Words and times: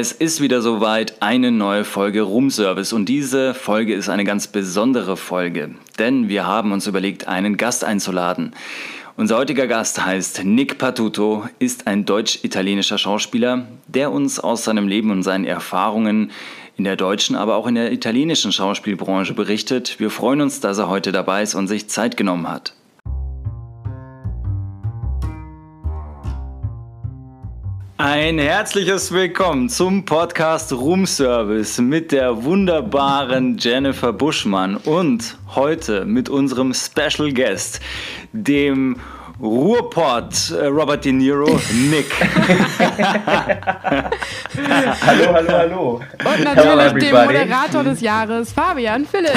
Es 0.00 0.12
ist 0.12 0.40
wieder 0.40 0.62
soweit, 0.62 1.20
eine 1.22 1.50
neue 1.50 1.82
Folge 1.82 2.22
Roomservice 2.22 2.92
und 2.92 3.06
diese 3.06 3.52
Folge 3.52 3.94
ist 3.94 4.08
eine 4.08 4.22
ganz 4.22 4.46
besondere 4.46 5.16
Folge, 5.16 5.74
denn 5.98 6.28
wir 6.28 6.46
haben 6.46 6.70
uns 6.70 6.86
überlegt, 6.86 7.26
einen 7.26 7.56
Gast 7.56 7.82
einzuladen. 7.82 8.54
Unser 9.16 9.38
heutiger 9.38 9.66
Gast 9.66 10.06
heißt 10.06 10.44
Nick 10.44 10.78
Patuto, 10.78 11.48
ist 11.58 11.88
ein 11.88 12.04
deutsch-italienischer 12.04 12.96
Schauspieler, 12.96 13.66
der 13.88 14.12
uns 14.12 14.38
aus 14.38 14.62
seinem 14.62 14.86
Leben 14.86 15.10
und 15.10 15.24
seinen 15.24 15.44
Erfahrungen 15.44 16.30
in 16.76 16.84
der 16.84 16.94
deutschen, 16.94 17.34
aber 17.34 17.56
auch 17.56 17.66
in 17.66 17.74
der 17.74 17.90
italienischen 17.90 18.52
Schauspielbranche 18.52 19.34
berichtet. 19.34 19.98
Wir 19.98 20.10
freuen 20.10 20.42
uns, 20.42 20.60
dass 20.60 20.78
er 20.78 20.88
heute 20.88 21.10
dabei 21.10 21.42
ist 21.42 21.56
und 21.56 21.66
sich 21.66 21.88
Zeit 21.88 22.16
genommen 22.16 22.48
hat. 22.48 22.72
Ein 28.10 28.38
herzliches 28.38 29.12
Willkommen 29.12 29.68
zum 29.68 30.06
Podcast 30.06 30.72
Room 30.72 31.04
Service 31.04 31.76
mit 31.76 32.10
der 32.10 32.42
wunderbaren 32.42 33.58
Jennifer 33.58 34.14
Buschmann 34.14 34.78
und 34.78 35.36
heute 35.54 36.06
mit 36.06 36.30
unserem 36.30 36.72
Special 36.72 37.30
Guest, 37.34 37.80
dem 38.32 38.96
Ruhrpott 39.40 40.50
äh, 40.50 40.66
Robert 40.66 41.04
De 41.04 41.12
Niro, 41.12 41.60
Nick. 41.72 42.06
hallo, 45.06 45.32
hallo, 45.32 45.52
hallo. 45.52 46.00
Und 46.24 46.44
natürlich 46.44 46.92
dem 47.04 47.14
Moderator 47.14 47.84
des 47.84 48.00
Jahres, 48.00 48.50
Fabian 48.52 49.06
Philipp. 49.06 49.30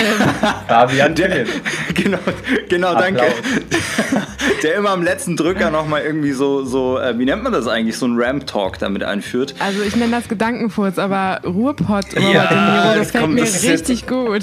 Fabian 0.67 1.15
Philipp. 1.15 1.47
genau, 1.93 2.17
genau 2.67 2.95
danke. 2.95 3.25
Der 4.63 4.75
immer 4.75 4.89
am 4.89 5.03
letzten 5.03 5.37
Drücker 5.37 5.69
nochmal 5.69 6.01
irgendwie 6.01 6.31
so, 6.31 6.63
so 6.65 6.97
äh, 6.97 7.17
wie 7.19 7.25
nennt 7.25 7.43
man 7.43 7.53
das 7.53 7.67
eigentlich, 7.67 7.97
so 7.97 8.07
ein 8.07 8.19
Ramp-Talk 8.19 8.79
damit 8.79 9.03
einführt. 9.03 9.53
Also 9.59 9.83
ich 9.83 9.95
nenne 9.95 10.11
das 10.11 10.27
Gedankenfurz, 10.27 10.97
aber 10.97 11.41
Ruhrpott 11.45 12.15
Robert 12.15 12.33
ja, 12.33 12.47
De 12.47 12.57
Niro, 12.57 12.95
das 12.97 13.11
fällt 13.11 13.29
mir 13.29 13.43
richtig 13.43 14.07
gut. 14.07 14.41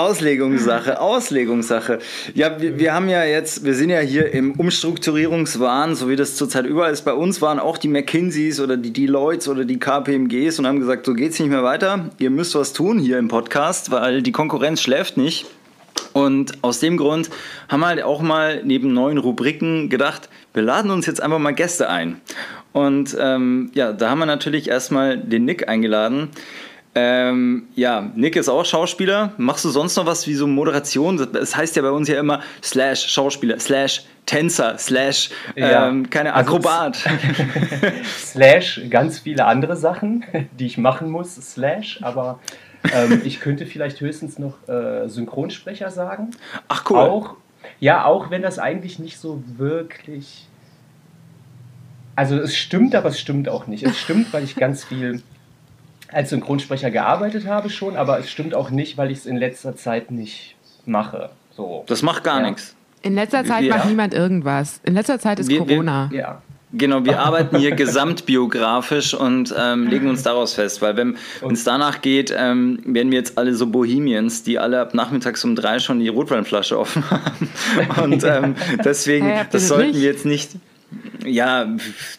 Auslegungssache, 0.00 1.00
Auslegungssache. 1.00 1.98
Ja, 2.34 2.60
wir, 2.60 2.78
wir, 2.78 2.94
haben 2.94 3.08
ja 3.08 3.24
jetzt, 3.24 3.64
wir 3.64 3.74
sind 3.74 3.90
ja 3.90 4.00
hier 4.00 4.32
im 4.32 4.52
Umstrukturierungswahn, 4.52 5.94
so 5.94 6.08
wie 6.08 6.16
das 6.16 6.36
zurzeit 6.36 6.64
überall 6.64 6.92
ist. 6.92 7.02
Bei 7.02 7.12
uns 7.12 7.42
waren 7.42 7.58
auch 7.58 7.76
die 7.76 7.88
McKinseys 7.88 8.60
oder 8.60 8.76
die 8.76 8.92
Deloittes 8.92 9.48
oder 9.48 9.64
die 9.64 9.78
KPMGs 9.78 10.58
und 10.58 10.66
haben 10.66 10.80
gesagt, 10.80 11.04
so 11.04 11.12
geht's 11.12 11.38
nicht 11.38 11.50
mehr 11.50 11.62
weiter. 11.62 12.10
Ihr 12.18 12.30
müsst 12.30 12.54
was 12.54 12.72
tun 12.72 12.98
hier 12.98 13.18
im 13.18 13.28
Podcast, 13.28 13.90
weil 13.90 14.22
die 14.22 14.32
Konkurrenz 14.32 14.80
schläft 14.80 15.16
nicht. 15.16 15.46
Und 16.12 16.52
aus 16.62 16.80
dem 16.80 16.96
Grund 16.96 17.30
haben 17.68 17.80
wir 17.80 17.86
halt 17.88 18.02
auch 18.02 18.22
mal 18.22 18.62
neben 18.64 18.92
neuen 18.92 19.18
Rubriken 19.18 19.90
gedacht, 19.90 20.28
wir 20.54 20.62
laden 20.62 20.90
uns 20.90 21.06
jetzt 21.06 21.22
einfach 21.22 21.38
mal 21.38 21.52
Gäste 21.52 21.88
ein. 21.88 22.20
Und 22.72 23.16
ähm, 23.20 23.70
ja, 23.74 23.92
da 23.92 24.10
haben 24.10 24.18
wir 24.18 24.26
natürlich 24.26 24.68
erstmal 24.68 25.18
den 25.18 25.44
Nick 25.44 25.68
eingeladen. 25.68 26.28
Ähm, 26.94 27.68
ja, 27.76 28.10
Nick 28.16 28.34
ist 28.34 28.48
auch 28.48 28.64
Schauspieler. 28.64 29.32
Machst 29.36 29.64
du 29.64 29.70
sonst 29.70 29.96
noch 29.96 30.06
was 30.06 30.26
wie 30.26 30.34
so 30.34 30.48
Moderation? 30.48 31.16
Das 31.32 31.54
heißt 31.54 31.76
ja 31.76 31.82
bei 31.82 31.90
uns 31.90 32.08
ja 32.08 32.18
immer 32.18 32.40
slash 32.62 33.06
Schauspieler, 33.08 33.60
slash 33.60 34.02
Tänzer, 34.26 34.76
slash 34.76 35.30
ja. 35.54 35.88
ähm, 35.88 36.10
keine 36.10 36.34
also 36.34 36.56
Akrobat. 36.56 36.96
slash 38.18 38.80
ganz 38.90 39.20
viele 39.20 39.44
andere 39.44 39.76
Sachen, 39.76 40.24
die 40.58 40.66
ich 40.66 40.78
machen 40.78 41.10
muss, 41.10 41.36
slash, 41.36 42.00
aber 42.02 42.40
ähm, 42.92 43.22
ich 43.24 43.40
könnte 43.40 43.66
vielleicht 43.66 44.00
höchstens 44.00 44.38
noch 44.38 44.68
äh, 44.68 45.08
Synchronsprecher 45.08 45.90
sagen. 45.90 46.30
Ach 46.68 46.84
cool. 46.90 46.98
Auch, 46.98 47.36
ja, 47.78 48.04
auch 48.04 48.30
wenn 48.30 48.42
das 48.42 48.58
eigentlich 48.58 48.98
nicht 48.98 49.18
so 49.18 49.42
wirklich. 49.56 50.48
Also 52.16 52.36
es 52.36 52.56
stimmt, 52.56 52.94
aber 52.96 53.10
es 53.10 53.20
stimmt 53.20 53.48
auch 53.48 53.66
nicht. 53.66 53.84
Es 53.84 53.98
stimmt, 53.98 54.32
weil 54.32 54.44
ich 54.44 54.56
ganz 54.56 54.84
viel 54.84 55.22
als 56.12 56.30
Synchronsprecher 56.30 56.90
gearbeitet 56.90 57.46
habe 57.46 57.70
schon, 57.70 57.96
aber 57.96 58.18
es 58.18 58.30
stimmt 58.30 58.54
auch 58.54 58.70
nicht, 58.70 58.98
weil 58.98 59.10
ich 59.10 59.18
es 59.18 59.26
in 59.26 59.36
letzter 59.36 59.76
Zeit 59.76 60.10
nicht 60.10 60.56
mache. 60.86 61.30
So. 61.50 61.84
Das 61.86 62.02
macht 62.02 62.24
gar 62.24 62.40
ja. 62.40 62.48
nichts. 62.48 62.74
In 63.02 63.14
letzter 63.14 63.44
Zeit 63.44 63.62
wir, 63.62 63.70
macht 63.70 63.86
niemand 63.86 64.14
irgendwas. 64.14 64.80
In 64.84 64.94
letzter 64.94 65.18
Zeit 65.18 65.38
ist 65.38 65.48
wir, 65.48 65.58
Corona. 65.58 66.08
Wir, 66.10 66.18
ja. 66.18 66.42
Genau, 66.72 67.04
wir 67.04 67.18
arbeiten 67.18 67.58
hier 67.58 67.72
gesamtbiografisch 67.74 69.12
und 69.12 69.52
ähm, 69.58 69.88
legen 69.88 70.08
uns 70.08 70.22
daraus 70.22 70.54
fest, 70.54 70.80
weil 70.80 70.96
wenn 70.96 71.16
es 71.50 71.64
danach 71.64 72.00
geht, 72.00 72.32
ähm, 72.36 72.78
werden 72.84 73.10
wir 73.10 73.18
jetzt 73.18 73.36
alle 73.38 73.54
so 73.54 73.66
Bohemians, 73.66 74.44
die 74.44 74.58
alle 74.58 74.80
ab 74.80 74.94
nachmittags 74.94 75.44
um 75.44 75.56
drei 75.56 75.80
schon 75.80 75.98
die 75.98 76.06
Rotweinflasche 76.06 76.78
offen 76.78 77.02
haben. 77.10 78.04
Und 78.04 78.22
ähm, 78.22 78.54
deswegen, 78.84 79.28
ja, 79.28 79.44
das 79.50 79.66
sollten 79.66 79.94
wir 79.94 80.00
jetzt 80.00 80.24
nicht. 80.24 80.52
Ja, 81.24 81.66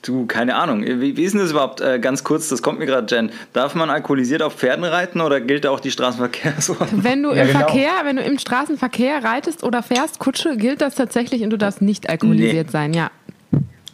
du, 0.02 0.26
keine 0.26 0.56
Ahnung. 0.56 0.84
Wie, 0.84 1.18
wie 1.18 1.24
ist 1.24 1.34
denn 1.34 1.42
das 1.42 1.52
überhaupt? 1.52 1.82
Äh, 1.82 2.00
ganz 2.00 2.24
kurz, 2.24 2.50
das 2.50 2.62
kommt 2.62 2.80
mir 2.80 2.86
gerade, 2.86 3.14
Jen. 3.14 3.32
Darf 3.54 3.76
man 3.76 3.90
alkoholisiert 3.90 4.42
auf 4.42 4.56
Pferden 4.56 4.86
reiten 4.86 5.22
oder 5.22 5.42
gilt 5.42 5.66
da 5.66 5.72
auch 5.72 5.80
die 5.80 5.92
Straßenverkehrsordnung? 5.92 7.04
Wenn 7.04 7.24
du 7.24 7.30
ja, 7.34 7.44
im 7.44 7.48
genau. 7.48 7.60
Verkehr, 7.60 7.92
wenn 8.04 8.16
du 8.18 8.24
im 8.24 8.38
Straßenverkehr 8.40 9.24
reitest 9.24 9.64
oder 9.64 9.84
fährst, 9.84 10.20
Kutsche, 10.20 10.58
gilt 10.58 10.82
das 10.82 10.96
tatsächlich 10.96 11.44
und 11.44 11.50
du 11.50 11.58
darfst 11.58 11.82
nicht 11.82 12.10
alkoholisiert 12.10 12.68
nee. 12.68 12.72
sein, 12.72 12.94
ja. 12.94 13.12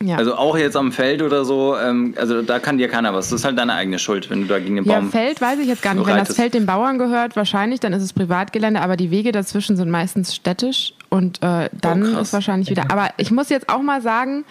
Ja. 0.04 0.18
Also 0.18 0.36
auch 0.36 0.56
jetzt 0.56 0.78
am 0.78 0.92
Feld 0.92 1.24
oder 1.24 1.44
so, 1.44 1.76
ähm, 1.76 2.14
also 2.18 2.44
da 2.44 2.60
kann 2.60 2.78
dir 2.78 2.88
keiner 2.88 3.16
was. 3.16 3.30
Das 3.30 3.40
ist 3.40 3.46
halt 3.46 3.58
deine 3.58 3.74
eigene 3.74 3.98
Schuld, 3.98 4.30
wenn 4.30 4.42
du 4.42 4.48
da 4.48 4.60
gegen 4.60 4.76
den 4.76 4.86
Baum. 4.86 5.06
Ja, 5.06 5.12
Feld 5.12 5.42
weiß 5.42 5.58
ich 5.60 5.68
jetzt 5.68 5.82
gar 5.82 5.96
nicht. 5.96 6.06
Wenn 6.06 6.18
das 6.18 6.36
Feld 6.36 6.54
den 6.54 6.68
Bauern 6.68 7.00
gehört, 7.00 7.36
wahrscheinlich, 7.36 7.80
dann 7.80 7.94
ist 7.94 8.04
es 8.04 8.14
Privatgelände, 8.14 8.82
aber 8.82 8.96
die 8.96 9.10
Wege 9.10 9.32
dazwischen 9.32 9.76
sind 9.76 9.90
meistens 9.90 10.36
städtisch 10.36 10.94
und 11.10 11.42
äh, 11.42 11.70
dann 11.82 12.16
oh, 12.16 12.20
ist 12.20 12.32
wahrscheinlich 12.32 12.70
wieder. 12.70 12.84
Aber 12.90 13.10
ich 13.18 13.32
muss 13.32 13.50
jetzt 13.50 13.70
auch 13.70 13.82
mal 13.82 14.02
sagen, 14.02 14.46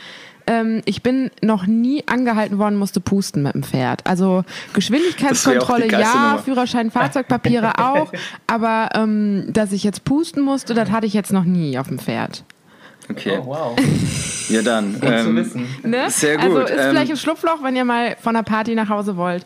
ähm, 0.47 0.83
ich 0.85 1.03
bin 1.03 1.31
noch 1.43 1.67
nie 1.67 2.05
angehalten 2.07 2.59
worden, 2.59 2.77
musste 2.77 3.01
pusten 3.01 3.43
mit 3.43 3.55
dem 3.55 3.63
Pferd. 3.63 4.07
Also 4.07 4.45
Geschwindigkeitskontrolle 4.73 5.91
ja, 5.91 5.99
Nummer. 5.99 6.39
Führerschein, 6.39 6.91
Fahrzeugpapiere 6.91 7.79
auch, 7.79 8.13
aber 8.47 8.91
ähm, 8.95 9.47
dass 9.49 9.73
ich 9.73 9.85
jetzt 9.85 10.05
pusten 10.05 10.43
musste, 10.43 10.75
das 10.75 10.91
hatte 10.91 11.07
ich 11.07 11.15
jetzt 11.15 11.33
noch 11.33 11.45
nie 11.45 11.79
auf 11.79 11.89
dem 11.89 11.99
Pferd. 11.99 12.45
Okay. 13.11 13.39
Oh, 13.41 13.47
wow. 13.47 13.77
Ja, 14.49 14.63
dann. 14.63 14.93
Gut 15.01 15.11
ähm, 15.11 15.25
zu 15.25 15.35
wissen. 15.35 15.67
Ne? 15.83 16.09
Sehr 16.09 16.37
gut. 16.37 16.45
Also 16.45 16.61
ist 16.61 16.71
ähm, 16.71 16.91
vielleicht 16.91 17.11
ein 17.11 17.17
Schlupfloch, 17.17 17.65
wenn 17.65 17.75
ihr 17.75 17.85
mal 17.85 18.17
von 18.21 18.37
einer 18.37 18.45
Party 18.45 18.77
nach 18.77 18.89
Hause 18.89 19.17
wollt. 19.17 19.45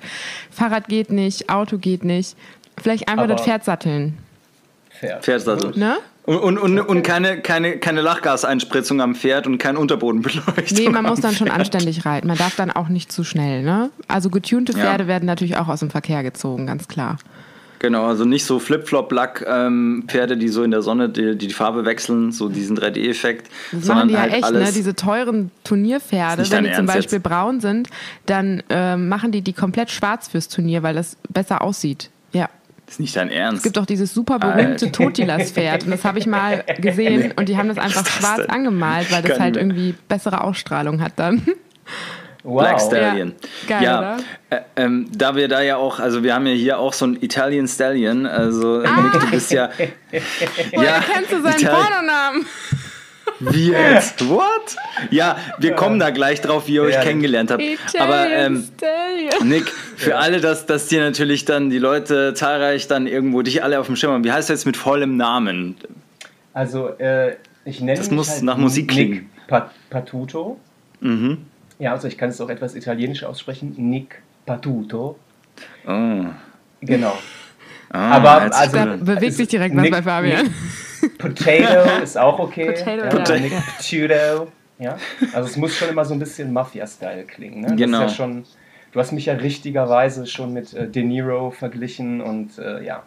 Fahrrad 0.50 0.88
geht 0.88 1.10
nicht, 1.10 1.48
Auto 1.48 1.78
geht 1.78 2.04
nicht. 2.04 2.36
Vielleicht 2.76 3.08
einfach 3.08 3.26
das 3.26 3.40
Pferd 3.40 3.64
satteln. 3.64 4.18
Pferd. 4.90 5.24
Pferd 5.24 5.40
satteln. 5.40 5.78
Ne? 5.78 5.96
Und, 6.30 6.58
und, 6.58 6.58
und, 6.58 6.78
und, 6.78 7.02
keine, 7.02 7.40
keine, 7.40 7.78
keine 7.78 8.02
Lachgaseinspritzung 8.02 9.00
am 9.00 9.16
Pferd 9.16 9.48
und 9.48 9.58
kein 9.58 9.76
Unterbodenbeleuchtung. 9.76 10.78
Nee, 10.78 10.88
man 10.88 11.04
muss 11.04 11.20
dann 11.20 11.34
schon 11.34 11.50
anständig 11.50 12.06
reiten. 12.06 12.28
Man 12.28 12.38
darf 12.38 12.54
dann 12.54 12.70
auch 12.70 12.88
nicht 12.88 13.10
zu 13.10 13.24
schnell. 13.24 13.64
Ne? 13.64 13.90
Also 14.06 14.30
getunte 14.30 14.72
Pferde 14.72 15.04
ja. 15.04 15.08
werden 15.08 15.26
natürlich 15.26 15.56
auch 15.56 15.66
aus 15.66 15.80
dem 15.80 15.90
Verkehr 15.90 16.22
gezogen, 16.22 16.68
ganz 16.68 16.86
klar. 16.86 17.18
Genau, 17.80 18.06
also 18.06 18.24
nicht 18.24 18.44
so 18.44 18.60
Flip-Flop-Lack-Pferde, 18.60 20.34
ähm, 20.34 20.38
die 20.38 20.48
so 20.48 20.62
in 20.62 20.70
der 20.70 20.82
Sonne 20.82 21.08
die, 21.08 21.36
die 21.36 21.50
Farbe 21.50 21.84
wechseln, 21.84 22.30
so 22.30 22.48
diesen 22.48 22.78
3D-Effekt. 22.78 23.50
Das 23.72 23.86
machen 23.86 24.06
die 24.06 24.14
ja 24.14 24.20
halt 24.20 24.32
echt, 24.32 24.52
ne? 24.52 24.70
Diese 24.72 24.94
teuren 24.94 25.50
Turnierpferde, 25.64 26.48
wenn 26.48 26.62
die 26.62 26.72
zum 26.74 26.86
Beispiel 26.86 27.18
jetzt. 27.18 27.24
braun 27.24 27.58
sind, 27.58 27.88
dann 28.26 28.62
äh, 28.70 28.96
machen 28.96 29.32
die 29.32 29.42
die 29.42 29.54
komplett 29.54 29.90
schwarz 29.90 30.28
fürs 30.28 30.46
Turnier, 30.46 30.84
weil 30.84 30.94
das 30.94 31.16
besser 31.28 31.62
aussieht. 31.62 32.10
Das 32.90 32.96
ist 32.96 33.00
nicht 33.02 33.14
dein 33.14 33.30
Ernst. 33.30 33.58
Es 33.58 33.62
gibt 33.62 33.78
auch 33.78 33.86
dieses 33.86 34.12
super 34.12 34.40
berühmte 34.40 34.90
Totilas-Pferd 34.90 35.84
und 35.84 35.92
das 35.92 36.04
habe 36.04 36.18
ich 36.18 36.26
mal 36.26 36.64
gesehen 36.80 37.32
und 37.36 37.48
die 37.48 37.56
haben 37.56 37.68
das 37.68 37.78
einfach 37.78 38.04
schwarz 38.04 38.38
denn? 38.38 38.50
angemalt, 38.50 39.12
weil 39.12 39.22
das 39.22 39.38
halt 39.38 39.56
irgendwie 39.56 39.94
bessere 40.08 40.42
Ausstrahlung 40.42 41.00
hat 41.00 41.12
dann. 41.14 41.40
Wow. 42.42 42.62
Black 42.62 42.80
Stallion. 42.80 43.34
Ja, 43.68 43.78
geil, 43.78 43.84
ja 43.84 44.16
äh, 44.48 44.62
ähm, 44.74 45.06
da 45.14 45.36
wir 45.36 45.46
da 45.46 45.60
ja 45.60 45.76
auch, 45.76 46.00
also 46.00 46.24
wir 46.24 46.34
haben 46.34 46.46
ja 46.46 46.54
hier 46.54 46.78
auch 46.80 46.92
so 46.92 47.04
einen 47.04 47.22
Italian 47.22 47.68
Stallion, 47.68 48.26
also 48.26 48.82
ah. 48.82 49.02
Nick, 49.02 49.20
du 49.20 49.30
bist 49.30 49.52
ja. 49.52 49.68
ja, 50.72 51.00
kennst 51.12 51.30
du 51.30 51.42
seinen 51.42 51.64
Pornonamen? 51.64 52.46
Wie 53.40 53.70
jetzt? 53.70 54.28
What? 54.28 54.76
Ja, 55.10 55.36
wir 55.58 55.72
kommen 55.74 55.98
da 55.98 56.10
gleich 56.10 56.40
drauf, 56.40 56.68
wie 56.68 56.74
ihr 56.74 56.82
euch 56.82 57.00
kennengelernt 57.00 57.50
habt. 57.50 57.62
Aber 57.98 58.28
ähm, 58.28 58.68
Nick, 59.42 59.68
für 59.96 60.10
ja. 60.10 60.16
alle, 60.16 60.40
dass, 60.40 60.66
dass 60.66 60.86
dir 60.88 61.00
natürlich 61.00 61.46
dann 61.46 61.70
die 61.70 61.78
Leute 61.78 62.34
zahlreich 62.34 62.86
dann 62.86 63.06
irgendwo 63.06 63.42
dich 63.42 63.64
alle 63.64 63.80
auf 63.80 63.86
dem 63.86 63.96
Schirm 63.96 64.12
haben. 64.12 64.24
Wie 64.24 64.32
heißt 64.32 64.48
du 64.48 64.52
jetzt 64.52 64.66
mit 64.66 64.76
vollem 64.76 65.16
Namen? 65.16 65.76
Also, 66.52 66.88
äh, 66.98 67.36
ich 67.64 67.80
nenne 67.80 67.98
Das 67.98 68.10
muss 68.10 68.30
halt 68.30 68.42
nach 68.42 68.56
Musik 68.56 68.88
klingen. 68.88 69.30
Nick 69.48 69.64
Patuto. 69.88 70.58
Mhm. 71.00 71.38
Ja, 71.78 71.92
also 71.92 72.08
ich 72.08 72.18
kann 72.18 72.28
es 72.28 72.40
auch 72.40 72.50
etwas 72.50 72.74
italienisch 72.74 73.24
aussprechen. 73.24 73.74
Nick 73.76 74.22
Patuto. 74.44 75.18
Oh. 75.86 76.24
Genau. 76.82 77.18
Oh, 77.92 77.96
Aber 77.96 78.54
also, 78.54 78.76
da 78.76 78.96
bewegt 78.96 79.34
sich 79.34 79.48
direkt 79.48 79.76
was 79.76 79.90
bei 79.90 80.02
Fabian. 80.02 80.44
Nick 80.44 80.52
Potato 81.18 82.02
ist 82.02 82.18
auch 82.18 82.38
okay. 82.38 82.66
Potato, 82.66 83.04
ja. 83.04 83.08
Potato. 83.08 84.48
Ja? 84.78 84.96
Also 85.34 85.48
es 85.48 85.56
muss 85.56 85.76
schon 85.76 85.90
immer 85.90 86.04
so 86.04 86.14
ein 86.14 86.18
bisschen 86.18 86.52
Mafia-Style 86.52 87.24
klingen. 87.24 87.60
Ne? 87.60 87.76
Genau. 87.76 88.02
Ja 88.02 88.08
schon, 88.08 88.44
du 88.92 89.00
hast 89.00 89.12
mich 89.12 89.26
ja 89.26 89.34
richtigerweise 89.34 90.26
schon 90.26 90.52
mit 90.52 90.74
äh, 90.74 90.88
De 90.88 91.02
Niro 91.02 91.50
verglichen 91.50 92.20
und 92.20 92.58
äh, 92.58 92.82
ja. 92.82 93.02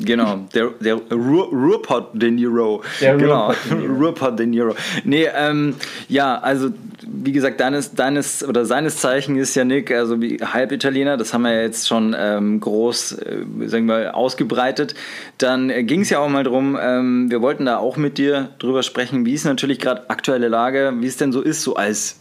Genau, 0.00 0.40
der, 0.54 0.70
der 0.80 0.96
Ruhrpott 1.12 2.10
De 2.14 2.30
Niro. 2.30 2.82
Der 3.00 3.16
genau, 3.16 3.52
Ruhrpott 3.98 4.38
De 4.38 4.46
Niro. 4.46 4.74
Nee, 5.04 5.28
ähm, 5.34 5.74
ja, 6.08 6.38
also 6.38 6.70
wie 7.06 7.32
gesagt, 7.32 7.60
deines, 7.60 7.94
deines 7.94 8.46
oder 8.46 8.64
seines 8.64 8.96
Zeichen 8.96 9.36
ist 9.36 9.54
ja 9.54 9.64
Nick, 9.64 9.90
also 9.92 10.20
wie 10.20 10.38
Halbitaliener, 10.38 11.16
das 11.16 11.32
haben 11.32 11.42
wir 11.42 11.52
ja 11.52 11.62
jetzt 11.62 11.86
schon 11.86 12.14
ähm, 12.18 12.60
groß, 12.60 13.12
äh, 13.12 13.44
sagen 13.66 13.86
wir, 13.86 14.16
ausgebreitet. 14.16 14.94
Dann 15.38 15.70
äh, 15.70 15.84
ging 15.84 16.00
es 16.00 16.10
ja 16.10 16.18
auch 16.18 16.28
mal 16.28 16.44
drum, 16.44 16.76
ähm, 16.80 17.30
wir 17.30 17.40
wollten 17.40 17.66
da 17.66 17.78
auch 17.78 17.96
mit 17.96 18.18
dir 18.18 18.50
drüber 18.58 18.82
sprechen, 18.82 19.24
wie 19.26 19.34
ist 19.34 19.44
natürlich 19.44 19.78
gerade 19.78 20.10
aktuelle 20.10 20.48
Lage, 20.48 20.92
wie 20.98 21.06
es 21.06 21.16
denn 21.16 21.32
so 21.32 21.40
ist, 21.40 21.62
so 21.62 21.76
als 21.76 22.16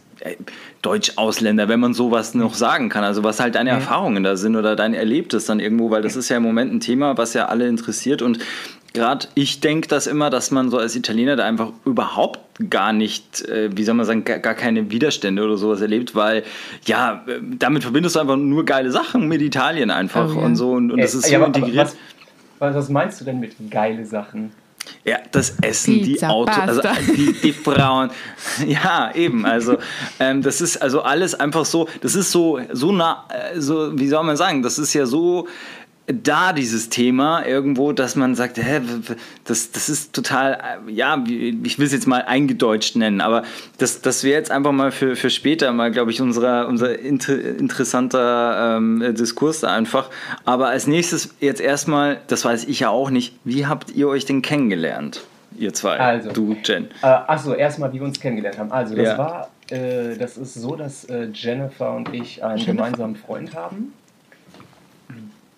Deutsch-Ausländer, 0.81 1.67
wenn 1.67 1.79
man 1.79 1.93
sowas 1.93 2.33
noch 2.33 2.53
sagen 2.53 2.89
kann. 2.89 3.03
Also 3.03 3.23
was 3.23 3.39
halt 3.39 3.55
deine 3.55 3.71
ja. 3.71 3.75
Erfahrungen 3.75 4.23
da 4.23 4.35
sind 4.35 4.55
oder 4.55 4.75
dein 4.75 4.93
Erlebtes 4.93 5.45
dann 5.45 5.59
irgendwo, 5.59 5.89
weil 5.91 6.01
das 6.01 6.15
ist 6.15 6.29
ja 6.29 6.37
im 6.37 6.43
Moment 6.43 6.73
ein 6.73 6.79
Thema, 6.79 7.17
was 7.17 7.33
ja 7.33 7.47
alle 7.47 7.67
interessiert 7.67 8.21
und 8.21 8.39
gerade 8.93 9.27
ich 9.33 9.59
denke 9.59 9.87
das 9.87 10.07
immer, 10.07 10.29
dass 10.29 10.51
man 10.51 10.69
so 10.69 10.77
als 10.77 10.95
Italiener 10.95 11.35
da 11.35 11.45
einfach 11.45 11.71
überhaupt 11.83 12.39
gar 12.69 12.93
nicht, 12.93 13.41
äh, 13.49 13.75
wie 13.75 13.83
soll 13.83 13.95
man 13.95 14.05
sagen, 14.05 14.23
gar, 14.23 14.39
gar, 14.39 14.53
keine 14.53 14.91
Widerstände 14.91 15.43
oder 15.43 15.57
sowas 15.57 15.81
erlebt, 15.81 16.15
weil 16.15 16.43
ja, 16.85 17.23
äh, 17.27 17.39
damit 17.57 17.83
verbindest 17.83 18.15
du 18.15 18.19
einfach 18.19 18.37
nur 18.37 18.63
geile 18.65 18.91
Sachen 18.91 19.27
mit 19.27 19.41
Italien 19.41 19.89
einfach 19.89 20.35
oh, 20.35 20.39
ja. 20.39 20.45
und 20.45 20.55
so 20.55 20.71
und, 20.73 20.91
und 20.91 21.01
das 21.01 21.15
ist 21.15 21.25
so 21.25 21.33
ja, 21.33 21.43
integriert. 21.43 21.95
Was, 22.59 22.75
was 22.75 22.89
meinst 22.89 23.19
du 23.19 23.25
denn 23.25 23.39
mit 23.39 23.55
geile 23.71 24.05
Sachen? 24.05 24.51
Ja, 25.05 25.17
das 25.31 25.55
Essen, 25.61 26.01
Pizza, 26.01 26.27
die 26.27 26.31
Autos, 26.31 26.57
also 26.57 26.81
die, 27.15 27.33
die, 27.33 27.53
Frauen. 27.53 28.09
Ja, 28.65 29.13
eben. 29.13 29.45
Also 29.45 29.77
ähm, 30.19 30.41
das 30.41 30.61
ist 30.61 30.77
also 30.77 31.01
alles 31.01 31.35
einfach 31.35 31.65
so, 31.65 31.89
das 32.01 32.15
ist 32.15 32.31
so, 32.31 32.59
so 32.71 32.91
nah, 32.91 33.25
äh, 33.29 33.59
so, 33.59 33.97
wie 33.97 34.07
soll 34.07 34.23
man 34.23 34.37
sagen, 34.37 34.63
das 34.63 34.79
ist 34.79 34.93
ja 34.93 35.05
so 35.05 35.47
da 36.07 36.51
dieses 36.51 36.89
Thema 36.89 37.45
irgendwo, 37.45 37.93
dass 37.93 38.15
man 38.15 38.35
sagt, 38.35 38.57
hä, 38.57 38.81
das, 39.45 39.71
das 39.71 39.87
ist 39.87 40.13
total, 40.13 40.79
ja, 40.87 41.23
ich 41.25 41.79
will 41.79 41.85
es 41.85 41.93
jetzt 41.93 42.07
mal 42.07 42.23
eingedeutscht 42.23 42.97
nennen, 42.97 43.21
aber 43.21 43.43
das, 43.77 44.01
das 44.01 44.23
wäre 44.25 44.37
jetzt 44.37 44.51
einfach 44.51 44.73
mal 44.73 44.91
für, 44.91 45.15
für 45.15 45.29
später 45.29 45.71
mal, 45.71 45.91
glaube 45.91 46.11
ich, 46.11 46.21
unserer, 46.21 46.67
unser 46.67 46.99
inter, 46.99 47.39
interessanter 47.39 48.77
ähm, 48.77 49.15
Diskurs 49.17 49.61
da 49.61 49.73
einfach. 49.73 50.09
Aber 50.43 50.67
als 50.67 50.87
nächstes 50.87 51.35
jetzt 51.39 51.61
erstmal, 51.61 52.19
das 52.27 52.43
weiß 52.43 52.65
ich 52.65 52.81
ja 52.81 52.89
auch 52.89 53.09
nicht, 53.09 53.37
wie 53.45 53.65
habt 53.65 53.91
ihr 53.91 54.09
euch 54.09 54.25
denn 54.25 54.41
kennengelernt, 54.41 55.21
ihr 55.57 55.73
zwei, 55.73 55.97
also, 55.99 56.31
du, 56.33 56.57
Jen? 56.65 56.89
Äh, 57.01 57.05
achso, 57.05 57.53
erstmal, 57.53 57.93
wie 57.93 57.99
wir 57.99 58.05
uns 58.05 58.19
kennengelernt 58.19 58.57
haben. 58.57 58.73
Also, 58.73 58.93
das 58.93 59.05
ja. 59.05 59.17
war, 59.17 59.49
äh, 59.69 60.17
das 60.17 60.35
ist 60.35 60.55
so, 60.55 60.75
dass 60.75 61.05
äh, 61.05 61.29
Jennifer 61.33 61.93
und 61.93 62.13
ich 62.13 62.43
einen 62.43 62.65
gemeinsamen 62.65 63.15
Freund 63.15 63.55
haben 63.55 63.93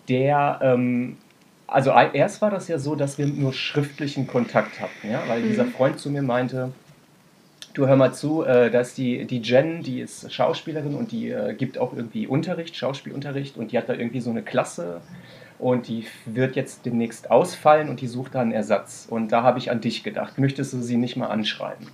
der, 0.10 0.60
ähm, 0.62 1.18
also 1.68 1.92
erst 1.92 2.42
war 2.42 2.52
das 2.52 2.68
ja 2.68 2.78
so, 2.78 2.96
dass 2.96 3.18
wir 3.18 3.26
nur 3.28 3.54
schriftlichen 3.54 4.28
Kontakt 4.28 4.80
hatten, 4.80 5.12
ja, 5.12 5.24
weil 5.28 5.42
mhm. 5.42 5.48
dieser 5.48 5.66
Freund 5.66 6.00
zu 6.00 6.10
mir 6.10 6.22
meinte, 6.22 6.72
du 7.74 7.88
hör 7.88 7.96
mal 7.96 8.14
zu, 8.14 8.44
äh, 8.44 8.72
dass 8.72 8.94
die, 8.94 9.26
die 9.26 9.42
Jen, 9.42 9.84
die 9.84 10.00
ist 10.00 10.32
Schauspielerin 10.34 10.96
und 10.96 11.12
die 11.12 11.30
äh, 11.30 11.54
gibt 11.54 11.78
auch 11.78 11.94
irgendwie 11.94 12.28
Unterricht, 12.28 12.76
Schauspielunterricht 12.76 13.58
und 13.58 13.72
die 13.72 13.78
hat 13.78 13.90
da 13.90 13.94
irgendwie 13.94 14.22
so 14.22 14.30
eine 14.30 14.42
Klasse 14.42 15.02
und 15.60 15.88
die 15.88 16.06
wird 16.26 16.56
jetzt 16.56 16.86
demnächst 16.86 17.32
ausfallen 17.32 17.90
und 17.90 18.02
die 18.02 18.08
sucht 18.08 18.36
da 18.36 18.42
einen 18.42 18.52
Ersatz. 18.52 19.08
Und 19.10 19.32
da 19.32 19.44
habe 19.44 19.60
ich 19.60 19.72
an 19.72 19.82
dich 19.82 20.04
gedacht, 20.04 20.38
möchtest 20.38 20.74
du 20.74 20.82
sie 20.82 20.98
nicht 20.98 21.16
mal 21.16 21.28
anschreiben? 21.28 21.88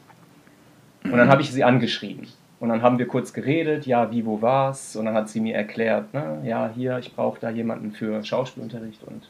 Und 1.04 1.18
dann 1.18 1.30
habe 1.30 1.42
ich 1.42 1.52
sie 1.52 1.63
angeschrieben. 1.63 2.28
Und 2.62 2.69
dann 2.69 2.84
haben 2.84 3.00
wir 3.00 3.08
kurz 3.08 3.34
geredet, 3.34 3.88
ja, 3.88 4.12
wie, 4.12 4.24
wo 4.24 4.40
war's? 4.40 4.96
Und 4.96 5.06
dann 5.06 5.16
hat 5.16 5.30
sie 5.30 5.40
mir 5.40 5.56
erklärt, 5.56 6.13
ne, 6.13 6.44
ja, 6.46 6.69
hier, 6.74 7.00
ich 7.00 7.12
brauche 7.16 7.40
da 7.40 7.50
jemanden 7.50 7.92
für 7.92 8.24
Schauspielunterricht. 8.24 9.04
Und 9.04 9.28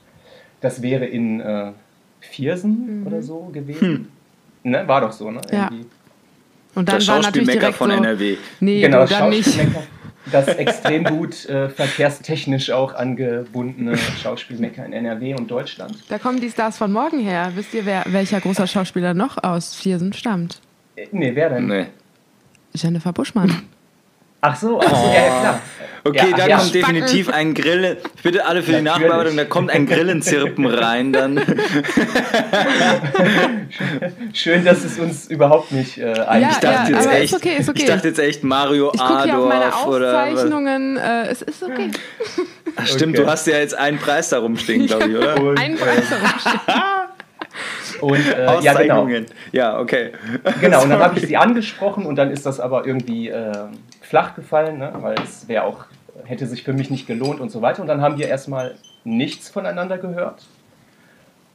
das 0.60 0.82
wäre 0.82 1.06
in 1.06 1.40
äh, 1.40 1.72
Viersen 2.20 3.00
mhm. 3.00 3.08
oder 3.08 3.24
so 3.24 3.50
gewesen. 3.54 4.10
Hm. 4.64 4.72
Ne, 4.72 4.86
war 4.86 5.00
doch 5.00 5.14
so, 5.14 5.32
ne? 5.32 5.40
Ja. 5.50 5.70
Und 6.76 6.90
dann 6.90 6.98
das 6.98 7.08
war 7.08 7.32
direkt 7.32 7.74
von 7.76 7.90
so, 7.90 7.96
NRW. 7.96 8.36
Nee, 8.60 8.82
genau, 8.82 9.06
dann 9.06 9.30
nicht. 9.30 9.58
Das 10.30 10.48
extrem 10.50 11.06
gut 11.06 11.46
äh, 11.46 11.70
verkehrstechnisch 11.70 12.70
auch 12.70 12.94
angebundene 12.94 13.98
Schauspielmecker 13.98 14.86
in 14.86 14.92
NRW 14.92 15.36
und 15.36 15.50
Deutschland. 15.50 16.04
Da 16.10 16.20
kommen 16.20 16.42
die 16.42 16.50
Stars 16.50 16.78
von 16.78 16.92
morgen 16.92 17.20
her. 17.20 17.54
Wisst 17.56 17.74
ihr, 17.74 17.86
wer, 17.86 18.04
welcher 18.08 18.42
großer 18.42 18.68
Schauspieler 18.68 19.14
noch 19.14 19.42
aus 19.42 19.74
Viersen 19.74 20.12
stammt? 20.12 20.60
Äh, 20.98 21.08
nee, 21.14 21.32
wer 21.34 21.50
denn? 21.50 21.68
Nee. 21.68 21.86
Jennifer 22.74 23.14
Buschmann. 23.14 23.64
Ach 24.44 24.56
so, 24.56 24.82
ach 24.82 24.90
so 24.90 24.96
oh. 24.96 25.14
ja, 25.14 25.40
klar. 25.40 25.62
Okay, 26.04 26.32
ja, 26.32 26.38
da 26.38 26.48
ja. 26.48 26.58
kommt 26.58 26.74
definitiv 26.74 27.30
ein 27.30 27.54
Grillen. 27.54 27.98
Bitte 28.24 28.44
alle 28.44 28.64
für 28.64 28.72
die 28.72 28.82
Nachbearbeitung, 28.82 29.38
da 29.38 29.46
kommt 29.46 29.70
ein 29.70 29.86
Grillenzirpen 29.86 30.66
rein 30.66 31.14
dann. 31.14 31.40
Schön, 34.34 34.66
dass 34.66 34.84
es 34.84 34.98
uns 34.98 35.28
überhaupt 35.28 35.72
nicht 35.72 36.00
äh, 36.00 36.14
ein. 36.22 36.42
Ja, 36.42 36.50
ich 36.50 36.58
dachte 36.58 36.92
jetzt 36.92 37.08
echt, 37.08 37.36
okay, 37.36 37.58
okay. 37.60 37.72
Ich 37.76 37.86
dachte 37.86 38.08
jetzt 38.08 38.18
echt 38.20 38.44
Mario 38.44 38.92
ich 38.96 39.00
Adorf 39.00 39.48
meine 39.48 39.76
Aufzeichnungen. 39.76 40.98
Oder 40.98 41.28
äh, 41.28 41.32
es 41.32 41.44
ist 41.44 41.62
okay. 41.62 41.92
Ach, 42.76 42.88
stimmt, 42.88 43.16
okay. 43.16 43.24
du 43.24 43.30
hast 43.30 43.46
ja 43.46 43.60
jetzt 43.60 43.78
einen 43.78 44.00
Preis 44.00 44.30
da 44.30 44.40
rumstehen, 44.40 44.88
glaube 44.88 45.08
ich, 45.08 45.16
oder? 45.16 45.36
einen 45.60 45.78
Preis 45.78 46.06
da 46.10 46.16
rumstehen. 46.16 46.62
Und, 48.02 48.34
äh, 48.34 48.60
ja, 48.62 48.74
genau. 48.74 49.08
Ja, 49.52 49.80
okay. 49.80 50.12
Genau, 50.60 50.84
und 50.84 50.90
dann 50.90 51.00
habe 51.00 51.18
ich 51.20 51.28
sie 51.28 51.38
angesprochen 51.38 52.06
und 52.06 52.16
dann 52.16 52.32
ist 52.32 52.46
das 52.46 52.60
aber 52.60 52.86
irgendwie 52.86 53.30
äh, 53.30 53.52
flach 54.02 54.36
gefallen, 54.36 54.80
ne? 54.80 54.92
weil 55.00 55.16
es 55.24 55.48
wäre 55.48 55.64
auch, 55.64 55.86
hätte 56.26 56.48
sich 56.48 56.64
für 56.64 56.74
mich 56.74 56.90
nicht 56.90 57.08
gelohnt 57.08 57.40
und 57.40 57.50
so 57.50 57.62
weiter. 57.62 57.82
Und 57.82 57.88
dann 57.88 58.02
haben 58.02 58.18
wir 58.18 58.28
erstmal 58.28 58.76
nichts 59.04 59.50
voneinander 59.50 59.98
gehört. 59.98 60.46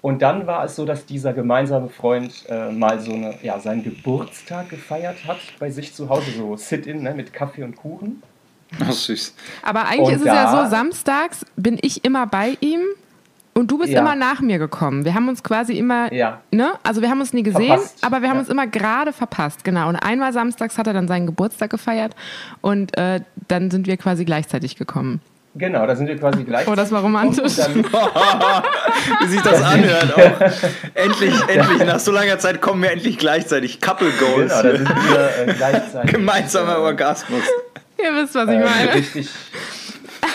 Und 0.02 0.22
dann 0.22 0.46
war 0.46 0.64
es 0.64 0.76
so, 0.76 0.84
dass 0.84 1.04
dieser 1.04 1.32
gemeinsame 1.32 1.88
Freund 1.88 2.44
äh, 2.48 2.70
mal 2.70 3.00
so 3.00 3.12
eine, 3.12 3.34
ja, 3.42 3.58
seinen 3.58 3.82
Geburtstag 3.82 4.68
gefeiert 4.68 5.26
hat 5.26 5.38
bei 5.58 5.70
sich 5.70 5.94
zu 5.94 6.08
Hause, 6.08 6.30
so 6.36 6.56
Sit-in 6.56 7.02
ne, 7.02 7.12
mit 7.12 7.32
Kaffee 7.32 7.64
und 7.64 7.74
Kuchen. 7.74 8.22
Ach, 8.80 8.92
süß. 8.92 9.34
Aber 9.62 9.86
eigentlich 9.86 10.06
und 10.06 10.14
ist 10.14 10.20
es 10.20 10.26
ja 10.26 10.64
so, 10.64 10.70
samstags 10.70 11.44
bin 11.56 11.78
ich 11.82 12.04
immer 12.04 12.26
bei 12.26 12.56
ihm 12.60 12.80
und 13.56 13.70
du 13.70 13.78
bist 13.78 13.90
ja. 13.90 14.00
immer 14.00 14.14
nach 14.14 14.40
mir 14.40 14.58
gekommen. 14.58 15.04
Wir 15.04 15.14
haben 15.14 15.28
uns 15.28 15.42
quasi 15.42 15.78
immer, 15.78 16.12
ja. 16.12 16.40
ne? 16.50 16.72
Also 16.82 17.00
wir 17.00 17.08
haben 17.08 17.20
uns 17.20 17.32
nie 17.32 17.42
gesehen, 17.42 17.68
verpasst. 17.68 18.04
aber 18.04 18.20
wir 18.20 18.28
haben 18.28 18.36
ja. 18.36 18.40
uns 18.40 18.48
immer 18.50 18.66
gerade 18.66 19.12
verpasst, 19.12 19.64
genau. 19.64 19.88
Und 19.88 19.96
einmal 19.96 20.32
samstags 20.32 20.76
hat 20.76 20.86
er 20.86 20.92
dann 20.92 21.08
seinen 21.08 21.26
Geburtstag 21.26 21.70
gefeiert 21.70 22.14
und 22.60 22.96
äh, 22.98 23.20
dann 23.48 23.70
sind 23.70 23.86
wir 23.86 23.96
quasi 23.96 24.24
gleichzeitig 24.26 24.76
gekommen. 24.76 25.20
Genau, 25.54 25.86
da 25.86 25.96
sind 25.96 26.06
wir 26.06 26.18
quasi 26.18 26.44
gleichzeitig. 26.44 26.70
Oh, 26.70 26.76
das 26.76 26.92
war 26.92 27.00
romantisch. 27.00 27.56
Wie 29.20 29.26
sich 29.26 29.40
das 29.40 29.62
anhört. 29.62 30.14
Auch. 30.14 30.94
Endlich, 30.94 31.34
endlich, 31.48 31.86
nach 31.86 31.98
so 31.98 32.12
langer 32.12 32.38
Zeit 32.38 32.60
kommen 32.60 32.82
wir 32.82 32.90
endlich 32.90 33.16
gleichzeitig. 33.16 33.80
Couple 33.80 34.10
Goals. 34.18 34.52
Genau, 34.52 34.62
da 34.62 34.76
sind 34.76 34.88
wir 34.88 35.48
äh, 35.48 35.54
gleichzeitig. 35.54 36.12
Gemeinsamer 36.14 36.76
äh, 36.76 36.80
Orgasmus. 36.80 37.42
Ihr 37.98 38.14
wisst, 38.16 38.34
was 38.34 38.48
ich 38.48 38.56
äh, 38.56 38.64
meine. 38.64 38.94
Richtig, 38.94 39.30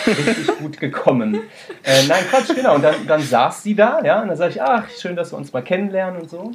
richtig 0.06 0.58
gut 0.58 0.78
gekommen. 0.78 1.34
Äh, 1.82 2.06
nein, 2.08 2.24
Quatsch, 2.30 2.54
genau. 2.54 2.76
Und 2.76 2.82
dann, 2.82 2.94
dann 3.06 3.20
saß 3.20 3.62
sie 3.62 3.74
da, 3.74 4.02
ja, 4.02 4.22
und 4.22 4.28
dann 4.28 4.36
sage 4.36 4.52
ich, 4.52 4.62
ach, 4.62 4.88
schön, 4.90 5.16
dass 5.16 5.32
wir 5.32 5.38
uns 5.38 5.52
mal 5.52 5.62
kennenlernen 5.62 6.22
und 6.22 6.30
so. 6.30 6.52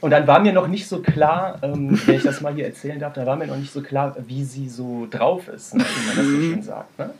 Und 0.00 0.10
dann 0.10 0.26
war 0.26 0.40
mir 0.40 0.52
noch 0.52 0.66
nicht 0.66 0.88
so 0.88 1.00
klar, 1.00 1.58
ähm, 1.62 2.00
wenn 2.06 2.14
ich 2.14 2.22
das 2.22 2.40
mal 2.40 2.54
hier 2.54 2.64
erzählen 2.66 2.98
darf, 2.98 3.12
da 3.12 3.26
war 3.26 3.36
mir 3.36 3.46
noch 3.46 3.56
nicht 3.56 3.72
so 3.72 3.82
klar, 3.82 4.16
wie 4.26 4.44
sie 4.44 4.68
so 4.68 5.06
drauf 5.10 5.48
ist, 5.48 5.74
ne, 5.74 5.84
wie 5.84 6.06
man 6.06 6.16
das 6.16 6.26
so 6.26 6.40
schön 6.40 6.62
sagt. 6.62 6.98
Ne? 6.98 7.10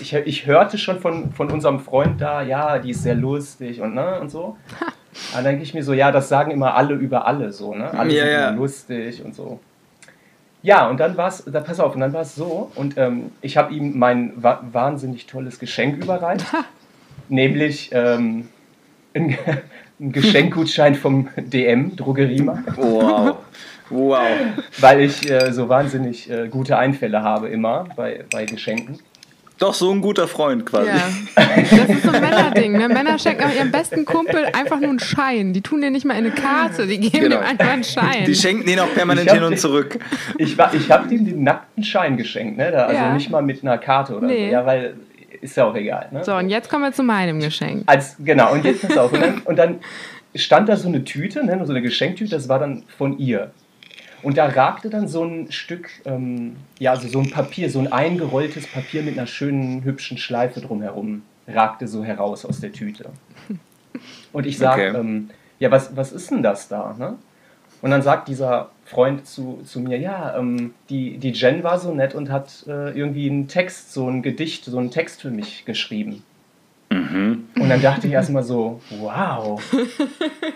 Ich, 0.00 0.12
ich 0.12 0.46
hörte 0.46 0.78
schon 0.78 0.98
von, 0.98 1.32
von 1.32 1.50
unserem 1.50 1.78
Freund 1.78 2.20
da, 2.20 2.42
ja, 2.42 2.78
die 2.78 2.90
ist 2.90 3.02
sehr 3.02 3.14
lustig 3.14 3.80
und, 3.80 3.94
ne, 3.94 4.18
und 4.20 4.30
so. 4.30 4.56
dann 5.34 5.44
denke 5.44 5.62
ich 5.62 5.74
mir 5.74 5.84
so, 5.84 5.92
ja, 5.92 6.10
das 6.10 6.28
sagen 6.28 6.50
immer 6.50 6.74
alle 6.74 6.94
über 6.94 7.26
alle 7.26 7.52
so, 7.52 7.74
ne? 7.74 7.92
Alle 7.92 8.12
ja, 8.12 8.24
sind 8.24 8.32
ja. 8.32 8.50
lustig 8.50 9.24
und 9.24 9.34
so. 9.34 9.60
Ja, 10.62 10.88
und 10.88 10.98
dann 10.98 11.16
war 11.16 11.28
es, 11.28 11.44
da, 11.46 11.60
pass 11.60 11.78
auf, 11.78 11.94
und 11.94 12.00
dann 12.00 12.12
war 12.12 12.22
es 12.22 12.34
so, 12.34 12.70
und 12.74 12.98
ähm, 12.98 13.30
ich 13.42 13.56
habe 13.56 13.72
ihm 13.72 13.98
mein 13.98 14.32
wa 14.36 14.60
wahnsinnig 14.72 15.26
tolles 15.26 15.58
Geschenk 15.58 16.02
überreicht, 16.02 16.46
nämlich 17.28 17.90
ähm, 17.92 18.48
ein, 19.14 19.38
ein 20.00 20.12
Geschenkgutschein 20.12 20.94
vom 20.94 21.28
DM, 21.36 21.94
Drogeriemarkt. 21.96 22.76
Wow. 22.76 23.36
Wow. 23.90 24.20
Weil 24.78 25.00
ich 25.00 25.30
äh, 25.30 25.52
so 25.52 25.68
wahnsinnig 25.68 26.30
äh, 26.30 26.48
gute 26.48 26.76
Einfälle 26.76 27.22
habe 27.22 27.48
immer 27.48 27.86
bei, 27.96 28.24
bei 28.30 28.44
Geschenken. 28.44 28.98
Doch, 29.58 29.74
so 29.74 29.90
ein 29.90 30.00
guter 30.00 30.28
Freund 30.28 30.64
quasi. 30.64 30.88
Ja. 30.88 31.08
Das 31.34 31.88
ist 31.88 32.02
so 32.04 32.10
ein 32.10 32.20
Männerding. 32.20 32.72
Ne? 32.72 32.88
Männer 32.88 33.18
schenken 33.18 33.42
auch 33.44 33.54
ihrem 33.54 33.72
besten 33.72 34.04
Kumpel 34.04 34.46
einfach 34.52 34.78
nur 34.78 34.90
einen 34.90 35.00
Schein. 35.00 35.52
Die 35.52 35.62
tun 35.62 35.80
dir 35.80 35.90
nicht 35.90 36.04
mal 36.04 36.14
eine 36.14 36.30
Karte, 36.30 36.86
die 36.86 37.00
geben 37.00 37.24
genau. 37.24 37.38
ihm 37.38 37.42
einfach 37.42 37.68
einen 37.68 37.84
Schein. 37.84 38.24
Die 38.24 38.34
schenken 38.34 38.66
den 38.66 38.78
auch 38.78 38.92
permanent 38.94 39.30
hin 39.30 39.42
und 39.42 39.52
den, 39.52 39.58
zurück. 39.58 39.98
Ich, 40.38 40.56
ich 40.56 40.90
habe 40.90 41.12
ihm 41.12 41.24
den 41.24 41.42
nackten 41.42 41.82
Schein 41.82 42.16
geschenkt, 42.16 42.56
ne? 42.56 42.70
Da, 42.70 42.86
also 42.86 42.94
ja. 42.94 43.12
nicht 43.12 43.30
mal 43.30 43.42
mit 43.42 43.62
einer 43.62 43.78
Karte 43.78 44.16
oder 44.16 44.28
nee. 44.28 44.46
so. 44.46 44.52
Ja, 44.52 44.64
weil 44.64 44.94
ist 45.40 45.56
ja 45.56 45.64
auch 45.64 45.74
egal. 45.74 46.08
Ne? 46.10 46.24
So, 46.24 46.34
und 46.34 46.48
jetzt 46.48 46.68
kommen 46.68 46.84
wir 46.84 46.92
zu 46.92 47.02
meinem 47.02 47.40
Geschenk. 47.40 47.84
Als, 47.86 48.16
genau, 48.18 48.52
und 48.52 48.64
jetzt 48.64 48.86
pass 48.86 48.96
auf. 48.96 49.12
Und 49.12 49.20
dann, 49.20 49.38
und 49.44 49.56
dann 49.56 49.80
stand 50.34 50.68
da 50.68 50.76
so 50.76 50.88
eine 50.88 51.04
Tüte, 51.04 51.44
ne? 51.44 51.60
so 51.64 51.72
eine 51.72 51.82
Geschenktüte, 51.82 52.30
das 52.30 52.48
war 52.48 52.58
dann 52.58 52.84
von 52.96 53.18
ihr. 53.18 53.50
Und 54.22 54.36
da 54.36 54.46
ragte 54.46 54.90
dann 54.90 55.08
so 55.08 55.24
ein 55.24 55.52
Stück, 55.52 55.90
ähm, 56.04 56.56
ja, 56.78 56.92
also 56.92 57.08
so 57.08 57.20
ein 57.20 57.30
Papier, 57.30 57.70
so 57.70 57.78
ein 57.78 57.92
eingerolltes 57.92 58.66
Papier 58.66 59.02
mit 59.02 59.16
einer 59.16 59.26
schönen, 59.26 59.84
hübschen 59.84 60.18
Schleife 60.18 60.60
drumherum, 60.60 61.22
ragte 61.46 61.86
so 61.86 62.04
heraus 62.04 62.44
aus 62.44 62.60
der 62.60 62.72
Tüte. 62.72 63.10
Und 64.32 64.46
ich 64.46 64.58
sage, 64.58 64.90
okay. 64.90 64.98
ähm, 64.98 65.30
ja, 65.58 65.70
was, 65.70 65.96
was 65.96 66.12
ist 66.12 66.30
denn 66.30 66.42
das 66.42 66.68
da? 66.68 66.94
Ne? 66.98 67.16
Und 67.80 67.90
dann 67.90 68.02
sagt 68.02 68.28
dieser 68.28 68.70
Freund 68.84 69.26
zu, 69.26 69.60
zu 69.64 69.80
mir, 69.80 69.98
ja, 69.98 70.36
ähm, 70.36 70.74
die, 70.90 71.18
die 71.18 71.30
Jen 71.30 71.62
war 71.62 71.78
so 71.78 71.94
nett 71.94 72.14
und 72.14 72.30
hat 72.30 72.64
äh, 72.66 72.90
irgendwie 72.90 73.30
einen 73.30 73.46
Text, 73.46 73.92
so 73.92 74.08
ein 74.08 74.22
Gedicht, 74.22 74.64
so 74.64 74.78
einen 74.78 74.90
Text 74.90 75.22
für 75.22 75.30
mich 75.30 75.64
geschrieben. 75.64 76.24
Mhm. 76.98 77.44
Und 77.58 77.68
dann 77.68 77.80
dachte 77.80 78.06
ich 78.06 78.12
erstmal 78.12 78.42
so, 78.42 78.80
wow, 78.98 79.60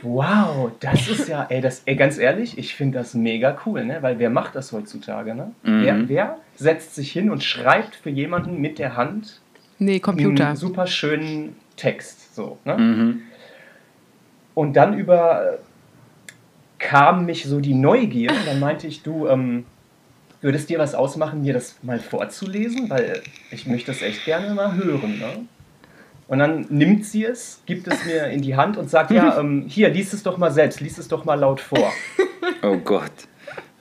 wow, 0.02 0.70
das 0.80 1.08
ist 1.08 1.28
ja, 1.28 1.46
ey, 1.49 1.61
das, 1.61 1.82
ey 1.87 1.96
ganz 1.96 2.18
ehrlich, 2.18 2.58
ich 2.58 2.75
finde 2.75 2.99
das 2.99 3.14
mega 3.14 3.56
cool, 3.66 3.84
ne? 3.84 3.99
weil 4.00 4.18
wer 4.18 4.30
macht 4.30 4.54
das 4.54 4.72
heutzutage? 4.72 5.34
Ne? 5.34 5.52
Mhm. 5.62 5.82
Wer, 5.82 6.08
wer 6.08 6.38
setzt 6.56 6.94
sich 6.94 7.12
hin 7.12 7.30
und 7.30 7.42
schreibt 7.42 7.94
für 7.94 8.11
jemanden 8.11 8.61
mit 8.61 8.78
der 8.78 8.96
Hand 8.96 9.40
nee, 9.78 10.00
Computer. 10.00 10.49
einen 10.49 10.56
super 10.56 10.87
schönen 10.87 11.56
Text? 11.76 12.34
So, 12.34 12.58
ne? 12.64 12.76
Mhm. 12.76 13.22
Und 14.54 14.76
dann 14.76 14.99
über 14.99 15.58
kam 16.82 17.25
mich 17.25 17.44
so 17.44 17.61
die 17.61 17.75
Neugier. 17.75 18.30
Und 18.30 18.46
dann 18.46 18.61
meinte 18.61 18.87
ich, 18.87 19.02
du, 19.02 19.26
ähm, 19.28 19.64
würdest 20.42 20.68
dir 20.68 20.78
was 20.78 20.94
ausmachen, 20.94 21.40
mir 21.40 21.54
das 21.54 21.76
mal 21.82 22.00
vorzulesen? 22.00 22.90
Weil 22.90 23.22
ich 23.50 23.66
möchte 23.66 23.92
das 23.92 24.02
echt 24.02 24.25
gerne 24.26 24.52
mal 24.52 24.75
hören. 24.75 25.18
Ne? 25.18 25.46
Und 26.29 26.38
dann 26.38 26.67
nimmt 26.71 27.05
sie 27.05 27.25
es, 27.25 27.61
gibt 27.67 27.87
es 27.88 28.05
mir 28.05 28.29
in 28.29 28.43
die 28.43 28.57
Hand 28.57 28.76
und 28.76 28.88
sagt, 28.88 29.11
ja, 29.11 29.38
ähm, 29.41 29.64
hier, 29.69 29.91
lies 29.91 30.12
es 30.12 30.23
doch 30.23 30.38
mal 30.38 30.50
selbst, 30.50 30.81
lies 30.81 30.99
es 30.99 31.09
doch 31.09 31.25
mal 31.25 31.35
laut 31.35 31.61
vor. 31.61 31.93
Oh 32.64 32.76
Gott. 32.76 33.11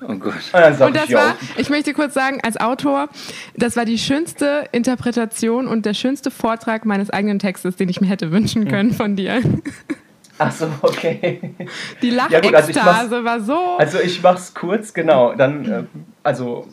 Oh 0.02 0.16
Gott. 0.16 0.34
Und, 0.54 0.82
und 0.82 0.96
das 0.96 1.10
ich, 1.10 1.14
war, 1.14 1.36
ich 1.58 1.70
möchte 1.70 1.94
kurz 1.94 2.14
sagen, 2.14 2.40
als 2.44 2.58
Autor, 2.58 3.10
das 3.56 3.76
war 3.76 3.86
die 3.86 3.98
schönste 3.98 4.68
Interpretation 4.72 5.68
und 5.68 5.86
der 5.86 5.94
schönste 5.94 6.32
Vortrag 6.32 6.86
meines 6.86 7.10
eigenen 7.12 7.38
Textes, 7.38 7.76
den 7.76 7.90
ich 7.90 8.02
mir 8.02 8.08
hätte 8.08 8.32
wünschen 8.32 8.68
können 8.68 8.92
von 8.92 9.16
dir. 9.16 9.42
Ach 10.40 10.52
so, 10.52 10.68
okay. 10.82 11.54
Die 12.02 12.10
Lachekstase 12.10 12.72
ja, 12.74 12.84
also 12.84 13.24
war 13.24 13.40
so. 13.42 13.78
Also 13.78 14.00
ich 14.00 14.24
mach's 14.24 14.54
kurz, 14.56 14.94
genau. 14.94 15.34
Dann, 15.36 15.72
äh, 15.72 15.84
also 16.24 16.68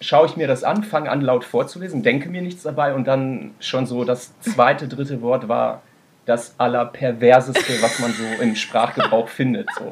schaue 0.00 0.26
ich 0.26 0.36
mir 0.36 0.46
das 0.46 0.64
an, 0.64 0.84
fange 0.84 1.10
an 1.10 1.20
laut 1.20 1.44
vorzulesen, 1.44 2.02
denke 2.02 2.28
mir 2.28 2.42
nichts 2.42 2.62
dabei 2.62 2.94
und 2.94 3.06
dann 3.06 3.54
schon 3.60 3.86
so 3.86 4.04
das 4.04 4.38
zweite, 4.40 4.88
dritte 4.88 5.22
Wort 5.22 5.48
war 5.48 5.82
das 6.26 6.54
allerperverseste, 6.58 7.80
was 7.82 7.98
man 7.98 8.12
so 8.12 8.42
im 8.42 8.54
Sprachgebrauch 8.54 9.28
findet. 9.28 9.68
So. 9.78 9.90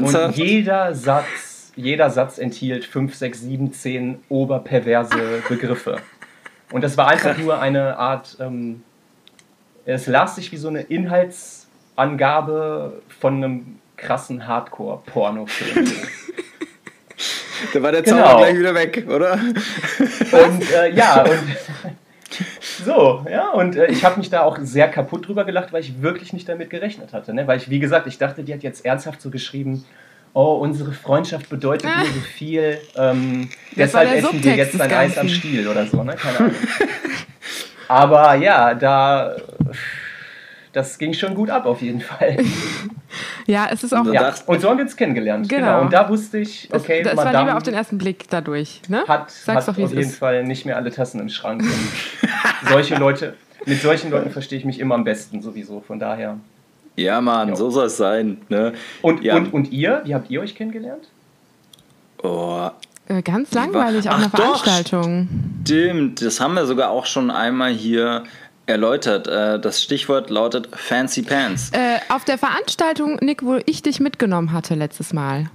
Und 0.00 0.36
jeder 0.36 0.94
Satz, 0.94 1.72
jeder 1.74 2.10
Satz 2.10 2.38
enthielt 2.38 2.84
fünf, 2.84 3.14
sechs, 3.14 3.40
sieben, 3.40 3.72
zehn 3.72 4.20
oberperverse 4.28 5.42
Begriffe. 5.48 5.98
Und 6.70 6.84
das 6.84 6.96
war 6.96 7.08
einfach 7.08 7.38
nur 7.38 7.60
eine 7.60 7.96
Art, 7.96 8.36
ähm, 8.40 8.82
es 9.86 10.06
las 10.06 10.36
sich 10.36 10.52
wie 10.52 10.58
so 10.58 10.68
eine 10.68 10.82
Inhalts- 10.82 11.68
Angabe 11.98 13.02
von 13.08 13.36
einem 13.36 13.78
krassen 13.96 14.46
Hardcore-Pornofilm. 14.46 15.86
da 17.72 17.82
war 17.82 17.92
der 17.92 18.02
genau. 18.02 18.24
Zauber 18.24 18.38
gleich 18.38 18.58
wieder 18.58 18.74
weg, 18.74 19.04
oder? 19.08 19.32
Und 19.32 20.72
äh, 20.72 20.90
ja, 20.94 21.22
und 21.22 21.38
so, 22.84 23.24
ja, 23.30 23.50
und 23.50 23.76
äh, 23.76 23.86
ich 23.86 24.04
habe 24.04 24.18
mich 24.18 24.30
da 24.30 24.42
auch 24.42 24.58
sehr 24.60 24.88
kaputt 24.88 25.26
drüber 25.26 25.44
gelacht, 25.44 25.72
weil 25.72 25.80
ich 25.80 26.02
wirklich 26.02 26.32
nicht 26.32 26.48
damit 26.48 26.70
gerechnet 26.70 27.12
hatte. 27.12 27.34
Ne? 27.34 27.46
Weil 27.46 27.58
ich, 27.58 27.70
wie 27.70 27.78
gesagt, 27.78 28.06
ich 28.06 28.18
dachte, 28.18 28.42
die 28.42 28.52
hat 28.52 28.62
jetzt 28.62 28.84
ernsthaft 28.84 29.20
so 29.20 29.30
geschrieben, 29.30 29.84
oh, 30.34 30.54
unsere 30.54 30.92
Freundschaft 30.92 31.48
bedeutet 31.48 31.84
mir 31.84 32.06
so 32.06 32.20
viel, 32.20 32.78
ähm, 32.96 33.48
deshalb 33.76 34.10
essen 34.12 34.22
Subtext 34.22 34.44
wir 34.44 34.56
jetzt 34.56 34.80
ein 34.80 34.92
Eis 34.92 35.18
am 35.18 35.28
Stiel 35.28 35.66
oder 35.66 35.86
so, 35.86 36.02
ne? 36.02 36.14
Keine 36.14 36.38
Ahnung. 36.38 36.54
Aber 37.88 38.34
ja, 38.34 38.74
da 38.74 39.36
das 40.78 40.96
ging 40.96 41.12
schon 41.12 41.34
gut 41.34 41.50
ab 41.50 41.66
auf 41.66 41.82
jeden 41.82 42.00
Fall. 42.00 42.36
ja, 43.46 43.68
es 43.70 43.82
ist 43.82 43.92
auch. 43.92 44.06
Ja. 44.12 44.32
Und 44.46 44.60
so 44.60 44.70
haben 44.70 44.78
wir 44.78 44.84
uns 44.84 44.96
kennengelernt. 44.96 45.48
Genau. 45.48 45.66
genau. 45.66 45.80
Und 45.80 45.92
da 45.92 46.08
wusste 46.08 46.38
ich, 46.38 46.68
okay, 46.72 47.02
das, 47.02 47.14
das 47.14 47.16
Madame 47.16 47.34
war 47.34 47.44
lieber 47.44 47.56
auf 47.56 47.62
den 47.64 47.74
ersten 47.74 47.98
Blick 47.98 48.26
dadurch. 48.30 48.80
Ne? 48.86 49.04
Hat, 49.08 49.28
Sag's 49.30 49.66
hat 49.66 49.76
doch, 49.76 49.82
auf 49.82 49.90
jeden 49.90 50.02
ist. 50.02 50.18
Fall 50.18 50.44
nicht 50.44 50.66
mehr 50.66 50.76
alle 50.76 50.92
Tassen 50.92 51.20
im 51.20 51.28
Schrank. 51.28 51.64
solche 52.70 52.94
Leute, 52.94 53.34
mit 53.66 53.82
solchen 53.82 54.10
Leuten 54.10 54.30
verstehe 54.30 54.58
ich 54.58 54.64
mich 54.64 54.78
immer 54.78 54.94
am 54.94 55.02
besten 55.02 55.42
sowieso. 55.42 55.80
Von 55.80 55.98
daher. 55.98 56.38
Ja, 56.94 57.20
Mann, 57.20 57.48
jo. 57.48 57.54
so 57.56 57.70
soll 57.70 57.86
es 57.86 57.96
sein. 57.96 58.38
Ne? 58.48 58.72
Und, 59.02 59.24
ja. 59.24 59.36
und, 59.36 59.52
und 59.52 59.72
ihr? 59.72 60.02
Wie 60.04 60.14
habt 60.14 60.30
ihr 60.30 60.40
euch 60.40 60.54
kennengelernt? 60.54 61.08
Oh, 62.22 62.70
äh, 63.08 63.22
Ganz 63.22 63.52
langweilig, 63.52 64.08
auch 64.10 64.16
eine 64.16 64.28
Veranstaltung. 64.28 65.28
stimmt, 65.64 66.22
das 66.22 66.40
haben 66.40 66.54
wir 66.54 66.66
sogar 66.66 66.90
auch 66.90 67.06
schon 67.06 67.30
einmal 67.30 67.72
hier 67.72 68.24
erläutert. 68.68 69.26
Äh, 69.26 69.58
das 69.58 69.82
Stichwort 69.82 70.30
lautet 70.30 70.68
Fancy 70.72 71.22
Pants. 71.22 71.70
Äh, 71.72 71.98
auf 72.08 72.24
der 72.24 72.38
Veranstaltung, 72.38 73.18
Nick, 73.20 73.42
wo 73.42 73.58
ich 73.66 73.82
dich 73.82 74.00
mitgenommen 74.00 74.52
hatte 74.52 74.74
letztes 74.74 75.12
Mal. 75.12 75.50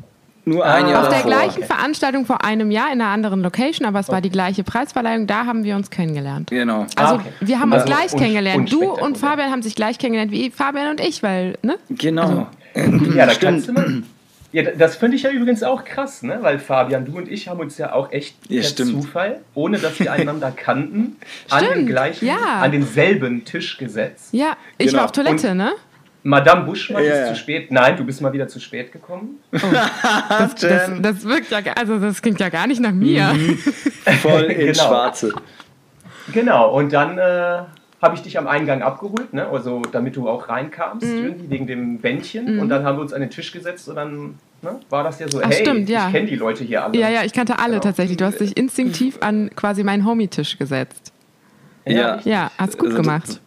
Nur 0.46 0.65
ein 0.65 0.89
Jahr 0.89 1.03
Auf 1.03 1.10
der 1.10 1.22
gleichen 1.22 1.63
Veranstaltung 1.63 2.25
vor 2.25 2.43
einem 2.43 2.70
Jahr 2.70 2.91
in 2.91 3.00
einer 3.00 3.12
anderen 3.12 3.41
Location, 3.41 3.88
aber 3.88 4.00
es 4.00 4.10
war 4.10 4.20
die 4.20 4.29
gleiche 4.29 4.63
Preisverleihung, 4.63 5.25
da 5.25 5.46
haben 5.46 5.63
wir 5.63 5.77
uns 5.77 5.89
kennengelernt. 5.89 6.50
Genau. 6.50 6.86
Also 6.98 7.15
ah, 7.15 7.15
okay. 7.15 7.29
wir 7.39 7.60
haben 7.60 7.72
uns 7.72 7.84
also 7.84 7.93
gleich 7.93 8.12
kennengelernt. 8.12 8.72
Du 8.72 8.91
und 8.91 9.17
Fabian 9.17 9.51
haben 9.51 9.62
sich 9.62 9.75
gleich 9.75 10.00
kennengelernt, 10.00 10.34
wie 10.34 10.51
Fabian 10.51 10.89
und 10.89 11.00
ich, 11.00 11.24
weil, 11.24 11.58
ne? 11.62 11.77
Genau. 11.89 12.48
Also, 12.75 12.91
ja, 13.15 13.25
da 13.25 13.36
kannst 13.36 13.70
du 13.70 13.74
mal, 13.74 14.03
ja, 14.53 14.63
das 14.63 14.95
finde 14.95 15.17
ich 15.17 15.24
ja 15.24 15.31
übrigens 15.31 15.63
auch 15.63 15.83
krass, 15.83 16.22
ne? 16.22 16.38
weil 16.41 16.60
Fabian, 16.60 17.05
du 17.05 17.17
und 17.17 17.29
ich 17.29 17.48
haben 17.48 17.60
uns 17.60 17.77
ja 17.79 17.91
auch 17.91 18.12
echt 18.12 18.36
ja, 18.48 18.62
per 18.62 18.69
stimmt. 18.69 18.91
Zufall, 18.91 19.41
ohne 19.55 19.79
dass 19.79 20.00
wir 20.00 20.12
einander 20.12 20.51
kannten, 20.55 21.17
an 21.50 21.65
den 21.65 21.88
gleichen, 21.88 22.27
ja. 22.27 22.62
an 22.62 22.72
denselben 22.72 23.45
Tisch 23.45 23.77
gesetzt. 23.77 24.29
Ja, 24.31 24.55
ich 24.77 24.88
genau. 24.88 25.00
war 25.00 25.05
auf 25.05 25.12
Toilette, 25.12 25.51
und 25.51 25.57
ne? 25.57 25.74
Madame 26.22 26.65
Buschmann 26.65 27.03
ja. 27.03 27.24
ist 27.24 27.29
zu 27.29 27.36
spät. 27.36 27.72
Nein, 27.72 27.98
du 27.98 28.05
bist 28.05 28.22
mal 28.22 28.31
wieder 28.31 28.48
zu 28.48 28.60
spät 28.60 28.91
gekommen. 28.91 29.39
Oh. 29.51 29.57
Das, 30.29 30.55
das, 30.55 30.91
das, 31.01 31.25
wirkt 31.25 31.51
ja, 31.51 31.60
also 31.75 32.00
das 32.00 32.22
klingt 32.22 32.39
ja 32.39 32.50
gar 32.50 32.67
nicht 32.67 32.79
nach 32.79 32.93
mir. 32.93 33.33
Mhm. 33.33 33.57
Voll 34.22 34.43
in 34.43 34.67
genau. 34.67 34.88
Schwarze. 34.88 35.33
Genau, 36.31 36.72
und 36.72 36.93
dann 36.93 37.17
äh, 37.17 37.63
habe 38.03 38.15
ich 38.15 38.22
dich 38.22 38.38
am 38.38 38.48
Eingang 38.48 38.81
abgeholt, 38.81 39.33
ne? 39.33 39.48
also 39.48 39.81
damit 39.93 40.17
du 40.17 40.27
auch 40.27 40.50
reinkamst, 40.50 41.07
mhm. 41.07 41.24
irgendwie 41.24 41.50
wegen 41.50 41.67
dem 41.67 42.00
Bändchen. 42.00 42.55
Mhm. 42.55 42.60
Und 42.60 42.69
dann 42.69 42.83
haben 42.83 42.98
wir 42.98 43.01
uns 43.01 43.13
an 43.13 43.22
den 43.22 43.29
Tisch 43.29 43.53
gesetzt 43.53 43.88
und 43.88 43.95
dann 43.95 44.36
ne, 44.62 44.77
war 44.89 45.05
das 45.05 45.19
ja 45.19 45.29
so, 45.29 45.39
Ach, 45.41 45.50
hey, 45.50 45.62
stimmt, 45.62 45.88
ja. 45.88 46.07
ich 46.07 46.13
kenne 46.13 46.27
die 46.27 46.36
Leute 46.36 46.65
hier 46.65 46.83
alle. 46.83 47.00
Ja, 47.00 47.10
ja, 47.10 47.24
ich 47.24 47.31
kannte 47.31 47.60
alle 47.60 47.75
genau. 47.75 47.83
tatsächlich. 47.83 48.17
Du 48.17 48.25
hast 48.25 48.41
dich 48.41 48.57
instinktiv 48.57 49.19
an 49.22 49.51
quasi 49.55 49.83
meinen 49.83 50.05
Homie-Tisch 50.05 50.57
gesetzt. 50.57 51.13
Ja. 51.86 52.19
Ja, 52.25 52.51
hast 52.57 52.77
gut 52.77 52.89
also, 52.89 53.01
gemacht. 53.01 53.39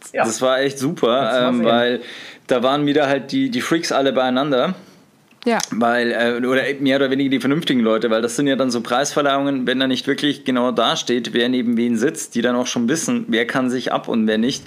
Das, 0.00 0.12
das 0.12 0.42
war 0.42 0.60
echt 0.60 0.78
super, 0.78 1.48
ähm, 1.48 1.64
weil 1.64 2.02
da 2.46 2.62
waren 2.62 2.86
wieder 2.86 3.08
halt 3.08 3.32
die, 3.32 3.50
die 3.50 3.60
Freaks 3.60 3.90
alle 3.90 4.12
beieinander. 4.12 4.76
Ja. 5.44 5.58
Weil, 5.70 6.12
äh, 6.12 6.46
oder 6.46 6.62
mehr 6.80 6.96
oder 6.96 7.10
weniger 7.10 7.30
die 7.30 7.40
vernünftigen 7.40 7.80
Leute, 7.80 8.10
weil 8.10 8.22
das 8.22 8.36
sind 8.36 8.46
ja 8.46 8.54
dann 8.54 8.70
so 8.70 8.80
Preisverleihungen, 8.80 9.66
wenn 9.66 9.80
da 9.80 9.88
nicht 9.88 10.06
wirklich 10.06 10.44
genau 10.44 10.70
dasteht, 10.70 11.32
wer 11.32 11.48
neben 11.48 11.76
wen 11.76 11.96
sitzt, 11.96 12.34
die 12.36 12.42
dann 12.42 12.54
auch 12.54 12.68
schon 12.68 12.88
wissen, 12.88 13.24
wer 13.28 13.46
kann 13.46 13.68
sich 13.68 13.92
ab 13.92 14.06
und 14.06 14.26
wer 14.28 14.38
nicht 14.38 14.64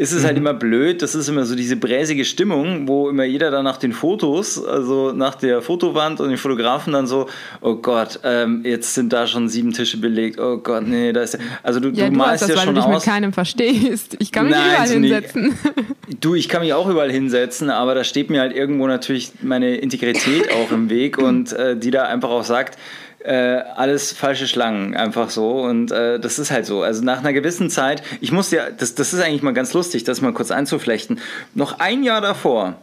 ist 0.00 0.12
es 0.12 0.24
halt 0.24 0.38
mhm. 0.38 0.46
halt 0.46 0.54
immer 0.54 0.54
blöd. 0.54 1.02
Das 1.02 1.14
ist 1.14 1.28
immer 1.28 1.44
so 1.44 1.54
diese 1.54 1.76
bräsige 1.76 2.24
Stimmung, 2.24 2.88
wo 2.88 3.10
immer 3.10 3.24
jeder 3.24 3.50
dann 3.50 3.64
nach 3.64 3.76
den 3.76 3.92
Fotos, 3.92 4.64
also 4.64 5.12
nach 5.12 5.34
der 5.34 5.60
Fotowand 5.60 6.20
und 6.20 6.30
den 6.30 6.38
Fotografen 6.38 6.94
dann 6.94 7.06
so, 7.06 7.28
oh 7.60 7.74
Gott, 7.74 8.18
ähm, 8.24 8.62
jetzt 8.64 8.94
sind 8.94 9.12
da 9.12 9.26
schon 9.26 9.50
sieben 9.50 9.74
Tische 9.74 9.98
belegt. 9.98 10.40
Oh 10.40 10.56
Gott, 10.56 10.86
nee, 10.86 11.12
da 11.12 11.20
ist 11.20 11.38
also 11.62 11.80
du, 11.80 11.90
ja, 11.90 12.06
du, 12.06 12.12
du 12.12 12.16
malst 12.16 12.44
das, 12.44 12.48
ja 12.48 12.56
schon 12.56 12.60
aus. 12.60 12.66
weil 12.68 12.74
du 12.74 12.80
dich 12.80 12.94
mit 12.94 13.02
keinem 13.14 13.32
verstehst. 13.34 14.16
Ich 14.20 14.32
kann 14.32 14.46
mich 14.46 14.54
Nein, 14.54 14.70
überall 14.70 14.88
hinsetzen. 14.88 15.42
Nicht. 15.42 16.24
Du, 16.24 16.34
ich 16.34 16.48
kann 16.48 16.62
mich 16.62 16.72
auch 16.72 16.88
überall 16.88 17.12
hinsetzen, 17.12 17.68
aber 17.68 17.94
da 17.94 18.02
steht 18.02 18.30
mir 18.30 18.40
halt 18.40 18.56
irgendwo 18.56 18.86
natürlich 18.86 19.32
meine 19.42 19.76
Integrität 19.76 20.50
auch 20.50 20.72
im 20.72 20.88
Weg 20.88 21.18
und 21.22 21.52
äh, 21.52 21.76
die 21.76 21.90
da 21.90 22.04
einfach 22.04 22.30
auch 22.30 22.44
sagt, 22.44 22.78
äh, 23.24 23.62
alles 23.76 24.12
falsche 24.12 24.46
Schlangen, 24.46 24.96
einfach 24.96 25.30
so. 25.30 25.62
Und 25.62 25.92
äh, 25.92 26.18
das 26.18 26.38
ist 26.38 26.50
halt 26.50 26.66
so. 26.66 26.82
Also 26.82 27.04
nach 27.04 27.18
einer 27.18 27.32
gewissen 27.32 27.70
Zeit, 27.70 28.02
ich 28.20 28.32
muss 28.32 28.50
ja, 28.50 28.70
das, 28.70 28.94
das 28.94 29.12
ist 29.12 29.22
eigentlich 29.22 29.42
mal 29.42 29.52
ganz 29.52 29.72
lustig, 29.74 30.04
das 30.04 30.20
mal 30.20 30.32
kurz 30.32 30.50
einzuflechten. 30.50 31.20
Noch 31.54 31.78
ein 31.78 32.02
Jahr 32.02 32.20
davor, 32.20 32.76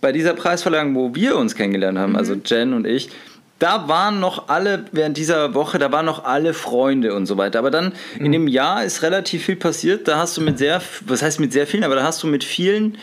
bei 0.00 0.12
dieser 0.12 0.34
Preisverleihung, 0.34 0.94
wo 0.94 1.14
wir 1.14 1.36
uns 1.36 1.54
kennengelernt 1.54 1.98
haben, 1.98 2.16
also 2.16 2.34
mhm. 2.34 2.40
also 2.40 2.54
Jen 2.54 2.72
und 2.74 2.86
ich, 2.86 3.10
da 3.58 3.88
waren 3.88 4.20
noch 4.20 4.48
alle, 4.48 4.84
während 4.92 5.16
dieser 5.16 5.54
Woche, 5.54 5.78
da 5.78 5.90
waren 5.90 6.04
noch 6.04 6.24
alle 6.24 6.52
Freunde 6.52 7.14
und 7.14 7.26
so 7.26 7.38
weiter. 7.38 7.58
Aber 7.58 7.70
dann 7.70 7.92
mhm. 8.18 8.26
in 8.26 8.32
dem 8.32 8.48
Jahr 8.48 8.84
ist 8.84 9.02
relativ 9.02 9.44
viel 9.44 9.56
passiert. 9.56 10.08
Da 10.08 10.18
hast 10.18 10.36
du 10.36 10.42
mit 10.42 10.58
sehr, 10.58 10.82
was 11.06 11.22
heißt 11.22 11.40
mit 11.40 11.52
sehr 11.52 11.66
vielen, 11.66 11.84
aber 11.84 11.94
da 11.94 12.02
hast 12.02 12.22
du 12.22 12.26
mit 12.26 12.44
vielen 12.44 12.98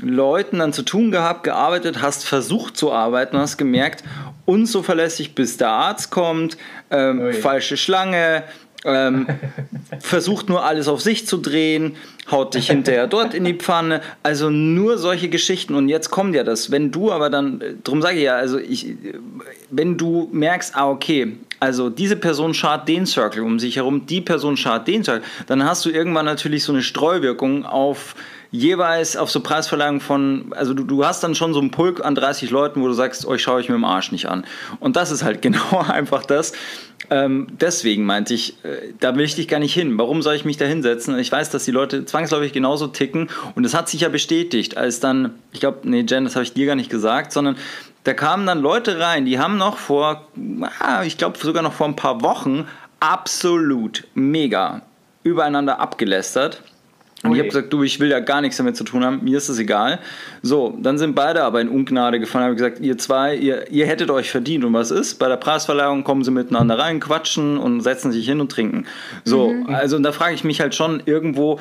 Leuten 0.00 0.58
dann 0.58 0.72
zu 0.72 0.82
tun 0.82 1.10
gehabt, 1.10 1.44
gearbeitet, 1.44 2.02
hast 2.02 2.26
versucht 2.26 2.76
zu 2.76 2.92
arbeiten 2.92 3.36
und 3.36 3.42
hast 3.42 3.56
gemerkt, 3.56 4.02
unzuverlässig, 4.44 5.34
bis 5.34 5.56
der 5.56 5.70
Arzt 5.70 6.10
kommt, 6.10 6.56
ähm, 6.90 7.32
falsche 7.32 7.76
Schlange, 7.76 8.44
ähm, 8.84 9.26
versucht 10.00 10.48
nur 10.48 10.64
alles 10.64 10.88
auf 10.88 11.00
sich 11.00 11.26
zu 11.26 11.38
drehen, 11.38 11.96
haut 12.30 12.54
dich 12.54 12.68
hinterher 12.68 13.06
dort 13.06 13.34
in 13.34 13.44
die 13.44 13.54
Pfanne. 13.54 14.00
Also 14.22 14.50
nur 14.50 14.98
solche 14.98 15.28
Geschichten. 15.28 15.74
Und 15.74 15.88
jetzt 15.88 16.10
kommt 16.10 16.34
ja 16.34 16.42
das. 16.42 16.70
Wenn 16.70 16.90
du 16.90 17.12
aber 17.12 17.30
dann, 17.30 17.62
darum 17.82 18.02
sage 18.02 18.18
ich 18.18 18.24
ja, 18.24 18.36
also 18.36 18.58
ich, 18.58 18.94
wenn 19.70 19.96
du 19.96 20.28
merkst, 20.32 20.76
ah, 20.76 20.90
okay, 20.90 21.36
also 21.60 21.88
diese 21.88 22.16
Person 22.16 22.52
schart 22.52 22.88
den 22.88 23.06
Circle 23.06 23.42
um 23.42 23.58
sich 23.58 23.76
herum, 23.76 24.06
die 24.06 24.20
Person 24.20 24.56
schart 24.56 24.86
den 24.86 25.02
Circle, 25.02 25.22
dann 25.46 25.64
hast 25.64 25.84
du 25.86 25.90
irgendwann 25.90 26.26
natürlich 26.26 26.64
so 26.64 26.72
eine 26.72 26.82
Streuwirkung 26.82 27.64
auf 27.64 28.14
jeweils 28.54 29.16
auf 29.16 29.30
so 29.30 29.40
Preisverleihungen 29.40 30.00
von, 30.00 30.52
also 30.52 30.74
du, 30.74 30.84
du 30.84 31.04
hast 31.04 31.24
dann 31.24 31.34
schon 31.34 31.52
so 31.52 31.60
einen 31.60 31.72
Pulk 31.72 32.04
an 32.04 32.14
30 32.14 32.50
Leuten, 32.50 32.80
wo 32.80 32.86
du 32.86 32.92
sagst, 32.92 33.26
euch 33.26 33.42
schaue 33.42 33.60
ich 33.60 33.68
mir 33.68 33.74
im 33.74 33.84
Arsch 33.84 34.12
nicht 34.12 34.26
an. 34.26 34.44
Und 34.78 34.94
das 34.94 35.10
ist 35.10 35.24
halt 35.24 35.42
genau 35.42 35.84
einfach 35.88 36.24
das. 36.24 36.52
Ähm, 37.10 37.48
deswegen 37.50 38.04
meinte 38.04 38.32
ich, 38.32 38.64
äh, 38.64 38.92
da 39.00 39.16
will 39.16 39.24
ich 39.24 39.34
dich 39.34 39.48
gar 39.48 39.58
nicht 39.58 39.74
hin. 39.74 39.98
Warum 39.98 40.22
soll 40.22 40.36
ich 40.36 40.44
mich 40.44 40.56
da 40.56 40.66
hinsetzen? 40.66 41.18
Ich 41.18 41.32
weiß, 41.32 41.50
dass 41.50 41.64
die 41.64 41.72
Leute 41.72 42.04
zwangsläufig 42.04 42.52
genauso 42.52 42.86
ticken 42.86 43.28
und 43.56 43.64
es 43.64 43.74
hat 43.74 43.88
sich 43.88 44.02
ja 44.02 44.08
bestätigt, 44.08 44.76
als 44.76 45.00
dann, 45.00 45.34
ich 45.52 45.60
glaube, 45.60 45.80
nee, 45.82 46.04
Jen, 46.08 46.24
das 46.24 46.36
habe 46.36 46.44
ich 46.44 46.54
dir 46.54 46.66
gar 46.66 46.76
nicht 46.76 46.90
gesagt, 46.90 47.32
sondern 47.32 47.56
da 48.04 48.14
kamen 48.14 48.46
dann 48.46 48.60
Leute 48.60 49.00
rein, 49.00 49.26
die 49.26 49.38
haben 49.38 49.58
noch 49.58 49.78
vor, 49.78 50.28
ah, 50.78 51.02
ich 51.02 51.18
glaube 51.18 51.38
sogar 51.38 51.62
noch 51.62 51.72
vor 51.72 51.88
ein 51.88 51.96
paar 51.96 52.22
Wochen 52.22 52.66
absolut 53.00 54.04
mega 54.14 54.82
übereinander 55.24 55.80
abgelästert 55.80 56.62
und 57.24 57.30
okay. 57.30 57.38
ich 57.38 57.40
habe 57.40 57.48
gesagt, 57.48 57.72
du, 57.72 57.82
ich 57.82 58.00
will 58.00 58.10
ja 58.10 58.20
gar 58.20 58.42
nichts 58.42 58.58
damit 58.58 58.76
zu 58.76 58.84
tun 58.84 59.02
haben, 59.02 59.24
mir 59.24 59.38
ist 59.38 59.48
es 59.48 59.58
egal. 59.58 59.98
So, 60.42 60.76
dann 60.82 60.98
sind 60.98 61.14
beide 61.14 61.42
aber 61.42 61.62
in 61.62 61.70
Ungnade 61.70 62.20
gefallen, 62.20 62.44
habe 62.44 62.54
gesagt, 62.54 62.80
ihr 62.80 62.98
zwei, 62.98 63.34
ihr, 63.34 63.70
ihr 63.72 63.86
hättet 63.86 64.10
euch 64.10 64.30
verdient. 64.30 64.62
Und 64.62 64.74
was 64.74 64.90
ist? 64.90 65.14
Bei 65.14 65.26
der 65.26 65.38
Preisverleihung 65.38 66.04
kommen 66.04 66.22
sie 66.22 66.30
miteinander 66.30 66.78
rein, 66.78 67.00
quatschen 67.00 67.56
und 67.56 67.80
setzen 67.80 68.12
sich 68.12 68.26
hin 68.26 68.42
und 68.42 68.52
trinken. 68.52 68.84
So, 69.24 69.54
mhm. 69.54 69.74
also 69.74 69.96
und 69.96 70.02
da 70.02 70.12
frage 70.12 70.34
ich 70.34 70.44
mich 70.44 70.60
halt 70.60 70.74
schon 70.74 71.02
irgendwo, 71.06 71.58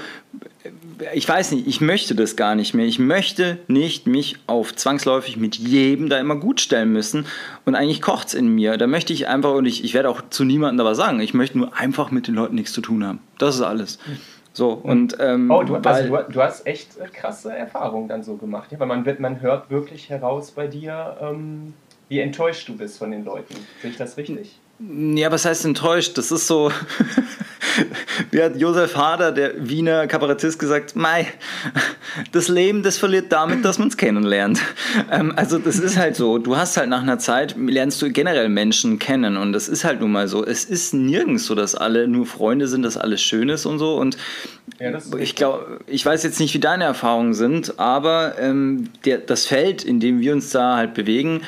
ich 1.13 1.27
weiß 1.27 1.53
nicht, 1.53 1.65
ich 1.65 1.79
möchte 1.79 2.13
das 2.13 2.35
gar 2.35 2.55
nicht 2.55 2.73
mehr. 2.73 2.85
Ich 2.85 2.99
möchte 2.99 3.59
nicht 3.67 4.05
mich 4.05 4.35
auf 4.47 4.75
zwangsläufig 4.75 5.37
mit 5.37 5.55
jedem 5.55 6.09
da 6.09 6.19
immer 6.19 6.35
gut 6.35 6.59
stellen 6.59 6.91
müssen. 6.91 7.25
Und 7.63 7.75
eigentlich 7.75 8.01
kocht 8.01 8.27
es 8.27 8.33
in 8.33 8.49
mir. 8.49 8.75
Da 8.75 8.87
möchte 8.87 9.13
ich 9.13 9.29
einfach, 9.29 9.53
und 9.53 9.65
ich, 9.65 9.85
ich 9.85 9.93
werde 9.93 10.09
auch 10.09 10.21
zu 10.29 10.43
niemandem 10.43 10.85
aber 10.85 10.95
sagen, 10.95 11.21
ich 11.21 11.33
möchte 11.33 11.57
nur 11.57 11.73
einfach 11.77 12.11
mit 12.11 12.27
den 12.27 12.35
Leuten 12.35 12.55
nichts 12.55 12.73
zu 12.73 12.81
tun 12.81 13.05
haben. 13.05 13.19
Das 13.37 13.55
ist 13.55 13.61
alles. 13.61 13.99
Mhm. 14.05 14.17
So, 14.53 14.73
und, 14.73 15.17
ähm, 15.19 15.49
oh, 15.49 15.63
du, 15.63 15.75
also 15.75 16.15
du, 16.15 16.31
du, 16.31 16.41
hast 16.41 16.67
echt 16.67 16.97
äh, 16.97 17.07
krasse 17.07 17.55
Erfahrungen 17.55 18.07
dann 18.07 18.23
so 18.23 18.37
gemacht, 18.37 18.71
ja? 18.71 18.79
weil 18.79 18.87
man, 18.87 19.03
wird, 19.03 19.19
man 19.19 19.41
hört 19.41 19.71
wirklich 19.71 20.09
heraus 20.09 20.51
bei 20.51 20.67
dir, 20.67 21.17
ähm, 21.19 21.73
wie 22.07 22.19
enttäuscht 22.19 22.69
du 22.69 22.77
bist 22.77 22.99
von 22.99 23.09
den 23.09 23.25
Leuten. 23.25 23.55
Sehe 23.81 23.89
ich 23.89 23.97
das 23.97 24.15
richtig? 24.15 24.59
Ja, 24.79 25.31
was 25.31 25.45
heißt 25.45 25.65
enttäuscht? 25.65 26.17
Das 26.17 26.31
ist 26.31 26.47
so, 26.47 26.71
wie 28.31 28.41
hat 28.41 28.57
Josef 28.57 28.95
Hader, 28.95 29.31
der 29.31 29.69
Wiener 29.69 30.07
Kabarettist, 30.07 30.57
gesagt, 30.57 30.95
Mei, 30.95 31.27
das 32.31 32.47
Leben, 32.47 32.81
das 32.81 32.97
verliert 32.97 33.31
damit, 33.31 33.63
dass 33.63 33.77
man 33.77 33.89
es 33.89 33.97
kennenlernt. 33.97 34.59
Ähm, 35.11 35.31
also 35.35 35.59
das 35.59 35.77
ist 35.77 35.97
halt 35.97 36.15
so, 36.15 36.39
du 36.39 36.57
hast 36.57 36.75
halt 36.77 36.89
nach 36.89 37.03
einer 37.03 37.19
Zeit, 37.19 37.55
lernst 37.55 38.01
du 38.01 38.11
generell 38.11 38.49
Menschen 38.49 38.97
kennen 38.97 39.37
und 39.37 39.53
das 39.53 39.67
ist 39.67 39.83
halt 39.83 40.01
nun 40.01 40.11
mal 40.11 40.27
so. 40.27 40.43
Es 40.43 40.65
ist 40.65 40.93
nirgends 40.93 41.45
so, 41.45 41.55
dass 41.55 41.75
alle 41.75 42.07
nur 42.07 42.25
Freunde 42.25 42.67
sind, 42.67 42.81
dass 42.81 42.97
alles 42.97 43.21
schön 43.21 43.49
ist 43.49 43.65
und 43.65 43.77
so 43.77 43.97
und 43.97 44.17
ja, 44.79 44.97
ich 45.19 45.35
glaube, 45.35 45.79
ich 45.87 46.05
weiß 46.05 46.23
jetzt 46.23 46.39
nicht, 46.39 46.53
wie 46.53 46.59
deine 46.59 46.85
Erfahrungen 46.85 47.33
sind, 47.33 47.79
aber 47.79 48.35
ähm, 48.39 48.89
der, 49.05 49.19
das 49.19 49.45
Feld, 49.45 49.83
in 49.83 49.99
dem 49.99 50.19
wir 50.19 50.33
uns 50.33 50.49
da 50.49 50.77
halt 50.77 50.93
bewegen, 50.93 51.41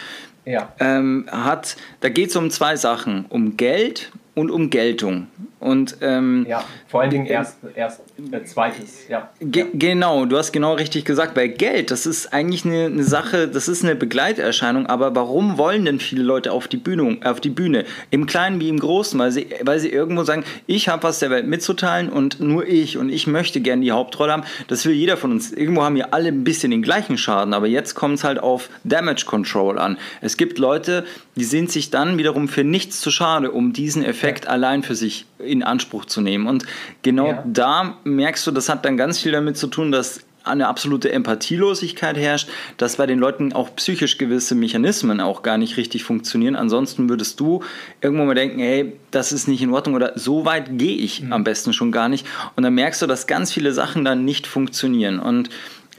ähm, 0.79 1.25
hat, 1.31 1.75
da 2.01 2.09
geht 2.09 2.29
es 2.29 2.35
um 2.35 2.49
zwei 2.51 2.75
Sachen, 2.75 3.25
um 3.29 3.57
Geld 3.57 4.11
und 4.35 4.51
um 4.51 4.69
Geltung. 4.69 5.27
Und, 5.65 5.98
ähm, 6.01 6.45
ja, 6.48 6.63
vor 6.88 7.01
allen 7.01 7.10
Dingen 7.10 7.25
erst, 7.25 7.57
erst 7.74 8.01
äh, 8.31 8.43
zweites, 8.43 9.07
ja. 9.10 9.31
Ge 9.39 9.65
genau, 9.74 10.25
du 10.25 10.38
hast 10.38 10.51
genau 10.51 10.75
richtig 10.75 11.05
gesagt, 11.05 11.34
bei 11.34 11.48
Geld, 11.48 11.89
das 11.89 12.05
ist 12.05 12.31
eigentlich 12.31 12.65
eine, 12.65 12.86
eine, 12.86 13.03
Sache, 13.03 13.48
das 13.48 13.67
ist 13.67 13.84
eine 13.84 13.95
Begleiterscheinung, 13.95 14.86
aber 14.86 15.15
warum 15.15 15.57
wollen 15.57 15.86
denn 15.86 16.00
viele 16.00 16.22
Leute 16.22 16.51
auf 16.51 16.67
die 16.67 16.77
Bühne, 16.77 17.17
auf 17.24 17.41
die 17.41 17.50
Bühne? 17.50 17.86
Im 18.12 18.27
Kleinen 18.27 18.60
wie 18.60 18.69
im 18.69 18.79
Großen, 18.79 19.19
weil 19.19 19.31
sie, 19.31 19.48
weil 19.63 19.79
sie 19.79 19.89
irgendwo 19.89 20.24
sagen, 20.24 20.43
ich 20.67 20.88
habe 20.88 21.01
was 21.01 21.17
der 21.17 21.31
Welt 21.31 21.48
mitzuteilen 21.48 22.10
und 22.10 22.39
nur 22.39 22.67
ich 22.67 23.00
und 23.00 23.10
ich 23.10 23.25
möchte 23.25 23.60
gerne 23.60 23.81
die 23.81 23.91
Hauptrolle 23.91 24.34
haben. 24.34 24.43
Das 24.67 24.86
will 24.86 24.93
jeder 24.93 25.17
von 25.17 25.31
uns. 25.31 25.51
Irgendwo 25.51 25.81
haben 25.81 25.95
wir 25.95 26.13
alle 26.13 26.27
ein 26.27 26.43
bisschen 26.43 26.69
den 26.69 26.84
gleichen 26.84 27.17
Schaden, 27.17 27.55
aber 27.55 27.65
jetzt 27.65 27.95
kommt 27.95 28.19
es 28.19 28.24
halt 28.24 28.38
auf 28.38 28.69
Damage 28.84 29.25
Control 29.25 29.79
an. 29.79 29.98
Es 30.22 30.38
gibt 30.38 30.60
Leute, 30.60 31.05
die 31.36 31.43
sind 31.43 31.71
sich 31.71 31.89
dann 31.89 32.19
wiederum 32.19 32.47
für 32.47 32.63
nichts 32.63 33.01
zu 33.01 33.10
schade, 33.10 33.49
um 33.51 33.73
diesen 33.73 34.06
Effekt 34.06 34.45
ja. 34.45 34.51
allein 34.51 34.84
für 34.84 34.93
sich 34.93 35.25
in 35.45 35.63
Anspruch 35.63 36.05
zu 36.05 36.21
nehmen. 36.21 36.47
Und 36.47 36.65
genau 37.01 37.27
ja. 37.27 37.43
da 37.45 37.97
merkst 38.03 38.45
du, 38.47 38.51
das 38.51 38.69
hat 38.69 38.86
dann 38.86 38.97
ganz 38.97 39.19
viel 39.19 39.31
damit 39.31 39.58
zu 39.58 39.67
tun, 39.67 39.91
dass 39.91 40.21
eine 40.45 40.67
absolute 40.67 41.12
Empathielosigkeit 41.12 42.17
herrscht, 42.17 42.49
dass 42.77 42.97
bei 42.97 43.08
den 43.08 43.19
Leuten 43.19 43.53
auch 43.53 43.75
psychisch 43.75 44.17
gewisse 44.17 44.55
Mechanismen 44.55 45.19
auch 45.19 45.41
gar 45.41 45.58
nicht 45.58 45.77
richtig 45.77 46.03
funktionieren. 46.03 46.55
Ansonsten 46.55 47.10
würdest 47.10 47.39
du 47.39 47.63
irgendwo 48.01 48.25
mal 48.25 48.36
denken, 48.36 48.60
hey, 48.60 48.93
das 49.12 49.31
ist 49.31 49.47
nicht 49.47 49.62
in 49.62 49.71
Ordnung 49.71 49.95
oder 49.95 50.13
so 50.15 50.45
weit 50.45 50.77
gehe 50.77 50.97
ich 50.97 51.23
mhm. 51.23 51.34
am 51.34 51.43
besten 51.43 51.73
schon 51.73 51.91
gar 51.91 52.10
nicht. 52.10 52.27
Und 52.55 52.63
dann 52.63 52.75
merkst 52.75 53.01
du, 53.01 53.08
dass 53.08 53.27
ganz 53.27 53.51
viele 53.51 53.73
Sachen 53.73 54.05
dann 54.05 54.23
nicht 54.23 54.45
funktionieren. 54.45 55.19
Und 55.19 55.49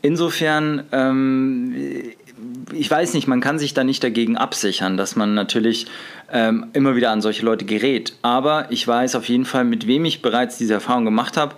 insofern 0.00 0.84
ähm, 0.92 1.74
ich 2.72 2.90
weiß 2.90 3.14
nicht, 3.14 3.26
man 3.26 3.40
kann 3.40 3.58
sich 3.58 3.74
da 3.74 3.84
nicht 3.84 4.04
dagegen 4.04 4.36
absichern, 4.36 4.96
dass 4.96 5.16
man 5.16 5.34
natürlich 5.34 5.86
ähm, 6.32 6.66
immer 6.72 6.96
wieder 6.96 7.10
an 7.10 7.20
solche 7.20 7.44
Leute 7.44 7.64
gerät. 7.64 8.14
Aber 8.22 8.66
ich 8.70 8.86
weiß 8.86 9.14
auf 9.14 9.28
jeden 9.28 9.44
Fall, 9.44 9.64
mit 9.64 9.86
wem 9.86 10.04
ich 10.04 10.22
bereits 10.22 10.58
diese 10.58 10.74
Erfahrung 10.74 11.04
gemacht 11.04 11.36
habe. 11.36 11.54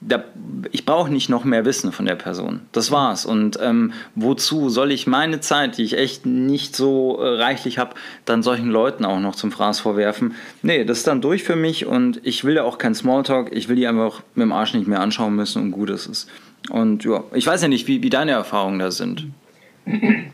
Da, 0.00 0.22
ich 0.70 0.84
brauche 0.84 1.12
nicht 1.12 1.28
noch 1.28 1.42
mehr 1.42 1.64
Wissen 1.64 1.90
von 1.90 2.06
der 2.06 2.14
Person. 2.14 2.60
Das 2.70 2.92
war's. 2.92 3.26
Und 3.26 3.58
ähm, 3.60 3.92
wozu 4.14 4.68
soll 4.68 4.92
ich 4.92 5.08
meine 5.08 5.40
Zeit, 5.40 5.76
die 5.76 5.82
ich 5.82 5.98
echt 5.98 6.24
nicht 6.24 6.76
so 6.76 7.18
äh, 7.20 7.28
reichlich 7.42 7.78
habe, 7.78 7.96
dann 8.24 8.44
solchen 8.44 8.70
Leuten 8.70 9.04
auch 9.04 9.18
noch 9.18 9.34
zum 9.34 9.50
Fraß 9.50 9.80
vorwerfen? 9.80 10.36
Nee, 10.62 10.84
das 10.84 10.98
ist 10.98 11.08
dann 11.08 11.20
durch 11.20 11.42
für 11.42 11.56
mich 11.56 11.84
und 11.86 12.20
ich 12.22 12.44
will 12.44 12.54
ja 12.54 12.62
auch 12.62 12.78
kein 12.78 12.94
Smalltalk. 12.94 13.50
Ich 13.52 13.68
will 13.68 13.74
die 13.74 13.88
einfach 13.88 14.22
mit 14.36 14.44
dem 14.44 14.52
Arsch 14.52 14.72
nicht 14.72 14.86
mehr 14.86 15.00
anschauen 15.00 15.34
müssen 15.34 15.62
und 15.62 15.70
gut 15.72 15.90
ist 15.90 16.06
es. 16.06 16.28
Und 16.70 17.04
ja, 17.04 17.24
ich 17.34 17.46
weiß 17.46 17.62
ja 17.62 17.68
nicht, 17.68 17.88
wie, 17.88 18.02
wie 18.02 18.10
deine 18.10 18.32
Erfahrungen 18.32 18.78
da 18.78 18.90
sind. 18.92 19.26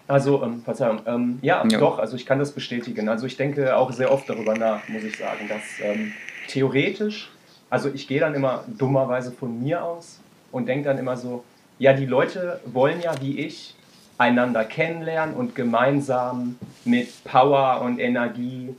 Also, 0.06 0.42
ähm, 0.42 0.62
Verzeihung, 0.62 1.00
ähm, 1.06 1.38
ja, 1.40 1.64
ja, 1.66 1.78
doch, 1.78 1.98
also 1.98 2.16
ich 2.16 2.26
kann 2.26 2.38
das 2.38 2.52
bestätigen. 2.52 3.08
Also 3.08 3.26
ich 3.26 3.36
denke 3.36 3.76
auch 3.76 3.90
sehr 3.92 4.12
oft 4.12 4.28
darüber 4.28 4.54
nach, 4.54 4.86
muss 4.88 5.02
ich 5.02 5.16
sagen, 5.16 5.48
dass 5.48 5.62
ähm, 5.82 6.12
theoretisch, 6.48 7.30
also 7.70 7.88
ich 7.92 8.06
gehe 8.06 8.20
dann 8.20 8.34
immer 8.34 8.64
dummerweise 8.66 9.32
von 9.32 9.62
mir 9.62 9.82
aus 9.82 10.20
und 10.52 10.66
denke 10.68 10.88
dann 10.88 10.98
immer 10.98 11.16
so, 11.16 11.44
ja, 11.78 11.94
die 11.94 12.06
Leute 12.06 12.60
wollen 12.66 13.00
ja 13.00 13.14
wie 13.20 13.40
ich 13.40 13.74
einander 14.18 14.64
kennenlernen 14.64 15.34
und 15.34 15.54
gemeinsam 15.54 16.56
mit 16.84 17.24
Power 17.24 17.80
und 17.82 17.98
Energie 17.98 18.76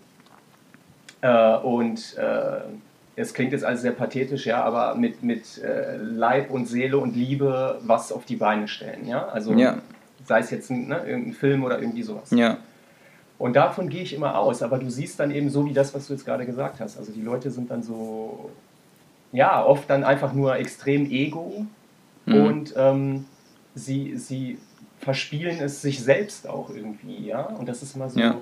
äh, 1.22 1.56
und 1.58 2.18
äh, 2.18 2.60
es 3.18 3.34
klingt 3.34 3.52
jetzt 3.52 3.66
alles 3.66 3.82
sehr 3.82 3.92
pathetisch, 3.92 4.46
ja, 4.46 4.64
aber 4.64 4.96
mit, 4.96 5.24
mit 5.24 5.58
äh, 5.58 5.98
Leib 5.98 6.52
und 6.52 6.68
Seele 6.68 6.98
und 6.98 7.16
Liebe 7.16 7.80
was 7.82 8.12
auf 8.12 8.26
die 8.26 8.36
Beine 8.36 8.68
stellen, 8.68 9.08
ja. 9.08 9.28
Also 9.28 9.54
ja 9.54 9.80
sei 10.26 10.40
es 10.40 10.52
jetzt 10.52 10.72
ne, 10.72 11.04
irgendein 11.06 11.34
Film 11.34 11.64
oder 11.64 11.80
irgendwie 11.80 12.04
sowas. 12.04 12.32
Ja. 12.32 12.58
Und 13.38 13.56
davon 13.56 13.90
gehe 13.90 14.02
ich 14.02 14.14
immer 14.14 14.38
aus, 14.38 14.62
aber 14.62 14.78
du 14.78 14.90
siehst 14.90 15.20
dann 15.20 15.32
eben 15.32 15.50
so 15.50 15.66
wie 15.66 15.74
das, 15.74 15.94
was 15.94 16.08
du 16.08 16.14
jetzt 16.14 16.26
gerade 16.26 16.46
gesagt 16.46 16.80
hast. 16.80 16.98
Also 16.98 17.12
die 17.12 17.22
Leute 17.22 17.52
sind 17.52 17.70
dann 17.70 17.84
so, 17.84 18.50
ja, 19.32 19.64
oft 19.64 19.90
dann 19.90 20.04
einfach 20.04 20.34
nur 20.34 20.56
extrem 20.56 21.10
ego 21.12 21.66
mhm. 22.26 22.46
und 22.46 22.74
ähm, 22.78 23.26
sie, 23.74 24.18
sie 24.18 24.58
verspielen 25.00 25.60
es 25.60 25.82
sich 25.82 26.02
selbst 26.02 26.48
auch 26.48 26.70
irgendwie, 26.70 27.28
ja. 27.28 27.42
Und 27.42 27.68
das 27.68 27.84
ist 27.84 27.96
immer 27.96 28.10
so, 28.10 28.20
ja, 28.20 28.38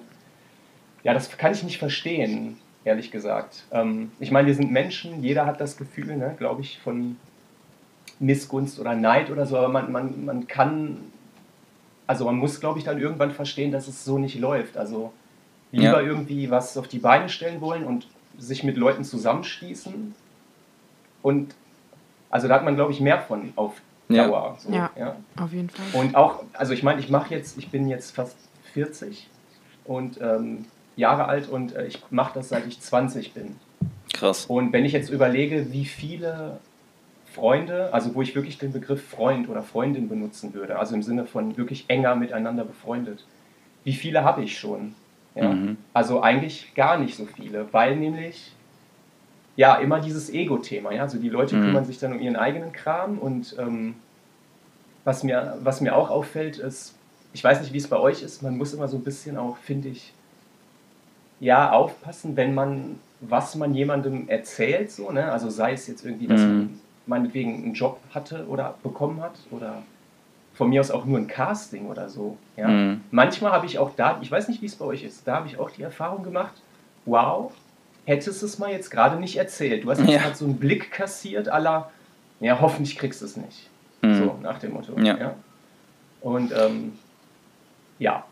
ja 1.04 1.14
das 1.14 1.36
kann 1.38 1.54
ich 1.54 1.64
nicht 1.64 1.80
verstehen, 1.80 2.58
ehrlich 2.86 3.10
gesagt. 3.10 3.64
Ähm, 3.72 4.12
ich 4.20 4.30
meine, 4.30 4.48
wir 4.48 4.56
sind 4.56 4.72
Menschen, 4.72 5.24
jeder 5.24 5.48
hat 5.48 5.60
das 5.60 5.76
Gefühl, 5.76 6.16
ne, 6.16 6.36
glaube 6.38 6.62
ich, 6.62 6.80
von 6.80 7.18
Missgunst 8.20 8.80
oder 8.80 8.96
Neid 8.96 9.32
oder 9.32 9.48
so, 9.48 9.58
aber 9.58 9.70
man, 9.70 9.92
man, 9.92 10.26
man 10.26 10.48
kann 10.48 10.98
also 12.08 12.26
man 12.26 12.36
muss, 12.36 12.60
glaube 12.60 12.80
ich, 12.80 12.86
dann 12.86 13.00
irgendwann 13.00 13.32
verstehen, 13.32 13.72
dass 13.72 13.88
es 13.88 14.04
so 14.04 14.18
nicht 14.18 14.40
läuft. 14.40 14.78
Also 14.78 15.14
lieber 15.72 16.02
ja. 16.02 16.08
irgendwie 16.08 16.50
was 16.50 16.78
auf 16.78 16.88
die 16.88 17.00
Beine 17.00 17.30
stellen 17.30 17.62
wollen 17.62 17.84
und 17.84 18.08
sich 18.38 18.64
mit 18.64 18.78
Leuten 18.78 19.04
zusammenschließen. 19.04 20.14
Und 21.22 21.56
also 22.30 22.48
da 22.48 22.56
hat 22.56 22.64
man, 22.64 22.76
glaube 22.76 22.92
ich, 22.92 23.00
mehr 23.00 23.20
von 23.20 23.54
auf 23.56 23.82
Dauer. 24.10 24.58
Ja. 24.58 24.60
So, 24.60 24.72
ja, 24.72 24.92
ja, 24.98 25.16
auf 25.38 25.54
jeden 25.54 25.70
Fall. 25.70 25.86
Und 26.00 26.16
auch, 26.16 26.44
also 26.54 26.74
ich 26.74 26.84
meine, 26.84 27.00
ich 27.00 27.10
mache 27.10 27.34
jetzt, 27.34 27.58
ich 27.58 27.70
bin 27.70 27.88
jetzt 27.88 28.12
fast 28.12 28.36
40 28.74 29.30
und 29.86 30.20
ähm, 30.22 30.66
Jahre 30.96 31.26
alt 31.26 31.48
und 31.48 31.76
äh, 31.76 31.86
ich 31.86 32.00
mache 32.12 32.34
das 32.36 32.50
seit 32.50 32.68
ich 32.68 32.80
20 32.80 33.34
bin. 33.34 33.56
Krass. 34.14 34.46
Und 34.46 34.74
wenn 34.74 34.86
ich 34.86 34.92
jetzt 34.92 35.10
überlege, 35.10 35.72
wie 35.72 35.86
viele 35.86 36.60
Freunde, 37.34 37.94
also 37.94 38.14
wo 38.16 38.22
ich 38.22 38.36
wirklich 38.36 38.58
den 38.58 38.72
Begriff 38.72 39.08
Freund 39.08 39.50
oder 39.50 39.64
Freundin 39.64 40.08
benutzen 40.08 40.54
würde, 40.54 40.78
also 40.78 40.94
im 40.94 41.04
Sinne 41.04 41.26
von 41.26 41.58
wirklich 41.58 41.86
enger 41.88 42.16
miteinander 42.16 42.64
befreundet. 42.64 43.26
Wie 43.84 43.94
viele 43.94 44.24
habe 44.24 44.44
ich 44.44 44.58
schon? 44.58 44.94
Ja? 45.36 45.50
Mhm. 45.50 45.78
Also 45.94 46.22
eigentlich 46.22 46.74
gar 46.76 46.98
nicht 46.98 47.16
so 47.16 47.26
viele, 47.26 47.68
weil 47.72 47.96
nämlich 47.96 48.54
ja 49.56 49.76
immer 49.76 50.00
dieses 50.00 50.32
Ego-Thema, 50.32 50.92
ja, 50.94 51.04
also 51.04 51.18
die 51.18 51.30
Leute 51.30 51.56
mhm. 51.56 51.66
kümmern 51.66 51.86
sich 51.86 52.00
dann 52.00 52.14
um 52.14 52.20
ihren 52.20 52.36
eigenen 52.36 52.72
Kram 52.72 53.18
und 53.18 53.56
ähm, 53.60 53.96
was, 55.04 55.24
mir, 55.24 55.58
was 55.62 55.82
mir 55.82 55.96
auch 55.96 56.10
auffällt 56.10 56.58
ist, 56.58 56.96
ich 57.34 57.44
weiß 57.44 57.62
nicht, 57.62 57.74
wie 57.74 57.78
es 57.78 57.88
bei 57.88 57.98
euch 57.98 58.22
ist, 58.22 58.44
man 58.44 58.58
muss 58.58 58.74
immer 58.74 58.88
so 58.88 58.98
ein 58.98 59.04
bisschen 59.04 59.38
auch, 59.38 59.58
finde 59.58 59.90
ich, 59.90 60.14
ja, 61.40 61.72
aufpassen, 61.72 62.38
wenn 62.38 62.54
man, 62.54 63.00
was 63.22 63.56
man 63.56 63.74
jemandem 63.74 64.30
erzählt, 64.30 64.92
so, 64.92 65.12
ne? 65.12 65.32
also 65.32 65.50
sei 65.50 65.74
es 65.74 65.88
jetzt 65.88 66.06
irgendwie, 66.06 66.28
dass 66.28 66.42
mhm. 66.42 66.48
man 66.48 66.80
meinetwegen 67.06 67.64
einen 67.64 67.74
Job 67.74 68.00
hatte 68.14 68.46
oder 68.48 68.76
bekommen 68.84 69.22
hat 69.22 69.36
oder 69.52 69.84
von 70.54 70.70
mir 70.70 70.80
aus 70.82 70.92
auch 70.92 71.06
nur 71.06 71.18
ein 71.18 71.28
Casting 71.28 71.88
oder 71.88 72.10
so. 72.10 72.38
Ja? 72.56 72.68
Mhm. 72.68 73.02
Manchmal 73.12 73.52
habe 73.52 73.66
ich 73.66 73.80
auch 73.80 73.92
da, 73.96 74.20
ich 74.22 74.32
weiß 74.32 74.48
nicht, 74.48 74.62
wie 74.62 74.68
es 74.68 74.76
bei 74.76 74.86
euch 74.86 75.04
ist, 75.04 75.28
da 75.28 75.38
habe 75.38 75.48
ich 75.48 75.58
auch 75.58 75.72
die 75.72 75.82
Erfahrung 75.82 76.24
gemacht, 76.24 76.54
wow, 77.06 77.52
hättest 78.06 78.42
du 78.42 78.46
es 78.46 78.60
mal 78.60 78.72
jetzt 78.72 78.92
gerade 78.92 79.20
nicht 79.20 79.38
erzählt. 79.38 79.84
Du 79.84 79.92
hast 79.92 80.00
jetzt 80.00 80.12
ja. 80.12 80.20
gerade 80.20 80.36
so 80.36 80.46
einen 80.46 80.58
Blick 80.58 80.92
kassiert 80.92 81.50
aller, 81.50 81.92
ja, 82.40 82.60
hoffentlich 82.60 82.98
kriegst 82.98 83.22
du 83.22 83.26
es 83.26 83.38
nicht. 83.38 83.70
Mhm. 84.02 84.16
So, 84.16 84.40
nach 84.42 84.60
dem 84.60 84.74
Motto. 84.74 84.98
Ja. 85.00 85.18
ja? 85.18 85.36
Und 86.22 86.52
ähm, 86.52 86.94
ja, 88.00 88.26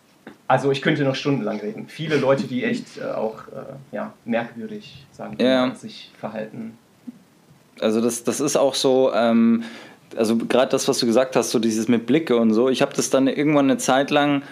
also 0.48 0.72
ich 0.72 0.82
könnte 0.82 1.04
noch 1.04 1.16
stundenlang 1.16 1.60
reden. 1.60 1.88
Viele 1.88 2.18
Leute, 2.18 2.44
die 2.44 2.64
echt 2.64 2.98
äh, 2.98 3.06
auch 3.06 3.48
äh, 3.48 3.74
ja, 3.92 4.14
merkwürdig 4.26 5.06
sagen, 5.12 5.38
ja. 5.40 5.74
sich 5.76 6.12
verhalten. 6.20 6.78
Also 7.80 8.02
das, 8.02 8.24
das 8.24 8.40
ist 8.40 8.58
auch 8.58 8.76
so, 8.76 9.12
ähm, 9.14 9.64
also 10.16 10.38
gerade 10.38 10.72
das, 10.72 10.88
was 10.88 11.00
du 11.00 11.06
gesagt 11.06 11.36
hast, 11.36 11.52
so 11.52 11.60
dieses 11.60 11.88
mit 11.88 12.06
Blicke 12.06 12.36
und 12.36 12.54
so, 12.54 12.70
ich 12.70 12.82
habe 12.82 12.94
das 12.96 13.10
dann 13.10 13.28
irgendwann 13.28 13.70
eine 13.70 13.78
Zeit 13.78 14.12
lang 14.12 14.44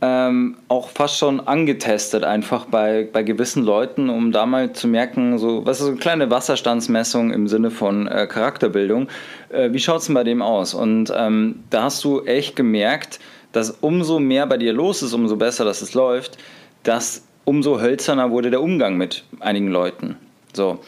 ähm, 0.00 0.56
auch 0.68 0.90
fast 0.90 1.18
schon 1.18 1.40
angetestet, 1.40 2.22
einfach 2.22 2.66
bei, 2.66 3.08
bei 3.12 3.24
gewissen 3.24 3.64
Leuten, 3.64 4.10
um 4.10 4.30
da 4.30 4.46
mal 4.46 4.72
zu 4.72 4.86
merken, 4.86 5.38
so, 5.38 5.66
was 5.66 5.78
ist 5.78 5.86
so 5.86 5.90
eine 5.90 6.00
kleine 6.00 6.30
Wasserstandsmessung 6.30 7.32
im 7.32 7.48
Sinne 7.48 7.70
von 7.70 8.06
äh, 8.06 8.28
Charakterbildung. 8.28 9.08
Äh, 9.48 9.72
wie 9.72 9.80
schaut 9.80 10.00
es 10.00 10.06
denn 10.06 10.14
bei 10.14 10.22
dem 10.22 10.40
aus? 10.40 10.74
Und 10.74 11.12
ähm, 11.16 11.64
da 11.70 11.84
hast 11.84 12.04
du 12.04 12.22
echt 12.22 12.54
gemerkt, 12.54 13.18
dass 13.50 13.70
umso 13.70 14.20
mehr 14.20 14.46
bei 14.46 14.56
dir 14.56 14.72
los 14.72 15.02
ist, 15.02 15.14
umso 15.14 15.36
besser, 15.36 15.64
dass 15.64 15.82
es 15.82 15.94
läuft, 15.94 16.38
dass 16.84 17.24
umso 17.44 17.80
hölzerner 17.80 18.30
wurde 18.30 18.50
der 18.50 18.62
Umgang 18.62 18.96
mit 18.96 19.24
einigen 19.40 19.68
Leuten. 19.68 20.16
So. 20.52 20.78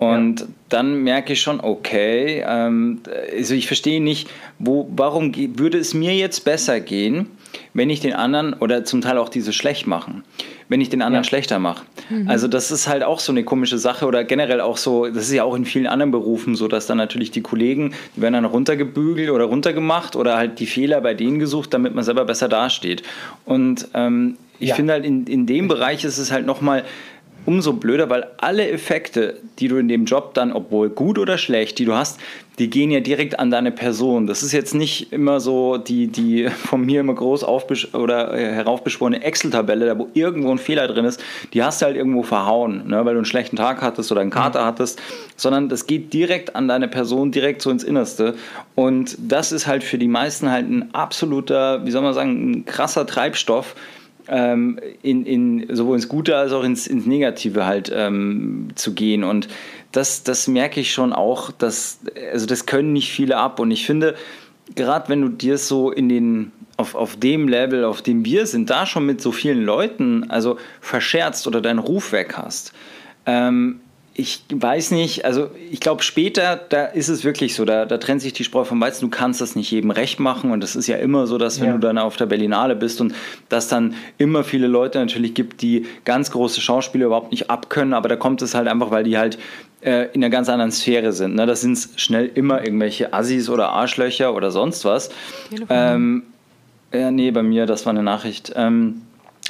Und 0.00 0.40
ja. 0.40 0.46
dann 0.70 1.02
merke 1.02 1.34
ich 1.34 1.42
schon, 1.42 1.60
okay, 1.60 2.42
ähm, 2.48 3.02
also 3.36 3.54
ich 3.54 3.66
verstehe 3.66 4.02
nicht, 4.02 4.30
wo, 4.58 4.88
warum 4.96 5.34
würde 5.58 5.76
es 5.76 5.92
mir 5.92 6.14
jetzt 6.14 6.46
besser 6.46 6.80
gehen, 6.80 7.26
wenn 7.74 7.90
ich 7.90 8.00
den 8.00 8.14
anderen 8.14 8.54
oder 8.54 8.82
zum 8.86 9.02
Teil 9.02 9.18
auch 9.18 9.28
diese 9.28 9.52
schlecht 9.52 9.86
machen, 9.86 10.24
wenn 10.70 10.80
ich 10.80 10.88
den 10.88 11.02
anderen 11.02 11.22
ja. 11.22 11.28
schlechter 11.28 11.58
mache. 11.58 11.84
Mhm. 12.08 12.30
Also 12.30 12.48
das 12.48 12.70
ist 12.70 12.88
halt 12.88 13.02
auch 13.02 13.20
so 13.20 13.30
eine 13.30 13.44
komische 13.44 13.76
Sache 13.76 14.06
oder 14.06 14.24
generell 14.24 14.62
auch 14.62 14.78
so, 14.78 15.06
das 15.06 15.24
ist 15.24 15.32
ja 15.32 15.44
auch 15.44 15.54
in 15.54 15.66
vielen 15.66 15.86
anderen 15.86 16.12
Berufen 16.12 16.54
so, 16.54 16.66
dass 16.66 16.86
dann 16.86 16.96
natürlich 16.96 17.30
die 17.30 17.42
Kollegen, 17.42 17.92
die 18.16 18.22
werden 18.22 18.32
dann 18.32 18.46
runtergebügelt 18.46 19.28
oder 19.28 19.44
runtergemacht 19.44 20.16
oder 20.16 20.38
halt 20.38 20.60
die 20.60 20.66
Fehler 20.66 21.02
bei 21.02 21.12
denen 21.12 21.38
gesucht, 21.38 21.74
damit 21.74 21.94
man 21.94 22.04
selber 22.04 22.24
besser 22.24 22.48
dasteht. 22.48 23.02
Und 23.44 23.88
ähm, 23.92 24.38
ich 24.60 24.70
ja. 24.70 24.74
finde 24.76 24.94
halt 24.94 25.04
in, 25.04 25.26
in 25.26 25.44
dem 25.44 25.68
Bereich 25.68 26.04
ist 26.04 26.16
es 26.16 26.32
halt 26.32 26.46
nochmal 26.46 26.84
umso 27.46 27.72
blöder, 27.72 28.10
weil 28.10 28.26
alle 28.38 28.68
Effekte, 28.70 29.38
die 29.58 29.68
du 29.68 29.76
in 29.76 29.88
dem 29.88 30.04
Job 30.04 30.34
dann, 30.34 30.52
obwohl 30.52 30.90
gut 30.90 31.18
oder 31.18 31.38
schlecht, 31.38 31.78
die 31.78 31.84
du 31.84 31.94
hast, 31.94 32.20
die 32.58 32.68
gehen 32.68 32.90
ja 32.90 33.00
direkt 33.00 33.38
an 33.38 33.50
deine 33.50 33.72
Person. 33.72 34.26
Das 34.26 34.42
ist 34.42 34.52
jetzt 34.52 34.74
nicht 34.74 35.12
immer 35.14 35.40
so 35.40 35.78
die, 35.78 36.08
die 36.08 36.48
von 36.66 36.84
mir 36.84 37.00
immer 37.00 37.14
groß 37.14 37.42
aufbesch 37.42 37.94
oder 37.94 38.34
äh, 38.34 38.52
heraufbeschworene 38.52 39.22
Excel-Tabelle, 39.22 39.86
da 39.86 39.98
wo 39.98 40.08
irgendwo 40.12 40.50
ein 40.50 40.58
Fehler 40.58 40.86
drin 40.86 41.06
ist, 41.06 41.22
die 41.54 41.62
hast 41.62 41.80
du 41.80 41.86
halt 41.86 41.96
irgendwo 41.96 42.22
verhauen, 42.22 42.86
ne, 42.86 43.04
weil 43.04 43.14
du 43.14 43.20
einen 43.20 43.24
schlechten 43.24 43.56
Tag 43.56 43.80
hattest 43.80 44.12
oder 44.12 44.20
einen 44.20 44.30
Kater 44.30 44.60
mhm. 44.60 44.66
hattest, 44.66 45.00
sondern 45.36 45.70
das 45.70 45.86
geht 45.86 46.12
direkt 46.12 46.54
an 46.54 46.68
deine 46.68 46.88
Person, 46.88 47.32
direkt 47.32 47.62
so 47.62 47.70
ins 47.70 47.82
Innerste. 47.82 48.34
Und 48.74 49.16
das 49.18 49.52
ist 49.52 49.66
halt 49.66 49.82
für 49.82 49.96
die 49.96 50.08
meisten 50.08 50.50
halt 50.50 50.68
ein 50.68 50.94
absoluter, 50.94 51.86
wie 51.86 51.90
soll 51.90 52.02
man 52.02 52.12
sagen, 52.12 52.50
ein 52.50 52.64
krasser 52.66 53.06
Treibstoff, 53.06 53.74
ähm, 54.30 54.78
in, 55.02 55.26
in, 55.26 55.74
sowohl 55.74 55.96
ins 55.96 56.08
Gute 56.08 56.36
als 56.36 56.52
auch 56.52 56.62
ins, 56.62 56.86
ins 56.86 57.04
Negative 57.04 57.66
halt 57.66 57.90
ähm, 57.92 58.68
zu 58.76 58.94
gehen. 58.94 59.24
Und 59.24 59.48
das, 59.92 60.22
das 60.22 60.46
merke 60.46 60.80
ich 60.80 60.92
schon 60.92 61.12
auch, 61.12 61.50
dass, 61.50 61.98
also 62.32 62.46
das 62.46 62.64
können 62.64 62.92
nicht 62.92 63.10
viele 63.10 63.36
ab. 63.36 63.58
Und 63.58 63.72
ich 63.72 63.84
finde, 63.84 64.14
gerade 64.76 65.08
wenn 65.08 65.20
du 65.20 65.28
dir 65.28 65.58
so 65.58 65.90
in 65.90 66.08
den, 66.08 66.52
auf, 66.76 66.94
auf 66.94 67.16
dem 67.16 67.48
Level, 67.48 67.84
auf 67.84 68.02
dem 68.02 68.24
wir 68.24 68.46
sind, 68.46 68.70
da 68.70 68.86
schon 68.86 69.04
mit 69.04 69.20
so 69.20 69.32
vielen 69.32 69.64
Leuten, 69.64 70.30
also 70.30 70.58
verscherzt 70.80 71.48
oder 71.48 71.60
deinen 71.60 71.80
Ruf 71.80 72.12
weg 72.12 72.34
hast, 72.36 72.72
ähm, 73.26 73.80
ich 74.20 74.44
weiß 74.52 74.90
nicht, 74.90 75.24
also 75.24 75.50
ich 75.70 75.80
glaube 75.80 76.02
später, 76.02 76.60
da 76.68 76.84
ist 76.84 77.08
es 77.08 77.24
wirklich 77.24 77.54
so, 77.54 77.64
da, 77.64 77.86
da 77.86 77.96
trennt 77.96 78.20
sich 78.20 78.34
die 78.34 78.44
Spreu 78.44 78.64
vom 78.64 78.78
Weizen, 78.78 79.06
du 79.06 79.08
kannst 79.08 79.40
das 79.40 79.56
nicht 79.56 79.70
jedem 79.70 79.90
recht 79.90 80.20
machen 80.20 80.50
und 80.50 80.62
es 80.62 80.76
ist 80.76 80.86
ja 80.88 80.96
immer 80.96 81.26
so, 81.26 81.38
dass 81.38 81.58
wenn 81.58 81.68
ja. 81.68 81.72
du 81.72 81.78
dann 81.78 81.96
auf 81.96 82.18
der 82.18 82.26
Berlinale 82.26 82.76
bist 82.76 83.00
und 83.00 83.14
dass 83.48 83.68
dann 83.68 83.94
immer 84.18 84.44
viele 84.44 84.66
Leute 84.66 84.98
natürlich 84.98 85.32
gibt, 85.32 85.62
die 85.62 85.86
ganz 86.04 86.30
große 86.30 86.60
Schauspieler 86.60 87.06
überhaupt 87.06 87.30
nicht 87.30 87.48
abkönnen, 87.48 87.94
aber 87.94 88.10
da 88.10 88.16
kommt 88.16 88.42
es 88.42 88.54
halt 88.54 88.68
einfach, 88.68 88.90
weil 88.90 89.04
die 89.04 89.16
halt 89.16 89.38
äh, 89.80 90.08
in 90.12 90.22
einer 90.22 90.30
ganz 90.30 90.50
anderen 90.50 90.70
Sphäre 90.70 91.12
sind. 91.12 91.34
Ne? 91.34 91.46
Das 91.46 91.62
sind 91.62 91.78
schnell 91.96 92.30
immer 92.34 92.62
irgendwelche 92.62 93.14
Assis 93.14 93.48
oder 93.48 93.70
Arschlöcher 93.70 94.34
oder 94.34 94.50
sonst 94.50 94.84
was. 94.84 95.08
Ähm, 95.70 96.24
ja, 96.92 97.10
nee, 97.10 97.30
bei 97.30 97.42
mir, 97.42 97.64
das 97.64 97.86
war 97.86 97.90
eine 97.90 98.02
Nachricht. 98.02 98.52
Ähm, 98.54 99.00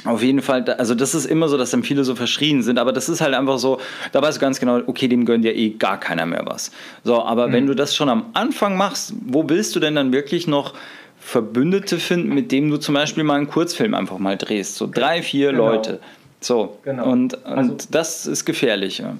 auf 0.05 0.23
jeden 0.23 0.41
Fall, 0.41 0.63
also 0.77 0.95
das 0.95 1.13
ist 1.13 1.25
immer 1.25 1.47
so, 1.47 1.57
dass 1.57 1.71
dann 1.71 1.83
viele 1.83 2.03
so 2.03 2.15
verschrien 2.15 2.63
sind, 2.63 2.79
aber 2.79 2.91
das 2.91 3.09
ist 3.09 3.21
halt 3.21 3.35
einfach 3.35 3.59
so, 3.59 3.79
da 4.11 4.21
weißt 4.21 4.37
du 4.37 4.41
ganz 4.41 4.59
genau, 4.59 4.81
okay, 4.87 5.07
dem 5.07 5.25
gönnt 5.25 5.45
ja 5.45 5.51
eh 5.51 5.69
gar 5.71 5.99
keiner 5.99 6.25
mehr 6.25 6.43
was. 6.45 6.71
So, 7.03 7.23
aber 7.23 7.47
mhm. 7.47 7.53
wenn 7.53 7.67
du 7.67 7.75
das 7.75 7.95
schon 7.95 8.09
am 8.09 8.25
Anfang 8.33 8.77
machst, 8.77 9.13
wo 9.25 9.47
willst 9.49 9.75
du 9.75 9.79
denn 9.79 9.95
dann 9.95 10.11
wirklich 10.11 10.47
noch 10.47 10.73
Verbündete 11.19 11.99
finden, 11.99 12.33
mit 12.33 12.51
denen 12.51 12.71
du 12.71 12.77
zum 12.77 12.95
Beispiel 12.95 13.23
mal 13.23 13.35
einen 13.35 13.47
Kurzfilm 13.47 13.93
einfach 13.93 14.17
mal 14.17 14.37
drehst? 14.37 14.75
So 14.75 14.89
drei, 14.91 15.21
vier 15.21 15.51
genau. 15.51 15.67
Leute. 15.67 15.99
So, 16.39 16.79
genau. 16.83 17.05
und, 17.05 17.35
und 17.35 17.45
also, 17.45 17.77
das 17.91 18.25
ist 18.25 18.45
gefährlich. 18.45 18.97
Ja. 18.97 19.15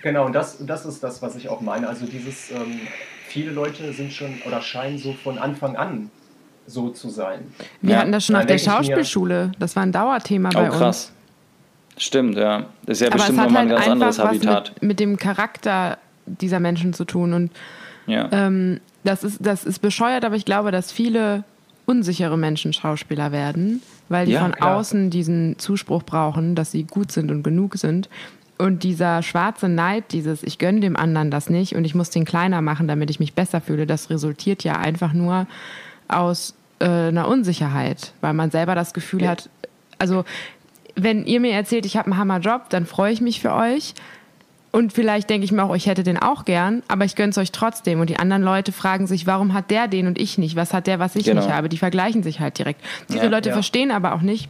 Genau, 0.00 0.24
und 0.24 0.34
das, 0.34 0.56
das 0.64 0.86
ist 0.86 1.04
das, 1.04 1.20
was 1.20 1.36
ich 1.36 1.50
auch 1.50 1.60
meine. 1.60 1.88
Also 1.88 2.06
dieses, 2.06 2.50
ähm, 2.50 2.80
viele 3.28 3.52
Leute 3.52 3.92
sind 3.92 4.12
schon 4.12 4.40
oder 4.46 4.62
scheinen 4.62 4.96
so 4.96 5.12
von 5.12 5.38
Anfang 5.38 5.76
an 5.76 6.10
so 6.66 6.90
zu 6.90 7.08
sein. 7.08 7.40
Wir 7.80 7.94
ja. 7.94 8.00
hatten 8.00 8.12
das 8.12 8.24
schon 8.24 8.36
auf 8.36 8.46
der 8.46 8.58
Schauspielschule. 8.58 9.52
Das 9.58 9.76
war 9.76 9.82
ein 9.82 9.92
Dauerthema 9.92 10.50
oh, 10.50 10.58
bei 10.58 10.66
uns. 10.66 10.76
krass. 10.76 11.12
Stimmt, 11.96 12.36
ja. 12.36 12.66
Das 12.86 12.98
ist 12.98 13.00
ja 13.02 13.06
Aber 13.08 13.16
bestimmt 13.16 13.38
nochmal 13.38 13.68
halt 13.68 13.70
ein 13.70 13.76
ganz 13.76 13.88
anderes 13.88 14.18
Habitat. 14.18 14.72
Mit, 14.74 14.82
mit, 14.82 15.00
dem 15.00 15.16
Charakter 15.16 15.98
dieser 16.26 16.60
Menschen 16.60 16.92
zu 16.92 17.04
tun. 17.04 17.32
Und 17.32 17.50
ja. 18.06 18.28
ähm, 18.32 18.80
das, 19.04 19.22
ist, 19.22 19.38
das 19.40 19.64
ist 19.64 19.80
bescheuert, 19.80 20.24
aber 20.24 20.36
ich 20.36 20.44
glaube, 20.44 20.70
dass 20.70 20.90
viele 20.90 21.44
unsichere 21.86 22.36
Menschen 22.36 22.72
Schauspieler 22.72 23.30
werden, 23.30 23.82
weil 24.08 24.26
die 24.26 24.32
ja, 24.32 24.40
von 24.40 24.52
klar. 24.52 24.76
außen 24.76 25.10
diesen 25.10 25.58
Zuspruch 25.58 26.02
brauchen, 26.02 26.54
dass 26.54 26.72
sie 26.72 26.84
gut 26.84 27.12
sind 27.12 27.30
und 27.30 27.42
genug 27.42 27.76
sind. 27.76 28.08
Und 28.56 28.82
dieser 28.84 29.22
schwarze 29.22 29.68
Neid, 29.68 30.12
dieses 30.12 30.42
ich 30.42 30.58
gönne 30.58 30.80
dem 30.80 30.96
anderen 30.96 31.30
das 31.30 31.50
nicht 31.50 31.74
und 31.74 31.84
ich 31.84 31.94
muss 31.94 32.10
den 32.10 32.24
kleiner 32.24 32.62
machen, 32.62 32.88
damit 32.88 33.10
ich 33.10 33.20
mich 33.20 33.34
besser 33.34 33.60
fühle, 33.60 33.86
das 33.86 34.10
resultiert 34.10 34.64
ja 34.64 34.78
einfach 34.78 35.12
nur 35.12 35.46
aus 36.08 36.54
äh, 36.80 36.84
einer 36.84 37.28
Unsicherheit, 37.28 38.12
weil 38.20 38.34
man 38.34 38.50
selber 38.50 38.74
das 38.74 38.94
Gefühl 38.94 39.22
ja. 39.22 39.30
hat, 39.30 39.48
also 39.98 40.24
wenn 40.96 41.24
ihr 41.26 41.40
mir 41.40 41.52
erzählt, 41.52 41.86
ich 41.86 41.96
habe 41.96 42.06
einen 42.06 42.18
Hammerjob, 42.18 42.70
dann 42.70 42.86
freue 42.86 43.12
ich 43.12 43.20
mich 43.20 43.40
für 43.40 43.52
euch. 43.52 43.94
Und 44.70 44.92
vielleicht 44.92 45.30
denke 45.30 45.44
ich 45.44 45.52
mir 45.52 45.62
auch, 45.62 45.74
ich 45.76 45.86
hätte 45.86 46.02
den 46.02 46.18
auch 46.18 46.44
gern, 46.44 46.82
aber 46.88 47.04
ich 47.04 47.14
gönne 47.14 47.30
es 47.30 47.38
euch 47.38 47.52
trotzdem. 47.52 48.00
Und 48.00 48.10
die 48.10 48.18
anderen 48.18 48.42
Leute 48.42 48.72
fragen 48.72 49.06
sich, 49.06 49.24
warum 49.24 49.54
hat 49.54 49.70
der 49.70 49.86
den 49.86 50.08
und 50.08 50.18
ich 50.18 50.36
nicht? 50.36 50.56
Was 50.56 50.74
hat 50.74 50.88
der, 50.88 50.98
was 50.98 51.14
ich 51.14 51.26
genau. 51.26 51.42
nicht 51.42 51.52
habe? 51.52 51.68
Die 51.68 51.78
vergleichen 51.78 52.24
sich 52.24 52.40
halt 52.40 52.58
direkt. 52.58 52.80
Diese 53.08 53.24
ja, 53.24 53.28
Leute 53.28 53.50
ja. 53.50 53.54
verstehen 53.54 53.92
aber 53.92 54.14
auch 54.14 54.20
nicht, 54.20 54.48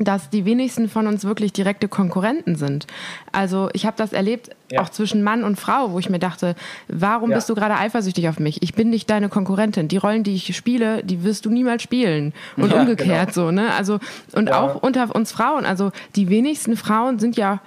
dass 0.00 0.30
die 0.30 0.44
wenigsten 0.44 0.88
von 0.88 1.06
uns 1.06 1.24
wirklich 1.24 1.52
direkte 1.52 1.88
Konkurrenten 1.88 2.56
sind. 2.56 2.86
Also 3.32 3.68
ich 3.72 3.86
habe 3.86 3.96
das 3.96 4.12
erlebt, 4.12 4.50
ja. 4.70 4.82
auch 4.82 4.88
zwischen 4.88 5.22
Mann 5.22 5.44
und 5.44 5.56
Frau, 5.56 5.92
wo 5.92 5.98
ich 5.98 6.10
mir 6.10 6.18
dachte, 6.18 6.56
warum 6.88 7.30
ja. 7.30 7.36
bist 7.36 7.48
du 7.48 7.54
gerade 7.54 7.76
eifersüchtig 7.76 8.28
auf 8.28 8.38
mich? 8.38 8.62
Ich 8.62 8.74
bin 8.74 8.90
nicht 8.90 9.08
deine 9.08 9.28
Konkurrentin. 9.28 9.88
Die 9.88 9.96
Rollen, 9.96 10.24
die 10.24 10.34
ich 10.34 10.56
spiele, 10.56 11.04
die 11.04 11.22
wirst 11.22 11.44
du 11.44 11.50
niemals 11.50 11.82
spielen. 11.82 12.32
Und 12.56 12.72
ja, 12.72 12.80
umgekehrt 12.80 13.34
genau. 13.34 13.46
so, 13.46 13.50
ne? 13.52 13.72
Also, 13.74 14.00
und 14.32 14.52
auch 14.52 14.82
unter 14.82 15.14
uns 15.14 15.32
Frauen, 15.32 15.64
also 15.64 15.92
die 16.16 16.28
wenigsten 16.28 16.76
Frauen 16.76 17.18
sind 17.18 17.36
ja 17.36 17.60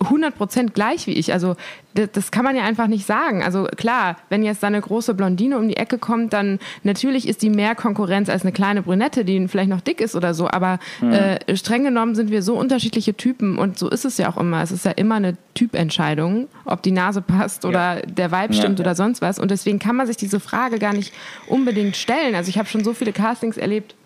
100% 0.00 0.70
gleich 0.70 1.06
wie 1.06 1.12
ich. 1.12 1.32
Also 1.32 1.56
das, 1.94 2.10
das, 2.12 2.30
kann 2.30 2.44
man 2.44 2.54
ja 2.54 2.62
einfach 2.62 2.86
nicht 2.86 3.04
sagen. 3.04 3.42
Also 3.42 3.64
klar, 3.76 4.16
wenn 4.28 4.44
jetzt 4.44 4.62
da 4.62 4.68
eine 4.68 4.80
große 4.80 5.14
Blondine 5.14 5.58
um 5.58 5.68
die 5.68 5.76
Ecke 5.76 5.98
kommt, 5.98 6.32
dann 6.32 6.60
natürlich 6.84 7.26
ist 7.26 7.42
die 7.42 7.50
mehr 7.50 7.74
Konkurrenz 7.74 8.28
als 8.28 8.42
eine 8.42 8.52
kleine 8.52 8.82
Brünette, 8.82 9.24
die 9.24 9.48
vielleicht 9.48 9.70
noch 9.70 9.80
dick 9.80 10.00
ist 10.00 10.14
oder 10.14 10.34
so. 10.34 10.48
Aber 10.48 10.78
mhm. 11.00 11.12
äh, 11.12 11.56
streng 11.56 11.82
genommen 11.82 12.14
sind 12.14 12.30
wir 12.30 12.42
so 12.42 12.56
unterschiedliche 12.56 13.14
Typen 13.14 13.58
und 13.58 13.78
so 13.78 13.88
ist 13.88 14.04
es 14.04 14.18
ja 14.18 14.28
auch 14.30 14.36
immer. 14.36 14.62
Es 14.62 14.70
ist 14.70 14.84
ja 14.84 14.92
immer 14.92 15.16
eine 15.16 15.36
Typentscheidung, 15.54 16.46
ob 16.64 16.82
die 16.82 16.92
Nase 16.92 17.20
passt 17.20 17.64
oder 17.64 17.96
ja. 17.96 18.02
der 18.06 18.30
Vibe 18.30 18.54
stimmt 18.54 18.78
ja, 18.78 18.84
ja. 18.84 18.90
oder 18.90 18.94
sonst 18.94 19.20
was. 19.20 19.40
Und 19.40 19.50
deswegen 19.50 19.80
kann 19.80 19.96
man 19.96 20.06
sich 20.06 20.16
diese 20.16 20.38
Frage 20.38 20.78
gar 20.78 20.92
nicht 20.92 21.12
unbedingt 21.48 21.96
stellen. 21.96 22.36
Also 22.36 22.50
ich 22.50 22.58
habe 22.58 22.68
schon 22.68 22.84
so 22.84 22.94
viele 22.94 23.12
Castings 23.12 23.56
erlebt, 23.56 23.96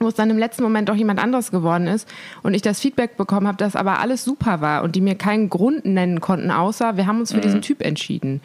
wo 0.00 0.08
es 0.08 0.14
dann 0.14 0.30
im 0.30 0.38
letzten 0.38 0.62
Moment 0.62 0.88
doch 0.88 0.94
jemand 0.94 1.22
anderes 1.22 1.50
geworden 1.50 1.86
ist 1.86 2.08
und 2.42 2.54
ich 2.54 2.62
das 2.62 2.80
Feedback 2.80 3.18
bekommen 3.18 3.46
habe, 3.46 3.58
dass 3.58 3.76
aber 3.76 4.00
alles 4.00 4.24
super 4.24 4.60
war 4.62 4.82
und 4.82 4.96
die 4.96 5.02
mir 5.02 5.14
keinen 5.14 5.50
Grund 5.50 5.84
nennen 5.84 6.20
konnten, 6.20 6.50
außer 6.50 6.96
wir 6.96 7.06
haben 7.06 7.20
uns 7.20 7.32
für 7.32 7.38
mhm. 7.38 7.42
diesen 7.42 7.62
Typ 7.62 7.82
entschieden. 7.82 8.40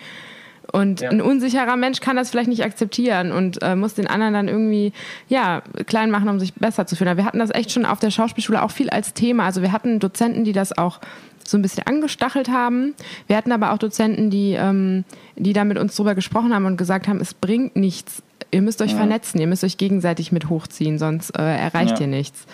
Und 0.71 1.01
ja. 1.01 1.09
ein 1.09 1.21
unsicherer 1.21 1.77
Mensch 1.77 2.01
kann 2.01 2.17
das 2.17 2.31
vielleicht 2.31 2.49
nicht 2.49 2.65
akzeptieren 2.65 3.31
und 3.31 3.61
äh, 3.61 3.75
muss 3.75 3.93
den 3.93 4.07
anderen 4.07 4.33
dann 4.33 4.47
irgendwie 4.49 4.91
ja, 5.29 5.61
klein 5.85 6.11
machen, 6.11 6.27
um 6.27 6.39
sich 6.39 6.53
besser 6.53 6.85
zu 6.85 6.97
fühlen. 6.97 7.15
Wir 7.15 7.25
hatten 7.25 7.39
das 7.39 7.51
echt 7.51 7.71
schon 7.71 7.85
auf 7.85 7.99
der 7.99 8.11
Schauspielschule 8.11 8.61
auch 8.61 8.71
viel 8.71 8.89
als 8.89 9.13
Thema. 9.13 9.45
Also 9.45 9.61
wir 9.61 9.71
hatten 9.71 9.99
Dozenten, 9.99 10.43
die 10.43 10.51
das 10.51 10.77
auch 10.77 10.99
so 11.47 11.57
ein 11.57 11.61
bisschen 11.61 11.85
angestachelt 11.85 12.49
haben. 12.49 12.95
Wir 13.27 13.37
hatten 13.37 13.51
aber 13.53 13.71
auch 13.71 13.77
Dozenten, 13.77 14.29
die, 14.29 14.53
ähm, 14.53 15.05
die 15.35 15.53
da 15.53 15.63
mit 15.63 15.77
uns 15.77 15.95
drüber 15.95 16.15
gesprochen 16.15 16.53
haben 16.53 16.65
und 16.65 16.75
gesagt 16.75 17.07
haben, 17.07 17.21
es 17.21 17.33
bringt 17.33 17.75
nichts. 17.75 18.23
Ihr 18.51 18.61
müsst 18.61 18.81
euch 18.81 18.91
ja. 18.91 18.97
vernetzen, 18.97 19.39
ihr 19.39 19.47
müsst 19.47 19.63
euch 19.63 19.77
gegenseitig 19.77 20.31
mit 20.31 20.49
hochziehen, 20.49 20.97
sonst 20.99 21.31
äh, 21.37 21.41
erreicht 21.41 21.99
ja. 21.99 22.01
ihr 22.01 22.07
nichts. 22.07 22.45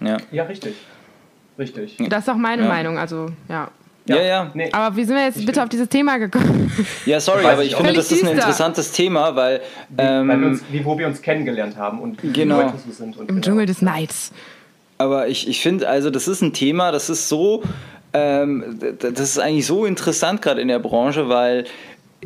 Ja, 0.00 0.16
ja 0.30 0.44
richtig. 0.44 0.74
Richtig. 1.58 1.96
Das 2.08 2.24
ist 2.24 2.28
auch 2.28 2.36
meine 2.36 2.62
Meinung, 2.62 2.98
also 2.98 3.30
ja. 3.48 3.70
Ja, 4.08 4.22
ja. 4.22 4.50
Nee. 4.54 4.70
Aber 4.72 4.96
wie 4.96 5.04
sind 5.04 5.16
wir 5.16 5.24
jetzt 5.24 5.38
ich 5.38 5.46
bitte 5.46 5.62
auf 5.62 5.68
dieses 5.68 5.88
Thema 5.88 6.18
gekommen? 6.18 6.72
Ja, 7.04 7.20
sorry, 7.20 7.44
aber 7.44 7.62
ich 7.62 7.74
finde, 7.74 7.92
das 7.92 8.10
ist 8.10 8.24
ein 8.24 8.30
interessantes 8.30 8.92
Thema, 8.92 9.36
weil. 9.36 9.60
Ähm, 9.96 10.28
weil 10.28 10.40
wir 10.40 10.46
uns, 10.48 10.62
wie, 10.70 10.84
wo 10.84 10.98
wir 10.98 11.06
uns 11.06 11.20
kennengelernt 11.20 11.76
haben 11.76 12.00
und 12.00 12.22
wie 12.22 12.32
genau. 12.32 12.62
Leute 12.62 12.78
so 12.86 12.92
sind. 12.92 13.16
Im 13.16 13.26
genau. 13.26 13.40
Dschungel 13.40 13.66
des 13.66 13.82
Neids. 13.82 14.32
Aber 14.96 15.28
ich, 15.28 15.48
ich 15.48 15.60
finde, 15.60 15.88
also, 15.88 16.10
das 16.10 16.26
ist 16.26 16.40
ein 16.42 16.52
Thema, 16.52 16.90
das 16.90 17.10
ist 17.10 17.28
so. 17.28 17.62
Ähm, 18.14 18.78
das 18.98 19.20
ist 19.20 19.38
eigentlich 19.38 19.66
so 19.66 19.84
interessant 19.84 20.40
gerade 20.40 20.62
in 20.62 20.68
der 20.68 20.78
Branche, 20.78 21.28
weil 21.28 21.64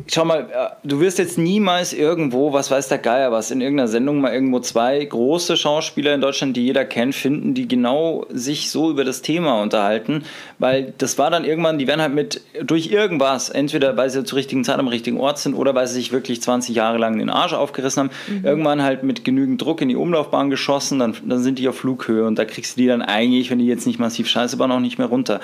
Schau 0.07 0.25
mal, 0.25 0.49
äh, 0.51 0.87
du 0.87 0.99
wirst 0.99 1.19
jetzt 1.19 1.37
niemals 1.37 1.93
irgendwo, 1.93 2.51
was 2.51 2.71
weiß 2.71 2.87
der 2.87 2.97
Geier 2.97 3.31
was, 3.31 3.51
in 3.51 3.61
irgendeiner 3.61 3.87
Sendung 3.87 4.21
mal 4.21 4.33
irgendwo 4.33 4.59
zwei 4.59 5.05
große 5.05 5.55
Schauspieler 5.55 6.15
in 6.15 6.21
Deutschland, 6.21 6.57
die 6.57 6.65
jeder 6.65 6.83
kennt, 6.83 7.13
finden, 7.13 7.53
die 7.53 7.67
genau 7.67 8.25
sich 8.31 8.71
so 8.71 8.89
über 8.89 9.03
das 9.03 9.21
Thema 9.21 9.61
unterhalten, 9.61 10.23
weil 10.57 10.95
das 10.97 11.19
war 11.19 11.29
dann 11.29 11.45
irgendwann, 11.45 11.77
die 11.77 11.85
werden 11.85 12.01
halt 12.01 12.15
mit, 12.15 12.41
durch 12.63 12.87
irgendwas, 12.87 13.49
entweder 13.49 13.95
weil 13.95 14.09
sie 14.09 14.23
zur 14.23 14.39
richtigen 14.39 14.63
Zeit 14.63 14.79
am 14.79 14.87
richtigen 14.87 15.19
Ort 15.19 15.37
sind 15.37 15.53
oder 15.53 15.75
weil 15.75 15.85
sie 15.85 15.93
sich 15.93 16.11
wirklich 16.11 16.41
20 16.41 16.75
Jahre 16.75 16.97
lang 16.97 17.19
den 17.19 17.29
Arsch 17.29 17.53
aufgerissen 17.53 18.03
haben, 18.03 18.09
mhm. 18.27 18.45
irgendwann 18.45 18.81
halt 18.81 19.03
mit 19.03 19.23
genügend 19.23 19.61
Druck 19.61 19.79
in 19.81 19.89
die 19.89 19.95
Umlaufbahn 19.95 20.49
geschossen, 20.49 20.97
dann, 20.97 21.15
dann 21.23 21.43
sind 21.43 21.59
die 21.59 21.69
auf 21.69 21.77
Flughöhe 21.77 22.25
und 22.25 22.39
da 22.39 22.45
kriegst 22.45 22.77
du 22.77 22.81
die 22.81 22.87
dann 22.87 23.03
eigentlich, 23.03 23.51
wenn 23.51 23.59
die 23.59 23.67
jetzt 23.67 23.85
nicht 23.85 23.99
massiv 23.99 24.27
scheiße 24.27 24.57
waren, 24.57 24.71
auch 24.71 24.79
nicht 24.79 24.97
mehr 24.97 25.07
runter. 25.07 25.39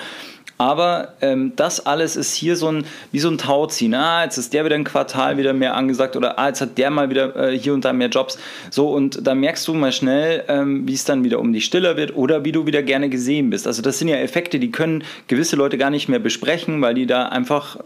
Aber 0.60 1.14
ähm, 1.22 1.54
das 1.56 1.86
alles 1.86 2.16
ist 2.16 2.34
hier 2.34 2.54
so 2.54 2.70
ein, 2.70 2.84
wie 3.12 3.18
so 3.18 3.30
ein 3.30 3.38
Tauziehen. 3.38 3.94
Ah, 3.94 4.24
jetzt 4.24 4.36
ist 4.40 4.52
der 4.52 4.64
wieder 4.64 4.74
ein 4.74 4.84
Quartal 4.84 5.36
wieder 5.36 5.52
mehr 5.52 5.76
angesagt 5.76 6.16
oder 6.16 6.38
ah, 6.38 6.48
jetzt 6.48 6.60
hat 6.60 6.78
der 6.78 6.90
mal 6.90 7.10
wieder 7.10 7.36
äh, 7.36 7.58
hier 7.58 7.74
und 7.74 7.84
da 7.84 7.92
mehr 7.92 8.08
Jobs. 8.08 8.38
So, 8.70 8.90
und 8.90 9.26
da 9.26 9.34
merkst 9.34 9.66
du 9.68 9.74
mal 9.74 9.92
schnell, 9.92 10.44
ähm, 10.48 10.88
wie 10.88 10.94
es 10.94 11.04
dann 11.04 11.22
wieder 11.24 11.38
um 11.38 11.52
dich 11.52 11.64
stiller 11.64 11.96
wird 11.96 12.16
oder 12.16 12.44
wie 12.44 12.52
du 12.52 12.66
wieder 12.66 12.82
gerne 12.82 13.08
gesehen 13.08 13.50
bist. 13.50 13.66
Also 13.66 13.82
das 13.82 13.98
sind 13.98 14.08
ja 14.08 14.16
Effekte, 14.16 14.58
die 14.58 14.70
können 14.70 15.04
gewisse 15.28 15.56
Leute 15.56 15.78
gar 15.78 15.90
nicht 15.90 16.08
mehr 16.08 16.18
besprechen, 16.18 16.82
weil 16.82 16.94
die 16.94 17.06
da 17.06 17.28
einfach, 17.28 17.78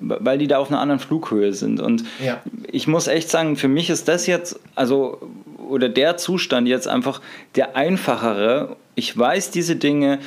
weil 0.00 0.38
die 0.38 0.46
da 0.46 0.58
auf 0.58 0.70
einer 0.70 0.80
anderen 0.80 1.00
Flughöhe 1.00 1.52
sind. 1.52 1.80
Und 1.80 2.04
ja. 2.24 2.42
ich 2.70 2.86
muss 2.86 3.08
echt 3.08 3.28
sagen, 3.28 3.56
für 3.56 3.68
mich 3.68 3.90
ist 3.90 4.08
das 4.08 4.26
jetzt, 4.26 4.58
also 4.74 5.20
oder 5.68 5.88
der 5.88 6.16
Zustand 6.16 6.66
jetzt 6.66 6.88
einfach 6.88 7.20
der 7.54 7.76
einfachere. 7.76 8.76
Ich 8.94 9.16
weiß 9.16 9.50
diese 9.50 9.76
Dinge 9.76 10.18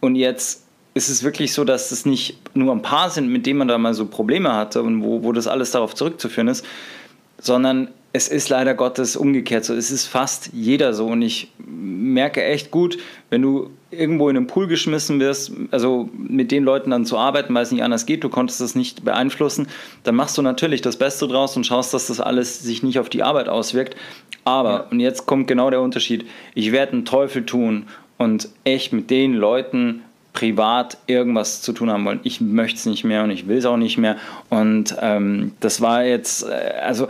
und 0.00 0.14
jetzt 0.14 0.67
ist 0.98 1.08
es 1.08 1.22
wirklich 1.22 1.52
so, 1.52 1.64
dass 1.64 1.92
es 1.92 2.04
nicht 2.04 2.38
nur 2.54 2.74
ein 2.74 2.82
paar 2.82 3.08
sind, 3.08 3.28
mit 3.28 3.46
denen 3.46 3.60
man 3.60 3.68
da 3.68 3.78
mal 3.78 3.94
so 3.94 4.06
Probleme 4.06 4.52
hatte 4.52 4.82
und 4.82 5.02
wo, 5.02 5.22
wo 5.22 5.32
das 5.32 5.46
alles 5.46 5.70
darauf 5.70 5.94
zurückzuführen 5.94 6.48
ist, 6.48 6.66
sondern 7.40 7.88
es 8.12 8.26
ist 8.26 8.48
leider 8.48 8.74
Gottes 8.74 9.16
umgekehrt 9.16 9.64
so. 9.64 9.74
Es 9.74 9.90
ist 9.90 10.06
fast 10.06 10.50
jeder 10.52 10.94
so. 10.94 11.06
Und 11.06 11.22
ich 11.22 11.52
merke 11.58 12.42
echt 12.42 12.70
gut, 12.70 12.98
wenn 13.30 13.42
du 13.42 13.70
irgendwo 13.90 14.28
in 14.28 14.36
einen 14.36 14.46
Pool 14.48 14.66
geschmissen 14.66 15.20
wirst, 15.20 15.52
also 15.70 16.08
mit 16.12 16.50
den 16.50 16.64
Leuten 16.64 16.90
dann 16.90 17.04
zu 17.04 17.16
arbeiten, 17.16 17.54
weil 17.54 17.62
es 17.62 17.70
nicht 17.70 17.84
anders 17.84 18.06
geht, 18.06 18.24
du 18.24 18.28
konntest 18.28 18.60
das 18.60 18.74
nicht 18.74 19.04
beeinflussen, 19.04 19.68
dann 20.02 20.16
machst 20.16 20.36
du 20.36 20.42
natürlich 20.42 20.80
das 20.80 20.96
Beste 20.96 21.28
draus 21.28 21.56
und 21.56 21.64
schaust, 21.64 21.94
dass 21.94 22.08
das 22.08 22.20
alles 22.20 22.60
sich 22.60 22.82
nicht 22.82 22.98
auf 22.98 23.08
die 23.08 23.22
Arbeit 23.22 23.48
auswirkt. 23.48 23.94
Aber, 24.44 24.70
ja. 24.70 24.86
und 24.90 25.00
jetzt 25.00 25.26
kommt 25.26 25.46
genau 25.46 25.70
der 25.70 25.80
Unterschied, 25.80 26.26
ich 26.54 26.72
werde 26.72 26.92
einen 26.92 27.04
Teufel 27.04 27.46
tun 27.46 27.84
und 28.16 28.48
echt 28.64 28.92
mit 28.92 29.10
den 29.10 29.34
Leuten 29.34 30.02
privat 30.38 30.98
irgendwas 31.08 31.62
zu 31.62 31.72
tun 31.72 31.90
haben 31.90 32.04
wollen. 32.04 32.20
Ich 32.22 32.40
möchte 32.40 32.78
es 32.78 32.86
nicht 32.86 33.02
mehr 33.02 33.24
und 33.24 33.32
ich 33.32 33.48
will 33.48 33.56
es 33.56 33.64
auch 33.64 33.76
nicht 33.76 33.98
mehr. 33.98 34.16
Und 34.50 34.94
ähm, 35.00 35.50
das 35.58 35.80
war 35.80 36.04
jetzt, 36.04 36.44
äh, 36.44 36.74
also 36.80 37.08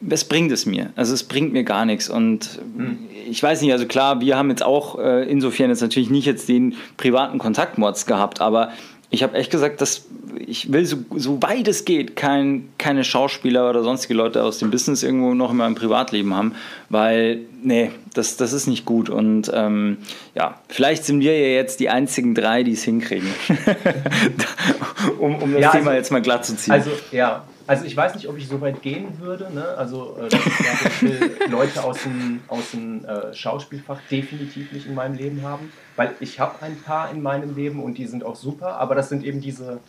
was 0.00 0.22
bringt 0.22 0.52
es 0.52 0.64
mir? 0.64 0.90
Also 0.94 1.12
es 1.12 1.24
bringt 1.24 1.52
mir 1.52 1.64
gar 1.64 1.84
nichts. 1.84 2.08
Und 2.08 2.60
hm. 2.76 2.98
ich 3.28 3.42
weiß 3.42 3.62
nicht, 3.62 3.72
also 3.72 3.86
klar, 3.86 4.20
wir 4.20 4.36
haben 4.36 4.48
jetzt 4.48 4.62
auch 4.62 4.96
äh, 4.96 5.28
insofern 5.28 5.70
jetzt 5.70 5.80
natürlich 5.80 6.08
nicht 6.08 6.24
jetzt 6.24 6.48
den 6.48 6.76
privaten 6.96 7.38
Kontaktmods 7.38 8.06
gehabt, 8.06 8.40
aber 8.40 8.70
ich 9.10 9.22
habe 9.22 9.36
echt 9.36 9.50
gesagt, 9.50 9.80
dass 9.80 10.06
ich 10.46 10.72
will 10.72 10.84
so, 10.84 10.98
so 11.14 11.40
weit 11.42 11.68
es 11.68 11.84
geht 11.84 12.16
kein, 12.16 12.68
keine 12.78 13.04
Schauspieler 13.04 13.70
oder 13.70 13.82
sonstige 13.82 14.14
Leute 14.14 14.42
aus 14.42 14.58
dem 14.58 14.70
Business 14.70 15.02
irgendwo 15.02 15.34
noch 15.34 15.50
in 15.50 15.56
meinem 15.56 15.74
Privatleben 15.74 16.34
haben, 16.34 16.54
weil, 16.88 17.40
nee, 17.62 17.90
das, 18.14 18.36
das 18.36 18.52
ist 18.52 18.66
nicht 18.66 18.84
gut. 18.84 19.08
Und 19.08 19.50
ähm, 19.54 19.98
ja, 20.34 20.60
vielleicht 20.68 21.04
sind 21.04 21.20
wir 21.20 21.38
ja 21.38 21.54
jetzt 21.54 21.80
die 21.80 21.88
einzigen 21.88 22.34
drei, 22.34 22.62
die 22.62 22.72
es 22.72 22.82
hinkriegen. 22.82 23.28
um, 25.18 25.36
um 25.36 25.52
das 25.52 25.62
ja, 25.62 25.70
Thema 25.70 25.90
also, 25.90 25.98
jetzt 25.98 26.12
mal 26.12 26.22
glatt 26.22 26.44
zu 26.44 26.56
ziehen. 26.56 26.72
Also, 26.72 26.90
ja, 27.12 27.44
also 27.66 27.84
ich 27.84 27.96
weiß 27.96 28.14
nicht, 28.14 28.28
ob 28.28 28.38
ich 28.38 28.48
so 28.48 28.60
weit 28.60 28.82
gehen 28.82 29.18
würde. 29.18 29.52
Ne? 29.52 29.64
Also 29.76 30.16
äh, 30.20 30.28
ich 30.28 31.50
Leute 31.50 31.82
aus 31.82 32.02
dem, 32.02 32.40
aus 32.48 32.70
dem 32.72 33.04
äh, 33.04 33.34
Schauspielfach 33.34 34.00
definitiv 34.10 34.72
nicht 34.72 34.86
in 34.86 34.94
meinem 34.94 35.16
Leben 35.16 35.42
haben, 35.42 35.72
weil 35.96 36.14
ich 36.20 36.38
habe 36.40 36.62
ein 36.62 36.76
paar 36.80 37.10
in 37.10 37.22
meinem 37.22 37.54
Leben 37.54 37.82
und 37.82 37.98
die 37.98 38.06
sind 38.06 38.24
auch 38.24 38.36
super, 38.36 38.78
aber 38.78 38.94
das 38.94 39.08
sind 39.08 39.24
eben 39.24 39.40
diese, 39.40 39.80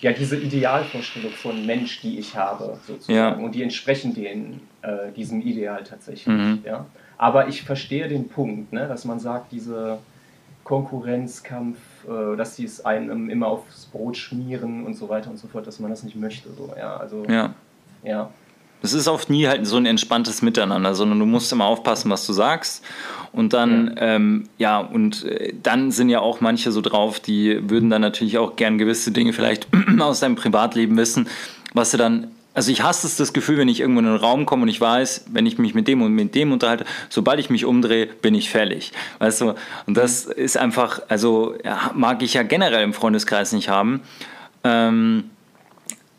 ja, 0.00 0.12
diese 0.12 0.36
Idealvorstellung 0.36 1.32
von 1.32 1.64
Mensch, 1.66 2.00
die 2.00 2.18
ich 2.18 2.36
habe, 2.36 2.78
sozusagen. 2.86 3.16
Ja. 3.16 3.32
Und 3.32 3.54
die 3.54 3.62
entsprechen 3.62 4.14
den, 4.14 4.60
äh, 4.82 5.12
diesem 5.16 5.40
Ideal 5.40 5.84
tatsächlich. 5.84 6.26
Mhm. 6.26 6.60
Ja? 6.64 6.86
Aber 7.18 7.48
ich 7.48 7.62
verstehe 7.62 8.08
den 8.08 8.28
Punkt, 8.28 8.72
ne? 8.72 8.88
dass 8.88 9.04
man 9.04 9.20
sagt, 9.20 9.52
diese 9.52 9.98
Konkurrenzkampf, 10.64 11.78
äh, 12.10 12.36
dass 12.36 12.56
sie 12.56 12.64
es 12.64 12.84
einem 12.84 13.30
immer 13.30 13.46
aufs 13.46 13.86
Brot 13.86 14.16
schmieren 14.16 14.84
und 14.84 14.94
so 14.94 15.08
weiter 15.08 15.30
und 15.30 15.38
so 15.38 15.46
fort, 15.46 15.66
dass 15.66 15.78
man 15.78 15.90
das 15.90 16.02
nicht 16.02 16.16
möchte. 16.16 16.48
So. 16.52 16.72
Ja, 16.76 16.96
also, 16.96 17.24
ja. 17.28 17.54
ja. 18.02 18.30
Es 18.82 18.94
ist 18.94 19.06
oft 19.08 19.30
nie 19.30 19.46
halt 19.46 19.66
so 19.66 19.76
ein 19.76 19.86
entspanntes 19.86 20.42
Miteinander, 20.42 20.94
sondern 20.94 21.18
du 21.18 21.26
musst 21.26 21.52
immer 21.52 21.66
aufpassen, 21.66 22.10
was 22.10 22.26
du 22.26 22.32
sagst. 22.32 22.84
Und 23.32 23.52
dann, 23.52 23.94
ja, 23.96 24.02
ähm, 24.02 24.48
ja 24.58 24.78
und 24.78 25.24
äh, 25.24 25.54
dann 25.62 25.92
sind 25.92 26.08
ja 26.08 26.20
auch 26.20 26.40
manche 26.40 26.72
so 26.72 26.80
drauf, 26.80 27.20
die 27.20 27.70
würden 27.70 27.90
dann 27.90 28.02
natürlich 28.02 28.38
auch 28.38 28.56
gern 28.56 28.78
gewisse 28.78 29.12
Dinge 29.12 29.32
vielleicht 29.32 29.68
aus 30.00 30.20
deinem 30.20 30.34
Privatleben 30.34 30.96
wissen, 30.96 31.28
was 31.74 31.92
sie 31.92 31.96
dann 31.98 32.28
also 32.54 32.72
ich 32.72 32.82
hasse 32.82 33.06
es 33.06 33.16
das 33.16 33.32
Gefühl, 33.32 33.58
wenn 33.58 33.68
ich 33.68 33.80
irgendwo 33.80 34.00
in 34.00 34.06
einen 34.06 34.16
Raum 34.16 34.46
komme 34.46 34.62
und 34.62 34.68
ich 34.68 34.80
weiß, 34.80 35.26
wenn 35.30 35.46
ich 35.46 35.58
mich 35.58 35.74
mit 35.74 35.86
dem 35.86 36.02
und 36.02 36.12
mit 36.12 36.34
dem 36.34 36.52
unterhalte, 36.52 36.84
sobald 37.08 37.38
ich 37.38 37.50
mich 37.50 37.64
umdrehe, 37.64 38.06
bin 38.06 38.34
ich 38.34 38.50
fällig. 38.50 38.92
Weißt 39.18 39.40
du? 39.40 39.54
Und 39.86 39.96
das 39.96 40.24
ist 40.24 40.56
einfach, 40.56 41.00
also 41.08 41.54
ja, 41.64 41.92
mag 41.94 42.22
ich 42.22 42.34
ja 42.34 42.42
generell 42.42 42.82
im 42.82 42.92
Freundeskreis 42.92 43.52
nicht 43.52 43.68
haben. 43.68 44.00
Ähm, 44.64 45.30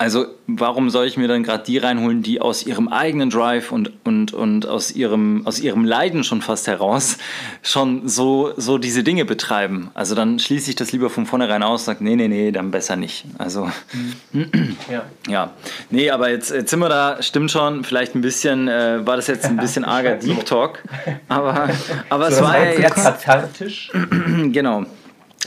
also 0.01 0.25
warum 0.47 0.89
soll 0.89 1.05
ich 1.05 1.15
mir 1.15 1.27
dann 1.27 1.43
gerade 1.43 1.63
die 1.63 1.77
reinholen, 1.77 2.23
die 2.23 2.41
aus 2.41 2.65
ihrem 2.65 2.87
eigenen 2.87 3.29
Drive 3.29 3.71
und, 3.71 3.91
und, 4.03 4.33
und 4.33 4.65
aus, 4.65 4.89
ihrem, 4.89 5.45
aus 5.45 5.59
ihrem 5.59 5.85
Leiden 5.85 6.23
schon 6.23 6.41
fast 6.41 6.65
heraus 6.65 7.19
schon 7.61 8.07
so, 8.07 8.51
so 8.57 8.79
diese 8.79 9.03
Dinge 9.03 9.25
betreiben? 9.25 9.91
Also 9.93 10.15
dann 10.15 10.39
schließe 10.39 10.71
ich 10.71 10.75
das 10.75 10.91
lieber 10.91 11.11
von 11.11 11.27
vornherein 11.27 11.61
aus 11.61 11.81
und 11.81 11.85
sage, 11.85 12.03
nee, 12.03 12.15
nee, 12.15 12.27
nee, 12.27 12.51
dann 12.51 12.71
besser 12.71 12.95
nicht. 12.95 13.25
Also 13.37 13.69
ja. 14.33 15.03
ja. 15.29 15.51
Nee, 15.91 16.09
aber 16.09 16.31
jetzt, 16.31 16.49
jetzt 16.49 16.71
sind 16.71 16.79
wir 16.79 16.89
da, 16.89 17.21
stimmt 17.21 17.51
schon, 17.51 17.83
vielleicht 17.83 18.15
ein 18.15 18.21
bisschen, 18.21 18.67
äh, 18.69 19.05
war 19.05 19.17
das 19.17 19.27
jetzt 19.27 19.45
ein 19.45 19.57
bisschen 19.57 19.85
arger 19.85 20.15
Deep 20.15 20.47
Talk, 20.47 20.81
aber, 21.27 21.69
aber 22.09 22.31
so, 22.31 22.37
es 22.37 22.41
war 22.41 22.57
ja 22.57 22.71
jetzt... 22.71 22.95
Kathartisch. 22.95 23.91
genau. 24.51 24.83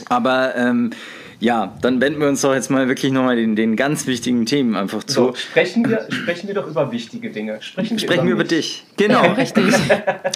Aber... 0.07 0.55
Ähm, 0.55 0.91
ja, 1.39 1.73
dann 1.81 2.01
wenden 2.01 2.19
wir 2.21 2.27
uns 2.27 2.41
doch 2.41 2.53
jetzt 2.53 2.69
mal 2.69 2.87
wirklich 2.87 3.11
nochmal 3.11 3.35
den, 3.35 3.55
den 3.55 3.75
ganz 3.75 4.07
wichtigen 4.07 4.45
Themen 4.45 4.75
einfach 4.75 5.03
zu. 5.03 5.13
So, 5.13 5.35
sprechen, 5.35 5.87
wir, 5.87 6.07
sprechen 6.09 6.47
wir 6.47 6.55
doch 6.55 6.67
über 6.67 6.91
wichtige 6.91 7.29
Dinge. 7.29 7.61
Sprechen, 7.61 7.99
sprechen 7.99 8.25
wir, 8.25 8.33
über, 8.33 8.39
wir 8.39 8.45
über 8.45 8.55
dich. 8.55 8.85
Genau, 8.97 9.33
richtig. 9.33 9.65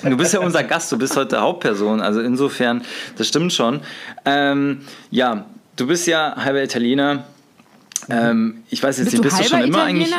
Du 0.04 0.18
bist 0.18 0.34
ja 0.34 0.40
unser 0.40 0.64
Gast, 0.64 0.92
du 0.92 0.98
bist 0.98 1.16
heute 1.16 1.42
Hauptperson, 1.42 2.02
also 2.02 2.22
insofern, 2.22 2.84
das 3.18 3.28
stimmt 3.28 3.54
schon. 3.54 3.82
Ähm, 4.26 4.82
ja, 5.12 5.46
du 5.76 5.88
bist 5.88 6.08
ja 6.08 6.36
halber 6.38 6.64
Italiener. 6.64 7.26
Ähm, 8.10 8.64
ich 8.70 8.82
weiß 8.82 8.98
jetzt 8.98 9.12
bist 9.12 9.24
nicht, 9.24 9.24
bist 9.24 9.40
du, 9.40 9.44
schon 9.44 9.64
immer 9.64 9.88
Italiener? 9.88 10.16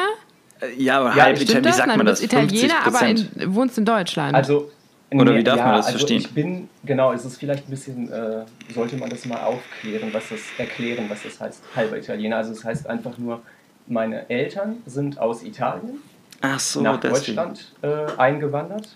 eigentlich. 0.62 0.76
Ja, 0.76 1.00
aber 1.00 1.16
ja, 1.16 1.24
halb 1.24 1.40
Italiener, 1.40 1.68
wie 1.68 1.72
sagt 1.72 1.96
man 1.96 2.06
das? 2.06 2.22
Italiener, 2.22 2.74
aber 2.84 3.06
in, 3.06 3.54
wohnst 3.54 3.78
in 3.78 3.84
Deutschland. 3.84 4.34
Also 4.34 4.70
oder 5.12 5.34
wie 5.34 5.44
darf 5.44 5.58
ja, 5.58 5.64
man 5.66 5.76
das 5.76 5.86
also 5.86 5.98
verstehen? 5.98 6.20
Ich 6.20 6.30
bin, 6.30 6.68
genau, 6.84 7.12
es 7.12 7.24
ist 7.24 7.38
vielleicht 7.38 7.66
ein 7.66 7.70
bisschen, 7.70 8.10
äh, 8.12 8.44
sollte 8.72 8.96
man 8.96 9.10
das 9.10 9.24
mal 9.26 9.40
aufklären, 9.40 10.12
was 10.12 10.28
das, 10.28 10.40
erklären, 10.58 11.06
was 11.08 11.22
das 11.22 11.40
heißt, 11.40 11.62
halber 11.74 11.98
Italiener. 11.98 12.36
Also 12.36 12.52
es 12.52 12.58
das 12.58 12.66
heißt 12.66 12.86
einfach 12.88 13.18
nur, 13.18 13.42
meine 13.86 14.28
Eltern 14.30 14.76
sind 14.86 15.18
aus 15.18 15.42
Italien 15.42 15.98
Ach 16.40 16.60
so, 16.60 16.80
nach 16.80 17.00
Deutschland 17.00 17.72
äh, 17.82 18.06
eingewandert 18.16 18.88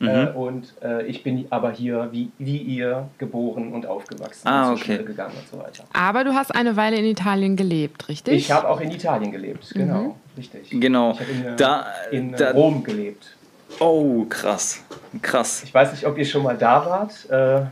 Mhm. 0.00 0.08
Äh, 0.08 0.26
und 0.30 0.74
äh, 0.82 1.06
ich 1.06 1.22
bin 1.22 1.46
aber 1.50 1.72
hier 1.72 2.08
wie, 2.12 2.30
wie 2.38 2.58
ihr 2.58 3.08
geboren 3.18 3.72
und 3.72 3.86
aufgewachsen 3.86 4.48
ah, 4.48 4.70
und 4.70 4.76
zur 4.76 4.84
okay. 4.84 4.96
Schule 4.96 5.04
gegangen 5.04 5.34
und 5.38 5.48
so 5.48 5.64
weiter. 5.64 5.84
Aber 5.92 6.24
du 6.24 6.34
hast 6.34 6.54
eine 6.54 6.76
Weile 6.76 6.96
in 6.96 7.04
Italien 7.04 7.56
gelebt, 7.56 8.08
richtig? 8.08 8.34
Ich 8.34 8.50
habe 8.50 8.68
auch 8.68 8.80
in 8.80 8.90
Italien 8.90 9.30
gelebt, 9.30 9.70
genau, 9.74 10.02
mhm. 10.02 10.12
richtig. 10.36 10.70
Genau. 10.70 11.12
Ich 11.12 11.20
habe 11.20 11.30
in, 11.30 11.44
äh, 11.44 11.56
da, 11.56 11.86
in 12.10 12.32
da, 12.32 12.50
Rom 12.50 12.82
gelebt. 12.82 13.36
Oh, 13.80 14.24
krass. 14.28 14.82
Krass. 15.22 15.62
Ich 15.64 15.74
weiß 15.74 15.92
nicht, 15.92 16.06
ob 16.06 16.18
ihr 16.18 16.24
schon 16.24 16.42
mal 16.42 16.56
da 16.56 16.84
wart. 16.86 17.30
Äh, 17.30 17.66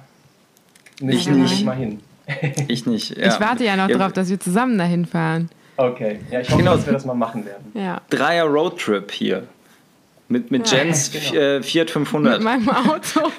ich 1.11 1.29
nicht. 1.29 1.65
mal 1.65 1.77
hin. 1.77 2.01
ich 2.69 2.87
nicht. 2.87 3.17
Ja. 3.17 3.29
Ich 3.29 3.41
warte 3.41 3.65
ja 3.65 3.77
noch 3.77 3.88
ja. 3.88 3.99
darauf, 3.99 4.12
dass 4.12 4.29
wir 4.29 4.38
zusammen 4.38 4.79
dahin 4.79 5.07
fahren. 5.07 5.51
Okay, 5.77 6.21
ja, 6.31 6.41
ich 6.41 6.49
hoffe, 6.49 6.59
genau. 6.59 6.77
dass 6.77 6.87
wir 6.87 6.93
das 6.93 7.05
mal 7.05 7.15
machen 7.15 7.45
werden. 7.45 7.73
Ja. 7.75 8.01
Dreier 8.11 8.45
Roadtrip 8.45 9.11
hier. 9.11 9.45
Mit, 10.33 10.51
mit 10.51 10.71
ja, 10.71 10.79
Jens 10.79 11.11
genau. 11.12 11.40
Äh, 11.40 11.62
Fiat 11.62 11.90
500. 11.90 12.38
Mit 12.38 12.42
meinem 12.42 12.68
Auto. 12.71 13.21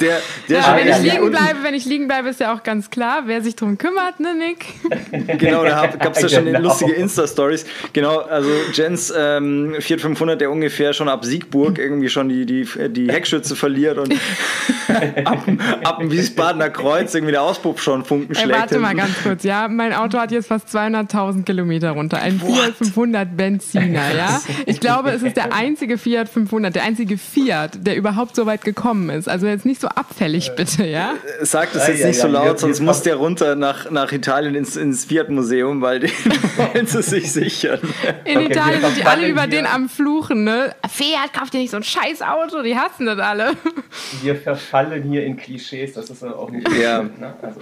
der, 0.00 0.20
der 0.46 0.58
ja, 0.58 0.76
wenn, 0.76 0.88
ich 0.88 1.12
liegen 1.12 1.30
bleibe, 1.30 1.62
wenn 1.62 1.74
ich 1.74 1.84
liegen 1.86 2.06
bleibe, 2.06 2.28
ist 2.28 2.38
ja 2.38 2.54
auch 2.54 2.62
ganz 2.62 2.90
klar, 2.90 3.22
wer 3.24 3.40
sich 3.40 3.56
darum 3.56 3.78
kümmert, 3.78 4.20
ne, 4.20 4.34
Nick? 4.34 5.38
genau, 5.38 5.64
da 5.64 5.86
gab 5.86 6.14
es 6.14 6.20
ja 6.20 6.28
schon 6.28 6.44
genau. 6.44 6.60
lustige 6.60 6.92
Insta-Stories. 6.92 7.64
Genau, 7.94 8.18
also 8.18 8.50
Jens 8.74 9.10
ähm, 9.16 9.76
Fiat 9.80 10.02
500, 10.02 10.38
der 10.38 10.50
ungefähr 10.50 10.92
schon 10.92 11.08
ab 11.08 11.24
Siegburg 11.24 11.78
irgendwie 11.78 12.10
schon 12.10 12.28
die, 12.28 12.44
die, 12.44 12.68
die 12.90 13.10
Heckschütze 13.10 13.56
verliert 13.56 13.96
und 13.96 14.12
ab, 15.24 15.46
ab 15.82 15.98
dem 16.00 16.10
Wiesbadener 16.10 16.68
Kreuz 16.68 17.14
irgendwie 17.14 17.32
der 17.32 17.42
Auspuff 17.42 17.82
schon 17.82 18.04
Funken 18.04 18.34
schlägt. 18.34 18.50
Ey, 18.50 18.54
warte 18.54 18.78
mal 18.78 18.94
ganz 18.94 19.14
kurz, 19.22 19.44
ja, 19.44 19.66
mein 19.68 19.94
Auto 19.94 20.18
hat 20.18 20.30
jetzt 20.30 20.48
fast 20.48 20.68
200.000 20.68 21.44
Kilometer 21.44 21.92
runter. 21.92 22.20
Ein 22.20 22.38
Fiat 22.38 22.74
500 22.74 23.34
Benziner, 23.34 24.14
ja. 24.14 24.42
Ich 24.66 24.78
glaube, 24.78 25.10
es 25.10 25.22
ist 25.22 25.36
der 25.36 25.54
einzige 25.54 25.85
einzige 25.86 25.98
Fiat 25.98 26.28
500, 26.28 26.74
der 26.74 26.82
einzige 26.82 27.16
Fiat, 27.16 27.86
der 27.86 27.96
überhaupt 27.96 28.34
so 28.34 28.44
weit 28.44 28.64
gekommen 28.64 29.08
ist. 29.08 29.28
Also 29.28 29.46
jetzt 29.46 29.64
nicht 29.64 29.80
so 29.80 29.86
abfällig, 29.86 30.52
bitte, 30.56 30.84
ja? 30.84 31.14
Sag 31.42 31.72
das 31.72 31.86
jetzt 31.86 32.00
ja, 32.00 32.08
nicht 32.08 32.16
ja, 32.16 32.22
so 32.22 32.28
laut, 32.28 32.46
ja, 32.46 32.58
sonst 32.58 32.80
muss 32.80 33.02
der 33.02 33.14
runter 33.14 33.54
nach, 33.54 33.88
nach 33.90 34.10
Italien 34.10 34.56
ins, 34.56 34.76
ins 34.76 35.04
Fiat-Museum, 35.04 35.80
weil 35.82 36.00
die 36.00 36.08
wollen 36.56 36.86
sie 36.86 37.02
sich 37.02 37.30
sichern. 37.30 37.78
In 38.24 38.38
okay, 38.38 38.46
Italien 38.46 38.80
sind 38.80 38.96
die 38.96 39.04
alle 39.04 39.28
über 39.28 39.46
den 39.46 39.64
am 39.64 39.88
Fluchen, 39.88 40.42
ne? 40.42 40.74
Fiat, 40.88 41.32
kauft 41.32 41.54
dir 41.54 41.58
nicht 41.58 41.70
so 41.70 41.76
ein 41.76 41.84
scheiß 41.84 42.22
Auto, 42.22 42.62
die 42.62 42.76
hassen 42.76 43.06
das 43.06 43.20
alle. 43.20 43.52
Wir 44.22 44.34
verfallen 44.34 45.04
hier 45.04 45.24
in 45.24 45.36
Klischees, 45.36 45.92
das 45.92 46.10
ist 46.10 46.24
auch 46.24 46.50
nicht 46.50 46.68
ja. 46.76 46.98
Stimmt, 46.98 47.20
ne? 47.20 47.34
Also. 47.42 47.60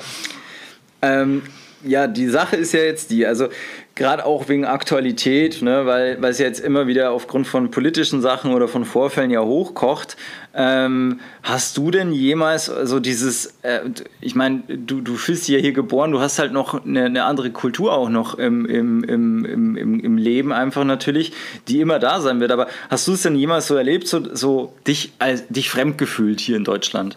Ähm, 1.03 1.43
ja, 1.83 2.07
die 2.07 2.29
Sache 2.29 2.57
ist 2.57 2.73
ja 2.73 2.81
jetzt 2.81 3.11
die, 3.11 3.27
also 3.27 3.49
gerade 3.95 4.27
auch 4.27 4.49
wegen 4.49 4.65
Aktualität, 4.65 5.63
ne, 5.63 5.87
weil, 5.87 6.21
weil 6.21 6.33
es 6.33 6.39
jetzt 6.39 6.59
immer 6.59 6.87
wieder 6.87 7.13
aufgrund 7.13 7.47
von 7.47 7.71
politischen 7.71 8.21
Sachen 8.21 8.53
oder 8.53 8.67
von 8.67 8.85
Vorfällen 8.85 9.31
ja 9.31 9.41
hochkocht. 9.43 10.17
Ähm, 10.53 11.21
hast 11.43 11.77
du 11.77 11.91
denn 11.91 12.13
jemals 12.13 12.67
so 12.67 12.75
also 12.75 13.01
dieses, 13.01 13.55
äh, 13.63 13.81
ich 14.21 14.35
meine, 14.35 14.63
du, 14.69 15.01
du 15.01 15.17
bist 15.17 15.49
ja 15.49 15.59
hier 15.59 15.73
geboren, 15.73 16.11
du 16.11 16.21
hast 16.21 16.39
halt 16.39 16.53
noch 16.53 16.85
eine, 16.85 17.05
eine 17.05 17.25
andere 17.25 17.51
Kultur 17.51 17.93
auch 17.93 18.09
noch 18.09 18.35
im, 18.35 18.67
im, 18.67 19.05
im, 19.05 19.45
im, 19.77 20.01
im 20.01 20.17
Leben 20.17 20.53
einfach 20.53 20.85
natürlich, 20.85 21.33
die 21.69 21.81
immer 21.81 21.99
da 22.01 22.21
sein 22.21 22.41
wird. 22.41 22.51
Aber 22.51 22.67
hast 22.91 23.07
du 23.07 23.13
es 23.13 23.23
denn 23.23 23.37
jemals 23.37 23.69
so 23.69 23.77
erlebt, 23.77 24.09
so, 24.09 24.35
so 24.35 24.75
dich, 24.87 25.13
als, 25.21 25.47
dich 25.49 25.71
fremdgefühlt 25.71 26.41
hier 26.41 26.57
in 26.57 26.65
Deutschland? 26.65 27.17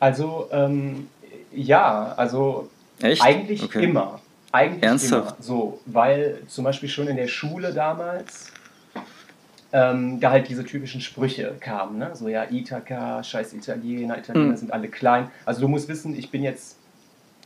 Also, 0.00 0.48
ähm, 0.50 1.06
ja, 1.54 2.14
also 2.16 2.68
Echt? 3.00 3.22
eigentlich 3.22 3.62
okay. 3.62 3.84
immer. 3.84 4.21
Eigentlich 4.52 4.82
Ernsthaft? 4.82 5.36
immer. 5.36 5.42
So, 5.42 5.80
weil 5.86 6.42
zum 6.46 6.64
Beispiel 6.64 6.88
schon 6.88 7.08
in 7.08 7.16
der 7.16 7.28
Schule 7.28 7.72
damals 7.72 8.52
ähm, 9.72 10.20
da 10.20 10.30
halt 10.30 10.48
diese 10.48 10.64
typischen 10.64 11.00
Sprüche 11.00 11.54
kamen. 11.58 11.98
Ne? 11.98 12.10
So, 12.14 12.28
ja, 12.28 12.44
Ithaka, 12.50 13.22
scheiß 13.22 13.54
Italiener, 13.54 14.18
Italiener 14.18 14.52
mhm. 14.52 14.56
sind 14.56 14.72
alle 14.72 14.88
klein. 14.88 15.30
Also 15.46 15.62
du 15.62 15.68
musst 15.68 15.88
wissen, 15.88 16.16
ich 16.16 16.30
bin 16.30 16.42
jetzt 16.42 16.76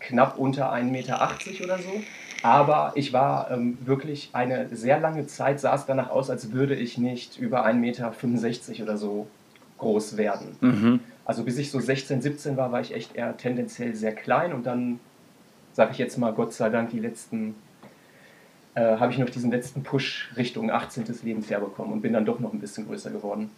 knapp 0.00 0.38
unter 0.38 0.72
1,80 0.72 0.82
Meter 0.90 1.20
oder 1.64 1.78
so. 1.78 2.02
Aber 2.42 2.92
ich 2.96 3.12
war 3.12 3.50
ähm, 3.50 3.78
wirklich 3.84 4.30
eine 4.32 4.68
sehr 4.74 5.00
lange 5.00 5.26
Zeit, 5.26 5.60
sah 5.60 5.74
es 5.74 5.86
danach 5.86 6.10
aus, 6.10 6.28
als 6.28 6.52
würde 6.52 6.74
ich 6.74 6.98
nicht 6.98 7.38
über 7.38 7.66
1,65 7.66 7.74
Meter 7.74 8.82
oder 8.82 8.96
so 8.96 9.26
groß 9.78 10.16
werden. 10.16 10.56
Mhm. 10.60 11.00
Also 11.24 11.44
bis 11.44 11.58
ich 11.58 11.70
so 11.70 11.80
16, 11.80 12.22
17 12.22 12.56
war, 12.56 12.72
war 12.72 12.80
ich 12.80 12.94
echt 12.94 13.16
eher 13.16 13.36
tendenziell 13.36 13.94
sehr 13.94 14.14
klein 14.14 14.52
und 14.52 14.64
dann 14.64 15.00
sage 15.76 15.92
ich 15.92 15.98
jetzt 15.98 16.16
mal, 16.16 16.32
Gott 16.32 16.54
sei 16.54 16.70
Dank, 16.70 16.88
die 16.88 16.98
letzten, 16.98 17.54
äh, 18.74 18.80
habe 18.80 19.12
ich 19.12 19.18
noch 19.18 19.28
diesen 19.28 19.50
letzten 19.50 19.82
Push 19.82 20.30
Richtung 20.34 20.70
18. 20.70 21.04
Lebensjahr 21.22 21.60
bekommen 21.60 21.92
und 21.92 22.00
bin 22.00 22.14
dann 22.14 22.24
doch 22.24 22.40
noch 22.40 22.54
ein 22.54 22.60
bisschen 22.60 22.86
größer 22.86 23.10
geworden. 23.10 23.50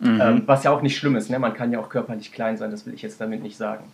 Mhm. 0.00 0.20
Ähm, 0.20 0.42
was 0.44 0.64
ja 0.64 0.70
auch 0.70 0.82
nicht 0.82 0.98
schlimm 0.98 1.16
ist, 1.16 1.30
ne? 1.30 1.38
man 1.38 1.54
kann 1.54 1.72
ja 1.72 1.80
auch 1.80 1.88
körperlich 1.88 2.30
klein 2.30 2.58
sein, 2.58 2.70
das 2.70 2.84
will 2.84 2.92
ich 2.92 3.00
jetzt 3.00 3.22
damit 3.22 3.42
nicht 3.42 3.56
sagen. 3.56 3.84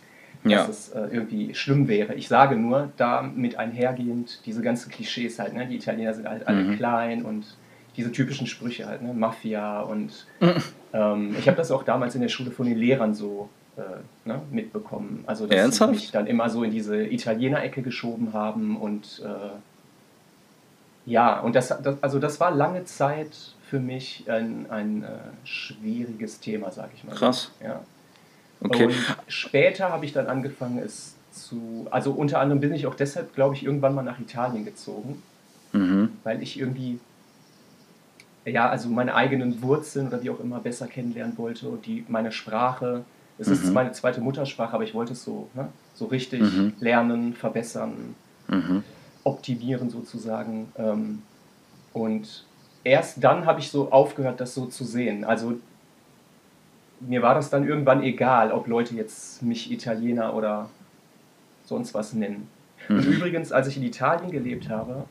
Ja. 0.43 0.57
Dass 0.57 0.69
es 0.69 0.89
äh, 0.89 1.07
irgendwie 1.09 1.55
schlimm 1.55 1.87
wäre. 1.87 2.15
Ich 2.15 2.27
sage 2.27 2.57
nur, 2.57 2.91
damit 2.97 3.57
einhergehend 3.57 4.45
diese 4.45 4.61
ganzen 4.61 4.91
Klischees 4.91 5.39
halt, 5.39 5.53
ne? 5.53 5.67
die 5.67 5.77
Italiener 5.77 6.13
sind 6.13 6.27
halt 6.27 6.47
alle 6.47 6.63
mhm. 6.63 6.75
klein 6.75 7.23
und 7.23 7.55
diese 7.95 8.11
typischen 8.11 8.45
Sprüche 8.45 8.87
halt, 8.87 9.01
ne? 9.01 9.13
Mafia 9.13 9.79
und 9.81 10.27
mhm. 10.41 10.63
ähm, 10.93 11.35
ich 11.39 11.47
habe 11.47 11.57
das 11.57 11.71
auch 11.71 11.83
damals 11.83 12.13
in 12.13 12.21
der 12.21 12.29
Schule 12.29 12.51
von 12.51 12.67
den 12.67 12.77
Lehrern 12.77 13.15
so 13.15 13.49
äh, 13.77 14.27
ne, 14.27 14.41
mitbekommen. 14.51 15.23
Also, 15.27 15.45
dass 15.45 15.55
Ernsthaft? 15.55 15.93
sie 15.93 15.99
mich 15.99 16.11
dann 16.11 16.27
immer 16.27 16.49
so 16.49 16.63
in 16.63 16.71
diese 16.71 17.05
Italiener-Ecke 17.05 17.81
geschoben 17.81 18.33
haben 18.33 18.77
und 18.77 19.21
äh, 19.23 19.57
ja, 21.05 21.39
und 21.39 21.55
das, 21.55 21.69
das, 21.69 22.01
also 22.01 22.19
das 22.19 22.39
war 22.39 22.51
lange 22.51 22.83
Zeit 22.83 23.31
für 23.69 23.79
mich 23.79 24.25
ein, 24.27 24.65
ein 24.69 25.03
äh, 25.03 25.07
schwieriges 25.45 26.39
Thema, 26.39 26.71
sage 26.71 26.91
ich 26.95 27.03
mal. 27.03 27.15
Krass. 27.15 27.51
Ja. 27.63 27.81
Okay. 28.59 28.85
Und 28.85 28.95
später 29.27 29.89
habe 29.89 30.05
ich 30.05 30.13
dann 30.13 30.27
angefangen, 30.27 30.79
es 30.79 31.15
zu, 31.31 31.87
also 31.91 32.11
unter 32.11 32.39
anderem 32.39 32.59
bin 32.59 32.73
ich 32.73 32.87
auch 32.87 32.95
deshalb, 32.95 33.35
glaube 33.35 33.55
ich, 33.55 33.63
irgendwann 33.63 33.93
mal 33.93 34.03
nach 34.03 34.19
Italien 34.19 34.65
gezogen, 34.65 35.21
mhm. 35.71 36.09
weil 36.23 36.41
ich 36.41 36.59
irgendwie 36.59 36.99
ja, 38.45 38.69
also 38.69 38.89
meine 38.89 39.13
eigenen 39.15 39.61
Wurzeln 39.61 40.07
oder 40.07 40.23
wie 40.23 40.29
auch 40.29 40.39
immer 40.39 40.59
besser 40.59 40.87
kennenlernen 40.87 41.37
wollte 41.37 41.67
und 41.67 41.85
die 41.85 42.05
meine 42.07 42.31
Sprache 42.31 43.03
es 43.39 43.47
mhm. 43.47 43.53
ist 43.53 43.73
meine 43.73 43.91
zweite 43.91 44.21
Muttersprache, 44.21 44.73
aber 44.73 44.83
ich 44.83 44.93
wollte 44.93 45.13
es 45.13 45.23
so, 45.23 45.49
ne? 45.53 45.67
so 45.93 46.05
richtig 46.05 46.41
mhm. 46.41 46.73
lernen, 46.79 47.33
verbessern, 47.33 48.15
mhm. 48.47 48.83
optimieren 49.23 49.89
sozusagen. 49.89 50.71
Ähm, 50.77 51.21
und 51.93 52.45
erst 52.83 53.23
dann 53.23 53.45
habe 53.45 53.59
ich 53.59 53.69
so 53.69 53.91
aufgehört, 53.91 54.39
das 54.39 54.53
so 54.53 54.65
zu 54.65 54.83
sehen. 54.83 55.23
Also 55.23 55.55
mir 56.99 57.21
war 57.21 57.35
das 57.35 57.49
dann 57.49 57.67
irgendwann 57.67 58.03
egal, 58.03 58.51
ob 58.51 58.67
Leute 58.67 58.95
jetzt 58.95 59.43
mich 59.43 59.71
Italiener 59.71 60.33
oder 60.33 60.69
sonst 61.63 61.93
was 61.93 62.13
nennen. 62.13 62.47
Und 62.89 63.05
mhm. 63.05 63.13
übrigens, 63.13 63.51
als 63.51 63.67
ich 63.67 63.77
in 63.77 63.83
Italien 63.83 64.31
gelebt 64.31 64.69
habe, 64.69 65.05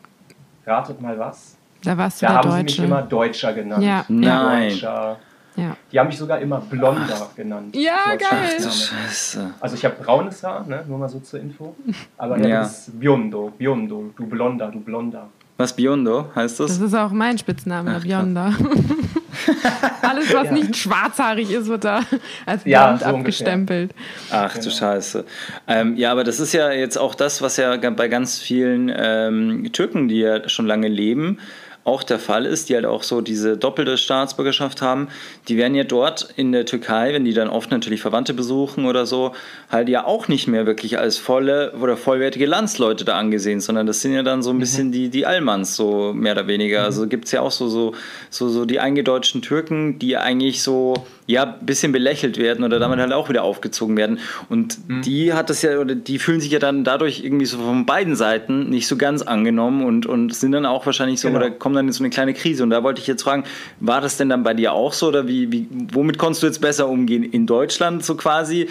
ratet 0.67 1.01
mal 1.01 1.19
was. 1.19 1.57
Da 1.83 1.97
warst 1.97 2.23
du 2.23 2.27
da 2.27 2.35
haben 2.35 2.51
Deutsche. 2.51 2.57
sie 2.57 2.63
mich 2.65 2.79
immer 2.91 3.03
Deutscher 3.03 3.53
genannt. 3.53 3.85
Ja. 3.85 4.05
Nein. 4.09 4.71
Deutscher, 4.71 5.19
ja. 5.57 5.77
Die 5.91 5.99
haben 5.99 6.09
mich 6.09 6.19
sogar 6.19 6.39
immer 6.41 6.61
Blonder 6.61 7.31
genannt. 7.35 7.75
Ja, 7.75 8.15
geil. 8.17 8.61
Scheiße. 8.61 9.55
Also 9.61 9.77
ich 9.77 9.85
habe 9.85 9.97
braunes 10.03 10.43
Haar, 10.43 10.67
ne? 10.67 10.85
nur 10.87 10.99
mal 10.99 11.09
so 11.09 11.21
zur 11.21 11.41
Info. 11.41 11.75
Aber 12.17 12.39
er 12.39 12.49
ja. 12.49 12.63
ist 12.63 12.99
Biondo, 12.99 13.53
Biondo, 13.57 14.13
du 14.17 14.27
Blonder, 14.27 14.69
du 14.69 14.81
Blonder. 14.81 15.29
Was 15.59 15.75
Biondo 15.75 16.31
heißt 16.35 16.61
das? 16.61 16.79
Das 16.79 16.81
ist 16.81 16.95
auch 16.95 17.13
mein 17.13 17.39
Spitzname, 17.39 17.97
Ach, 17.97 18.03
Bionda. 18.03 18.53
Alles, 20.03 20.33
was 20.35 20.47
ja. 20.47 20.53
nicht 20.53 20.77
schwarzhaarig 20.77 21.51
ist, 21.51 21.69
wird 21.69 21.85
da 21.85 22.01
als 22.45 22.63
blond 22.63 22.67
ja, 22.67 22.99
so 22.99 23.05
abgestempelt. 23.07 23.95
Ach 24.31 24.53
genau. 24.53 24.65
du 24.65 24.71
Scheiße. 24.71 25.25
Ähm, 25.67 25.97
ja, 25.97 26.13
aber 26.13 26.25
das 26.25 26.41
ist 26.41 26.53
ja 26.53 26.71
jetzt 26.73 26.99
auch 26.99 27.15
das, 27.15 27.41
was 27.41 27.57
ja 27.57 27.77
bei 27.77 28.09
ganz 28.09 28.39
vielen 28.39 28.93
ähm, 28.95 29.73
Türken, 29.73 30.09
die 30.09 30.21
ja 30.21 30.49
schon 30.49 30.67
lange 30.67 30.89
leben, 30.89 31.39
auch 31.87 32.03
der 32.03 32.19
Fall 32.19 32.47
ist, 32.47 32.69
die 32.69 32.75
halt 32.75 32.85
auch 32.85 33.03
so 33.03 33.21
diese 33.21 33.57
doppelte 33.57 33.97
Staatsbürgerschaft 33.97 34.83
haben, 34.83 35.09
die 35.49 35.57
werden 35.57 35.75
ja 35.75 35.85
dort 35.85 36.29
in 36.37 36.51
der 36.51 36.67
Türkei, 36.67 37.13
wenn 37.13 37.25
die 37.25 37.33
dann 37.33 37.49
oft 37.49 37.71
natürlich 37.71 38.01
Verwandte 38.01 38.35
besuchen 38.35 38.87
oder 38.87 39.07
so, 39.07 39.33
halt 39.71 39.89
ja 39.89 40.05
auch 40.05 40.27
nicht 40.27 40.49
mehr 40.49 40.67
wirklich 40.67 40.99
als 40.99 41.17
volle 41.17 41.73
oder 41.81 41.97
vollwertige 41.97 42.47
Landsleute 42.47 43.05
da 43.05 43.17
angesehen, 43.17 43.61
sondern 43.61 43.87
das 43.87 44.01
sind 44.01 44.15
ja 44.15 44.25
dann 44.25 44.43
so 44.43 44.51
ein 44.51 44.57
mhm. 44.57 44.61
bisschen 44.61 44.93
die, 44.93 45.11
die 45.11 45.27
Allmanns, 45.27 45.77
so 45.77 46.13
mehr 46.13 46.33
oder 46.33 46.49
weniger. 46.49 46.81
Mhm. 46.81 46.87
Also 46.87 47.07
gibt 47.07 47.27
es 47.27 47.33
ja 47.33 47.41
auch 47.41 47.53
so, 47.53 47.69
so, 47.69 47.95
so, 48.31 48.49
so 48.49 48.65
die 48.65 48.81
eingedeutschten 48.81 49.43
Türken, 49.43 50.01
die 50.01 50.17
eigentlich 50.17 50.63
so 50.63 50.95
ja, 51.27 51.43
ein 51.43 51.67
bisschen 51.67 51.93
belächelt 51.93 52.39
werden 52.39 52.65
oder 52.65 52.79
damit 52.79 53.01
halt 53.01 53.13
auch 53.13 53.29
wieder 53.29 53.43
aufgezogen 53.43 53.97
werden. 53.97 54.21
Und 54.49 54.89
mhm. 54.89 55.03
die 55.03 55.33
hat 55.33 55.51
das 55.51 55.63
ja, 55.63 55.79
oder 55.79 55.95
die 55.95 56.19
fühlen 56.19 56.41
sich 56.41 56.53
ja 56.53 56.61
dann 56.61 56.85
dadurch 56.85 57.25
irgendwie 57.25 57.47
so 57.47 57.59
von 57.59 57.85
beiden 57.85 58.15
Seiten 58.15 58.71
nicht 58.71 58.87
so 58.87 58.97
ganz 58.97 59.23
angenommen 59.23 59.85
und, 59.85 60.07
und 60.07 60.35
sind 60.35 60.53
dann 60.53 60.67
auch 60.67 60.87
wahrscheinlich 60.87 61.21
so, 61.21 61.29
genau. 61.29 61.41
oder 61.41 61.51
kommen 61.51 61.75
dann 61.77 61.87
in 61.87 61.93
so 61.93 62.03
eine 62.03 62.11
kleine 62.11 62.35
Krise. 62.35 62.63
Und 62.63 62.71
da 62.71 62.83
wollte 62.83 63.01
ich 63.01 63.07
jetzt 63.07 63.23
fragen, 63.23 63.45
war 63.81 64.01
das 64.01 64.17
denn 64.17 64.29
dann 64.29 64.43
bei 64.43 64.55
dir 64.55 64.73
auch 64.73 64.93
so 64.93 65.09
oder 65.09 65.29
wie, 65.29 65.53
wie 65.53 65.69
womit 65.93 66.19
konntest 66.19 66.43
du 66.43 66.47
jetzt 66.47 66.61
besser 66.61 66.89
umgehen? 66.89 67.23
In 67.23 67.47
Deutschland 67.47 68.05
so 68.05 68.17
quasi? 68.17 68.69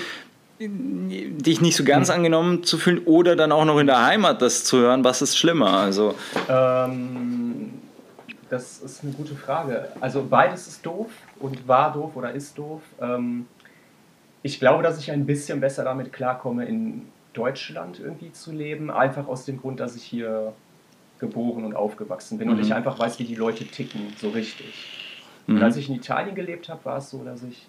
dich 0.58 1.60
nicht 1.60 1.76
so 1.76 1.84
ganz 1.84 2.08
mhm. 2.08 2.16
angenommen 2.16 2.64
zu 2.64 2.78
fühlen 2.78 3.02
oder 3.06 3.36
dann 3.36 3.52
auch 3.52 3.66
noch 3.66 3.78
in 3.78 3.88
der 3.88 4.06
Heimat 4.06 4.42
das 4.42 4.64
zu 4.64 4.78
hören, 4.78 5.04
was 5.04 5.22
ist 5.22 5.38
schlimmer? 5.38 5.72
Also 5.72 6.16
ähm, 6.48 7.74
das 8.50 8.80
ist 8.80 9.04
eine 9.04 9.12
gute 9.12 9.36
Frage. 9.36 9.90
Also 10.00 10.26
beides 10.30 10.68
ist 10.68 10.86
doof 10.86 11.10
und 11.40 11.68
war 11.68 11.92
doof 11.92 12.12
oder 12.16 12.32
ist 12.32 12.58
doof. 12.58 12.82
Ähm, 13.02 13.48
ich 14.44 14.60
glaube, 14.60 14.84
dass 14.84 14.98
ich 14.98 15.12
ein 15.12 15.26
bisschen 15.26 15.60
besser 15.60 15.84
damit 15.84 16.14
klarkomme, 16.14 16.66
in 16.66 17.08
Deutschland 17.34 18.00
irgendwie 18.00 18.32
zu 18.32 18.52
leben. 18.52 18.90
Einfach 18.92 19.28
aus 19.28 19.44
dem 19.46 19.60
Grund, 19.60 19.80
dass 19.80 19.96
ich 19.96 20.04
hier 20.04 20.54
geboren 21.20 21.66
und 21.66 21.76
aufgewachsen 21.76 22.38
bin 22.38 22.48
mhm. 22.48 22.56
und 22.56 22.62
ich 22.62 22.74
einfach 22.74 23.00
weiß, 23.00 23.20
wie 23.20 23.24
die 23.24 23.36
Leute 23.36 23.66
ticken, 23.66 24.14
so 24.18 24.30
richtig. 24.30 24.74
Mhm. 25.48 25.58
Und 25.58 25.64
als 25.64 25.78
ich 25.78 25.90
in 25.90 25.96
Italien 25.96 26.36
gelebt 26.36 26.70
habe, 26.70 26.84
war 26.86 26.98
es 26.98 27.10
so, 27.10 27.24
dass 27.24 27.44
ich 27.44 27.68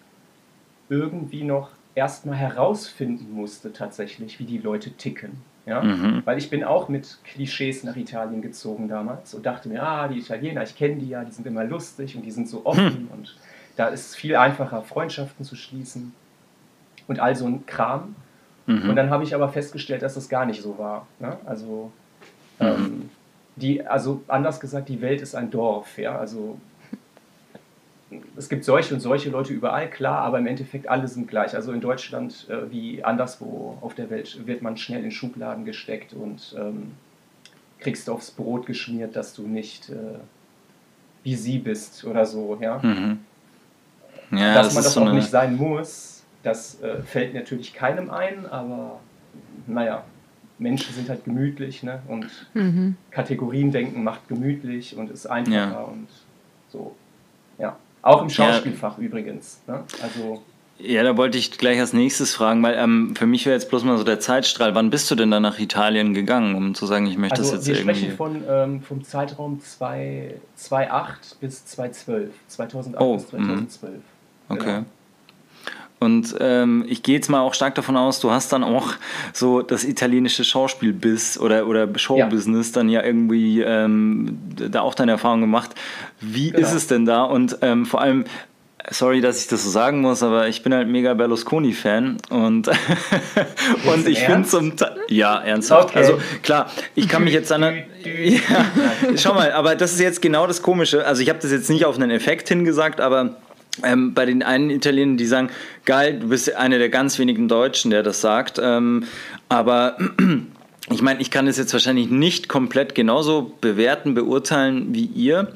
irgendwie 0.88 1.44
noch 1.44 1.70
erstmal 1.94 2.36
herausfinden 2.36 3.32
musste, 3.32 3.72
tatsächlich, 3.72 4.38
wie 4.38 4.44
die 4.44 4.58
Leute 4.58 4.92
ticken. 4.92 5.32
Ja? 5.64 5.82
Mhm. 5.82 6.22
Weil 6.24 6.38
ich 6.38 6.50
bin 6.50 6.62
auch 6.62 6.88
mit 6.88 7.18
Klischees 7.24 7.82
nach 7.84 7.96
Italien 7.96 8.42
gezogen 8.42 8.88
damals 8.88 9.34
und 9.34 9.44
dachte 9.44 9.68
mir, 9.68 9.82
ah, 9.82 10.08
die 10.08 10.18
Italiener, 10.18 10.62
ich 10.62 10.76
kenne 10.76 10.96
die 10.96 11.08
ja, 11.08 11.24
die 11.24 11.32
sind 11.32 11.46
immer 11.46 11.64
lustig 11.64 12.16
und 12.16 12.22
die 12.22 12.30
sind 12.30 12.48
so 12.48 12.64
offen 12.64 12.94
hm. 12.94 13.08
und 13.12 13.36
da 13.76 13.88
ist 13.88 14.16
viel 14.16 14.36
einfacher, 14.36 14.82
Freundschaften 14.82 15.44
zu 15.44 15.56
schließen 15.56 16.14
und 17.08 17.20
all 17.20 17.36
so 17.36 17.46
ein 17.46 17.66
Kram. 17.66 18.14
Mhm. 18.66 18.90
Und 18.90 18.96
dann 18.96 19.10
habe 19.10 19.24
ich 19.24 19.34
aber 19.34 19.48
festgestellt, 19.48 20.02
dass 20.02 20.14
das 20.14 20.28
gar 20.28 20.46
nicht 20.46 20.62
so 20.62 20.78
war. 20.78 21.06
Ne? 21.18 21.36
Also, 21.44 21.92
mhm. 22.58 22.66
ähm, 22.66 23.10
die, 23.56 23.84
also 23.86 24.22
anders 24.28 24.60
gesagt, 24.60 24.88
die 24.88 25.00
Welt 25.00 25.20
ist 25.20 25.34
ein 25.34 25.50
Dorf. 25.50 25.98
Ja? 25.98 26.18
Also 26.18 26.58
es 28.36 28.48
gibt 28.48 28.64
solche 28.64 28.94
und 28.94 29.00
solche 29.00 29.30
Leute 29.30 29.52
überall, 29.52 29.90
klar, 29.90 30.20
aber 30.20 30.38
im 30.38 30.46
Endeffekt 30.46 30.88
alle 30.88 31.08
sind 31.08 31.26
gleich. 31.26 31.54
Also 31.54 31.72
in 31.72 31.80
Deutschland 31.80 32.46
äh, 32.48 32.70
wie 32.70 33.02
anderswo 33.02 33.78
auf 33.80 33.94
der 33.94 34.10
Welt 34.10 34.46
wird 34.46 34.62
man 34.62 34.76
schnell 34.76 35.04
in 35.04 35.10
Schubladen 35.10 35.64
gesteckt 35.64 36.12
und 36.12 36.54
ähm, 36.58 36.92
kriegst 37.78 38.08
aufs 38.08 38.30
Brot 38.30 38.66
geschmiert, 38.66 39.16
dass 39.16 39.34
du 39.34 39.42
nicht 39.46 39.90
äh, 39.90 40.18
wie 41.24 41.34
sie 41.34 41.58
bist 41.58 42.04
oder 42.04 42.24
so. 42.24 42.56
Ja? 42.60 42.78
Mhm. 42.82 43.18
ja 44.30 44.54
dass 44.54 44.66
das 44.66 44.74
man 44.74 44.84
das 44.84 44.94
so 44.94 45.00
auch 45.02 45.12
nicht 45.12 45.30
sein 45.30 45.56
muss, 45.56 46.24
das 46.42 46.80
äh, 46.82 47.02
fällt 47.02 47.34
natürlich 47.34 47.74
keinem 47.74 48.10
ein, 48.10 48.46
aber 48.46 49.00
naja, 49.66 50.04
Menschen 50.58 50.94
sind 50.94 51.08
halt 51.08 51.24
gemütlich 51.24 51.82
ne? 51.82 52.00
und 52.08 52.26
mhm. 52.54 52.96
Kategoriendenken 53.10 54.02
macht 54.02 54.28
gemütlich 54.28 54.96
und 54.96 55.10
ist 55.10 55.26
einfacher 55.26 55.56
ja. 55.56 55.80
und 55.80 56.08
so. 56.70 56.94
Ja. 57.58 57.76
Auch 58.02 58.22
im 58.22 58.30
Schauspielfach 58.30 58.98
ja. 58.98 59.04
übrigens. 59.04 59.60
Ne? 59.66 59.84
Also 60.02 60.42
ja, 60.78 61.02
da 61.02 61.16
wollte 61.16 61.38
ich 61.38 61.52
gleich 61.52 61.80
als 61.80 61.94
nächstes 61.94 62.34
fragen, 62.34 62.62
weil 62.62 62.74
ähm, 62.74 63.16
für 63.16 63.26
mich 63.26 63.46
wäre 63.46 63.54
jetzt 63.54 63.70
bloß 63.70 63.84
mal 63.84 63.96
so 63.96 64.04
der 64.04 64.20
Zeitstrahl. 64.20 64.74
Wann 64.74 64.90
bist 64.90 65.10
du 65.10 65.14
denn 65.14 65.30
dann 65.30 65.42
nach 65.42 65.58
Italien 65.58 66.12
gegangen, 66.12 66.54
um 66.54 66.74
zu 66.74 66.84
sagen, 66.84 67.06
ich 67.06 67.16
möchte 67.16 67.38
also 67.38 67.56
das 67.56 67.66
jetzt 67.66 67.78
wir 67.86 67.92
irgendwie... 67.92 68.08
Wir 68.08 68.12
sprechen 68.12 68.44
von, 68.44 68.44
ähm, 68.46 68.82
vom 68.82 69.02
Zeitraum 69.02 69.58
2008 69.60 71.40
bis 71.40 71.64
2012. 71.64 72.30
2008 72.48 73.02
oh, 73.02 73.14
bis 73.14 73.28
2012. 73.28 73.94
Mhm. 73.94 74.00
Okay. 74.48 74.64
Genau. 74.64 74.84
Und 75.98 76.36
ähm, 76.40 76.84
ich 76.88 77.02
gehe 77.02 77.14
jetzt 77.14 77.30
mal 77.30 77.40
auch 77.40 77.54
stark 77.54 77.74
davon 77.74 77.96
aus, 77.96 78.20
du 78.20 78.30
hast 78.30 78.52
dann 78.52 78.62
auch 78.62 78.92
so 79.32 79.62
das 79.62 79.82
italienische 79.82 80.44
Schauspielbiss 80.44 81.38
oder, 81.38 81.66
oder 81.66 81.88
Showbusiness 81.98 82.68
ja. 82.68 82.74
dann 82.74 82.88
ja 82.90 83.02
irgendwie 83.02 83.62
ähm, 83.62 84.38
da 84.56 84.82
auch 84.82 84.94
deine 84.94 85.12
Erfahrung 85.12 85.40
gemacht. 85.40 85.70
Wie 86.20 86.50
genau. 86.50 86.66
ist 86.66 86.74
es 86.74 86.86
denn 86.86 87.06
da? 87.06 87.24
Und 87.24 87.58
ähm, 87.62 87.86
vor 87.86 88.02
allem, 88.02 88.24
sorry, 88.90 89.22
dass 89.22 89.40
ich 89.40 89.48
das 89.48 89.64
so 89.64 89.70
sagen 89.70 90.02
muss, 90.02 90.22
aber 90.22 90.48
ich 90.48 90.62
bin 90.62 90.74
halt 90.74 90.86
mega 90.86 91.14
Berlusconi-Fan 91.14 92.18
und, 92.28 92.68
und 93.92 94.06
ich 94.06 94.18
finde 94.18 94.46
zum 94.46 94.76
Teil. 94.76 94.96
Ja, 95.08 95.40
ernsthaft. 95.40 95.90
Okay. 95.90 95.98
Also 95.98 96.20
klar, 96.42 96.70
ich 96.94 97.08
kann 97.08 97.24
mich 97.24 97.32
jetzt 97.32 97.50
an. 97.50 97.62
ja, 98.04 98.66
schau 99.16 99.32
mal, 99.32 99.50
aber 99.52 99.76
das 99.76 99.94
ist 99.94 100.00
jetzt 100.00 100.20
genau 100.20 100.46
das 100.46 100.60
Komische. 100.60 101.06
Also 101.06 101.22
ich 101.22 101.30
habe 101.30 101.38
das 101.40 101.50
jetzt 101.50 101.70
nicht 101.70 101.86
auf 101.86 101.96
einen 101.96 102.10
Effekt 102.10 102.48
hingesagt, 102.48 103.00
aber 103.00 103.36
ähm, 103.84 104.14
bei 104.14 104.26
den 104.26 104.42
einen 104.42 104.70
Italienern, 104.70 105.16
die 105.16 105.26
sagen, 105.26 105.50
geil, 105.84 106.18
du 106.20 106.28
bist 106.28 106.54
einer 106.54 106.78
der 106.78 106.88
ganz 106.88 107.18
wenigen 107.18 107.48
Deutschen, 107.48 107.90
der 107.90 108.02
das 108.02 108.20
sagt. 108.20 108.60
Ähm, 108.62 109.04
aber 109.48 109.96
ich 110.90 111.02
meine, 111.02 111.20
ich 111.20 111.30
kann 111.30 111.46
es 111.46 111.58
jetzt 111.58 111.72
wahrscheinlich 111.72 112.10
nicht 112.10 112.48
komplett 112.48 112.94
genauso 112.94 113.52
bewerten, 113.60 114.14
beurteilen 114.14 114.94
wie 114.94 115.06
ihr. 115.06 115.52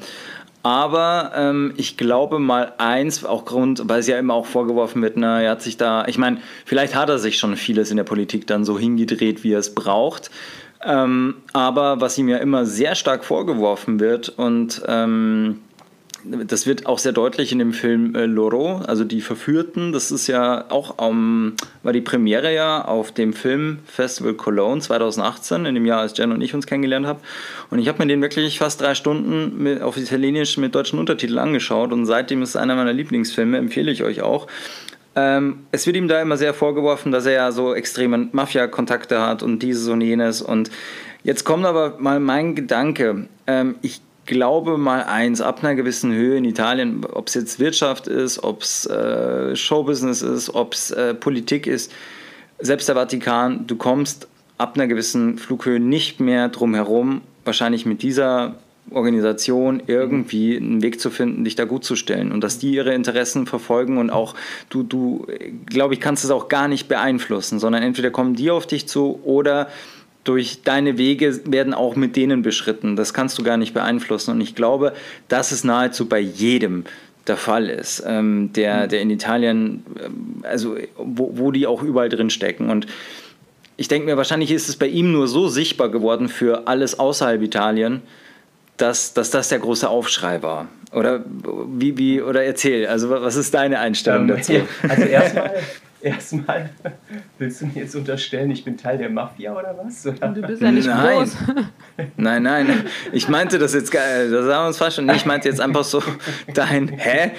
Aber 0.63 1.33
ähm, 1.35 1.73
ich 1.79 1.97
glaube 1.97 2.39
mal 2.39 2.75
eins, 2.77 3.25
auch 3.25 3.47
Grund, 3.47 3.83
weil 3.87 4.01
es 4.01 4.07
ja 4.07 4.19
immer 4.19 4.35
auch 4.35 4.45
vorgeworfen 4.45 5.01
wird, 5.01 5.17
na, 5.17 5.41
er 5.41 5.53
hat 5.53 5.63
sich 5.63 5.79
da, 5.79 6.05
ich 6.07 6.19
meine, 6.19 6.39
vielleicht 6.67 6.95
hat 6.95 7.09
er 7.09 7.19
sich 7.19 7.39
schon 7.39 7.57
vieles 7.57 7.91
in 7.91 7.97
der 7.97 8.05
Politik 8.05 8.47
dann 8.47 8.67
so 8.67 8.79
hingedreht, 8.79 9.43
wie 9.43 9.53
er 9.53 9.61
es 9.61 9.75
braucht. 9.75 10.31
Ähm, 10.83 11.37
aber 11.53 12.01
was 12.01 12.17
ihm 12.19 12.29
ja 12.29 12.39
immer 12.39 12.65
sehr 12.67 12.95
stark 12.95 13.25
vorgeworfen 13.25 14.01
wird 14.01 14.31
und 14.31 14.83
ähm, 14.87 15.61
das 16.25 16.67
wird 16.67 16.87
auch 16.87 16.99
sehr 16.99 17.13
deutlich 17.13 17.53
in 17.53 17.59
dem 17.59 17.73
Film 17.73 18.15
äh, 18.15 18.27
Loro, 18.27 18.83
also 18.87 19.05
die 19.05 19.21
Verführten. 19.21 19.93
Das 19.93 20.11
ist 20.11 20.27
ja 20.27 20.67
auch, 20.71 20.99
um, 20.99 21.55
war 21.83 21.93
die 21.93 22.01
Premiere 22.01 22.55
ja 22.55 22.85
auf 22.85 23.13
dem 23.13 23.33
Filmfestival 23.33 24.35
Cologne 24.35 24.81
2018, 24.81 25.67
in 25.67 25.75
dem 25.75 25.87
Jahr, 25.87 26.01
als 26.01 26.17
Jen 26.17 26.33
und 26.33 26.41
ich 26.41 26.55
uns 26.55 26.67
kennengelernt 26.67 27.07
haben. 27.07 27.21
Und 27.71 27.79
ich 27.79 27.89
habe 27.89 27.99
mir 27.99 28.07
den 28.07 28.21
wirklich 28.23 28.59
fast 28.59 28.81
drei 28.81 28.95
Stunden 28.95 29.63
mit, 29.63 29.83
auf 29.83 29.97
Italienisch 29.97 30.57
mit 30.59 30.75
deutschen 30.75 30.99
Untertiteln 30.99 31.39
angeschaut 31.39 31.93
und 31.93 32.07
seitdem 32.07 32.43
ist 32.43 32.51
es 32.51 32.57
einer 32.57 32.77
meiner 32.77 32.93
Lieblingsfilme, 32.93 33.59
empfehle 33.59 33.91
ich 33.91 34.03
euch 34.03 34.23
auch. 34.23 34.47
Ähm, 35.17 35.61
es 35.73 35.87
wird 35.87 35.97
ihm 35.97 36.09
da 36.09 36.21
immer 36.23 36.37
sehr 36.37 36.55
vorgeworfen, 36.55 37.13
dass 37.13 37.27
er 37.27 37.33
ja 37.33 37.53
so 37.53 37.75
extreme 37.75 38.29
Mafia-Kontakte 38.33 39.21
hat 39.21 39.43
und 39.43 39.61
dieses 39.61 39.89
und 39.89 40.01
jenes. 40.01 40.41
Und 40.41 40.71
jetzt 41.25 41.45
kommt 41.45 41.65
aber 41.65 41.97
mal 41.99 42.21
mein 42.21 42.55
Gedanke. 42.55 43.27
Ähm, 43.47 43.75
ich 43.83 44.01
glaube 44.27 44.79
mal 44.79 45.05
eins, 45.05 45.41
ab 45.41 45.63
einer 45.63 45.75
gewissen 45.75 46.13
Höhe 46.13 46.37
in 46.37 46.45
Italien, 46.45 47.05
ob 47.05 47.29
es 47.29 47.35
jetzt 47.35 47.59
Wirtschaft 47.59 48.07
ist, 48.07 48.43
ob 48.43 48.63
es 48.63 48.87
äh, 48.87 49.57
Showbusiness 49.57 50.23
ist, 50.23 50.55
ob 50.55 50.75
es 50.75 50.91
äh, 50.91 51.15
Politik 51.15 51.67
ist, 51.67 51.93
selbst 52.59 52.89
der 52.89 52.95
Vatikan, 52.95 53.67
du 53.67 53.77
kommst 53.77 54.29
ab 54.59 54.75
einer 54.75 54.87
gewissen 54.87 55.39
Flughöhe 55.39 55.81
nicht 55.81 56.21
mehr 56.21 56.49
drum 56.49 56.75
herum, 56.75 57.23
wahrscheinlich 57.45 57.87
mit 57.87 58.03
dieser 58.03 58.57
Organisation 58.91 59.83
irgendwie 59.87 60.57
einen 60.57 60.83
Weg 60.83 61.01
zu 61.01 61.11
finden, 61.11 61.45
dich 61.45 61.55
da 61.55 61.65
gut 61.65 61.85
zu 61.85 61.97
stellen 61.97 62.33
und 62.33 62.43
dass 62.43 62.59
die 62.59 62.73
ihre 62.73 62.95
Interessen 62.95 63.47
verfolgen 63.47 63.99
und 63.99 64.11
auch 64.11 64.35
du, 64.69 64.83
du, 64.83 65.27
glaube 65.67 65.95
ich, 65.95 66.01
kannst 66.01 66.25
es 66.25 66.31
auch 66.31 66.49
gar 66.49 66.69
nicht 66.69 66.89
beeinflussen, 66.89 67.59
sondern 67.59 67.83
entweder 67.83 68.11
kommen 68.11 68.35
die 68.35 68.51
auf 68.51 68.67
dich 68.67 68.89
zu 68.89 69.21
oder 69.25 69.69
durch 70.25 70.63
deine 70.63 70.99
Wege 70.99 71.41
werden 71.45 71.75
auch 71.75 71.97
mit 71.97 72.17
denen 72.17 72.43
beschritten. 72.43 72.97
Das 72.97 73.15
kannst 73.15 73.39
du 73.39 73.43
gar 73.43 73.57
nicht 73.57 73.75
beeinflussen. 73.75 74.33
Und 74.33 74.41
ich 74.41 74.55
glaube, 74.55 74.93
dass 75.29 75.53
es 75.53 75.65
nahezu 75.65 76.07
bei 76.07 76.21
jedem 76.21 76.85
der 77.27 77.37
Fall 77.37 77.69
ist, 77.69 78.03
ähm, 78.07 78.53
der, 78.55 78.85
mhm. 78.85 78.89
der 78.89 79.01
in 79.01 79.11
Italien, 79.11 79.85
ähm, 80.03 80.43
also 80.43 80.77
wo, 80.97 81.33
wo 81.35 81.51
die 81.53 81.67
auch 81.67 81.83
überall 81.83 82.09
drin 82.09 82.31
stecken. 82.31 82.71
Und 82.71 82.87
ich 83.77 83.89
denke 83.89 84.07
mir, 84.07 84.17
wahrscheinlich 84.17 84.51
ist 84.51 84.69
es 84.69 84.77
bei 84.77 84.89
ihm 84.89 85.13
nur 85.13 85.27
so 85.27 85.49
sichtbar 85.49 85.89
geworden 85.89 86.29
für 86.29 86.67
alles 86.67 86.99
außerhalb 86.99 87.41
Italien, 87.43 88.03
dass, 88.77 89.15
dass 89.15 89.31
das 89.31 89.49
der 89.49 89.59
große 89.59 89.89
Aufschrei 89.89 90.43
war. 90.43 90.69
Oder 90.93 91.25
wie, 91.69 91.97
wie, 91.97 92.21
oder 92.21 92.43
erzähl, 92.43 92.87
also 92.87 93.11
was 93.11 93.37
ist 93.37 93.55
deine 93.55 93.79
Einstellung 93.79 94.23
ähm, 94.23 94.37
dazu? 94.37 94.53
Also 94.89 95.03
erstmal 95.03 95.53
Erstmal, 96.03 96.71
willst 97.39 97.61
du 97.61 97.67
mir 97.67 97.83
jetzt 97.83 97.95
unterstellen, 97.95 98.51
ich 98.51 98.65
bin 98.65 98.77
Teil 98.77 98.97
der 98.97 99.11
Mafia 99.11 99.53
oder 99.53 99.77
was? 99.77 100.07
Oder? 100.07 100.29
Du 100.29 100.41
bist 100.43 100.63
ja 100.63 100.73
nicht 100.73 100.87
nein. 100.87 101.19
groß. 101.19 101.37
Nein, 102.17 102.43
nein. 102.43 102.85
Ich 103.13 103.29
meinte 103.29 103.59
das 103.59 103.75
jetzt, 103.75 103.93
das 103.93 104.01
haben 104.01 104.31
wir 104.31 104.67
uns 104.69 104.79
fast 104.79 104.97
schon. 104.97 105.09
Ich 105.11 105.27
meinte 105.27 105.49
jetzt 105.49 105.61
einfach 105.61 105.85
so 105.85 106.03
dein, 106.55 106.89
hä? 106.89 107.33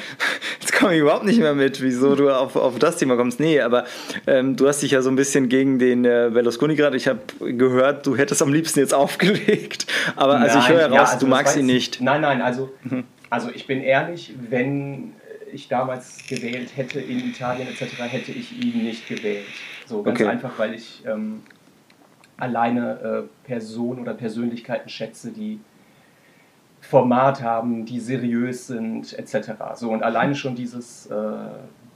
Jetzt 0.60 0.74
komme 0.74 0.94
ich 0.94 1.00
überhaupt 1.00 1.26
nicht 1.26 1.40
mehr 1.40 1.56
mit, 1.56 1.82
wieso 1.82 2.16
du 2.16 2.30
auf, 2.30 2.56
auf 2.56 2.78
das 2.78 2.98
Thema 2.98 3.16
kommst. 3.16 3.40
Nee, 3.40 3.60
aber 3.62 3.86
ähm, 4.28 4.56
du 4.56 4.68
hast 4.68 4.84
dich 4.84 4.92
ja 4.92 5.02
so 5.02 5.10
ein 5.10 5.16
bisschen 5.16 5.50
gegen 5.50 5.80
den 5.80 6.06
äh, 6.06 6.30
Berlusconi 6.32 6.76
gerade. 6.76 6.98
Ich 6.98 7.08
habe 7.08 7.20
gehört, 7.40 8.06
du 8.06 8.16
hättest 8.16 8.44
am 8.44 8.54
liebsten 8.54 8.80
jetzt 8.80 8.94
aufgelegt. 8.94 9.88
Aber 10.16 10.40
also 10.40 10.60
nein, 10.60 10.68
ich 10.68 10.70
höre 10.70 10.80
heraus, 10.82 10.94
ja, 10.94 11.04
also 11.04 11.26
du 11.26 11.28
magst 11.28 11.58
ihn 11.58 11.66
nicht. 11.66 12.02
Nein, 12.02 12.22
nein, 12.22 12.42
also, 12.42 12.72
mhm. 12.84 13.06
also 13.32 13.50
ich 13.52 13.66
bin 13.66 13.82
ehrlich, 13.82 14.36
wenn 14.50 15.14
ich 15.54 15.68
damals 15.68 16.28
gewählt 16.28 16.76
hätte 16.76 17.00
in 17.00 17.20
Italien 17.20 17.68
etc., 17.68 18.00
hätte 18.00 18.32
ich 18.32 18.64
ihn 18.64 18.84
nicht 18.84 19.08
gewählt. 19.08 19.46
So 19.86 20.04
ganz 20.04 20.20
okay. 20.20 20.30
einfach, 20.30 20.58
weil 20.58 20.74
ich 20.74 21.04
ähm, 21.06 21.42
alleine 22.38 23.28
äh, 23.28 23.48
Personen 23.48 24.02
oder 24.02 24.14
Persönlichkeiten 24.14 24.90
schätze, 24.90 25.32
die 25.32 25.60
Format 26.82 27.44
haben, 27.44 27.86
die 27.86 28.00
seriös 28.00 28.68
sind 28.68 29.14
etc. 29.18 29.52
So 29.76 29.92
und 29.92 30.04
alleine 30.04 30.34
schon 30.36 30.56
dieses 30.56 31.06
äh, 31.06 31.16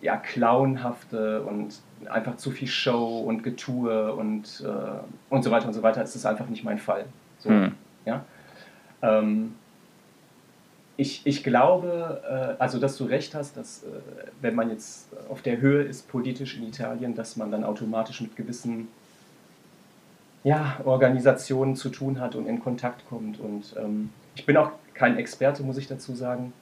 ja 0.01 0.18
clownhafte 0.18 1.41
und 1.41 1.82
einfach 2.08 2.38
zu 2.38 2.51
viel 2.51 2.68
Show 2.68 3.20
und 3.20 3.43
Getue 3.43 4.14
und 4.14 4.64
äh, 4.64 5.34
und 5.34 5.43
so 5.43 5.49
weiter 5.49 5.68
und 5.68 5.74
so 5.74 5.82
weiter 5.82 6.03
ist 6.03 6.16
das 6.16 6.26
einfach 6.26 6.47
nicht 6.47 6.64
mein 6.64 6.78
Fall. 6.78 7.06
So, 7.39 7.49
hm. 7.49 7.72
ja. 8.06 8.24
Ähm, 9.01 9.56
ich, 10.98 11.22
ich 11.26 11.43
glaube, 11.43 12.22
äh, 12.58 12.62
also 12.62 12.80
dass 12.80 12.98
du 12.98 13.06
recht 13.06 13.36
hast, 13.36 13.58
dass 13.58 13.84
äh, 13.84 13.88
wenn 14.41 14.56
man 14.56 14.70
jetzt 14.70 15.10
auf 15.30 15.41
der 15.41 15.60
Höhe 15.60 15.84
ist 15.84 16.10
politisch 16.10 16.58
in 16.58 16.68
Italien, 16.68 17.16
dass 17.16 17.36
man 17.36 17.52
dann 17.52 17.64
automatisch 17.64 18.22
mit 18.22 18.36
gewissen 18.36 18.88
ja, 20.43 20.80
Organisationen 20.86 21.76
zu 21.76 21.89
tun 21.89 22.20
hat 22.20 22.36
und 22.36 22.46
in 22.46 22.60
Kontakt 22.60 23.08
kommt. 23.10 23.39
Und 23.39 23.76
ähm, 23.78 24.12
ich 24.36 24.46
bin 24.46 24.56
auch 24.58 24.72
kein 24.93 25.18
Experte, 25.18 25.64
muss 25.64 25.78
ich 25.78 25.88
dazu 25.88 26.14
sagen. 26.14 26.54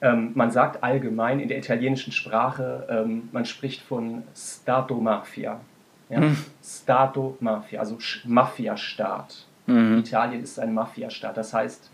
Ähm, 0.00 0.32
man 0.34 0.50
sagt 0.50 0.82
allgemein 0.82 1.40
in 1.40 1.48
der 1.48 1.58
italienischen 1.58 2.12
Sprache, 2.12 2.86
ähm, 2.88 3.28
man 3.32 3.44
spricht 3.44 3.82
von 3.82 4.22
Stato 4.34 4.98
Mafia. 4.98 5.60
Ja? 6.08 6.20
Mhm. 6.20 6.38
Stato 6.64 7.36
Mafia, 7.40 7.80
also 7.80 7.98
Mafia-Staat. 8.24 9.44
Mhm. 9.66 9.98
Italien 9.98 10.42
ist 10.42 10.58
ein 10.58 10.72
Mafia-Staat. 10.72 11.36
Das 11.36 11.52
heißt, 11.52 11.90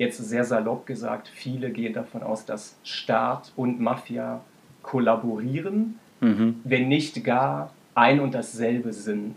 jetzt 0.00 0.16
sehr 0.16 0.44
salopp 0.44 0.86
gesagt, 0.86 1.28
viele 1.28 1.70
gehen 1.70 1.92
davon 1.92 2.22
aus, 2.22 2.46
dass 2.46 2.76
Staat 2.82 3.52
und 3.54 3.80
Mafia 3.80 4.40
kollaborieren, 4.82 5.98
mhm. 6.20 6.60
wenn 6.64 6.88
nicht 6.88 7.22
gar 7.22 7.70
ein 7.94 8.18
und 8.20 8.34
dasselbe 8.34 8.94
sind. 8.94 9.36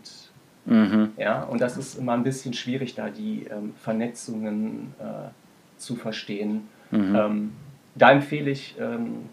Mhm. 0.66 1.10
Ja, 1.18 1.44
und 1.44 1.60
das 1.60 1.76
ist 1.76 2.00
immer 2.00 2.14
ein 2.14 2.24
bisschen 2.24 2.54
schwierig, 2.54 2.96
da 2.96 3.10
die 3.10 3.46
ähm, 3.52 3.74
Vernetzungen 3.76 4.94
äh, 5.00 5.30
zu 5.78 5.98
verstehen. 5.98 6.70
Mhm. 6.92 7.16
Ähm, 7.16 7.52
da 7.96 8.14
empfehle 8.14 8.50
ich 8.50 8.76
ähm, 8.80 9.26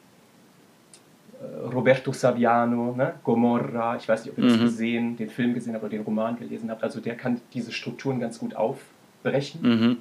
äh, 1.41 1.69
Roberto 1.69 2.13
Saviano, 2.13 2.93
ne? 2.97 3.15
Gomorra, 3.23 3.95
ich 3.95 4.09
weiß 4.09 4.25
nicht, 4.25 4.33
ob 4.33 4.39
ihr 4.39 4.45
mhm. 4.47 4.49
das 4.49 4.61
gesehen, 4.61 5.17
den 5.17 5.31
Film 5.31 5.55
gesehen 5.55 5.75
habt 5.75 5.85
oder 5.85 5.93
den 5.93 6.03
Roman 6.03 6.37
gelesen 6.37 6.69
habt. 6.73 6.83
Also 6.83 6.99
der 6.99 7.17
kann 7.17 7.41
diese 7.55 7.71
Strukturen 7.71 8.19
ganz 8.19 8.41
gut 8.41 8.57
aufbrechen 8.57 9.61
mhm. 9.63 9.97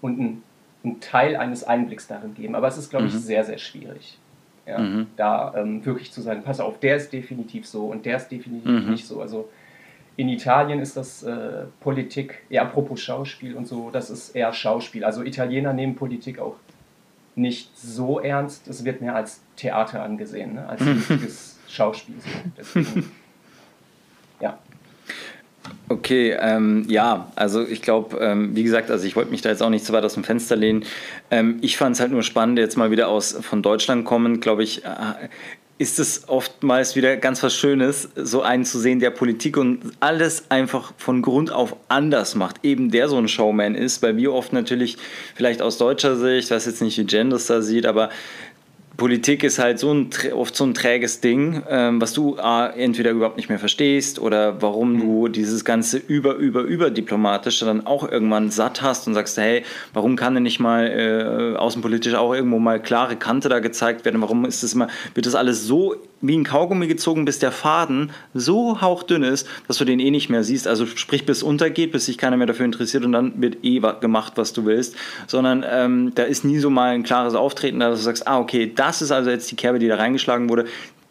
Und 0.00 0.18
einen, 0.18 0.42
einen, 0.84 1.00
Teil 1.00 1.36
eines 1.36 1.64
Einblicks 1.64 2.06
darin 2.06 2.34
geben. 2.34 2.54
Aber 2.54 2.68
es 2.68 2.78
ist, 2.78 2.90
glaube 2.90 3.06
ich, 3.06 3.14
mhm. 3.14 3.18
sehr, 3.18 3.44
sehr 3.44 3.58
schwierig. 3.58 4.18
Ja? 4.66 4.78
Mhm. 4.78 5.06
Da 5.16 5.54
ähm, 5.56 5.84
wirklich 5.84 6.12
zu 6.12 6.20
sagen, 6.20 6.42
pass 6.42 6.60
auf, 6.60 6.78
der 6.80 6.96
ist 6.96 7.12
definitiv 7.12 7.66
so 7.66 7.86
und 7.86 8.06
der 8.06 8.16
ist 8.16 8.28
definitiv 8.28 8.84
mhm. 8.84 8.90
nicht 8.90 9.06
so. 9.06 9.20
Also 9.20 9.48
in 10.16 10.28
Italien 10.28 10.80
ist 10.80 10.96
das 10.96 11.22
äh, 11.22 11.66
Politik, 11.80 12.42
ja, 12.48 12.62
apropos 12.62 13.00
Schauspiel 13.00 13.54
und 13.54 13.66
so, 13.66 13.90
das 13.90 14.10
ist 14.10 14.34
eher 14.34 14.52
Schauspiel. 14.52 15.04
Also 15.04 15.22
Italiener 15.22 15.72
nehmen 15.72 15.94
Politik 15.94 16.38
auch 16.40 16.56
nicht 17.36 17.78
so 17.78 18.18
ernst. 18.18 18.66
Es 18.66 18.84
wird 18.84 19.00
mehr 19.00 19.14
als 19.14 19.40
Theater 19.56 20.02
angesehen, 20.02 20.54
ne? 20.54 20.68
als 20.68 20.84
richtiges 20.84 21.58
Schauspiel. 21.68 22.16
So. 22.18 22.28
Deswegen. 22.56 23.12
Okay, 25.90 26.36
ähm, 26.38 26.84
ja, 26.88 27.32
also 27.34 27.66
ich 27.66 27.80
glaube, 27.80 28.18
ähm, 28.18 28.54
wie 28.54 28.62
gesagt, 28.62 28.90
also 28.90 29.06
ich 29.06 29.16
wollte 29.16 29.30
mich 29.30 29.40
da 29.40 29.48
jetzt 29.48 29.62
auch 29.62 29.70
nicht 29.70 29.86
zu 29.86 29.92
weit 29.94 30.04
aus 30.04 30.14
dem 30.14 30.24
Fenster 30.24 30.54
lehnen. 30.54 30.84
Ähm, 31.30 31.58
ich 31.62 31.78
fand 31.78 31.94
es 31.94 32.00
halt 32.00 32.12
nur 32.12 32.22
spannend, 32.22 32.58
jetzt 32.58 32.76
mal 32.76 32.90
wieder 32.90 33.08
aus 33.08 33.38
von 33.40 33.62
Deutschland 33.62 34.04
kommend, 34.04 34.42
glaube 34.42 34.62
ich, 34.62 34.84
äh, 34.84 35.28
ist 35.78 36.00
es 36.00 36.28
oftmals 36.28 36.96
wieder 36.96 37.16
ganz 37.16 37.42
was 37.42 37.54
Schönes, 37.54 38.08
so 38.16 38.42
einen 38.42 38.64
zu 38.64 38.80
sehen, 38.80 38.98
der 38.98 39.10
Politik 39.10 39.56
und 39.56 39.80
alles 40.00 40.50
einfach 40.50 40.92
von 40.96 41.22
Grund 41.22 41.52
auf 41.52 41.76
anders 41.88 42.34
macht. 42.34 42.64
Eben 42.64 42.90
der 42.90 43.08
so 43.08 43.16
ein 43.16 43.28
Showman 43.28 43.76
ist, 43.76 44.02
weil 44.02 44.16
wir 44.16 44.32
oft 44.32 44.52
natürlich 44.52 44.98
vielleicht 45.36 45.62
aus 45.62 45.78
deutscher 45.78 46.16
Sicht, 46.16 46.50
weiß 46.50 46.66
jetzt 46.66 46.82
nicht, 46.82 46.98
wie 46.98 47.06
Jen 47.06 47.30
das 47.30 47.46
da 47.46 47.62
sieht, 47.62 47.86
aber 47.86 48.10
Politik 48.98 49.44
ist 49.44 49.60
halt 49.60 49.78
so 49.78 49.94
ein, 49.94 50.10
oft 50.34 50.56
so 50.56 50.64
ein 50.64 50.74
träges 50.74 51.20
Ding, 51.20 51.62
ähm, 51.70 52.00
was 52.00 52.14
du 52.14 52.36
äh, 52.36 52.82
entweder 52.82 53.12
überhaupt 53.12 53.36
nicht 53.36 53.48
mehr 53.48 53.60
verstehst 53.60 54.18
oder 54.18 54.60
warum 54.60 54.94
mhm. 54.94 55.00
du 55.00 55.28
dieses 55.28 55.64
ganze 55.64 55.98
über, 55.98 56.34
über, 56.34 56.62
über 56.62 56.90
diplomatische 56.90 57.64
dann 57.64 57.86
auch 57.86 58.10
irgendwann 58.10 58.50
satt 58.50 58.82
hast 58.82 59.06
und 59.06 59.14
sagst, 59.14 59.36
hey, 59.36 59.62
warum 59.94 60.16
kann 60.16 60.34
denn 60.34 60.42
nicht 60.42 60.58
mal 60.58 60.88
äh, 60.88 61.56
außenpolitisch 61.56 62.14
auch 62.14 62.34
irgendwo 62.34 62.58
mal 62.58 62.82
klare 62.82 63.14
Kante 63.14 63.48
da 63.48 63.60
gezeigt 63.60 64.04
werden? 64.04 64.20
Warum 64.20 64.44
ist 64.44 64.64
das 64.64 64.74
immer, 64.74 64.88
wird 65.14 65.26
das 65.26 65.36
alles 65.36 65.64
so 65.64 65.94
wie 66.20 66.36
ein 66.36 66.44
Kaugummi 66.44 66.88
gezogen, 66.88 67.24
bis 67.24 67.38
der 67.38 67.52
Faden 67.52 68.10
so 68.34 68.80
hauchdünn 68.80 69.22
ist, 69.22 69.46
dass 69.66 69.78
du 69.78 69.84
den 69.84 70.00
eh 70.00 70.10
nicht 70.10 70.28
mehr 70.30 70.42
siehst. 70.42 70.66
Also 70.66 70.86
sprich, 70.86 71.26
bis 71.26 71.42
untergeht, 71.42 71.92
bis 71.92 72.06
sich 72.06 72.18
keiner 72.18 72.36
mehr 72.36 72.46
dafür 72.46 72.64
interessiert 72.64 73.04
und 73.04 73.12
dann 73.12 73.40
wird 73.40 73.58
eh 73.62 73.80
gemacht, 74.00 74.32
was 74.36 74.52
du 74.52 74.64
willst. 74.64 74.96
Sondern 75.26 75.64
ähm, 75.68 76.12
da 76.14 76.24
ist 76.24 76.44
nie 76.44 76.58
so 76.58 76.70
mal 76.70 76.94
ein 76.94 77.02
klares 77.02 77.34
Auftreten, 77.34 77.80
dass 77.80 77.98
du 77.98 78.04
sagst, 78.04 78.26
ah, 78.26 78.38
okay, 78.38 78.72
das 78.88 79.02
ist 79.02 79.10
also 79.10 79.28
jetzt 79.28 79.50
die 79.50 79.56
Kerbe, 79.56 79.78
die 79.78 79.86
da 79.86 79.96
reingeschlagen 79.96 80.48
wurde. 80.48 80.64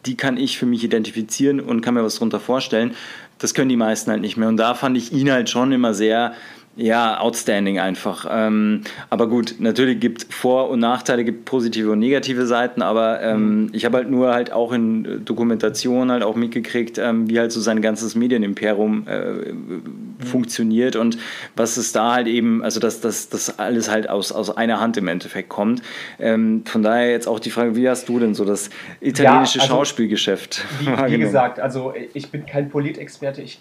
Die 0.08 0.18
kann 0.18 0.36
ich 0.38 0.58
für 0.58 0.66
mich 0.66 0.84
identifizieren 0.84 1.60
und 1.60 1.82
kann 1.82 1.94
mir 1.94 2.04
was 2.04 2.16
darunter 2.16 2.40
vorstellen. 2.40 2.96
Das 3.38 3.54
können 3.54 3.70
die 3.70 3.78
meisten 3.78 4.10
halt 4.10 4.22
nicht 4.22 4.36
mehr. 4.36 4.48
Und 4.48 4.58
da 4.58 4.74
fand 4.74 4.98
ich 4.98 5.12
ihn 5.14 5.32
halt 5.32 5.50
schon 5.50 5.72
immer 5.72 5.94
sehr 5.94 6.34
ja, 6.78 7.20
outstanding 7.20 7.80
einfach. 7.80 8.28
Ähm, 8.30 8.82
aber 9.10 9.28
gut, 9.28 9.56
natürlich 9.60 10.00
gibt 10.00 10.32
Vor- 10.32 10.70
und 10.70 10.80
Nachteile, 10.80 11.24
gibt 11.24 11.46
positive 11.46 11.92
und 11.92 12.00
negative 12.00 12.46
Seiten, 12.46 12.82
aber 12.82 13.22
ähm, 13.22 13.64
mhm. 13.64 13.70
ich 13.74 13.84
habe 13.84 13.98
halt 13.98 14.10
nur 14.10 14.34
halt 14.34 14.52
auch 14.52 14.72
in 14.72 15.26
Dokumentationen 15.26 16.12
halt 16.12 16.24
auch 16.24 16.36
mitgekriegt, 16.36 17.00
ähm, 17.00 17.30
wie 17.30 17.40
halt 17.40 17.52
so 17.52 17.60
sein 17.60 17.82
ganzes 17.82 18.16
Medienimperium 18.16 19.08
äh, 19.08 19.32
mhm. 19.32 19.82
funktioniert 20.20 20.96
und 20.96 21.18
was 21.56 21.78
es 21.78 21.92
da 21.92 22.14
halt 22.14 22.28
eben, 22.28 22.64
also 22.64 22.80
dass 22.80 23.02
das 23.02 23.60
alles 23.60 23.90
halt 23.90 24.10
aus, 24.10 24.32
aus 24.32 24.56
einer 24.56 24.80
Hand 24.80 24.98
im 24.98 25.08
Endeffekt 25.08 25.50
kommt. 25.50 25.82
Ähm, 26.20 26.64
von 26.66 26.84
daher 26.84 27.10
jetzt 27.10 27.28
auch 27.28 27.40
die 27.40 27.50
Frage, 27.50 27.76
wie 27.76 27.90
hast 27.90 28.08
du 28.08 28.20
denn 28.20 28.36
so 28.36 28.46
das 28.46 28.70
italienische 29.02 29.58
ja, 29.58 29.64
also, 29.64 29.76
Schauspielgeschäft 29.76 30.64
wie, 30.80 30.88
wie 30.88 31.18
gesagt, 31.18 31.60
also 31.60 31.94
ich 32.14 32.30
bin 32.30 32.46
kein 32.46 32.70
Politexperte, 32.70 33.42
ich 33.42 33.60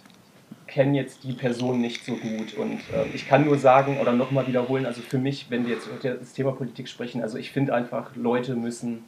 kenne 0.76 0.94
jetzt 0.94 1.24
die 1.24 1.32
Person 1.32 1.80
nicht 1.80 2.04
so 2.04 2.12
gut. 2.16 2.52
Und 2.54 2.80
äh, 2.92 3.06
ich 3.14 3.26
kann 3.26 3.46
nur 3.46 3.56
sagen 3.56 3.96
oder 3.98 4.12
nochmal 4.12 4.46
wiederholen, 4.46 4.84
also 4.84 5.00
für 5.00 5.16
mich, 5.16 5.46
wenn 5.48 5.66
wir 5.66 5.74
jetzt 5.74 5.86
über 5.86 5.96
das 6.16 6.34
Thema 6.34 6.52
Politik 6.52 6.86
sprechen, 6.86 7.22
also 7.22 7.38
ich 7.38 7.50
finde 7.50 7.72
einfach, 7.74 8.14
Leute 8.14 8.54
müssen 8.54 9.04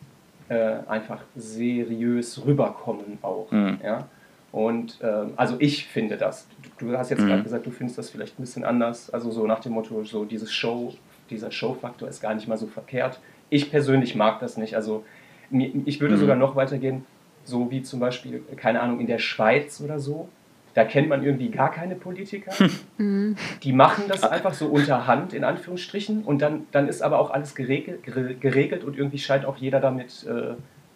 äh, 0.48 0.76
einfach 0.88 1.20
seriös 1.36 2.42
rüberkommen 2.46 3.18
auch. 3.20 3.50
Mhm. 3.50 3.80
Ja? 3.84 4.08
Und 4.50 4.98
äh, 5.02 5.26
also 5.36 5.56
ich 5.58 5.86
finde 5.86 6.16
das. 6.16 6.48
Du, 6.78 6.86
du 6.86 6.96
hast 6.96 7.10
jetzt 7.10 7.20
mhm. 7.20 7.26
gerade 7.26 7.42
gesagt, 7.42 7.66
du 7.66 7.70
findest 7.70 7.98
das 7.98 8.08
vielleicht 8.08 8.38
ein 8.38 8.42
bisschen 8.42 8.64
anders. 8.64 9.10
Also 9.10 9.30
so 9.30 9.46
nach 9.46 9.60
dem 9.60 9.72
Motto, 9.72 10.02
so 10.04 10.24
dieses 10.24 10.50
Show, 10.50 10.94
dieser 11.28 11.50
Showfaktor 11.50 12.08
ist 12.08 12.22
gar 12.22 12.34
nicht 12.34 12.48
mal 12.48 12.56
so 12.56 12.66
verkehrt. 12.66 13.20
Ich 13.50 13.70
persönlich 13.70 14.14
mag 14.14 14.40
das 14.40 14.56
nicht. 14.56 14.74
Also 14.74 15.04
ich 15.50 16.00
würde 16.00 16.14
mhm. 16.14 16.20
sogar 16.20 16.36
noch 16.36 16.56
weitergehen, 16.56 17.04
so 17.44 17.70
wie 17.70 17.82
zum 17.82 18.00
Beispiel, 18.00 18.42
keine 18.56 18.80
Ahnung, 18.80 19.00
in 19.00 19.06
der 19.06 19.18
Schweiz 19.18 19.82
oder 19.82 19.98
so 19.98 20.30
da 20.78 20.84
kennt 20.84 21.08
man 21.08 21.24
irgendwie 21.24 21.48
gar 21.48 21.72
keine 21.72 21.96
Politiker. 21.96 22.52
Mhm. 22.98 23.36
Die 23.64 23.72
machen 23.72 24.04
das 24.06 24.22
einfach 24.22 24.54
so 24.54 24.66
unter 24.66 25.08
Hand, 25.08 25.32
in 25.32 25.42
Anführungsstrichen. 25.42 26.22
Und 26.22 26.40
dann, 26.40 26.66
dann 26.70 26.86
ist 26.86 27.02
aber 27.02 27.18
auch 27.18 27.30
alles 27.30 27.56
geregelt, 27.56 28.04
geregelt 28.04 28.84
und 28.84 28.96
irgendwie 28.96 29.18
scheint 29.18 29.44
auch 29.44 29.56
jeder 29.56 29.80
damit 29.80 30.24
äh, 30.24 30.54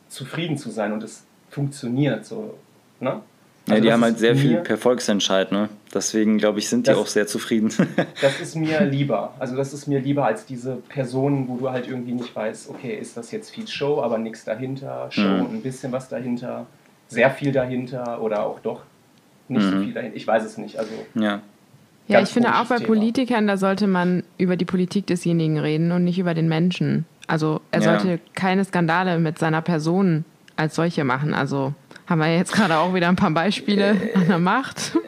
zufrieden 0.08 0.56
zu 0.56 0.70
sein. 0.70 0.92
Und 0.92 1.02
es 1.02 1.24
funktioniert 1.50 2.24
so. 2.24 2.54
Ne? 3.00 3.22
Also 3.66 3.74
ja, 3.74 3.80
die 3.80 3.92
haben 3.92 4.04
halt 4.04 4.20
sehr 4.20 4.36
viel 4.36 4.58
per 4.58 4.76
Volksentscheid, 4.76 5.50
ne? 5.50 5.68
Deswegen, 5.92 6.38
glaube 6.38 6.60
ich, 6.60 6.68
sind 6.68 6.86
die 6.86 6.92
auch 6.92 7.08
sehr 7.08 7.26
zufrieden. 7.26 7.72
das 8.20 8.40
ist 8.40 8.54
mir 8.54 8.84
lieber. 8.84 9.34
Also 9.40 9.56
das 9.56 9.72
ist 9.72 9.88
mir 9.88 9.98
lieber 9.98 10.26
als 10.26 10.46
diese 10.46 10.76
Personen, 10.76 11.48
wo 11.48 11.56
du 11.56 11.70
halt 11.70 11.88
irgendwie 11.88 12.12
nicht 12.12 12.36
weißt, 12.36 12.70
okay, 12.70 12.96
ist 12.96 13.16
das 13.16 13.32
jetzt 13.32 13.50
viel 13.50 13.66
Show, 13.66 14.00
aber 14.00 14.18
nichts 14.18 14.44
dahinter, 14.44 15.08
Show 15.10 15.22
mhm. 15.22 15.40
und 15.40 15.54
ein 15.54 15.62
bisschen 15.62 15.90
was 15.90 16.08
dahinter, 16.08 16.66
sehr 17.08 17.32
viel 17.32 17.50
dahinter 17.50 18.22
oder 18.22 18.46
auch 18.46 18.60
doch 18.60 18.82
nicht 19.48 19.64
mhm. 19.64 19.70
so 19.70 19.78
viel 19.84 19.92
dahin. 19.92 20.12
Ich 20.14 20.26
weiß 20.26 20.44
es 20.44 20.58
nicht. 20.58 20.78
Also 20.78 20.90
ja. 21.14 21.40
Ja, 22.08 22.20
ich 22.20 22.30
finde 22.30 22.56
auch 22.56 22.66
bei 22.66 22.76
Thema. 22.76 22.88
Politikern, 22.88 23.46
da 23.46 23.56
sollte 23.56 23.86
man 23.86 24.24
über 24.36 24.56
die 24.56 24.64
Politik 24.64 25.06
desjenigen 25.06 25.58
reden 25.58 25.92
und 25.92 26.04
nicht 26.04 26.18
über 26.18 26.34
den 26.34 26.48
Menschen. 26.48 27.06
Also 27.26 27.60
er 27.70 27.80
ja. 27.80 27.98
sollte 27.98 28.20
keine 28.34 28.64
Skandale 28.64 29.18
mit 29.18 29.38
seiner 29.38 29.62
Person 29.62 30.24
als 30.56 30.74
solche 30.74 31.04
machen. 31.04 31.32
Also 31.32 31.74
haben 32.06 32.18
wir 32.20 32.36
jetzt 32.36 32.52
gerade 32.52 32.76
auch 32.76 32.94
wieder 32.94 33.08
ein 33.08 33.16
paar 33.16 33.30
Beispiele 33.30 33.90
äh, 33.92 34.14
an 34.14 34.28
der 34.28 34.38
Macht. 34.38 34.98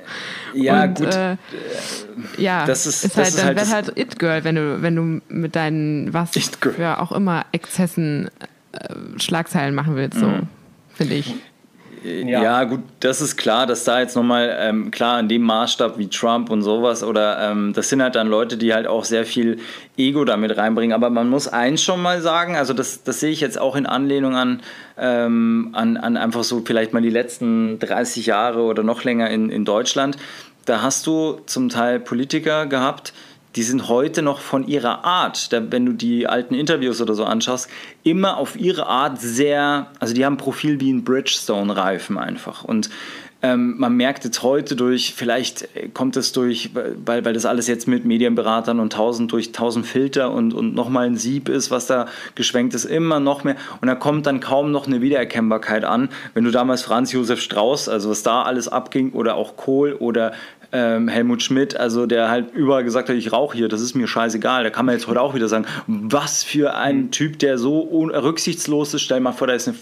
Ja, 0.55 0.85
und, 0.85 0.95
gut. 0.95 1.15
Äh, 1.15 1.37
ja, 2.39 2.65
das 2.65 2.87
ist, 2.87 3.05
ist 3.05 3.17
halt, 3.17 3.29
ist 3.29 3.39
dann 3.39 3.57
halt, 3.57 3.89
halt 3.89 3.99
It-Girl, 3.99 4.45
wenn 4.45 4.55
du, 4.55 4.83
wenn 4.83 4.97
du 4.97 5.21
mit 5.29 5.57
deinen 5.57 6.15
was 6.15 6.31
für 6.31 7.01
auch 7.01 7.11
immer 7.11 7.45
Exzessen 7.51 8.31
äh, 8.73 8.95
Schlagzeilen 9.19 9.75
machen 9.75 9.97
willst, 9.97 10.19
so, 10.19 10.29
mhm. 10.29 10.43
finde 10.95 11.15
ich. 11.15 11.35
Ja. 12.05 12.43
ja. 12.43 12.65
gut, 12.65 12.81
das 13.01 13.21
ist 13.21 13.37
klar, 13.37 13.67
dass 13.67 13.85
da 13.85 14.01
jetzt 14.01 14.15
nochmal, 14.15 14.55
ähm, 14.61 14.91
klar, 14.91 15.19
in 15.21 15.29
dem 15.29 15.43
Maßstab 15.43 15.99
wie 15.99 16.09
Trump 16.09 16.51
und 16.51 16.63
sowas, 16.63 17.03
oder 17.03 17.51
ähm, 17.51 17.73
das 17.73 17.89
sind 17.89 18.03
halt 18.03 18.15
dann 18.15 18.29
Leute, 18.29 18.59
die 18.59 18.75
halt 18.75 18.87
auch 18.87 19.05
sehr 19.05 19.25
viel 19.25 19.59
Ego 19.97 20.25
damit 20.25 20.57
reinbringen. 20.57 20.95
Aber 20.95 21.09
man 21.09 21.31
muss 21.31 21.49
eins 21.49 21.83
schon 21.83 22.03
mal 22.03 22.21
sagen, 22.21 22.57
also 22.57 22.75
das, 22.75 23.03
das 23.03 23.21
sehe 23.21 23.31
ich 23.31 23.41
jetzt 23.41 23.59
auch 23.59 23.75
in 23.75 23.87
Anlehnung 23.87 24.37
an, 24.37 24.61
ähm, 24.99 25.71
an, 25.73 25.97
an 25.97 26.17
einfach 26.17 26.45
so 26.45 26.63
vielleicht 26.65 26.93
mal 26.93 27.03
die 27.03 27.11
letzten 27.11 27.79
30 27.79 28.27
Jahre 28.27 28.63
oder 28.63 28.83
noch 28.83 29.03
länger 29.05 29.31
in, 29.31 29.49
in 29.49 29.65
Deutschland. 29.65 30.19
Da 30.67 30.83
hast 30.83 31.07
du 31.07 31.41
zum 31.47 31.69
Teil 31.69 32.01
Politiker 32.01 32.67
gehabt, 32.67 33.13
die 33.57 33.63
sind 33.63 33.89
heute 33.89 34.23
noch 34.23 34.41
von 34.41 34.67
ihrer 34.67 35.05
Art, 35.05 35.49
wenn 35.53 35.87
du 35.87 35.93
die 35.93 36.27
alten 36.27 36.55
Interviews 36.55 37.01
oder 37.01 37.15
so 37.15 37.25
anschaust, 37.25 37.69
immer 38.03 38.37
auf 38.37 38.57
ihre 38.57 38.87
Art 38.87 39.21
sehr, 39.21 39.91
also 40.01 40.13
die 40.13 40.25
haben 40.25 40.35
ein 40.35 40.39
Profil 40.39 40.81
wie 40.81 40.93
ein 40.93 41.05
Bridgestone-Reifen 41.05 42.19
einfach. 42.19 42.65
Und 42.65 42.91
ähm, 43.45 43.75
man 43.77 43.95
merkt 43.95 44.25
jetzt 44.25 44.43
heute 44.43 44.75
durch, 44.75 45.13
vielleicht 45.15 45.69
kommt 45.93 46.17
es 46.17 46.33
durch, 46.33 46.71
weil, 47.05 47.27
weil 47.27 47.35
das 47.35 47.45
alles 47.45 47.67
jetzt 47.67 47.87
mit 47.87 48.07
Medienberatern 48.07 48.81
und 48.81 48.95
tausend 48.95 49.31
durch 49.33 49.53
tausend 49.53 49.87
Filter 49.87 50.33
und, 50.33 50.55
und 50.55 50.75
nochmal 50.75 51.05
ein 51.05 51.19
Sieb 51.19 51.51
ist, 51.51 51.71
was 51.71 51.87
da 51.87 52.07
geschwenkt 52.37 52.73
ist, 52.73 52.87
immer 52.87 53.21
noch 53.21 53.45
mehr. 53.45 53.57
Und 53.83 53.89
da 53.89 53.97
kommt 53.97 54.25
dann 54.25 54.41
kaum 54.41 54.73
noch 54.73 54.87
eine 54.87 55.03
Wiedererkennbarkeit 55.03 55.85
an. 55.85 56.09
Wenn 56.33 56.45
du 56.45 56.51
damals 56.53 56.83
Franz 56.83 57.13
Josef 57.13 57.39
Strauß, 57.39 57.91
also 57.91 58.09
was 58.09 58.23
da 58.23 58.43
alles 58.43 58.67
abging, 58.69 59.13
oder 59.13 59.35
auch 59.35 59.57
Kohl 59.57 59.93
oder 59.93 60.33
ähm, 60.75 61.07
Helmut 61.07 61.43
Schmidt, 61.43 61.77
also 61.77 62.05
der 62.07 62.29
halt 62.29 62.53
überall 62.53 62.83
gesagt 62.83 63.09
hat, 63.09 63.15
ich 63.15 63.33
rauche 63.33 63.57
hier, 63.57 63.69
das 63.69 63.81
ist 63.81 63.95
mir 63.95 64.09
scheißegal. 64.09 64.65
Da 64.65 64.71
kann 64.71 64.85
man 64.85 64.97
jetzt 64.97 65.07
heute 65.07 65.21
auch 65.21 65.35
wieder 65.35 65.49
sagen, 65.49 65.67
was 65.87 66.43
für 66.43 66.75
ein 66.75 66.97
mhm. 66.97 67.11
Typ, 67.13 67.39
der 67.39 67.59
so 67.59 67.81
rücksichtslos 67.81 68.93
ist. 68.93 69.03
Stell 69.03 69.21
mal 69.21 69.33
vor, 69.33 69.47
da 69.47 69.55
ist 69.55 69.69
eine, 69.69 69.77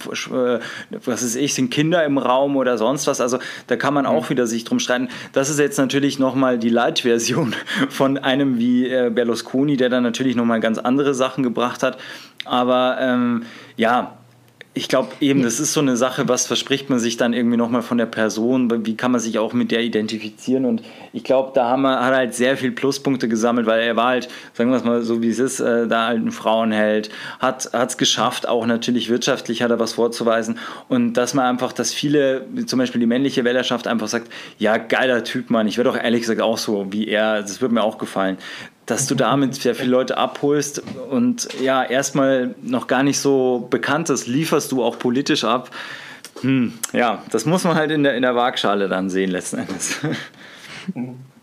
äh, 0.56 0.60
was 1.04 1.22
ist 1.22 1.34
ich, 1.34 1.54
sind 1.54 1.70
Kinder 1.70 2.04
im 2.04 2.18
Raum 2.18 2.56
oder 2.56 2.76
sonst 2.76 3.06
was. 3.06 3.22
Also 3.22 3.38
da 3.68 3.76
kann 3.76 3.94
man 3.94 4.04
auch 4.04 4.26
mhm. 4.26 4.30
wieder 4.30 4.46
sich 4.46 4.64
drum 4.64 4.78
streiten. 4.78 5.08
Das 5.32 5.48
ist 5.48 5.58
jetzt 5.58 5.78
natürlich 5.78 6.18
nochmal 6.18 6.58
die 6.58 6.68
Light-Version 6.68 7.54
von 7.88 8.18
einem 8.18 8.58
wie 8.58 8.86
äh, 8.86 9.10
Berlusconi, 9.10 9.78
der 9.78 9.88
dann 9.88 10.02
natürlich 10.02 10.36
nochmal 10.36 10.60
ganz 10.60 10.78
andere 10.78 11.14
Sachen 11.14 11.42
gebracht 11.42 11.82
hat. 11.82 11.96
Aber 12.44 12.98
ähm, 13.00 13.44
ja, 13.76 14.18
ich 14.74 14.88
glaube 14.88 15.08
eben, 15.20 15.42
das 15.42 15.60
ist 15.60 15.74
so 15.74 15.80
eine 15.80 15.98
Sache, 15.98 16.28
was 16.28 16.46
verspricht 16.46 16.88
man 16.88 16.98
sich 16.98 17.18
dann 17.18 17.34
irgendwie 17.34 17.58
nochmal 17.58 17.82
von 17.82 17.98
der 17.98 18.06
Person, 18.06 18.86
wie 18.86 18.96
kann 18.96 19.12
man 19.12 19.20
sich 19.20 19.38
auch 19.38 19.52
mit 19.52 19.70
der 19.70 19.82
identifizieren? 19.82 20.64
Und 20.64 20.82
ich 21.12 21.24
glaube, 21.24 21.50
da 21.54 21.68
haben 21.68 21.82
wir, 21.82 22.00
hat 22.00 22.12
er 22.12 22.16
halt 22.16 22.34
sehr 22.34 22.56
viel 22.56 22.72
Pluspunkte 22.72 23.28
gesammelt, 23.28 23.66
weil 23.66 23.82
er 23.82 23.96
war 23.96 24.08
halt, 24.08 24.28
sagen 24.54 24.70
wir 24.70 24.78
es 24.78 24.84
mal 24.84 25.02
so 25.02 25.20
wie 25.20 25.28
es 25.28 25.38
ist, 25.38 25.60
äh, 25.60 25.86
da 25.86 26.06
halt 26.06 26.24
ein 26.24 26.32
Frauenheld, 26.32 27.10
hat 27.38 27.68
es 27.74 27.98
geschafft, 27.98 28.48
auch 28.48 28.64
natürlich 28.64 29.10
wirtschaftlich 29.10 29.62
hat 29.62 29.70
er 29.70 29.78
was 29.78 29.92
vorzuweisen. 29.92 30.58
Und 30.88 31.14
dass 31.14 31.34
man 31.34 31.44
einfach, 31.44 31.74
dass 31.74 31.92
viele, 31.92 32.46
zum 32.64 32.78
Beispiel 32.78 33.00
die 33.00 33.06
männliche 33.06 33.44
Wählerschaft 33.44 33.86
einfach 33.86 34.08
sagt, 34.08 34.32
ja 34.58 34.78
geiler 34.78 35.22
Typ, 35.22 35.50
Mann, 35.50 35.68
ich 35.68 35.76
wäre 35.76 35.88
doch 35.88 36.02
ehrlich 36.02 36.22
gesagt 36.22 36.40
auch 36.40 36.56
so 36.56 36.86
wie 36.90 37.08
er, 37.08 37.42
das 37.42 37.60
würde 37.60 37.74
mir 37.74 37.82
auch 37.82 37.98
gefallen 37.98 38.38
dass 38.86 39.06
du 39.06 39.14
damit 39.14 39.54
sehr 39.54 39.74
viele 39.74 39.90
Leute 39.90 40.16
abholst 40.16 40.82
und 41.10 41.48
ja, 41.60 41.84
erstmal 41.84 42.54
noch 42.62 42.86
gar 42.86 43.02
nicht 43.02 43.18
so 43.18 43.66
bekannt 43.70 44.10
ist, 44.10 44.26
lieferst 44.26 44.72
du 44.72 44.82
auch 44.82 44.98
politisch 44.98 45.44
ab. 45.44 45.70
Hm, 46.40 46.72
ja, 46.92 47.22
das 47.30 47.46
muss 47.46 47.64
man 47.64 47.76
halt 47.76 47.90
in 47.90 48.02
der, 48.02 48.16
in 48.16 48.22
der 48.22 48.34
Waagschale 48.34 48.88
dann 48.88 49.10
sehen, 49.10 49.30
letzten 49.30 49.58
Endes. 49.58 50.00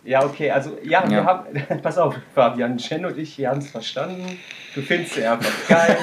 Ja, 0.09 0.25
okay, 0.25 0.49
also 0.49 0.75
ja, 0.81 1.03
ja. 1.03 1.09
wir 1.09 1.23
haben, 1.25 1.81
pass 1.83 1.99
auf, 1.99 2.15
Fabian, 2.33 2.79
Jen 2.79 3.05
und 3.05 3.15
ich, 3.19 3.37
wir 3.37 3.49
haben 3.49 3.59
es 3.59 3.69
verstanden. 3.69 4.39
Du 4.80 4.86
findest 4.86 5.15
sie 5.15 5.25
einfach 5.25 5.51
geil. 5.67 5.97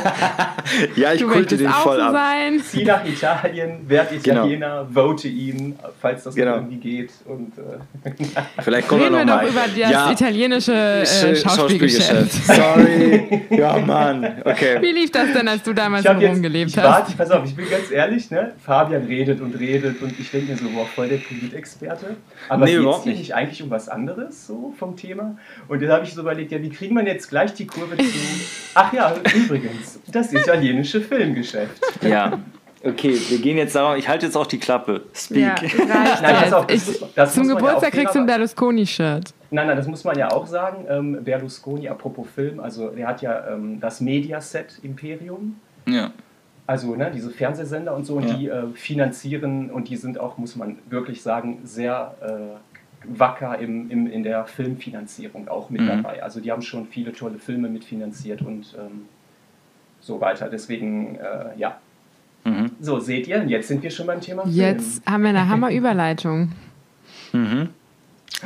ja, 0.97 1.15
ich 1.15 1.25
kulte 1.27 1.57
den 1.57 1.71
voll 1.71 1.99
ab. 1.99 2.13
Sein. 2.13 2.61
Zieh 2.61 2.85
nach 2.85 3.03
Italien, 3.07 3.89
werd. 3.89 4.13
Italiener, 4.13 4.87
genau. 4.87 5.09
vote 5.09 5.29
ihn, 5.29 5.79
falls 5.99 6.25
das 6.25 6.35
genau. 6.35 6.57
irgendwie 6.57 6.77
geht. 6.77 7.11
Und, 7.25 7.55
äh, 7.57 8.11
Vielleicht 8.63 8.87
kommen 8.87 9.01
wir 9.01 9.25
noch 9.25 9.25
mal. 9.25 9.49
über 9.49 9.63
das 9.63 9.77
ja. 9.79 10.11
italienische 10.11 10.75
äh, 10.75 11.37
Schauspielgeschäft. 11.37 12.33
Sorry. 12.45 13.47
ja, 13.49 13.79
Mann. 13.79 14.43
Okay. 14.45 14.77
Wie 14.83 14.93
lief 14.93 15.11
das 15.11 15.33
denn, 15.33 15.49
als 15.49 15.63
du 15.63 15.73
damals 15.73 16.05
in 16.05 16.19
Rom 16.19 16.43
gelebt 16.43 16.77
hast? 16.77 16.85
Warte, 16.85 17.13
pass 17.17 17.31
auf, 17.31 17.47
ich 17.47 17.57
bin 17.57 17.71
ganz 17.71 17.91
ehrlich, 17.91 18.31
ne? 18.31 18.53
Fabian 18.63 19.07
redet 19.07 19.41
und 19.41 19.59
redet 19.59 20.03
und 20.03 20.21
ich 20.21 20.31
denke 20.31 20.53
mir 20.53 20.59
so, 20.59 20.69
boah, 20.69 20.85
voll 20.85 21.09
der 21.09 21.17
Politexperte. 21.17 22.17
Aber 22.51 22.67
nee, 22.67 22.77
geht 22.77 22.87
es 22.87 23.05
hier 23.05 23.15
nicht 23.15 23.35
eigentlich 23.35 23.63
um 23.63 23.71
was 23.71 23.89
anderes 23.89 24.47
so 24.47 24.75
vom 24.79 24.97
Thema? 24.97 25.39
Und 25.67 25.83
dann 25.83 25.91
habe 25.91 26.05
ich 26.05 26.13
so 26.13 26.21
überlegt, 26.21 26.53
ja, 26.53 26.61
wie 26.61 26.69
kriegen 26.69 26.95
wir 26.95 27.07
jetzt 27.07 27.31
gleich 27.31 27.55
die 27.55 27.67
Kurve 27.67 27.97
zu 27.97 28.05
Ach 28.75 28.93
ja, 28.93 29.15
übrigens, 29.35 30.01
das 30.11 30.33
italienische 30.33 31.01
Filmgeschäft. 31.01 31.81
Ja. 32.03 32.39
Okay, 32.83 33.19
wir 33.29 33.39
gehen 33.39 33.57
jetzt 33.57 33.75
darauf. 33.75 33.97
Ich 33.97 34.09
halte 34.09 34.27
jetzt 34.27 34.37
auch 34.37 34.47
die 34.47 34.59
Klappe. 34.59 35.03
Speak. 35.13 35.43
Ja, 35.43 35.55
nein, 36.23 36.55
auf, 36.55 36.67
ich, 36.71 36.87
muss, 36.87 37.33
zum 37.33 37.49
Geburtstag 37.49 37.95
ja 37.95 38.01
kriegst 38.01 38.15
du 38.15 38.21
ein 38.21 38.27
Berlusconi-Shirt. 38.27 39.35
Nein, 39.51 39.67
nein, 39.67 39.77
das 39.77 39.87
muss 39.87 40.05
man 40.05 40.17
ja 40.17 40.31
auch 40.31 40.47
sagen. 40.47 40.85
Ähm, 40.89 41.25
Berlusconi, 41.25 41.89
apropos 41.89 42.29
Film, 42.33 42.61
also 42.61 42.91
der 42.91 43.09
hat 43.09 43.23
ja 43.23 43.49
ähm, 43.49 43.81
das 43.81 44.01
Mediaset 44.01 44.79
Imperium. 44.83 45.59
Ja. 45.87 46.13
Also 46.67 46.95
ne, 46.97 47.11
diese 47.15 47.31
Fernsehsender 47.31 47.95
und 47.95 48.05
so, 48.05 48.17
und 48.17 48.29
ja. 48.29 48.35
die 48.35 48.49
äh, 48.49 48.67
finanzieren 48.75 49.71
und 49.71 49.89
die 49.89 49.97
sind 49.97 50.19
auch, 50.19 50.37
muss 50.37 50.57
man 50.57 50.79
wirklich 50.91 51.23
sagen, 51.23 51.61
sehr 51.65 52.15
äh, 52.21 52.66
wacker 53.09 53.59
im, 53.59 53.91
im, 53.91 54.07
in 54.07 54.23
der 54.23 54.47
Filmfinanzierung 54.47 55.49
auch 55.49 55.71
mit 55.71 55.83
mhm. 55.83 55.89
dabei. 55.89 56.23
Also 56.23 56.41
die 56.41 56.51
haben 56.51 56.63
schon 56.63 56.87
viele 56.87 57.13
tolle 57.13 57.39
Filme 57.39 57.69
mitfinanziert 57.69 58.43
und 58.43 58.75
ähm, 58.79 59.07
so 60.01 60.21
weiter. 60.21 60.49
Deswegen, 60.49 61.17
äh, 61.17 61.59
ja. 61.59 61.79
Mhm. 62.45 62.73
So, 62.81 63.01
seht 63.01 63.27
ihr, 63.27 63.45
jetzt 63.45 63.69
sind 63.69 63.83
wir 63.83 63.91
schon 63.91 64.07
beim 64.07 64.21
Thema 64.21 64.43
Film. 64.43 64.55
Jetzt 64.55 65.05
haben 65.07 65.23
wir 65.23 65.31
eine 65.31 65.49
Hammerüberleitung. 65.49 66.53
mhm. 67.33 67.69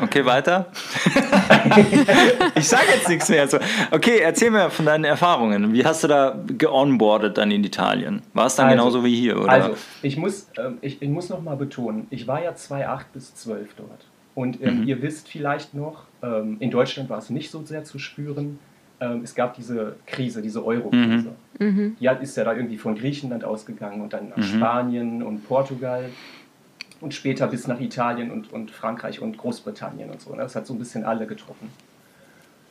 Okay, 0.00 0.24
weiter. 0.24 0.66
ich 2.54 2.68
sage 2.68 2.84
jetzt 2.94 3.08
nichts 3.08 3.28
mehr. 3.28 3.42
Also, 3.42 3.58
okay, 3.90 4.20
erzähl 4.20 4.50
mir 4.50 4.70
von 4.70 4.86
deinen 4.86 5.04
Erfahrungen. 5.04 5.72
Wie 5.72 5.84
hast 5.84 6.04
du 6.04 6.08
da 6.08 6.38
geonboardet 6.46 7.36
dann 7.36 7.50
in 7.50 7.64
Italien? 7.64 8.22
War 8.32 8.46
es 8.46 8.54
dann 8.54 8.66
also, 8.66 8.76
genauso 8.76 9.04
wie 9.04 9.16
hier? 9.16 9.40
Oder? 9.40 9.50
Also, 9.50 9.76
ich 10.02 10.16
muss, 10.16 10.48
äh, 10.56 10.70
ich, 10.80 11.02
ich 11.02 11.08
muss 11.08 11.28
noch 11.28 11.42
mal 11.42 11.56
betonen, 11.56 12.06
ich 12.10 12.28
war 12.28 12.42
ja 12.42 12.54
2008 12.54 13.12
bis 13.12 13.34
12 13.34 13.74
dort. 13.74 14.06
Und 14.34 14.62
ähm, 14.62 14.82
mhm. 14.82 14.88
ihr 14.88 15.02
wisst 15.02 15.28
vielleicht 15.28 15.74
noch, 15.74 16.04
ähm, 16.22 16.56
in 16.60 16.70
Deutschland 16.70 17.10
war 17.10 17.18
es 17.18 17.30
nicht 17.30 17.50
so 17.50 17.62
sehr 17.64 17.84
zu 17.84 17.98
spüren. 17.98 18.58
Ähm, 19.00 19.22
es 19.24 19.34
gab 19.34 19.54
diese 19.54 19.96
Krise, 20.06 20.42
diese 20.42 20.64
Euro-Krise. 20.64 21.32
Mhm. 21.58 21.66
mhm. 21.66 21.96
Die 22.00 22.06
ist 22.22 22.36
ja 22.36 22.44
da 22.44 22.54
irgendwie 22.54 22.78
von 22.78 22.94
Griechenland 22.94 23.44
ausgegangen 23.44 24.00
und 24.00 24.12
dann 24.12 24.30
nach 24.30 24.36
mhm. 24.36 24.42
Spanien 24.42 25.22
und 25.22 25.46
Portugal 25.46 26.10
und 27.00 27.14
später 27.14 27.46
bis 27.46 27.66
nach 27.66 27.80
Italien 27.80 28.30
und, 28.30 28.52
und 28.52 28.70
Frankreich 28.70 29.20
und 29.20 29.38
Großbritannien 29.38 30.10
und 30.10 30.20
so. 30.20 30.32
Ne? 30.32 30.42
Das 30.42 30.54
hat 30.54 30.66
so 30.66 30.74
ein 30.74 30.78
bisschen 30.78 31.04
alle 31.04 31.26
getroffen. 31.26 31.70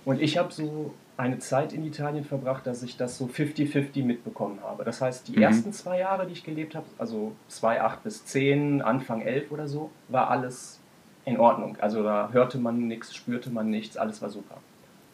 Und 0.05 0.21
ich 0.21 0.37
habe 0.37 0.51
so 0.51 0.93
eine 1.17 1.39
Zeit 1.39 1.73
in 1.73 1.85
Italien 1.85 2.23
verbracht, 2.23 2.65
dass 2.65 2.81
ich 2.81 2.95
das 2.95 3.17
so 3.17 3.25
50-50 3.25 4.05
mitbekommen 4.05 4.59
habe. 4.63 4.85
Das 4.85 5.01
heißt, 5.01 5.27
die 5.27 5.35
mhm. 5.35 5.41
ersten 5.41 5.73
zwei 5.73 5.99
Jahre, 5.99 6.25
die 6.25 6.33
ich 6.33 6.43
gelebt 6.43 6.75
habe, 6.75 6.85
also 6.97 7.33
2, 7.49 7.81
8 7.81 8.03
bis 8.03 8.25
10, 8.25 8.81
Anfang 8.81 9.21
11 9.21 9.51
oder 9.51 9.67
so, 9.67 9.91
war 10.07 10.29
alles 10.29 10.78
in 11.25 11.39
Ordnung. 11.39 11.77
Also 11.79 12.03
da 12.03 12.29
hörte 12.31 12.57
man 12.57 12.87
nichts, 12.87 13.15
spürte 13.15 13.49
man 13.49 13.69
nichts, 13.69 13.97
alles 13.97 14.21
war 14.21 14.29
super. 14.29 14.57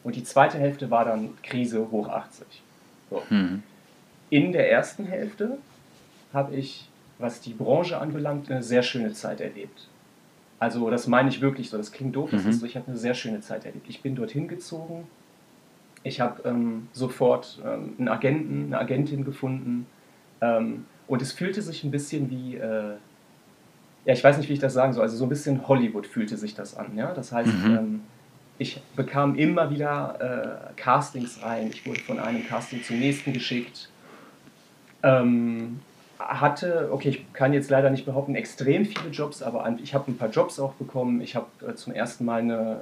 Und 0.04 0.16
die 0.16 0.24
zweite 0.24 0.58
Hälfte 0.58 0.90
war 0.90 1.04
dann 1.04 1.30
Krise 1.42 1.90
hoch 1.90 2.08
80. 2.08 2.46
So. 3.10 3.22
Mhm. 3.28 3.62
In 4.30 4.52
der 4.52 4.70
ersten 4.70 5.06
Hälfte 5.06 5.58
habe 6.32 6.54
ich, 6.54 6.88
was 7.18 7.40
die 7.40 7.54
Branche 7.54 7.98
anbelangt, 7.98 8.50
eine 8.50 8.62
sehr 8.62 8.82
schöne 8.82 9.12
Zeit 9.12 9.40
erlebt. 9.40 9.88
Also 10.58 10.88
das 10.90 11.06
meine 11.06 11.28
ich 11.28 11.40
wirklich 11.40 11.70
so, 11.70 11.76
das 11.76 11.92
klingt 11.92 12.16
doof, 12.16 12.30
das 12.30 12.44
mhm. 12.44 12.50
ist 12.50 12.60
so, 12.60 12.66
ich 12.66 12.76
habe 12.76 12.88
eine 12.88 12.96
sehr 12.96 13.14
schöne 13.14 13.40
Zeit 13.40 13.64
erlebt. 13.64 13.86
Ich 13.88 14.00
bin 14.00 14.14
dorthin 14.16 14.48
gezogen, 14.48 15.06
ich 16.02 16.20
habe 16.20 16.48
ähm, 16.48 16.88
sofort 16.92 17.60
ähm, 17.64 17.94
einen 17.98 18.08
Agenten, 18.08 18.66
eine 18.66 18.78
Agentin 18.78 19.24
gefunden 19.24 19.86
ähm, 20.40 20.86
und 21.08 21.20
es 21.20 21.32
fühlte 21.32 21.62
sich 21.62 21.84
ein 21.84 21.90
bisschen 21.90 22.30
wie, 22.30 22.56
äh, 22.56 22.94
ja, 24.06 24.12
ich 24.12 24.22
weiß 24.22 24.38
nicht, 24.38 24.48
wie 24.48 24.52
ich 24.54 24.60
das 24.60 24.72
sagen 24.72 24.92
soll, 24.92 25.02
also 25.02 25.16
so 25.16 25.26
ein 25.26 25.28
bisschen 25.28 25.66
Hollywood 25.66 26.06
fühlte 26.06 26.36
sich 26.36 26.54
das 26.54 26.76
an. 26.76 26.96
Ja? 26.96 27.12
Das 27.12 27.32
heißt, 27.32 27.52
mhm. 27.52 27.76
ähm, 27.76 28.00
ich 28.56 28.80
bekam 28.94 29.34
immer 29.34 29.70
wieder 29.70 30.70
äh, 30.70 30.80
Castings 30.80 31.42
rein, 31.42 31.68
ich 31.70 31.84
wurde 31.86 32.00
von 32.00 32.20
einem 32.20 32.46
Casting 32.46 32.82
zum 32.84 33.00
nächsten 33.00 33.32
geschickt. 33.32 33.90
Ähm, 35.02 35.80
hatte, 36.18 36.88
okay, 36.92 37.10
ich 37.10 37.32
kann 37.32 37.52
jetzt 37.52 37.68
leider 37.68 37.90
nicht 37.90 38.06
behaupten, 38.06 38.36
extrem 38.36 38.86
viele 38.86 39.10
Jobs, 39.10 39.42
aber 39.42 39.76
ich 39.82 39.92
habe 39.92 40.10
ein 40.10 40.16
paar 40.16 40.30
Jobs 40.30 40.58
auch 40.60 40.74
bekommen. 40.74 41.20
Ich 41.20 41.34
habe 41.34 41.46
äh, 41.68 41.74
zum 41.74 41.92
ersten 41.92 42.24
Mal 42.24 42.40
eine 42.40 42.78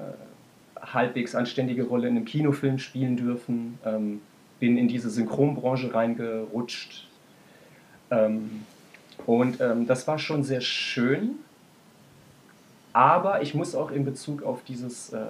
halbwegs 0.80 1.34
anständige 1.34 1.84
Rolle 1.84 2.08
in 2.08 2.16
einem 2.16 2.26
Kinofilm 2.26 2.78
spielen 2.78 3.16
dürfen, 3.16 3.78
ähm, 3.84 4.20
bin 4.60 4.76
in 4.76 4.88
diese 4.88 5.08
Synchronbranche 5.08 5.92
reingerutscht. 5.92 7.08
Ähm, 8.10 8.62
und 9.26 9.60
ähm, 9.60 9.86
das 9.86 10.06
war 10.06 10.18
schon 10.18 10.42
sehr 10.44 10.60
schön, 10.60 11.36
aber 12.92 13.42
ich 13.42 13.54
muss 13.54 13.74
auch 13.74 13.90
in 13.90 14.04
Bezug 14.04 14.42
auf 14.42 14.62
dieses 14.64 15.12
äh, 15.12 15.26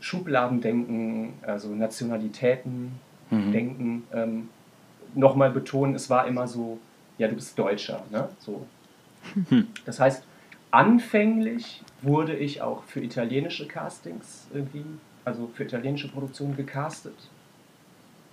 Schubladendenken, 0.00 1.34
also 1.42 1.68
Nationalitäten 1.74 2.92
mhm. 3.30 3.52
denken, 3.52 4.04
ähm, 4.12 4.48
nochmal 5.14 5.50
betonen, 5.50 5.94
es 5.94 6.10
war 6.10 6.26
immer 6.26 6.46
so, 6.46 6.78
ja, 7.18 7.28
du 7.28 7.34
bist 7.34 7.58
Deutscher. 7.58 8.04
Ne? 8.10 8.28
So. 8.38 8.66
Hm. 9.48 9.68
Das 9.84 10.00
heißt, 10.00 10.24
anfänglich 10.70 11.82
wurde 12.02 12.34
ich 12.34 12.62
auch 12.62 12.84
für 12.84 13.00
italienische 13.00 13.66
Castings 13.66 14.46
irgendwie, 14.52 14.84
also 15.24 15.50
für 15.54 15.64
italienische 15.64 16.08
Produktionen 16.08 16.56
gecastet. 16.56 17.16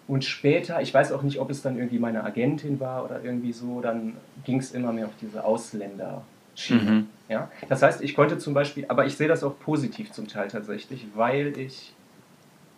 Und 0.07 0.23
später, 0.23 0.81
ich 0.81 0.93
weiß 0.93 1.11
auch 1.11 1.21
nicht, 1.21 1.39
ob 1.39 1.49
es 1.49 1.61
dann 1.61 1.77
irgendwie 1.77 1.99
meine 1.99 2.23
Agentin 2.23 2.79
war 2.79 3.03
oder 3.03 3.21
irgendwie 3.23 3.51
so, 3.51 3.81
dann 3.81 4.15
ging 4.45 4.59
es 4.59 4.71
immer 4.71 4.93
mehr 4.93 5.07
auf 5.07 5.15
diese 5.21 5.43
Ausländer-Schiene. 5.43 6.91
Mhm. 6.91 7.07
Ja? 7.27 7.51
Das 7.67 7.81
heißt, 7.81 8.01
ich 8.01 8.15
konnte 8.15 8.37
zum 8.37 8.53
Beispiel, 8.53 8.85
aber 8.87 9.05
ich 9.05 9.17
sehe 9.17 9.27
das 9.27 9.43
auch 9.43 9.59
positiv 9.59 10.11
zum 10.13 10.27
Teil 10.29 10.47
tatsächlich, 10.47 11.05
weil 11.13 11.57
ich 11.57 11.93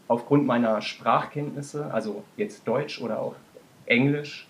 aufgrund 0.07 0.47
meiner 0.47 0.81
Sprachkenntnisse, 0.81 1.93
also 1.93 2.23
jetzt 2.35 2.67
Deutsch 2.67 2.99
oder 2.99 3.19
auch 3.19 3.35
Englisch, 3.85 4.47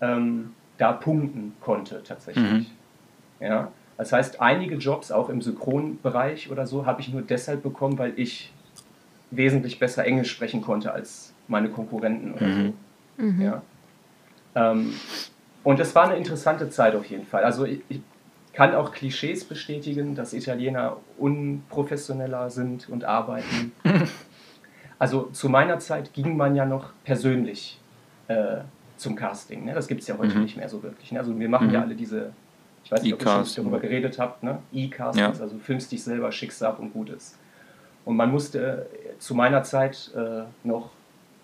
ähm, 0.00 0.54
da 0.78 0.92
punkten 0.92 1.54
konnte 1.60 2.04
tatsächlich. 2.04 2.44
Mhm. 2.44 2.66
Ja? 3.40 3.72
Das 3.96 4.12
heißt, 4.12 4.40
einige 4.40 4.76
Jobs 4.76 5.10
auch 5.10 5.28
im 5.28 5.42
Synchronbereich 5.42 6.50
oder 6.52 6.66
so 6.66 6.86
habe 6.86 7.00
ich 7.00 7.08
nur 7.08 7.22
deshalb 7.22 7.64
bekommen, 7.64 7.98
weil 7.98 8.12
ich 8.16 8.52
wesentlich 9.32 9.80
besser 9.80 10.04
Englisch 10.04 10.30
sprechen 10.30 10.62
konnte 10.62 10.92
als 10.92 11.32
meine 11.48 11.68
Konkurrenten 11.68 12.34
oder 12.34 12.46
mhm. 12.46 12.72
so. 13.18 13.24
Mhm. 13.24 13.42
Ja. 13.42 13.62
Ähm, 14.54 14.94
und 15.64 15.80
es 15.80 15.94
war 15.94 16.04
eine 16.04 16.16
interessante 16.16 16.70
Zeit 16.70 16.94
auf 16.94 17.04
jeden 17.06 17.26
Fall. 17.26 17.44
Also 17.44 17.64
ich, 17.64 17.80
ich, 17.88 18.00
kann 18.52 18.74
auch 18.74 18.90
Klischees 18.90 19.44
bestätigen, 19.44 20.14
dass 20.14 20.32
Italiener 20.32 20.96
unprofessioneller 21.18 22.48
sind 22.48 22.88
und 22.88 23.04
arbeiten. 23.04 23.72
Also 24.98 25.24
zu 25.24 25.48
meiner 25.48 25.78
Zeit 25.78 26.14
ging 26.14 26.36
man 26.36 26.56
ja 26.56 26.64
noch 26.64 26.92
persönlich 27.04 27.78
äh, 28.28 28.58
zum 28.96 29.14
Casting. 29.14 29.64
Ne? 29.64 29.74
Das 29.74 29.88
gibt 29.88 30.00
es 30.00 30.06
ja 30.06 30.16
heute 30.16 30.34
mhm. 30.34 30.42
nicht 30.42 30.56
mehr 30.56 30.68
so 30.68 30.82
wirklich. 30.82 31.12
Ne? 31.12 31.18
Also 31.18 31.38
wir 31.38 31.48
machen 31.48 31.68
mhm. 31.68 31.74
ja 31.74 31.82
alle 31.82 31.94
diese, 31.94 32.32
ich 32.84 32.90
weiß 32.90 33.02
nicht, 33.02 33.12
ob 33.12 33.22
ihr 33.22 33.44
schon 33.44 33.64
darüber 33.64 33.80
geredet 33.80 34.18
habt, 34.18 34.42
ne? 34.42 34.58
E-Castings, 34.72 35.38
ja. 35.38 35.42
also 35.42 35.58
filmst 35.58 35.92
dich 35.92 36.02
selber, 36.02 36.32
schickst 36.32 36.62
ab 36.62 36.78
und 36.78 36.92
gut 36.92 37.10
ist. 37.10 37.38
Und 38.04 38.16
man 38.16 38.30
musste 38.30 38.88
äh, 38.92 39.18
zu 39.18 39.34
meiner 39.34 39.64
Zeit 39.64 40.10
äh, 40.16 40.44
noch 40.64 40.90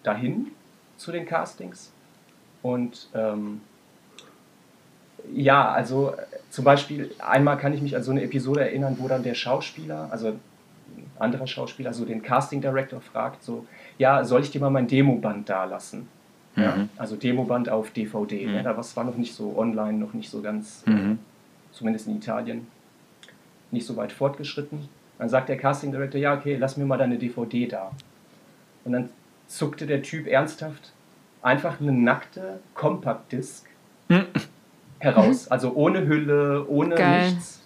dahin 0.02 0.48
zu 0.96 1.12
den 1.12 1.26
Castings. 1.26 1.92
Und 2.62 3.08
ähm, 3.14 3.60
ja, 5.32 5.70
also 5.70 6.14
zum 6.50 6.64
Beispiel, 6.64 7.10
einmal 7.18 7.56
kann 7.58 7.72
ich 7.72 7.82
mich 7.82 7.96
an 7.96 8.02
so 8.02 8.10
eine 8.10 8.22
Episode 8.22 8.60
erinnern, 8.60 8.96
wo 8.98 9.08
dann 9.08 9.22
der 9.22 9.34
Schauspieler, 9.34 10.08
also 10.10 10.28
ein 10.28 10.40
anderer 11.18 11.46
Schauspieler, 11.46 11.92
so 11.92 12.04
den 12.04 12.22
Casting 12.22 12.60
Director 12.60 13.00
fragt, 13.00 13.42
so, 13.42 13.66
ja, 13.98 14.24
soll 14.24 14.42
ich 14.42 14.50
dir 14.50 14.60
mal 14.60 14.70
mein 14.70 14.86
Demoband 14.86 15.48
da 15.48 15.64
lassen? 15.64 16.08
Mhm. 16.54 16.62
Ja, 16.62 16.88
also 16.96 17.16
Demoband 17.16 17.68
auf 17.68 17.90
DVD. 17.90 18.46
Mhm. 18.46 18.52
Ne? 18.52 18.62
Da 18.62 18.76
was 18.76 18.96
war 18.96 19.04
noch 19.04 19.16
nicht 19.16 19.34
so 19.34 19.56
online, 19.56 19.98
noch 19.98 20.12
nicht 20.12 20.30
so 20.30 20.42
ganz, 20.42 20.84
mhm. 20.86 21.12
äh, 21.12 21.16
zumindest 21.72 22.06
in 22.06 22.16
Italien, 22.16 22.66
nicht 23.70 23.86
so 23.86 23.96
weit 23.96 24.12
fortgeschritten. 24.12 24.88
Dann 25.18 25.28
sagt 25.28 25.48
der 25.48 25.56
Casting 25.56 25.92
Director, 25.92 26.20
ja, 26.20 26.36
okay, 26.36 26.56
lass 26.56 26.76
mir 26.76 26.84
mal 26.84 26.98
deine 26.98 27.16
DVD 27.16 27.66
da. 27.66 27.92
Und 28.84 28.92
dann 28.92 29.08
zuckte 29.52 29.86
der 29.86 30.02
Typ 30.02 30.26
ernsthaft 30.26 30.92
einfach 31.42 31.80
eine 31.80 31.92
nackte 31.92 32.60
Compact 32.74 33.32
Disc 33.32 33.66
mhm. 34.08 34.26
heraus. 34.98 35.48
Also 35.48 35.72
ohne 35.74 36.06
Hülle, 36.06 36.66
ohne 36.68 36.94
Geil. 36.94 37.30
nichts. 37.30 37.60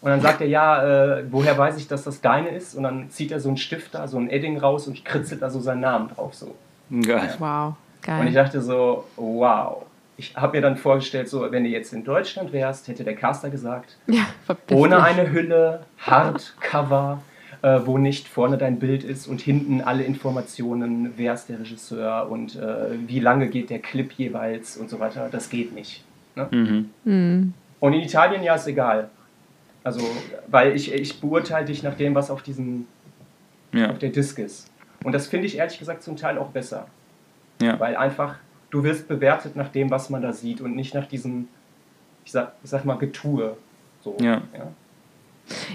Und 0.00 0.10
dann 0.10 0.20
sagt 0.22 0.40
er, 0.40 0.46
ja, 0.46 1.18
äh, 1.18 1.24
woher 1.30 1.56
weiß 1.56 1.76
ich, 1.76 1.86
dass 1.86 2.04
das 2.04 2.22
deine 2.22 2.48
ist? 2.50 2.74
Und 2.74 2.84
dann 2.84 3.10
zieht 3.10 3.32
er 3.32 3.40
so 3.40 3.48
einen 3.48 3.58
Stift 3.58 3.94
da, 3.94 4.08
so 4.08 4.16
ein 4.18 4.30
Edding 4.30 4.58
raus 4.58 4.88
und 4.88 5.04
kritzelt 5.04 5.42
da 5.42 5.50
so 5.50 5.60
seinen 5.60 5.80
Namen 5.80 6.08
drauf. 6.08 6.34
So. 6.34 6.54
Geil. 6.90 7.34
Wow. 7.38 7.74
Geil. 8.00 8.20
Und 8.20 8.28
ich 8.28 8.34
dachte 8.34 8.62
so, 8.62 9.04
wow. 9.16 9.84
Ich 10.16 10.36
habe 10.36 10.56
mir 10.56 10.62
dann 10.62 10.76
vorgestellt, 10.76 11.28
so, 11.28 11.50
wenn 11.50 11.64
du 11.64 11.70
jetzt 11.70 11.92
in 11.92 12.04
Deutschland 12.04 12.52
wärst, 12.52 12.88
hätte 12.88 13.04
der 13.04 13.14
Caster 13.14 13.48
gesagt, 13.48 13.96
ja, 14.06 14.26
ohne 14.70 15.02
eine 15.02 15.30
Hülle, 15.30 15.86
Hardcover, 15.98 17.22
äh, 17.62 17.80
wo 17.84 17.98
nicht 17.98 18.28
vorne 18.28 18.58
dein 18.58 18.78
Bild 18.78 19.04
ist 19.04 19.26
und 19.26 19.40
hinten 19.40 19.80
alle 19.80 20.04
Informationen, 20.04 21.12
wer 21.16 21.34
ist 21.34 21.46
der 21.46 21.60
Regisseur 21.60 22.30
und 22.30 22.56
äh, 22.56 22.90
wie 23.06 23.20
lange 23.20 23.48
geht 23.48 23.70
der 23.70 23.80
Clip 23.80 24.10
jeweils 24.12 24.76
und 24.76 24.88
so 24.88 24.98
weiter. 24.98 25.28
Das 25.30 25.50
geht 25.50 25.74
nicht. 25.74 26.04
Ne? 26.36 26.48
Mhm. 26.50 26.90
Mhm. 27.04 27.54
Und 27.80 27.92
in 27.92 28.00
Italien 28.00 28.42
ja 28.42 28.54
ist 28.54 28.66
egal. 28.66 29.10
Also, 29.82 30.00
weil 30.46 30.76
ich, 30.76 30.92
ich 30.92 31.20
beurteile 31.20 31.66
dich 31.66 31.82
nach 31.82 31.94
dem, 31.94 32.14
was 32.14 32.30
auf 32.30 32.42
diesem 32.42 32.86
ja. 33.72 33.90
auf 33.90 33.98
der 33.98 34.10
Disk 34.10 34.38
ist. 34.38 34.70
Und 35.04 35.12
das 35.12 35.26
finde 35.26 35.46
ich 35.46 35.56
ehrlich 35.56 35.78
gesagt 35.78 36.02
zum 36.02 36.16
Teil 36.16 36.38
auch 36.38 36.50
besser. 36.50 36.86
Ja. 37.60 37.78
Weil 37.78 37.96
einfach, 37.96 38.36
du 38.70 38.82
wirst 38.84 39.08
bewertet 39.08 39.56
nach 39.56 39.68
dem, 39.68 39.90
was 39.90 40.10
man 40.10 40.22
da 40.22 40.32
sieht 40.32 40.60
und 40.60 40.76
nicht 40.76 40.94
nach 40.94 41.06
diesem, 41.06 41.48
ich 42.24 42.32
sag, 42.32 42.52
ich 42.62 42.70
sag 42.70 42.84
mal, 42.84 42.98
Getue. 42.98 43.56
So, 44.02 44.16
ja. 44.20 44.42
ja. 44.54 44.72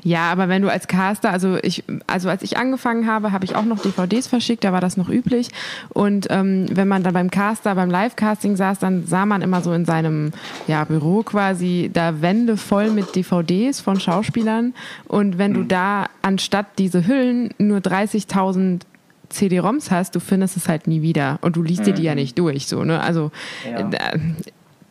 Ja, 0.03 0.31
aber 0.31 0.49
wenn 0.49 0.61
du 0.61 0.69
als 0.69 0.87
Caster, 0.87 1.31
also 1.31 1.57
ich, 1.61 1.83
also 2.07 2.29
als 2.29 2.43
ich 2.43 2.57
angefangen 2.57 3.07
habe, 3.07 3.31
habe 3.31 3.45
ich 3.45 3.55
auch 3.55 3.65
noch 3.65 3.81
DVDs 3.81 4.27
verschickt, 4.27 4.63
da 4.63 4.73
war 4.73 4.81
das 4.81 4.97
noch 4.97 5.09
üblich. 5.09 5.49
Und 5.89 6.27
ähm, 6.29 6.65
wenn 6.71 6.87
man 6.87 7.03
dann 7.03 7.13
beim 7.13 7.31
Caster, 7.31 7.75
beim 7.75 7.89
Live-Casting 7.89 8.55
saß, 8.55 8.79
dann 8.79 9.05
sah 9.05 9.25
man 9.25 9.41
immer 9.41 9.61
so 9.61 9.73
in 9.73 9.85
seinem 9.85 10.31
ja, 10.67 10.83
Büro 10.83 11.23
quasi 11.23 11.89
da 11.93 12.21
Wände 12.21 12.57
voll 12.57 12.91
mit 12.91 13.15
DVDs 13.15 13.81
von 13.81 13.99
Schauspielern. 13.99 14.73
Und 15.07 15.37
wenn 15.37 15.51
mhm. 15.51 15.55
du 15.55 15.63
da 15.65 16.05
anstatt 16.21 16.65
diese 16.77 17.07
Hüllen 17.07 17.53
nur 17.57 17.79
30.000 17.79 18.81
CD-ROMs 19.29 19.91
hast, 19.91 20.15
du 20.15 20.19
findest 20.19 20.57
es 20.57 20.67
halt 20.67 20.87
nie 20.87 21.01
wieder 21.01 21.39
und 21.41 21.55
du 21.55 21.63
liest 21.63 21.81
mhm. 21.81 21.85
dir 21.85 21.93
die 21.93 22.03
ja 22.03 22.11
mhm. 22.11 22.19
nicht 22.19 22.39
durch. 22.39 22.67
So, 22.67 22.83
ne? 22.83 23.01
Also 23.01 23.31
ja. 23.69 23.89
äh, 23.89 24.19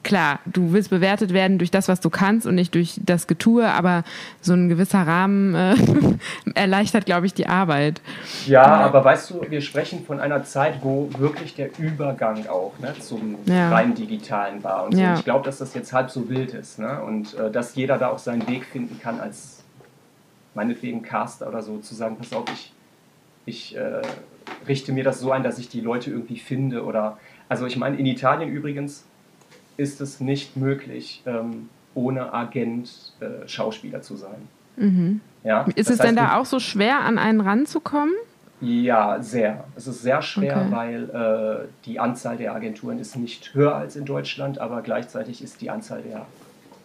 klar, 0.05 0.40
du 0.46 0.72
willst 0.72 0.90
bewertet 0.90 1.32
werden 1.32 1.59
durch 1.59 1.70
das, 1.70 1.88
was 1.88 2.00
du 2.00 2.11
kannst 2.11 2.46
und 2.46 2.55
nicht 2.55 2.74
durch 2.74 3.00
das 3.05 3.26
Getue, 3.26 3.66
aber 3.66 4.05
so 4.40 4.52
ein 4.52 4.68
gewisser 4.68 5.07
Rahmen 5.07 5.55
äh, 5.55 5.74
erleichtert, 6.55 7.07
glaube 7.07 7.26
ich, 7.26 7.34
die 7.34 7.46
Arbeit. 7.46 8.00
Ja, 8.46 8.64
aber 8.64 9.05
weißt 9.05 9.30
du, 9.30 9.42
wir 9.48 9.61
sprechen 9.61 10.05
von 10.05 10.20
einer 10.20 10.44
Zeit, 10.44 10.80
wo 10.82 11.09
wirklich 11.18 11.55
der 11.55 11.76
Übergang 11.78 12.46
auch 12.46 12.78
ne, 12.78 12.94
zum 13.00 13.36
ja. 13.46 13.70
rein 13.70 13.94
digitalen 13.94 14.62
war. 14.62 14.84
Und 14.84 14.94
so. 14.94 15.00
ja. 15.00 15.14
ich 15.14 15.24
glaube, 15.24 15.44
dass 15.44 15.59
das 15.59 15.74
jetzt 15.74 15.92
halb 15.92 16.11
so 16.11 16.28
wild 16.28 16.55
ist 16.55 16.78
ne? 16.78 17.02
und 17.02 17.34
äh, 17.34 17.50
dass 17.50 17.74
jeder 17.74 17.98
da 17.98 18.09
auch 18.09 18.18
seinen 18.18 18.46
Weg 18.46 18.64
finden 18.66 19.00
kann 19.00 19.18
als 19.18 19.64
meinetwegen 20.55 21.02
Caster 21.02 21.48
oder 21.48 21.62
so, 21.62 21.78
zu 21.78 21.94
sagen, 21.94 22.16
pass 22.16 22.32
auf, 22.32 22.44
ich 22.52 22.72
ich 23.46 23.76
äh, 23.76 24.02
richte 24.66 24.92
mir 24.92 25.05
das 25.05 25.20
so 25.20 25.30
ein, 25.32 25.42
dass 25.42 25.59
ich 25.59 25.68
die 25.68 25.80
Leute 25.80 26.11
irgendwie 26.11 26.38
finde 26.38 26.84
oder 26.84 27.18
also 27.48 27.66
ich 27.66 27.76
meine 27.76 27.96
in 27.96 28.07
Italien 28.07 28.50
übrigens 28.50 29.05
ist 29.77 30.01
es 30.01 30.20
nicht 30.20 30.57
möglich 30.57 31.22
ähm, 31.27 31.68
ohne 31.95 32.33
Agent 32.33 33.12
äh, 33.20 33.47
Schauspieler 33.49 34.03
zu 34.03 34.16
sein. 34.16 34.49
Mhm. 34.77 35.20
Ja, 35.45 35.66
ist 35.75 35.91
es 35.91 35.99
denn 35.99 36.16
da 36.16 36.39
auch 36.39 36.47
so 36.47 36.59
schwer 36.59 37.01
an 37.01 37.18
einen 37.18 37.41
ranzukommen? 37.41 38.14
Ja, 38.61 39.20
sehr. 39.20 39.64
Es 39.77 39.87
ist 39.87 40.03
sehr 40.03 40.22
schwer, 40.22 40.57
okay. 40.57 40.70
weil 40.70 41.11
äh, 41.11 41.68
die 41.85 42.01
Anzahl 42.01 42.37
der 42.37 42.55
Agenturen 42.55 42.99
ist 42.99 43.16
nicht 43.16 43.53
höher 43.55 43.75
als 43.75 43.97
in 43.97 44.05
Deutschland, 44.07 44.59
aber 44.59 44.81
gleichzeitig 44.81 45.43
ist 45.43 45.61
die 45.61 45.70
Anzahl 45.70 46.03
der 46.03 46.27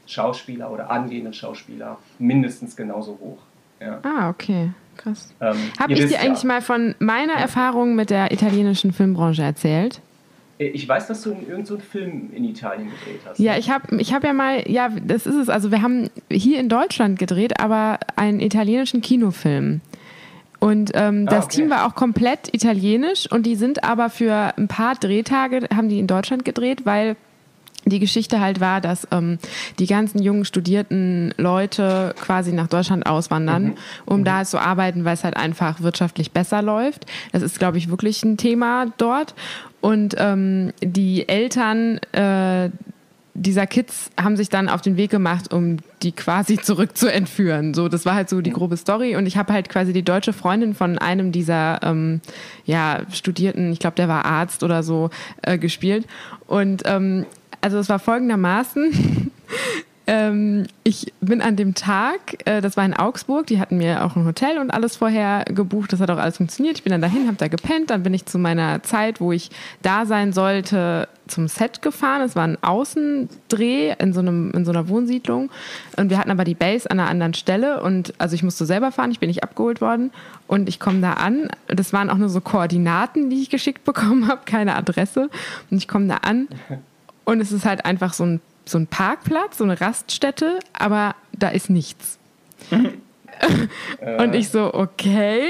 Schauspieler 0.06 0.72
oder 0.72 0.92
angehenden 0.92 1.34
Schauspieler 1.34 1.98
mindestens 2.18 2.76
genauso 2.76 3.18
hoch. 3.22 3.38
Ja. 3.80 4.00
Ah, 4.04 4.30
okay. 4.30 4.72
Krass. 4.98 5.34
Ähm, 5.40 5.56
Habe 5.80 5.94
ich 5.94 6.08
dir 6.08 6.20
eigentlich 6.20 6.44
ja. 6.44 6.48
mal 6.48 6.62
von 6.62 6.96
meiner 7.00 7.34
Erfahrung 7.34 7.96
mit 7.96 8.10
der 8.10 8.34
italienischen 8.34 8.92
Filmbranche 8.92 9.44
erzählt? 9.44 10.02
Äh, 10.60 10.68
ich 10.68 10.88
weiß, 10.88 11.07
dass 11.07 11.24
du 11.24 11.32
irgendeinen 11.32 11.66
so 11.66 11.78
Film 11.80 12.30
in 12.34 12.43
Italien 12.43 12.89
gedreht 12.89 13.22
hast. 13.26 13.39
Ja, 13.39 13.57
ich 13.57 13.72
habe 13.72 13.99
ich 13.99 14.14
hab 14.14 14.24
ja 14.24 14.34
mal, 14.34 14.70
ja, 14.70 14.89
das 14.89 15.26
ist 15.26 15.36
es. 15.36 15.49
Also 15.49 15.72
wir 15.72 15.82
haben 15.82 16.10
hier 16.30 16.60
in 16.60 16.70
Deutschland 16.70 17.18
gedreht, 17.18 17.60
aber 17.60 17.99
einen 18.16 18.39
italienischen 18.39 19.01
Kinofilm. 19.01 19.82
Und 20.60 20.91
ähm, 20.93 21.26
ah, 21.28 21.32
das 21.32 21.45
okay. 21.45 21.55
Team 21.55 21.70
war 21.70 21.88
auch 21.88 21.95
komplett 21.95 22.53
italienisch 22.53 23.32
und 23.32 23.45
die 23.45 23.55
sind 23.55 23.86
aber 23.86 24.10
für 24.10 24.53
ein 24.57 24.68
paar 24.68 24.95
Drehtage, 24.95 25.62
haben 25.74 25.88
die 25.88 25.99
in 25.99 26.07
Deutschland 26.07 26.43
gedreht, 26.43 26.86
weil 26.86 27.16
die 27.86 27.99
Geschichte 27.99 28.39
halt 28.39 28.59
war, 28.59 28.82
dass 28.82 29.07
ähm, 29.11 29.39
die 29.80 29.88
ganzen 29.88 30.21
jungen 30.21 30.45
studierten 30.45 31.34
Leute 31.38 32.13
quasi 32.19 32.51
nach 32.51 32.67
Deutschland 32.67 33.05
auswandern, 33.05 33.63
mhm. 33.63 33.75
um 34.05 34.19
mhm. 34.19 34.23
da 34.25 34.43
zu 34.43 34.59
arbeiten, 34.59 35.05
weil 35.05 35.13
es 35.13 35.23
halt 35.23 35.38
einfach 35.38 35.82
wirtschaftlich 35.82 36.32
besser 36.32 36.61
läuft. 36.61 37.05
Das 37.32 37.41
ist, 37.41 37.59
glaube 37.59 37.77
ich, 37.77 37.89
wirklich 37.89 38.23
ein 38.23 38.38
Thema 38.38 38.88
dort. 38.97 39.34
Und 39.82 40.15
ähm, 40.17 40.73
die 40.84 41.27
Eltern 41.30 41.99
äh, 42.11 42.69
dieser 43.39 43.67
Kids 43.67 44.11
haben 44.21 44.36
sich 44.36 44.49
dann 44.49 44.67
auf 44.67 44.82
den 44.82 44.97
Weg 44.97 45.11
gemacht, 45.11 45.53
um 45.53 45.77
die 46.03 46.11
quasi 46.11 46.57
zurückzuentführen. 46.61 47.73
So, 47.73 47.88
das 47.88 48.05
war 48.05 48.15
halt 48.15 48.30
so 48.30 48.41
die 48.41 48.51
grobe 48.51 48.77
Story. 48.77 49.15
Und 49.15 49.25
ich 49.25 49.38
habe 49.38 49.53
halt 49.53 49.69
quasi 49.69 49.93
die 49.93 50.03
deutsche 50.03 50.34
Freundin 50.34 50.73
von 50.73 50.97
einem 50.97 51.32
dieser 51.32 51.82
ähm, 51.84 52.21
ja, 52.65 53.01
Studierten, 53.13 53.71
ich 53.71 53.80
glaube, 53.80 53.95
der 53.95 54.07
war 54.07 54.25
Arzt 54.25 54.63
oder 54.63 54.84
so, 54.84 55.09
äh, 55.41 55.57
gespielt. 55.57 56.05
Und 56.47 56.84
ähm, 56.86 57.25
also 57.62 57.78
es 57.78 57.89
war 57.89 57.99
folgendermaßen. 57.99 59.32
ähm, 60.10 60.66
ich 60.84 61.14
bin 61.22 61.39
an 61.39 61.55
dem 61.55 61.76
Tag, 61.76 62.47
äh, 62.47 62.62
das 62.62 62.76
war 62.78 62.84
in 62.84 62.95
Augsburg, 62.95 63.45
die 63.45 63.60
hatten 63.60 63.78
mir 63.78 64.03
auch 64.03 64.16
ein 64.16 64.26
Hotel 64.26 64.57
und 64.57 64.72
alles 64.72 64.95
vorher 64.95 65.45
gebucht, 65.45 65.93
das 65.93 65.99
hat 65.99 66.10
auch 66.10 66.18
alles 66.18 66.38
funktioniert. 66.38 66.78
Ich 66.78 66.84
bin 66.84 66.89
dann 66.89 67.01
dahin, 67.01 67.28
habe 67.28 67.38
da 67.38 67.47
gepennt, 67.47 67.91
dann 67.91 68.01
bin 68.01 68.16
ich 68.16 68.26
zu 68.26 68.39
meiner 68.39 68.82
Zeit, 68.82 69.22
wo 69.22 69.32
ich 69.32 69.51
da 69.84 70.07
sein 70.07 70.34
sollte, 70.34 71.07
zum 71.28 71.47
Set 71.47 71.84
gefahren. 71.84 72.24
Es 72.24 72.36
war 72.36 72.43
ein 72.43 72.57
Außendreh 72.64 73.93
in 73.99 74.14
so, 74.14 74.20
einem, 74.22 74.49
in 74.51 74.66
so 74.66 74.72
einer 74.72 74.89
Wohnsiedlung. 74.89 75.51
Und 75.95 76.10
wir 76.10 76.18
hatten 76.18 76.32
aber 76.32 76.43
die 76.43 76.55
Base 76.55 76.89
an 76.89 76.99
einer 76.99 77.07
anderen 77.07 77.36
Stelle. 77.36 77.84
Und 77.84 78.16
also 78.18 78.34
ich 78.34 78.41
musste 78.41 78.66
selber 78.66 78.91
fahren, 78.91 79.12
ich 79.12 79.20
bin 79.20 79.28
nicht 79.28 79.43
abgeholt 79.43 79.80
worden. 79.80 80.12
Und 80.47 80.68
ich 80.68 80.80
komme 80.80 81.01
da 81.01 81.14
an. 81.14 81.49
Das 81.68 81.93
waren 81.93 82.10
auch 82.10 82.18
nur 82.18 82.30
so 82.30 82.41
Koordinaten, 82.41 83.30
die 83.30 83.43
ich 83.43 83.51
geschickt 83.51 83.84
bekommen 83.86 84.28
habe, 84.28 84.41
keine 84.45 84.76
Adresse. 84.76 85.30
Und 85.70 85.78
ich 85.78 85.88
komme 85.88 86.07
da 86.07 86.16
an 86.16 86.47
und 87.30 87.41
es 87.41 87.51
ist 87.51 87.63
halt 87.63 87.86
einfach 87.86 88.13
so 88.13 88.25
ein, 88.25 88.41
so 88.65 88.80
ein 88.80 88.88
Parkplatz, 88.88 89.59
so 89.59 89.63
eine 89.63 89.80
Raststätte, 89.80 90.59
aber 90.73 91.15
da 91.32 91.49
ist 91.49 91.69
nichts. 91.69 92.17
und 92.71 94.34
ich 94.34 94.49
so, 94.49 94.73
okay. 94.73 95.43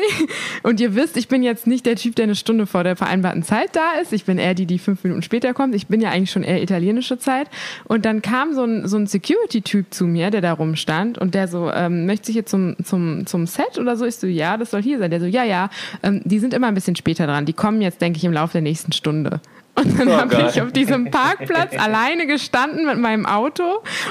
Und 0.61 0.81
ihr 0.81 0.93
wisst, 0.93 1.15
ich 1.15 1.29
bin 1.29 1.41
jetzt 1.41 1.67
nicht 1.67 1.85
der 1.85 1.95
Typ, 1.95 2.15
der 2.17 2.23
eine 2.23 2.35
Stunde 2.35 2.67
vor 2.67 2.83
der 2.83 2.97
vereinbarten 2.97 3.43
Zeit 3.43 3.77
da 3.77 3.93
ist. 4.01 4.11
Ich 4.11 4.25
bin 4.25 4.37
eher 4.37 4.55
die, 4.55 4.65
die 4.65 4.77
fünf 4.77 5.05
Minuten 5.05 5.21
später 5.21 5.53
kommt. 5.53 5.73
Ich 5.73 5.87
bin 5.87 6.01
ja 6.01 6.09
eigentlich 6.09 6.31
schon 6.31 6.43
eher 6.43 6.61
italienische 6.61 7.17
Zeit. 7.17 7.47
Und 7.85 8.03
dann 8.03 8.21
kam 8.21 8.53
so 8.53 8.65
ein, 8.65 8.85
so 8.85 8.97
ein 8.97 9.07
Security-Typ 9.07 9.93
zu 9.93 10.05
mir, 10.05 10.31
der 10.31 10.41
da 10.41 10.51
rumstand 10.51 11.17
und 11.17 11.33
der 11.33 11.47
so, 11.47 11.71
ähm, 11.71 12.05
möchte 12.05 12.29
ich 12.29 12.35
jetzt 12.35 12.51
zum, 12.51 12.75
zum, 12.83 13.25
zum 13.25 13.47
Set 13.47 13.77
oder 13.77 13.95
so? 13.95 14.03
Ich 14.05 14.17
so, 14.17 14.27
ja, 14.27 14.57
das 14.57 14.71
soll 14.71 14.83
hier 14.83 14.99
sein. 14.99 15.11
Der 15.11 15.21
so, 15.21 15.27
ja, 15.27 15.45
ja, 15.45 15.69
ähm, 16.03 16.21
die 16.25 16.39
sind 16.39 16.53
immer 16.53 16.67
ein 16.67 16.75
bisschen 16.75 16.97
später 16.97 17.25
dran. 17.25 17.45
Die 17.45 17.53
kommen 17.53 17.81
jetzt, 17.81 18.01
denke 18.01 18.17
ich, 18.17 18.25
im 18.25 18.33
Laufe 18.33 18.51
der 18.51 18.61
nächsten 18.63 18.91
Stunde. 18.91 19.39
Und 19.79 19.99
dann 19.99 20.07
oh, 20.09 20.17
habe 20.17 20.47
ich 20.49 20.61
auf 20.61 20.71
diesem 20.71 21.09
Parkplatz 21.09 21.75
alleine 21.77 22.27
gestanden 22.27 22.85
mit 22.85 22.97
meinem 22.97 23.25
Auto 23.25 23.63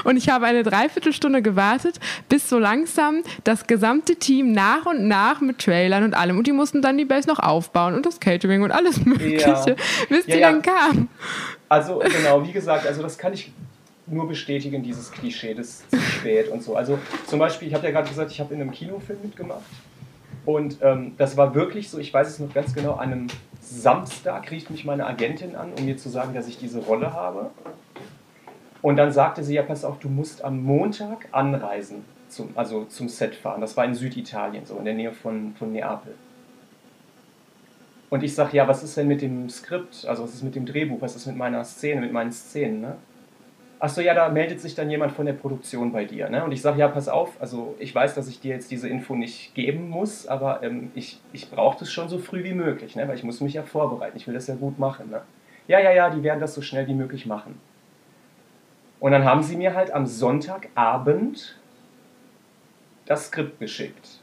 und 0.03 0.17
ich 0.17 0.29
habe 0.29 0.45
eine 0.45 0.63
Dreiviertelstunde 0.63 1.41
gewartet, 1.41 1.99
bis 2.27 2.49
so 2.49 2.57
langsam 2.57 3.21
das 3.43 3.67
gesamte 3.67 4.15
Team 4.15 4.51
nach 4.51 4.85
und 4.85 5.07
nach 5.07 5.41
mit 5.41 5.59
Trailern 5.59 6.03
und 6.03 6.13
allem 6.13 6.37
und 6.37 6.47
die 6.47 6.51
mussten 6.51 6.81
dann 6.81 6.97
die 6.97 7.05
Base 7.05 7.27
noch 7.27 7.39
aufbauen 7.39 7.93
und 7.93 8.05
das 8.05 8.19
Catering 8.19 8.63
und 8.63 8.71
alles 8.71 9.05
Mögliche, 9.05 9.47
ja. 9.47 9.75
bis 10.09 10.25
ja, 10.27 10.35
die 10.35 10.39
ja. 10.39 10.51
dann 10.51 10.61
kamen. 10.61 11.09
Also 11.67 11.99
genau, 11.99 12.45
wie 12.47 12.51
gesagt, 12.51 12.87
also 12.87 13.03
das 13.03 13.17
kann 13.17 13.33
ich 13.33 13.51
nur 14.07 14.27
bestätigen, 14.27 14.81
dieses 14.81 15.11
Klischee, 15.11 15.53
das 15.53 15.87
zu 15.89 15.99
spät 15.99 16.49
und 16.49 16.63
so. 16.63 16.75
Also 16.75 16.97
zum 17.27 17.37
Beispiel, 17.37 17.67
ich 17.67 17.73
habe 17.75 17.85
ja 17.85 17.91
gerade 17.91 18.09
gesagt, 18.09 18.31
ich 18.31 18.39
habe 18.39 18.53
in 18.55 18.61
einem 18.61 18.71
Kinofilm 18.71 19.19
mitgemacht 19.21 19.61
und 20.45 20.77
ähm, 20.81 21.13
das 21.17 21.37
war 21.37 21.53
wirklich 21.53 21.89
so, 21.89 21.99
ich 21.99 22.11
weiß 22.11 22.27
es 22.27 22.39
noch 22.39 22.51
ganz 22.53 22.73
genau, 22.73 22.93
an 22.93 23.11
einem 23.11 23.27
Samstag 23.69 24.49
rief 24.49 24.69
mich 24.71 24.83
meine 24.83 25.05
Agentin 25.05 25.55
an, 25.55 25.73
um 25.77 25.85
mir 25.85 25.95
zu 25.95 26.09
sagen, 26.09 26.33
dass 26.33 26.47
ich 26.47 26.57
diese 26.57 26.79
Rolle 26.79 27.13
habe. 27.13 27.51
Und 28.81 28.95
dann 28.95 29.11
sagte 29.11 29.43
sie, 29.43 29.53
ja, 29.53 29.61
pass 29.61 29.85
auf, 29.85 29.99
du 29.99 30.09
musst 30.09 30.43
am 30.43 30.63
Montag 30.63 31.27
anreisen, 31.31 32.03
zum, 32.29 32.49
also 32.55 32.85
zum 32.85 33.09
Set 33.09 33.35
fahren. 33.35 33.61
Das 33.61 33.77
war 33.77 33.85
in 33.85 33.93
Süditalien, 33.93 34.65
so 34.65 34.77
in 34.77 34.85
der 34.85 34.95
Nähe 34.95 35.11
von, 35.11 35.53
von 35.55 35.71
Neapel. 35.71 36.15
Und 38.09 38.23
ich 38.23 38.33
sage, 38.33 38.57
ja, 38.57 38.67
was 38.67 38.81
ist 38.81 38.97
denn 38.97 39.07
mit 39.07 39.21
dem 39.21 39.49
Skript? 39.49 40.05
Also 40.07 40.23
was 40.23 40.33
ist 40.33 40.41
mit 40.41 40.55
dem 40.55 40.65
Drehbuch? 40.65 40.99
Was 41.01 41.15
ist 41.15 41.27
mit 41.27 41.35
meiner 41.35 41.63
Szene, 41.63 42.01
mit 42.01 42.11
meinen 42.11 42.31
Szenen? 42.31 42.81
Ne? 42.81 42.95
Achso, 43.81 44.01
ja, 44.01 44.13
da 44.13 44.27
meldet 44.27 44.59
sich 44.59 44.75
dann 44.75 44.89
jemand 44.89 45.13
von 45.13 45.25
der 45.25 45.33
Produktion 45.33 45.93
bei 45.93 46.03
dir. 46.03 46.29
Ne? 46.29 46.43
Und 46.43 46.51
ich 46.51 46.61
sage, 46.61 46.79
ja, 46.79 46.89
pass 46.89 47.07
auf, 47.07 47.41
also 47.41 47.75
ich 47.79 47.95
weiß, 47.95 48.13
dass 48.13 48.27
ich 48.27 48.41
dir 48.41 48.53
jetzt 48.53 48.71
diese 48.71 48.89
Info 48.89 49.15
nicht 49.15 49.55
geben 49.55 49.89
muss, 49.89 50.27
aber 50.27 50.61
ähm, 50.63 50.91
ich, 50.95 51.21
ich 51.31 51.49
brauche 51.49 51.79
das 51.79 51.89
schon 51.89 52.09
so 52.09 52.19
früh 52.19 52.43
wie 52.43 52.53
möglich, 52.53 52.97
ne? 52.97 53.07
weil 53.07 53.15
ich 53.15 53.23
muss 53.23 53.39
mich 53.39 53.53
ja 53.53 53.63
vorbereiten. 53.63 54.17
Ich 54.17 54.27
will 54.27 54.33
das 54.33 54.47
ja 54.47 54.55
gut 54.55 54.79
machen. 54.79 55.09
Ne? 55.09 55.21
Ja, 55.67 55.79
ja, 55.79 55.91
ja, 55.91 56.09
die 56.09 56.23
werden 56.23 56.41
das 56.41 56.55
so 56.55 56.61
schnell 56.61 56.87
wie 56.87 56.93
möglich 56.93 57.25
machen. 57.25 57.57
Und 58.99 59.13
dann 59.13 59.23
haben 59.23 59.43
sie 59.43 59.55
mir 59.55 59.73
halt 59.75 59.91
am 59.91 60.05
Sonntagabend 60.05 61.57
das 63.05 63.27
Skript 63.27 63.59
geschickt. 63.61 64.19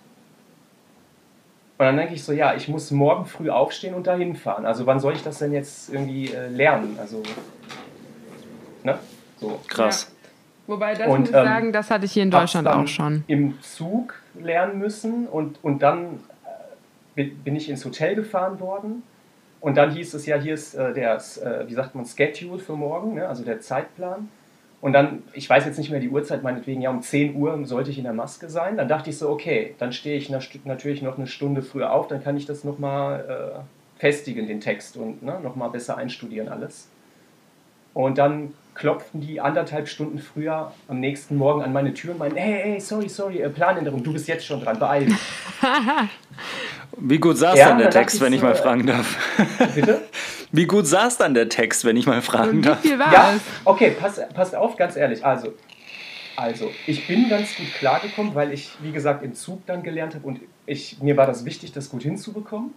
Und 1.78 1.86
dann 1.86 1.96
denke 1.96 2.12
ich 2.12 2.24
so, 2.24 2.32
ja, 2.32 2.54
ich 2.54 2.68
muss 2.68 2.90
morgen 2.90 3.24
früh 3.24 3.48
aufstehen 3.48 3.94
und 3.94 4.06
dahin 4.06 4.36
fahren. 4.36 4.66
Also 4.66 4.84
wann 4.84 5.00
soll 5.00 5.14
ich 5.14 5.22
das 5.22 5.38
denn 5.38 5.52
jetzt 5.52 5.92
irgendwie 5.92 6.30
äh, 6.30 6.48
lernen? 6.48 6.98
Also, 7.00 7.22
ne? 8.84 8.98
So. 9.40 9.60
Krass. 9.68 10.08
Ja. 10.10 10.16
Wobei, 10.68 10.94
das 10.94 11.08
und, 11.08 11.20
muss 11.20 11.28
ich 11.30 11.34
ähm, 11.34 11.44
sagen, 11.44 11.72
das 11.72 11.90
hatte 11.90 12.04
ich 12.06 12.12
hier 12.12 12.24
in 12.24 12.30
Deutschland 12.30 12.66
auch 12.66 12.86
schon. 12.88 13.24
Im 13.28 13.60
Zug 13.62 14.14
lernen 14.34 14.78
müssen 14.78 15.26
und, 15.26 15.58
und 15.62 15.80
dann 15.82 16.20
äh, 17.14 17.24
bin 17.24 17.54
ich 17.54 17.68
ins 17.68 17.84
Hotel 17.84 18.14
gefahren 18.14 18.58
worden. 18.60 19.02
Und 19.60 19.76
dann 19.76 19.90
hieß 19.90 20.14
es 20.14 20.26
ja, 20.26 20.36
hier 20.36 20.54
ist 20.54 20.74
äh, 20.74 20.92
der, 20.92 21.16
äh, 21.16 21.68
wie 21.68 21.74
sagt 21.74 21.94
man, 21.94 22.04
Schedule 22.04 22.58
für 22.58 22.74
morgen, 22.74 23.14
ne? 23.14 23.28
also 23.28 23.44
der 23.44 23.60
Zeitplan. 23.60 24.28
Und 24.80 24.92
dann, 24.92 25.22
ich 25.32 25.48
weiß 25.48 25.64
jetzt 25.64 25.78
nicht 25.78 25.90
mehr 25.90 26.00
die 26.00 26.10
Uhrzeit, 26.10 26.42
meinetwegen, 26.42 26.82
ja, 26.82 26.90
um 26.90 27.00
10 27.00 27.34
Uhr 27.34 27.58
sollte 27.64 27.90
ich 27.90 27.98
in 27.98 28.04
der 28.04 28.12
Maske 28.12 28.48
sein. 28.48 28.76
Dann 28.76 28.88
dachte 28.88 29.10
ich 29.10 29.18
so, 29.18 29.30
okay, 29.30 29.74
dann 29.78 29.92
stehe 29.92 30.16
ich 30.16 30.30
natürlich 30.64 31.02
noch 31.02 31.16
eine 31.16 31.26
Stunde 31.26 31.62
früher 31.62 31.92
auf, 31.92 32.08
dann 32.08 32.22
kann 32.22 32.36
ich 32.36 32.46
das 32.46 32.62
nochmal 32.62 33.64
äh, 33.96 34.00
festigen, 34.00 34.46
den 34.46 34.60
Text, 34.60 34.96
und 34.96 35.22
ne, 35.22 35.40
nochmal 35.42 35.70
besser 35.70 35.96
einstudieren 35.96 36.48
alles. 36.48 36.88
Und 37.94 38.18
dann 38.18 38.52
klopften 38.76 39.20
die 39.20 39.40
anderthalb 39.40 39.88
Stunden 39.88 40.18
früher 40.18 40.72
am 40.88 41.00
nächsten 41.00 41.36
Morgen 41.36 41.62
an 41.62 41.72
meine 41.72 41.94
Tür 41.94 42.12
und 42.12 42.18
meinten, 42.18 42.36
hey, 42.36 42.60
hey, 42.62 42.80
sorry, 42.80 43.08
sorry, 43.08 43.40
äh, 43.40 43.48
Planänderung, 43.48 44.02
du 44.02 44.12
bist 44.12 44.28
jetzt 44.28 44.46
schon 44.46 44.60
dran, 44.60 44.78
beeil 44.78 45.06
dich. 45.06 45.16
Wie 46.98 47.18
gut 47.18 47.36
saß 47.36 47.58
ja, 47.58 47.68
dann 47.68 47.78
der 47.78 47.90
Text, 47.90 48.20
wenn 48.20 48.32
ich 48.32 48.42
mal 48.42 48.54
fragen 48.54 48.86
darf? 48.86 49.16
Bitte? 49.74 50.02
Wie 50.52 50.66
gut 50.66 50.86
saß 50.86 51.18
dann 51.18 51.34
der 51.34 51.48
Text, 51.48 51.84
wenn 51.84 51.96
ich 51.96 52.06
mal 52.06 52.22
fragen 52.22 52.62
darf? 52.62 52.82
Wie 52.82 52.88
viel 52.88 52.98
war 52.98 53.12
ja, 53.12 53.34
okay, 53.64 53.96
pass, 53.98 54.20
passt 54.32 54.54
auf, 54.54 54.76
ganz 54.76 54.96
ehrlich. 54.96 55.24
Also, 55.24 55.54
also, 56.36 56.70
ich 56.86 57.06
bin 57.06 57.28
ganz 57.28 57.56
gut 57.56 57.72
klargekommen, 57.74 58.34
weil 58.34 58.52
ich, 58.52 58.70
wie 58.82 58.92
gesagt, 58.92 59.22
im 59.22 59.34
Zug 59.34 59.66
dann 59.66 59.82
gelernt 59.82 60.14
habe 60.14 60.26
und 60.26 60.40
ich, 60.66 61.00
mir 61.00 61.16
war 61.16 61.26
das 61.26 61.44
wichtig, 61.44 61.72
das 61.72 61.88
gut 61.90 62.02
hinzubekommen. 62.02 62.72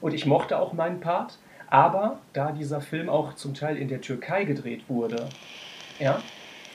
Und 0.00 0.14
ich 0.14 0.24
mochte 0.24 0.58
auch 0.58 0.72
meinen 0.72 1.00
Part. 1.00 1.38
Aber 1.70 2.18
da 2.32 2.52
dieser 2.52 2.80
Film 2.80 3.08
auch 3.08 3.34
zum 3.34 3.54
Teil 3.54 3.76
in 3.76 3.88
der 3.88 4.00
Türkei 4.00 4.44
gedreht 4.44 4.82
wurde, 4.88 5.28
ja, 5.98 6.20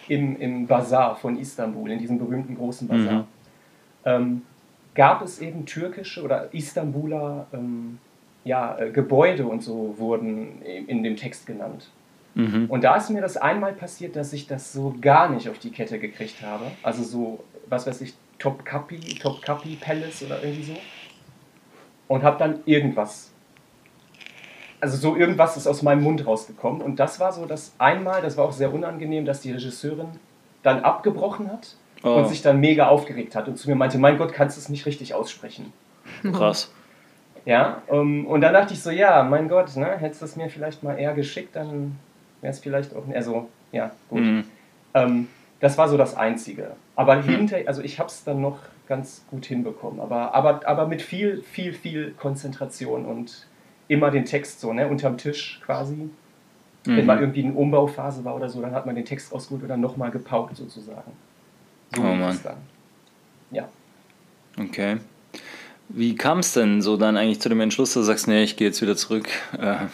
im, 0.08 0.40
im 0.40 0.68
Bazar 0.68 1.16
von 1.16 1.38
Istanbul, 1.38 1.92
in 1.92 2.00
diesem 2.00 2.18
berühmten 2.18 2.56
großen 2.56 2.88
Bazar, 2.88 3.22
mhm. 3.22 3.26
ähm, 4.06 4.42
gab 4.94 5.22
es 5.22 5.40
eben 5.40 5.66
türkische 5.66 6.24
oder 6.24 6.54
Istanbuler 6.54 7.48
ähm, 7.54 8.00
ja, 8.46 8.78
äh, 8.78 8.92
Gebäude 8.92 9.46
und 9.46 9.62
so 9.62 9.96
wurden 9.98 10.62
in 10.62 11.04
dem 11.04 11.18
Text 11.18 11.46
genannt. 11.46 11.90
Mhm. 12.36 12.68
Und 12.70 12.84
da 12.84 12.96
ist 12.96 13.10
mir 13.10 13.22
das 13.22 13.38
einmal 13.38 13.74
passiert, 13.74 14.16
dass 14.16 14.32
ich 14.34 14.48
das 14.48 14.72
so 14.72 14.96
gar 15.02 15.30
nicht 15.30 15.50
auf 15.50 15.58
die 15.58 15.72
Kette 15.72 16.00
gekriegt 16.00 16.42
habe. 16.42 16.66
Also 16.84 17.04
so, 17.04 17.44
was 17.68 17.88
weiß 17.88 18.02
ich, 18.02 18.14
Topkapi, 18.40 19.00
Topkapi 19.20 19.78
Palace 19.80 20.24
oder 20.24 20.44
irgendwie 20.44 20.64
so. 20.64 20.78
Und 22.08 22.24
habe 22.24 22.38
dann 22.38 22.60
irgendwas. 22.66 23.32
Also 24.82 24.98
so 24.98 25.16
irgendwas 25.16 25.58
ist 25.58 25.68
aus 25.68 25.82
meinem 25.82 26.04
Mund 26.04 26.26
rausgekommen. 26.26 26.82
Und 26.82 27.00
das 27.00 27.20
war 27.20 27.32
so 27.32 27.46
das 27.46 27.74
einmal, 27.78 28.22
das 28.22 28.38
war 28.38 28.46
auch 28.46 28.52
sehr 28.52 28.74
unangenehm, 28.74 29.26
dass 29.26 29.42
die 29.42 29.52
Regisseurin 29.52 30.08
dann 30.64 30.84
abgebrochen 30.84 31.52
hat 31.52 31.76
oh. 32.04 32.16
und 32.16 32.28
sich 32.28 32.42
dann 32.42 32.60
mega 32.60 32.88
aufgeregt 32.88 33.36
hat 33.36 33.48
und 33.48 33.58
zu 33.58 33.70
mir 33.70 33.76
meinte, 33.76 33.98
mein 33.98 34.18
Gott, 34.18 34.34
kannst 34.34 34.58
du 34.58 34.62
es 34.62 34.70
nicht 34.70 34.86
richtig 34.86 35.14
aussprechen. 35.14 35.74
Krass. 36.34 36.72
Ja, 37.46 37.84
um, 37.88 38.26
und 38.26 38.42
dann 38.42 38.54
dachte 38.54 38.74
ich 38.74 38.82
so, 38.82 38.90
ja, 38.90 39.22
mein 39.24 39.48
Gott, 39.48 39.76
ne, 39.76 39.98
hättest 39.98 40.22
du 40.22 40.26
es 40.26 40.36
mir 40.36 40.50
vielleicht 40.50 40.82
mal 40.82 40.98
eher 40.98 41.14
geschickt, 41.14 41.56
dann 41.56 42.00
wäre 42.42 42.52
es 42.52 42.60
vielleicht 42.60 42.96
auch, 42.96 43.04
also, 43.14 43.50
ja, 43.72 43.92
gut. 44.10 44.22
Mhm. 44.22 44.44
Ähm, 44.96 45.28
das 45.60 45.78
war 45.78 45.88
so 45.88 45.98
das 45.98 46.16
Einzige. 46.16 46.72
Aber 46.96 47.18
mhm. 47.18 47.24
hinter, 47.24 47.58
also 47.68 47.82
ich 47.82 48.00
habe 48.00 48.10
es 48.10 48.24
dann 48.24 48.42
noch 48.42 48.58
ganz 48.88 49.26
gut 49.30 49.46
hinbekommen, 49.46 50.00
aber, 50.00 50.34
aber, 50.34 50.62
aber 50.68 50.88
mit 50.88 51.02
viel, 51.02 51.44
viel, 51.44 51.74
viel 51.74 52.12
Konzentration 52.12 53.06
und 53.06 53.48
immer 53.88 54.12
den 54.12 54.26
Text 54.26 54.60
so, 54.60 54.74
ne, 54.74 54.88
unterm 54.88 55.18
Tisch 55.18 55.60
quasi. 55.66 55.96
Mhm. 56.86 56.98
Wenn 56.98 57.06
mal 57.06 57.20
irgendwie 57.20 57.44
eine 57.44 57.54
Umbauphase 57.54 58.24
war 58.24 58.36
oder 58.36 58.50
so, 58.50 58.62
dann 58.62 58.74
hat 58.74 58.86
man 58.86 58.96
den 58.96 59.06
Text 59.06 59.34
rausgeholt 59.34 59.64
und 59.64 59.70
dann 59.70 59.82
nochmal 59.82 60.12
gepaukt 60.12 60.58
sozusagen. 60.58 61.12
So 61.96 62.02
oh 62.02 62.14
Mann. 62.14 62.40
Dann. 62.44 62.58
Ja. 63.52 63.70
Okay. 64.60 64.98
Wie 65.90 66.16
kam 66.16 66.40
es 66.40 66.54
denn 66.54 66.82
so 66.82 66.98
dann 66.98 67.18
eigentlich 67.18 67.40
zu 67.40 67.50
dem 67.50 67.62
Entschluss, 67.62 67.94
dass 67.94 68.02
du 68.02 68.06
sagst, 68.08 68.28
nee, 68.28 68.44
ich 68.44 68.56
gehe 68.58 68.68
jetzt 68.68 68.82
wieder 68.82 68.96
zurück? 68.96 69.28
Äh, 69.60 69.86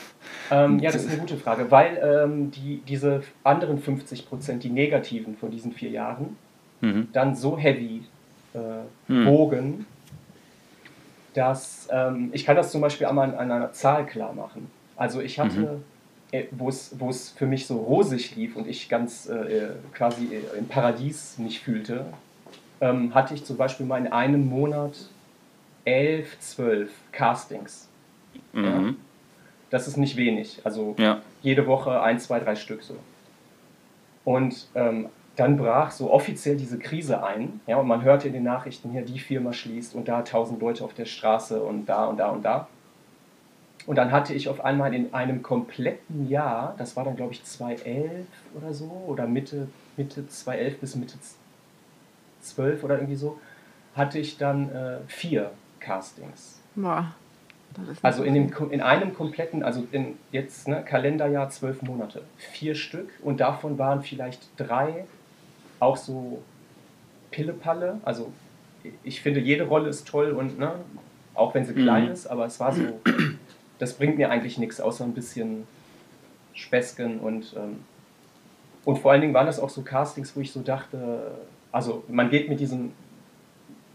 ähm, 0.49 0.79
ja, 0.79 0.91
das 0.91 1.03
ist 1.03 1.09
eine 1.09 1.19
gute 1.19 1.37
Frage, 1.37 1.69
weil 1.71 1.99
ähm, 2.03 2.51
die, 2.51 2.81
diese 2.87 3.23
anderen 3.43 3.79
50 3.79 4.27
Prozent, 4.27 4.63
die 4.63 4.69
negativen 4.69 5.35
von 5.37 5.51
diesen 5.51 5.73
vier 5.73 5.89
Jahren, 5.89 6.37
mhm. 6.81 7.07
dann 7.13 7.35
so 7.35 7.57
heavy 7.57 8.03
äh, 8.53 9.11
mhm. 9.11 9.25
bogen, 9.25 9.85
dass 11.33 11.87
ähm, 11.91 12.29
ich 12.33 12.45
kann 12.45 12.55
das 12.55 12.71
zum 12.71 12.81
Beispiel 12.81 13.07
einmal 13.07 13.35
an, 13.35 13.51
einer 13.51 13.71
Zahl 13.73 14.05
klar 14.05 14.33
machen. 14.33 14.69
Also 14.95 15.21
ich 15.21 15.39
hatte, 15.39 15.59
mhm. 15.59 15.83
äh, 16.31 16.45
wo 16.51 16.69
es 16.69 17.29
für 17.35 17.45
mich 17.45 17.67
so 17.67 17.77
rosig 17.77 18.35
lief 18.35 18.55
und 18.55 18.67
ich 18.67 18.89
ganz 18.89 19.27
äh, 19.27 19.69
quasi 19.93 20.25
äh, 20.25 20.57
im 20.57 20.67
Paradies 20.67 21.37
mich 21.37 21.59
fühlte, 21.59 22.05
ähm, 22.81 23.13
hatte 23.13 23.33
ich 23.33 23.45
zum 23.45 23.57
Beispiel 23.57 23.85
mal 23.85 23.97
in 23.97 24.11
einem 24.11 24.47
Monat 24.47 24.93
elf, 25.85 26.39
zwölf 26.39 26.91
Castings. 27.11 27.87
Mhm. 28.53 28.63
Ja? 28.63 28.93
Das 29.69 29.87
ist 29.87 29.97
nicht 29.97 30.17
wenig. 30.17 30.59
Also 30.63 30.95
ja. 30.97 31.21
jede 31.41 31.65
Woche 31.65 32.01
ein, 32.01 32.19
zwei, 32.19 32.39
drei 32.39 32.55
Stück 32.55 32.83
so. 32.83 32.97
Und 34.25 34.67
ähm, 34.75 35.09
dann 35.41 35.57
brach 35.57 35.89
so 35.89 36.11
offiziell 36.11 36.55
diese 36.55 36.77
Krise 36.77 37.23
ein. 37.23 37.61
Ja, 37.65 37.77
und 37.77 37.87
man 37.87 38.03
hörte 38.03 38.27
in 38.27 38.33
den 38.33 38.43
Nachrichten 38.43 38.91
hier, 38.91 39.01
die 39.01 39.17
Firma 39.17 39.53
schließt 39.53 39.95
und 39.95 40.07
da 40.07 40.21
tausend 40.21 40.61
Leute 40.61 40.83
auf 40.83 40.93
der 40.93 41.05
Straße 41.05 41.63
und 41.63 41.87
da 41.89 42.05
und 42.05 42.17
da 42.17 42.29
und 42.29 42.45
da. 42.45 42.67
Und 43.87 43.95
dann 43.95 44.11
hatte 44.11 44.35
ich 44.35 44.47
auf 44.49 44.63
einmal 44.63 44.93
in 44.93 45.15
einem 45.15 45.41
kompletten 45.41 46.29
Jahr, 46.29 46.75
das 46.77 46.95
war 46.95 47.05
dann 47.05 47.15
glaube 47.15 47.33
ich 47.33 47.43
2011 47.43 48.27
oder 48.53 48.71
so, 48.71 48.85
oder 49.07 49.25
Mitte, 49.25 49.67
Mitte 49.97 50.27
2011 50.27 50.79
bis 50.79 50.95
Mitte 50.95 51.15
12 52.41 52.83
oder 52.83 52.95
irgendwie 52.97 53.15
so, 53.15 53.39
hatte 53.95 54.19
ich 54.19 54.37
dann 54.37 54.69
äh, 54.69 54.97
vier 55.07 55.49
Castings. 55.79 56.61
Boah. 56.75 57.15
Also 58.03 58.23
in, 58.23 58.35
dem, 58.35 58.53
in 58.69 58.81
einem 58.81 59.15
kompletten, 59.15 59.63
also 59.63 59.87
in 59.91 60.19
jetzt 60.31 60.67
ne, 60.67 60.83
Kalenderjahr 60.83 61.49
zwölf 61.49 61.81
Monate, 61.81 62.21
vier 62.37 62.75
Stück 62.75 63.09
und 63.23 63.39
davon 63.39 63.79
waren 63.79 64.03
vielleicht 64.03 64.47
drei 64.57 65.05
auch 65.81 65.97
so 65.97 66.41
Pillepalle. 67.31 67.99
Also 68.03 68.31
ich 69.03 69.21
finde, 69.21 69.41
jede 69.41 69.65
Rolle 69.65 69.89
ist 69.89 70.07
toll 70.07 70.31
und 70.31 70.57
ne, 70.57 70.75
auch 71.33 71.53
wenn 71.53 71.65
sie 71.65 71.73
klein 71.73 72.05
mhm. 72.05 72.11
ist, 72.11 72.27
aber 72.27 72.45
es 72.45 72.59
war 72.59 72.71
so, 72.71 73.01
das 73.79 73.93
bringt 73.93 74.17
mir 74.17 74.29
eigentlich 74.29 74.57
nichts, 74.57 74.79
außer 74.79 75.03
ein 75.03 75.13
bisschen 75.13 75.67
Späßchen 76.53 77.19
und, 77.19 77.55
ähm, 77.57 77.79
und 78.85 78.99
vor 78.99 79.11
allen 79.11 79.21
Dingen 79.21 79.33
waren 79.33 79.45
das 79.45 79.59
auch 79.59 79.69
so 79.69 79.81
Castings, 79.81 80.35
wo 80.35 80.41
ich 80.41 80.51
so 80.51 80.61
dachte, 80.61 81.31
also 81.71 82.03
man 82.07 82.29
geht 82.29 82.49
mit 82.49 82.59
diesem 82.59 82.91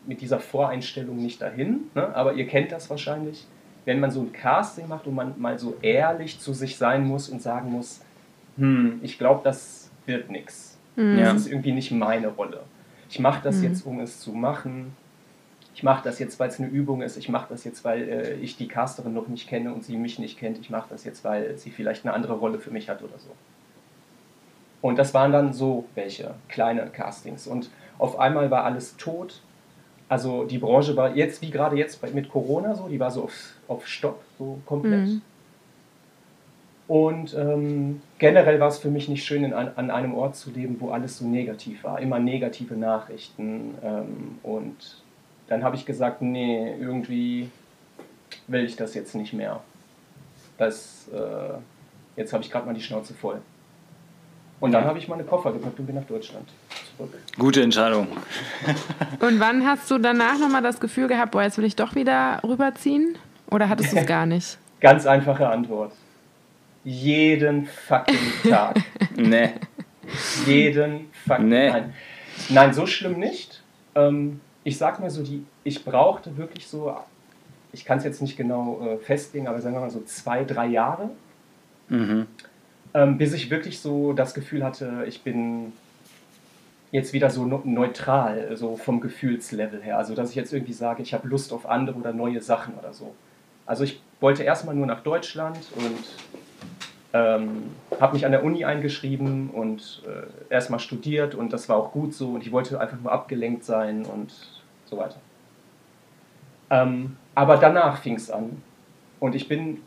mit 0.07 0.21
dieser 0.21 0.39
Voreinstellung 0.39 1.17
nicht 1.17 1.43
dahin, 1.43 1.91
ne? 1.95 2.15
aber 2.15 2.35
ihr 2.35 2.47
kennt 2.47 2.71
das 2.71 2.89
wahrscheinlich. 2.91 3.45
wenn 3.85 4.01
man 4.01 4.11
so 4.11 4.21
ein 4.21 4.33
Casting 4.33 4.89
macht 4.89 5.07
und 5.07 5.15
man 5.15 5.35
mal 5.41 5.59
so 5.59 5.77
ehrlich 5.83 6.41
zu 6.41 6.53
sich 6.53 6.77
sein 6.77 7.05
muss 7.05 7.29
und 7.29 7.41
sagen 7.43 7.71
muss, 7.71 8.01
hm, 8.57 8.99
ich 9.03 9.19
glaube, 9.19 9.43
das 9.45 9.91
wird 10.07 10.31
nichts. 10.31 10.76
Mhm. 10.97 11.19
Das 11.19 11.35
ist 11.37 11.47
irgendwie 11.49 11.73
nicht 11.73 11.91
meine 11.93 12.29
Rolle. 12.29 12.63
Ich 13.09 13.19
mache 13.21 13.43
das 13.43 13.57
mhm. 13.57 13.65
jetzt, 13.65 13.87
um 13.87 14.01
es 14.01 14.21
zu 14.21 14.33
machen. 14.33 14.97
Ich 15.75 15.83
mache 15.83 16.03
das 16.03 16.19
jetzt, 16.19 16.41
weil 16.41 16.49
es 16.49 16.59
eine 16.59 16.69
Übung 16.69 17.03
ist. 17.03 17.17
Ich 17.17 17.29
mache 17.29 17.47
das 17.51 17.65
jetzt, 17.65 17.85
weil 17.85 18.09
äh, 18.09 18.35
ich 18.37 18.57
die 18.57 18.67
Casterin 18.67 19.13
noch 19.13 19.29
nicht 19.29 19.47
kenne 19.47 19.73
und 19.73 19.85
sie 19.85 19.97
mich 19.97 20.19
nicht 20.19 20.39
kennt. 20.39 20.59
Ich 20.59 20.71
mache 20.71 20.89
das 20.89 21.05
jetzt, 21.05 21.23
weil 21.23 21.57
sie 21.59 21.71
vielleicht 21.71 22.05
eine 22.05 22.15
andere 22.15 22.33
Rolle 22.35 22.59
für 22.59 22.71
mich 22.71 22.89
hat 22.89 23.03
oder 23.03 23.19
so. 23.19 23.31
Und 24.81 24.99
das 24.99 25.13
waren 25.15 25.33
dann 25.33 25.53
so 25.53 25.85
welche 25.95 26.35
kleine 26.49 26.87
Castings. 26.87 27.47
Und 27.47 27.71
auf 27.99 28.19
einmal 28.19 28.51
war 28.51 28.65
alles 28.65 28.97
tot. 28.97 29.43
Also 30.09 30.45
die 30.45 30.59
Branche 30.59 30.97
war 30.97 31.15
jetzt, 31.15 31.43
wie 31.43 31.51
gerade 31.51 31.77
jetzt 31.77 32.03
mit 32.15 32.31
Corona 32.31 32.75
so, 32.75 32.89
die 32.89 33.01
war 33.01 33.11
so 33.11 33.25
auf, 33.25 33.53
auf 33.69 33.87
Stopp, 33.87 34.23
so 34.39 34.61
komplett. 34.65 35.07
Mhm. 35.07 35.23
Und 36.89 37.35
ähm, 37.35 38.01
generell 38.19 38.61
war 38.61 38.69
es 38.69 38.79
für 38.79 38.91
mich 38.91 39.09
nicht 39.09 39.25
schön, 39.25 39.43
in, 39.43 39.53
an, 39.53 39.91
einem 39.91 40.15
Ort 40.15 40.37
zu 40.37 40.51
leben, 40.51 40.77
wo 40.79 40.91
alles 40.91 41.19
so 41.19 41.27
negativ 41.27 41.83
war. 41.83 42.01
Immer 42.01 42.21
negative 42.21 42.75
Nachrichten. 42.75 43.75
Ähm, 43.83 44.39
und 44.45 45.03
dann 45.49 45.65
habe 45.65 45.75
ich 45.75 45.85
gesagt, 45.85 46.23
nee, 46.23 46.75
irgendwie 46.81 47.51
will 48.47 48.65
ich 48.65 48.77
das 48.77 48.95
jetzt 48.95 49.15
nicht 49.17 49.33
mehr. 49.33 49.61
Das, 50.59 51.09
äh, 51.13 51.59
jetzt 52.19 52.33
habe 52.33 52.45
ich 52.45 52.51
gerade 52.51 52.67
mal 52.67 52.75
die 52.75 52.83
Schnauze 52.83 53.15
voll. 53.15 53.41
Und 54.61 54.73
dann 54.73 54.85
habe 54.85 54.99
ich 54.99 55.09
meine 55.09 55.25
Koffer 55.25 55.53
gepackt 55.53 55.79
und 55.79 55.87
bin 55.87 55.97
nach 55.97 56.05
Deutschland 56.05 56.49
zurück. 56.97 57.13
Gute 57.37 57.63
Entscheidung. 57.63 58.09
und 59.21 59.41
wann 59.41 59.67
hast 59.67 59.91
du 59.91 59.99
danach 59.99 60.39
nochmal 60.39 60.63
das 60.63 60.81
Gefühl 60.81 61.09
gehabt, 61.09 61.33
boah, 61.33 61.43
jetzt 61.43 61.59
will 61.59 61.65
ich 61.65 61.77
doch 61.77 61.95
wieder 61.95 62.41
rüberziehen? 62.43 63.19
Oder 63.51 63.69
hattest 63.69 63.93
du 63.93 63.97
es 63.97 64.07
gar 64.07 64.25
nicht? 64.25 64.59
Ganz 64.81 65.05
einfache 65.05 65.49
Antwort. 65.49 65.93
Jeden 66.87 67.67
fucking 67.67 68.33
Tag. 68.49 68.77
nee. 69.17 69.51
Jeden 70.47 71.11
fucking 71.27 71.49
nee. 71.49 71.69
Nein. 71.69 71.95
Nein, 72.49 72.73
so 72.73 72.87
schlimm 72.87 73.19
nicht. 73.19 73.63
Ähm, 73.95 74.41
ich 74.65 74.79
sag 74.79 75.01
mal 75.01 75.11
so, 75.11 75.23
die, 75.23 75.45
ich 75.65 75.85
brauchte 75.85 76.37
wirklich 76.39 76.67
so, 76.67 76.97
ich 77.73 77.85
kann 77.85 77.99
es 77.99 78.05
jetzt 78.05 78.23
nicht 78.23 78.37
genau 78.37 78.81
äh, 78.87 78.97
festlegen, 78.97 79.49
aber 79.49 79.61
sagen 79.61 79.75
wir 79.75 79.81
mal 79.81 79.91
so 79.91 80.03
zwei, 80.05 80.45
drei 80.45 80.67
Jahre. 80.67 81.11
Mhm 81.89 82.27
ähm, 82.97 83.19
bis 83.19 83.35
ich 83.35 83.51
wirklich 83.51 83.81
so 83.81 84.15
das 84.15 84.33
Gefühl 84.33 84.65
hatte, 84.65 85.05
ich 85.07 85.21
bin 85.21 85.75
jetzt 86.93 87.13
wieder 87.13 87.29
so 87.29 87.45
neutral, 87.45 88.57
so 88.57 88.79
vom 88.79 89.03
Gefühlslevel 89.03 89.83
her. 89.83 89.99
Also, 89.99 90.15
dass 90.15 90.31
ich 90.31 90.37
jetzt 90.37 90.53
irgendwie 90.53 90.73
sage, 90.73 91.03
ich 91.03 91.13
habe 91.13 91.29
Lust 91.29 91.53
auf 91.53 91.69
andere 91.69 91.99
oder 91.99 92.15
neue 92.15 92.41
Sachen 92.41 92.73
oder 92.75 92.95
so. 92.95 93.15
Also, 93.67 93.85
ich 93.85 94.01
wollte 94.21 94.45
erstmal 94.45 94.75
nur 94.75 94.87
nach 94.87 95.03
Deutschland 95.03 95.59
und 95.75 96.05
ähm, 97.17 97.71
habe 98.01 98.15
mich 98.15 98.27
an 98.27 98.33
der 98.33 98.45
Uni 98.45 98.65
eingeschrieben 98.65 99.51
und 99.51 100.03
äh, 100.07 100.53
erstmal 100.53 100.81
studiert 100.81 101.35
und 101.35 101.53
das 101.53 101.69
war 101.69 101.77
auch 101.77 101.93
gut 101.93 102.13
so 102.15 102.31
und 102.31 102.43
ich 102.43 102.53
wollte 102.53 102.81
einfach 102.81 102.99
nur 103.01 103.13
abgelenkt 103.13 103.65
sein 103.65 104.05
und 104.05 104.33
so 104.85 104.99
weiter. 104.99 105.17
Ähm, 106.69 107.17
aber 107.35 107.57
danach 107.57 107.99
fing 107.99 108.17
es 108.17 108.31
an 108.31 108.61
und 109.21 109.35
ich 109.35 109.49
bin, 109.49 109.79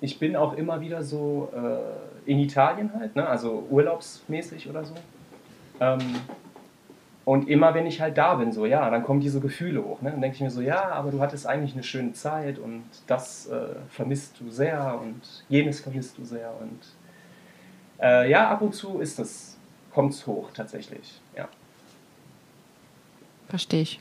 ich 0.00 0.18
bin 0.18 0.36
auch 0.36 0.54
immer 0.56 0.80
wieder 0.80 1.02
so 1.02 1.50
äh, 1.54 2.30
in 2.30 2.38
Italien 2.38 2.90
halt, 2.98 3.16
ne? 3.16 3.26
also 3.26 3.66
urlaubsmäßig 3.70 4.68
oder 4.68 4.84
so. 4.84 4.94
Ähm, 5.80 5.98
und 7.30 7.48
immer 7.48 7.74
wenn 7.74 7.86
ich 7.86 8.00
halt 8.00 8.18
da 8.18 8.34
bin, 8.34 8.50
so 8.50 8.66
ja, 8.66 8.90
dann 8.90 9.04
kommen 9.04 9.20
diese 9.20 9.38
Gefühle 9.38 9.84
hoch. 9.84 10.02
Ne? 10.02 10.10
Dann 10.10 10.20
denke 10.20 10.34
ich 10.34 10.40
mir 10.40 10.50
so, 10.50 10.60
ja, 10.60 10.88
aber 10.88 11.12
du 11.12 11.20
hattest 11.20 11.46
eigentlich 11.46 11.74
eine 11.74 11.84
schöne 11.84 12.12
Zeit 12.12 12.58
und 12.58 12.82
das 13.06 13.46
äh, 13.46 13.76
vermisst 13.88 14.40
du 14.40 14.50
sehr 14.50 14.98
und 15.00 15.44
jenes 15.48 15.78
vermisst 15.78 16.18
du 16.18 16.24
sehr. 16.24 16.52
Und 16.60 16.80
äh, 18.02 18.28
ja, 18.28 18.50
ab 18.50 18.62
und 18.62 18.74
zu 18.74 18.98
ist 18.98 19.20
es, 19.20 19.56
kommt 19.94 20.12
es 20.12 20.26
hoch 20.26 20.48
tatsächlich, 20.52 21.20
ja. 21.36 21.48
Verstehe 23.48 23.82
ich. 23.82 24.00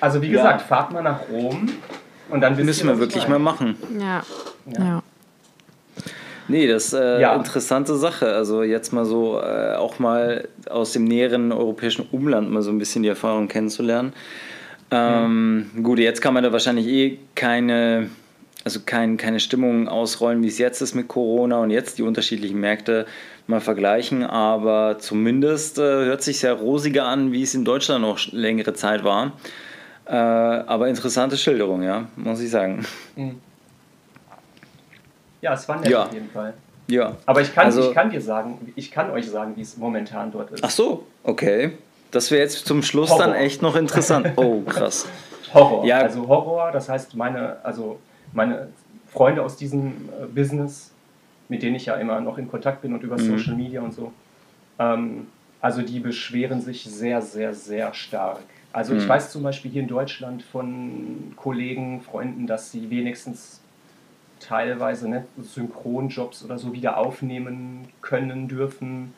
Also 0.00 0.20
wie 0.22 0.30
gesagt, 0.30 0.62
ja. 0.62 0.66
fahrt 0.66 0.90
mal 0.90 1.04
nach 1.04 1.28
Rom 1.28 1.68
und 2.28 2.40
dann 2.40 2.56
müssen 2.56 2.88
wir 2.88 2.98
wirklich 2.98 3.28
mal 3.28 3.38
machen. 3.38 3.76
Ja. 4.00 4.24
ja. 4.66 4.84
ja. 4.84 5.02
Nee, 6.48 6.66
das 6.66 6.86
ist 6.86 6.92
äh, 6.94 7.20
ja. 7.20 7.34
interessante 7.34 7.96
Sache. 7.96 8.32
Also 8.34 8.62
jetzt 8.62 8.92
mal 8.92 9.04
so 9.04 9.40
äh, 9.40 9.74
auch 9.74 9.98
mal 9.98 10.48
aus 10.68 10.92
dem 10.92 11.04
näheren 11.04 11.52
europäischen 11.52 12.06
Umland 12.12 12.50
mal 12.50 12.62
so 12.62 12.70
ein 12.70 12.78
bisschen 12.78 13.02
die 13.02 13.08
Erfahrung 13.08 13.48
kennenzulernen. 13.48 14.12
Ähm, 14.90 15.70
mhm. 15.74 15.82
Gut, 15.82 15.98
jetzt 15.98 16.20
kann 16.20 16.34
man 16.34 16.44
da 16.44 16.52
wahrscheinlich 16.52 16.86
eh 16.86 17.18
keine, 17.34 18.08
also 18.64 18.80
kein, 18.86 19.16
keine 19.16 19.40
Stimmung 19.40 19.88
ausrollen, 19.88 20.42
wie 20.42 20.48
es 20.48 20.58
jetzt 20.58 20.80
ist 20.80 20.94
mit 20.94 21.08
Corona 21.08 21.58
und 21.58 21.70
jetzt 21.70 21.98
die 21.98 22.02
unterschiedlichen 22.02 22.60
Märkte 22.60 23.06
mal 23.48 23.60
vergleichen, 23.60 24.24
aber 24.24 24.98
zumindest 24.98 25.78
äh, 25.78 25.82
hört 25.82 26.22
sich 26.22 26.40
sehr 26.40 26.52
rosiger 26.52 27.06
an, 27.06 27.32
wie 27.32 27.42
es 27.42 27.54
in 27.54 27.64
Deutschland 27.64 28.02
noch 28.02 28.18
längere 28.32 28.74
Zeit 28.74 29.04
war. 29.04 29.32
Äh, 30.06 30.12
aber 30.14 30.88
interessante 30.88 31.36
Schilderung, 31.36 31.82
ja, 31.82 32.06
muss 32.16 32.40
ich 32.40 32.50
sagen. 32.50 32.84
Mhm. 33.16 33.40
Ja, 35.40 35.54
es 35.54 35.68
war 35.68 35.80
nett 35.80 35.90
ja. 35.90 36.04
auf 36.04 36.12
jeden 36.12 36.30
Fall. 36.30 36.54
Ja. 36.88 37.16
Aber 37.26 37.40
ich 37.40 37.54
kann, 37.54 37.66
also, 37.66 37.88
ich 37.88 37.94
kann 37.94 38.10
dir 38.10 38.20
sagen, 38.20 38.72
ich 38.76 38.90
kann 38.90 39.10
euch 39.10 39.28
sagen, 39.28 39.52
wie 39.56 39.62
es 39.62 39.76
momentan 39.76 40.30
dort 40.30 40.52
ist. 40.52 40.62
Ach 40.62 40.70
so, 40.70 41.06
okay. 41.24 41.72
Das 42.10 42.30
wäre 42.30 42.42
jetzt 42.42 42.66
zum 42.66 42.82
Schluss 42.82 43.10
Horror. 43.10 43.26
dann 43.26 43.34
echt 43.34 43.62
noch 43.62 43.76
interessant. 43.76 44.32
Oh, 44.36 44.60
krass. 44.62 45.06
Horror. 45.52 45.84
Ja. 45.84 45.98
Also 45.98 46.26
Horror, 46.28 46.70
das 46.70 46.88
heißt, 46.88 47.14
meine, 47.14 47.56
also 47.64 47.98
meine 48.32 48.68
Freunde 49.12 49.42
aus 49.42 49.56
diesem 49.56 50.08
äh, 50.22 50.26
Business, 50.26 50.92
mit 51.48 51.62
denen 51.62 51.76
ich 51.76 51.86
ja 51.86 51.94
immer 51.94 52.20
noch 52.20 52.38
in 52.38 52.48
Kontakt 52.48 52.82
bin 52.82 52.94
und 52.94 53.02
über 53.02 53.16
mhm. 53.18 53.38
Social 53.38 53.54
Media 53.54 53.80
und 53.80 53.92
so, 53.92 54.12
ähm, 54.78 55.26
also 55.60 55.82
die 55.82 56.00
beschweren 56.00 56.60
sich 56.60 56.84
sehr, 56.84 57.22
sehr, 57.22 57.54
sehr 57.54 57.92
stark. 57.94 58.42
Also 58.72 58.92
mhm. 58.92 59.00
ich 59.00 59.08
weiß 59.08 59.30
zum 59.30 59.42
Beispiel 59.42 59.70
hier 59.70 59.82
in 59.82 59.88
Deutschland 59.88 60.42
von 60.42 61.32
Kollegen, 61.36 62.02
Freunden, 62.02 62.46
dass 62.46 62.70
sie 62.70 62.90
wenigstens 62.90 63.60
teilweise 64.46 65.08
ne, 65.08 65.24
Synchronjobs 65.40 66.44
oder 66.44 66.58
so 66.58 66.72
wieder 66.72 66.96
aufnehmen 66.96 67.88
können 68.00 68.48
dürfen 68.48 69.14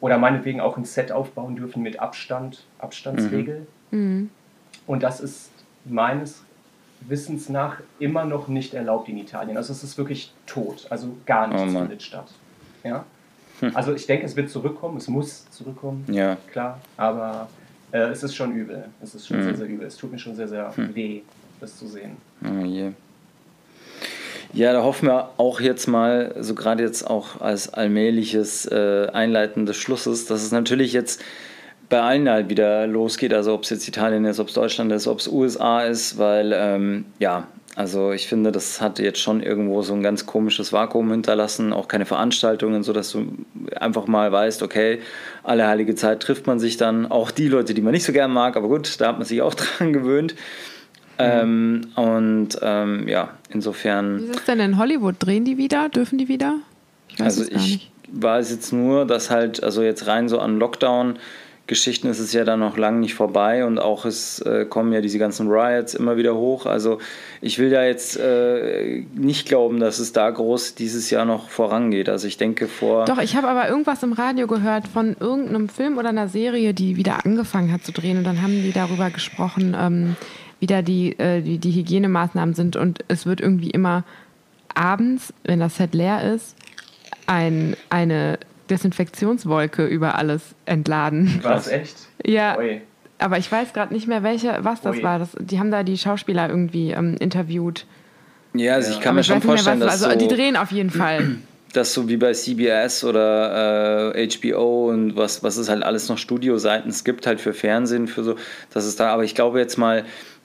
oder 0.00 0.18
meinetwegen 0.18 0.60
auch 0.60 0.76
ein 0.76 0.84
Set 0.84 1.12
aufbauen 1.12 1.56
dürfen 1.56 1.82
mit 1.82 1.98
Abstand, 2.00 2.64
Abstandsregel. 2.78 3.66
Mhm. 3.90 3.98
mhm. 3.98 4.30
Und 4.86 5.02
das 5.04 5.20
ist 5.20 5.50
meines 5.84 6.42
Wissens 7.00 7.48
nach 7.48 7.80
immer 7.98 8.24
noch 8.24 8.48
nicht 8.48 8.74
erlaubt 8.74 9.08
in 9.08 9.18
Italien. 9.18 9.56
Also 9.56 9.72
es 9.72 9.84
ist 9.84 9.96
wirklich 9.98 10.32
tot, 10.46 10.86
also 10.90 11.16
gar 11.26 11.46
nichts 11.46 11.62
oh 11.62 11.78
findet 11.78 12.02
statt. 12.02 12.32
Ja? 12.82 13.04
Hm. 13.60 13.76
Also 13.76 13.94
ich 13.94 14.06
denke, 14.06 14.26
es 14.26 14.36
wird 14.36 14.50
zurückkommen, 14.50 14.96
es 14.96 15.08
muss 15.08 15.48
zurückkommen, 15.50 16.04
ja. 16.08 16.36
klar, 16.50 16.80
aber 16.96 17.48
äh, 17.92 17.98
es 17.98 18.22
ist 18.22 18.34
schon 18.34 18.52
übel. 18.52 18.86
Es 19.02 19.14
ist 19.14 19.26
schon 19.26 19.38
mhm. 19.38 19.44
sehr, 19.44 19.56
sehr 19.56 19.66
übel. 19.66 19.86
Es 19.86 19.96
tut 19.96 20.10
mir 20.10 20.18
schon 20.18 20.34
sehr, 20.34 20.48
sehr 20.48 20.74
hm. 20.76 20.94
weh, 20.94 21.20
das 21.60 21.78
zu 21.78 21.86
sehen. 21.86 22.16
Oh 22.42 22.64
je. 22.64 22.92
Ja, 24.52 24.72
da 24.72 24.82
hoffen 24.82 25.08
wir 25.08 25.30
auch 25.36 25.60
jetzt 25.60 25.86
mal, 25.86 26.34
so 26.40 26.54
gerade 26.54 26.82
jetzt 26.82 27.08
auch 27.08 27.40
als 27.40 27.72
allmähliches 27.72 28.66
äh, 28.66 29.06
Einleiten 29.12 29.64
des 29.64 29.76
Schlusses, 29.76 30.26
dass 30.26 30.42
es 30.42 30.50
natürlich 30.50 30.92
jetzt 30.92 31.22
bei 31.88 32.00
allen 32.00 32.28
halt 32.28 32.48
wieder 32.48 32.86
losgeht, 32.86 33.32
also 33.32 33.54
ob 33.54 33.64
es 33.64 33.70
jetzt 33.70 33.86
Italien 33.86 34.24
ist, 34.24 34.40
ob 34.40 34.48
es 34.48 34.54
Deutschland 34.54 34.92
ist, 34.92 35.06
ob 35.06 35.18
es 35.18 35.28
USA 35.28 35.82
ist, 35.82 36.18
weil 36.18 36.52
ähm, 36.54 37.04
ja, 37.18 37.46
also 37.76 38.12
ich 38.12 38.26
finde, 38.26 38.50
das 38.50 38.80
hat 38.80 38.98
jetzt 38.98 39.20
schon 39.20 39.42
irgendwo 39.42 39.82
so 39.82 39.94
ein 39.94 40.02
ganz 40.02 40.26
komisches 40.26 40.72
Vakuum 40.72 41.10
hinterlassen, 41.12 41.72
auch 41.72 41.86
keine 41.86 42.04
Veranstaltungen, 42.04 42.82
sodass 42.82 43.12
du 43.12 43.26
einfach 43.76 44.06
mal 44.06 44.32
weißt, 44.32 44.62
okay, 44.62 45.00
alle 45.44 45.66
heilige 45.66 45.94
Zeit 45.94 46.20
trifft 46.20 46.46
man 46.46 46.58
sich 46.58 46.76
dann, 46.76 47.10
auch 47.10 47.30
die 47.30 47.48
Leute, 47.48 47.74
die 47.74 47.82
man 47.82 47.92
nicht 47.92 48.04
so 48.04 48.12
gern 48.12 48.32
mag, 48.32 48.56
aber 48.56 48.68
gut, 48.68 49.00
da 49.00 49.08
hat 49.08 49.18
man 49.18 49.26
sich 49.26 49.42
auch 49.42 49.54
dran 49.78 49.92
gewöhnt. 49.92 50.34
Ähm, 51.20 51.82
und 51.96 52.48
ähm, 52.62 53.08
ja, 53.08 53.30
insofern. 53.50 54.20
Wie 54.20 54.24
ist 54.26 54.40
es 54.40 54.44
denn 54.44 54.60
in 54.60 54.78
Hollywood? 54.78 55.16
Drehen 55.18 55.44
die 55.44 55.58
wieder? 55.58 55.88
Dürfen 55.88 56.18
die 56.18 56.28
wieder? 56.28 56.56
Ich 57.08 57.20
also 57.20 57.44
ich 57.50 57.90
weiß 58.12 58.50
jetzt 58.50 58.72
nur, 58.72 59.06
dass 59.06 59.30
halt, 59.30 59.62
also 59.62 59.82
jetzt 59.82 60.06
rein 60.06 60.28
so 60.28 60.38
an 60.38 60.58
Lockdown. 60.58 61.18
Geschichten 61.70 62.08
ist 62.08 62.18
es 62.18 62.32
ja 62.32 62.42
dann 62.42 62.58
noch 62.58 62.76
lange 62.76 62.98
nicht 62.98 63.14
vorbei 63.14 63.64
und 63.64 63.78
auch 63.78 64.04
es 64.04 64.40
äh, 64.40 64.64
kommen 64.64 64.92
ja 64.92 65.00
diese 65.00 65.20
ganzen 65.20 65.46
Riots 65.46 65.94
immer 65.94 66.16
wieder 66.16 66.34
hoch. 66.34 66.66
Also 66.66 66.98
ich 67.40 67.60
will 67.60 67.70
ja 67.70 67.84
jetzt 67.84 68.18
äh, 68.18 69.04
nicht 69.14 69.46
glauben, 69.46 69.78
dass 69.78 70.00
es 70.00 70.12
da 70.12 70.28
groß 70.28 70.74
dieses 70.74 71.10
Jahr 71.10 71.24
noch 71.24 71.48
vorangeht. 71.48 72.08
Also 72.08 72.26
ich 72.26 72.38
denke 72.38 72.66
vor. 72.66 73.04
Doch, 73.04 73.18
ich 73.18 73.36
habe 73.36 73.46
aber 73.46 73.68
irgendwas 73.68 74.02
im 74.02 74.12
Radio 74.12 74.48
gehört 74.48 74.88
von 74.88 75.16
irgendeinem 75.20 75.68
Film 75.68 75.96
oder 75.96 76.08
einer 76.08 76.26
Serie, 76.26 76.74
die 76.74 76.96
wieder 76.96 77.24
angefangen 77.24 77.70
hat 77.70 77.84
zu 77.84 77.92
drehen 77.92 78.18
und 78.18 78.24
dann 78.24 78.42
haben 78.42 78.64
die 78.64 78.72
darüber 78.72 79.10
gesprochen. 79.10 79.76
Ähm, 79.78 80.16
wieder 80.60 80.82
die, 80.82 81.18
äh, 81.18 81.40
die, 81.40 81.58
die 81.58 81.72
Hygienemaßnahmen 81.72 82.54
sind 82.54 82.76
und 82.76 83.00
es 83.08 83.26
wird 83.26 83.40
irgendwie 83.40 83.70
immer 83.70 84.04
abends, 84.74 85.32
wenn 85.44 85.58
das 85.60 85.76
Set 85.76 85.94
leer 85.94 86.32
ist, 86.32 86.54
ein, 87.26 87.76
eine 87.88 88.38
Desinfektionswolke 88.70 89.86
über 89.86 90.16
alles 90.16 90.54
entladen. 90.66 91.40
Was, 91.42 91.68
echt? 91.68 91.96
Ja. 92.24 92.56
Oi. 92.56 92.82
aber 93.18 93.38
ich 93.38 93.50
weiß 93.50 93.72
gerade 93.72 93.92
nicht 93.92 94.06
mehr, 94.06 94.22
welche, 94.22 94.58
was 94.62 94.80
das 94.80 94.96
Ui. 94.96 95.02
war. 95.02 95.18
Das, 95.18 95.30
die 95.38 95.58
haben 95.58 95.70
da 95.70 95.82
die 95.82 95.98
Schauspieler 95.98 96.48
irgendwie 96.48 96.92
ähm, 96.92 97.16
interviewt. 97.18 97.86
Ja, 98.54 98.74
also 98.74 98.92
ich 98.92 99.00
kann 99.00 99.14
mir 99.14 99.24
schon 99.24 99.42
vorstellen, 99.42 99.78
mehr, 99.78 99.88
dass. 99.88 100.02
Also, 100.02 100.18
so 100.18 100.26
die 100.26 100.34
drehen 100.34 100.56
auf 100.56 100.70
jeden 100.70 100.90
Fall. 100.90 101.36
Das 101.72 101.94
so 101.94 102.08
wie 102.08 102.16
bei 102.16 102.32
CBS 102.32 103.04
oder 103.04 104.12
äh, 104.12 104.28
HBO 104.28 104.90
und 104.90 105.14
was, 105.14 105.44
was 105.44 105.56
es 105.56 105.68
halt 105.68 105.84
alles 105.84 106.08
noch 106.08 106.18
Studioseiten 106.18 106.90
es 106.90 107.04
gibt, 107.04 107.28
halt 107.28 107.40
für 107.40 107.52
Fernsehen, 107.52 108.08
für 108.08 108.24
so, 108.24 108.34
das 108.74 108.86
ist 108.86 108.98
da, 108.98 109.12
aber 109.12 109.22
ich 109.22 109.36
glaube 109.36 109.60
jetzt 109.60 109.78
mal, 109.78 110.04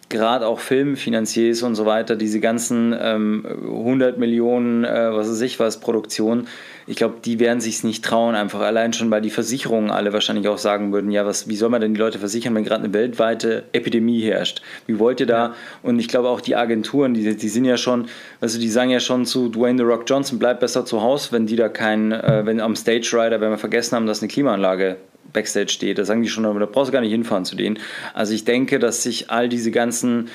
gerade 0.09 0.47
auch 0.47 0.59
Filmfinanziers 0.59 1.63
und 1.63 1.75
so 1.75 1.85
weiter, 1.85 2.15
diese 2.15 2.39
ganzen 2.39 2.95
ähm, 2.99 3.45
100 3.45 4.17
Millionen, 4.17 4.83
äh, 4.83 5.11
was 5.11 5.29
weiß 5.29 5.41
ich 5.41 5.59
was, 5.59 5.79
Produktionen, 5.79 6.47
ich 6.87 6.97
glaube, 6.97 7.15
die 7.25 7.39
werden 7.39 7.61
sich 7.61 7.83
nicht 7.83 8.05
trauen, 8.05 8.35
einfach 8.35 8.59
allein 8.59 8.93
schon, 8.93 9.09
weil 9.09 9.21
die 9.21 9.31
Versicherungen 9.31 9.89
alle 9.89 10.13
wahrscheinlich 10.13 10.47
auch 10.47 10.59
sagen 10.59 10.93
würden, 10.93 11.09
ja, 11.09 11.25
was, 11.25 11.47
wie 11.47 11.55
soll 11.55 11.69
man 11.69 11.81
denn 11.81 11.95
die 11.95 11.99
Leute 11.99 12.19
versichern, 12.19 12.53
wenn 12.53 12.63
gerade 12.63 12.83
eine 12.83 12.93
weltweite 12.93 13.63
Epidemie 13.71 14.21
herrscht? 14.21 14.61
Wie 14.85 14.99
wollt 14.99 15.19
ihr 15.19 15.25
da? 15.25 15.55
Und 15.81 15.97
ich 15.99 16.07
glaube 16.07 16.29
auch 16.29 16.41
die 16.41 16.55
Agenturen, 16.55 17.15
die, 17.15 17.35
die 17.35 17.49
sind 17.49 17.65
ja 17.65 17.77
schon, 17.77 18.07
also 18.39 18.59
die 18.59 18.69
sagen 18.69 18.91
ja 18.91 18.99
schon 18.99 19.25
zu 19.25 19.49
Dwayne 19.49 19.79
The 19.79 19.83
Rock 19.83 20.03
Johnson, 20.05 20.37
bleib 20.37 20.59
besser 20.59 20.85
zu 20.85 21.01
Hause, 21.01 21.31
wenn 21.31 21.47
die 21.47 21.55
da 21.55 21.69
kein, 21.69 22.11
äh, 22.11 22.43
wenn 22.45 22.59
am 22.59 22.75
Stage 22.75 23.09
Rider, 23.13 23.41
wenn 23.41 23.49
wir 23.49 23.57
vergessen 23.57 23.95
haben, 23.95 24.05
dass 24.05 24.21
eine 24.21 24.27
Klimaanlage 24.27 24.97
Backstage 25.35 25.69
steht. 25.69 25.99
Da 25.99 26.05
sagen 26.05 26.23
die 26.23 26.29
schon, 26.29 26.43
da 26.43 26.51
brauchst 26.65 26.89
du 26.89 26.93
gar 26.93 27.01
nicht 27.01 27.11
hinfahren 27.11 27.45
zu 27.45 27.55
denen. 27.55 27.77
Also 28.15 28.33
ich 28.33 28.45
denke, 28.45 28.79
dass 28.79 29.03
sich 29.03 29.29
all 29.29 29.49
diese 29.49 29.69
ganzen 29.69 30.29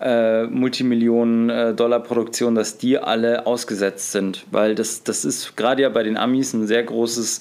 äh, 0.00 0.46
Multimillionen 0.46 1.50
äh, 1.50 1.74
dass 1.74 2.78
die 2.78 2.98
alle 2.98 3.46
ausgesetzt 3.46 4.12
sind. 4.12 4.44
Weil 4.50 4.74
das, 4.74 5.02
das 5.04 5.24
ist 5.24 5.56
gerade 5.56 5.82
ja 5.82 5.88
bei 5.88 6.02
den 6.02 6.16
Amis 6.16 6.52
ein 6.52 6.66
sehr 6.66 6.82
großes, 6.82 7.40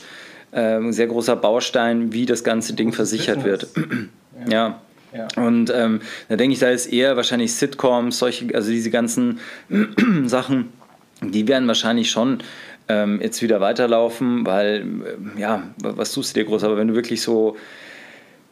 äh, 0.51 0.78
ein 0.78 0.93
sehr 0.93 1.07
großer 1.07 1.36
Baustein, 1.36 2.14
wie 2.14 2.26
das 2.26 2.43
ganze 2.43 2.74
Ding 2.74 2.93
versichert 2.93 3.43
wird. 3.43 3.68
ja. 4.49 4.82
ja. 5.14 5.28
Und 5.38 5.72
ähm, 5.76 6.01
da 6.30 6.36
denke 6.36 6.53
ich, 6.53 6.59
da 6.59 6.70
ist 6.70 6.88
eher 6.88 7.16
wahrscheinlich 7.16 7.53
Sitcoms, 7.53 8.20
solche, 8.20 8.53
also 8.53 8.72
diese 8.72 8.91
ganzen 8.91 9.39
Sachen, 10.26 10.70
die 11.22 11.47
werden 11.47 11.68
wahrscheinlich 11.68 12.11
schon 12.11 12.39
ähm, 12.93 13.19
jetzt 13.21 13.41
wieder 13.41 13.61
weiterlaufen, 13.61 14.45
weil, 14.45 14.85
äh, 15.37 15.39
ja, 15.39 15.63
was 15.77 16.11
tust 16.11 16.35
du 16.35 16.39
dir 16.39 16.45
groß? 16.45 16.63
Aber 16.63 16.77
wenn 16.77 16.87
du 16.87 16.95
wirklich 16.95 17.21
so, 17.21 17.55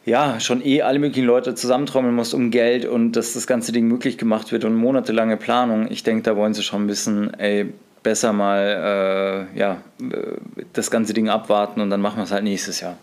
ja, 0.04 0.40
schon 0.40 0.64
eh 0.64 0.82
alle 0.82 0.98
möglichen 0.98 1.26
Leute 1.26 1.54
zusammentrommeln 1.54 2.14
musst 2.14 2.34
um 2.34 2.50
Geld 2.50 2.84
und 2.84 3.12
dass 3.12 3.34
das 3.34 3.46
ganze 3.46 3.72
Ding 3.72 3.86
möglich 3.86 4.18
gemacht 4.18 4.52
wird 4.52 4.64
und 4.64 4.74
monatelange 4.74 5.36
Planung, 5.36 5.90
ich 5.90 6.02
denke, 6.02 6.22
da 6.22 6.36
wollen 6.36 6.54
sie 6.54 6.62
schon 6.62 6.88
wissen, 6.88 7.32
ey, 7.34 7.72
besser 8.02 8.32
mal, 8.32 9.48
äh, 9.54 9.58
ja, 9.58 9.78
äh, 10.00 10.36
das 10.72 10.90
ganze 10.90 11.14
Ding 11.14 11.28
abwarten 11.28 11.80
und 11.80 11.90
dann 11.90 12.00
machen 12.00 12.16
wir 12.16 12.24
es 12.24 12.32
halt 12.32 12.44
nächstes 12.44 12.80
Jahr. 12.80 12.96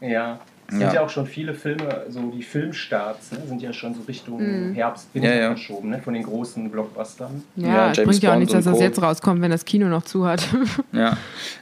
Ja, 0.00 0.40
es 0.66 0.74
sind 0.74 0.82
ja. 0.82 0.94
ja 0.94 1.00
auch 1.02 1.10
schon 1.10 1.26
viele 1.26 1.52
Filme, 1.52 2.06
so 2.08 2.20
die 2.30 2.42
Filmstarts 2.42 3.32
ne, 3.32 3.38
sind 3.46 3.60
ja 3.60 3.72
schon 3.72 3.94
so 3.94 4.00
Richtung 4.08 4.40
mhm. 4.40 4.74
Herbst, 4.74 5.08
Winter 5.12 5.34
ja, 5.34 5.40
ja. 5.42 5.46
verschoben, 5.48 5.90
ne, 5.90 6.00
von 6.00 6.14
den 6.14 6.22
großen 6.22 6.70
Blockbustern. 6.70 7.42
Ja, 7.56 7.90
es 7.90 8.02
bringt 8.02 8.22
ja 8.22 8.32
auch 8.32 8.38
nichts, 8.38 8.54
dass 8.54 8.64
das 8.64 8.80
jetzt 8.80 9.02
rauskommt, 9.02 9.42
wenn 9.42 9.50
das 9.50 9.66
Kino 9.66 9.88
noch 9.88 10.04
zu 10.04 10.26
hat. 10.26 10.48
ja, 10.92 11.18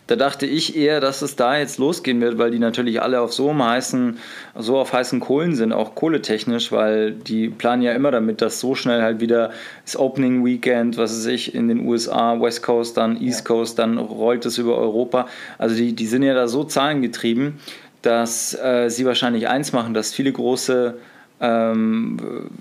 da 0.07 0.17
dachte 0.17 0.47
ich 0.47 0.77
eher, 0.77 1.01
dass 1.01 1.21
es 1.23 1.35
da 1.35 1.59
jetzt 1.59 1.79
losgehen 1.79 2.21
wird, 2.21 2.39
weil 2.39 2.53
die 2.53 2.61
natürlich 2.61 3.03
alle 3.03 3.21
auf 3.21 3.33
so 3.33 3.51
einem 3.51 3.65
heißen, 3.65 4.19
so 4.57 4.79
auf 4.79 4.93
heißen 4.93 5.19
Kohlen 5.19 5.57
sind, 5.57 5.73
auch 5.73 5.97
kohletechnisch, 5.97 6.71
weil 6.71 7.11
die 7.11 7.49
planen 7.49 7.83
ja 7.83 7.93
immer 7.93 8.13
damit, 8.13 8.41
dass 8.41 8.61
so 8.61 8.77
schnell 8.77 9.03
halt 9.03 9.21
wieder 9.21 9.51
das 9.85 9.97
Opening 9.97 10.45
Weekend, 10.45 10.97
was 10.97 11.13
weiß 11.13 11.27
ich, 11.27 11.55
in 11.55 11.67
den 11.67 11.87
USA, 11.87 12.41
West 12.41 12.63
Coast, 12.63 12.97
dann 12.97 13.21
East 13.21 13.45
Coast, 13.45 13.81
dann 13.81 13.99
rollt 13.99 14.47
es 14.47 14.59
über 14.59 14.79
Europa. 14.79 15.27
Also 15.59 15.75
die, 15.75 15.93
die 15.93 16.07
sind 16.07 16.23
ja 16.23 16.35
da 16.35 16.47
so 16.47 16.63
zahlengetrieben 16.63 17.59
dass 18.03 18.55
äh, 18.55 18.89
sie 18.89 19.07
wahrscheinlich 19.07 19.49
eins 19.49 19.73
machen, 19.73 19.95
dass 19.95 20.13
viele 20.13 20.33
große 20.33 20.97
ähm, 21.43 22.17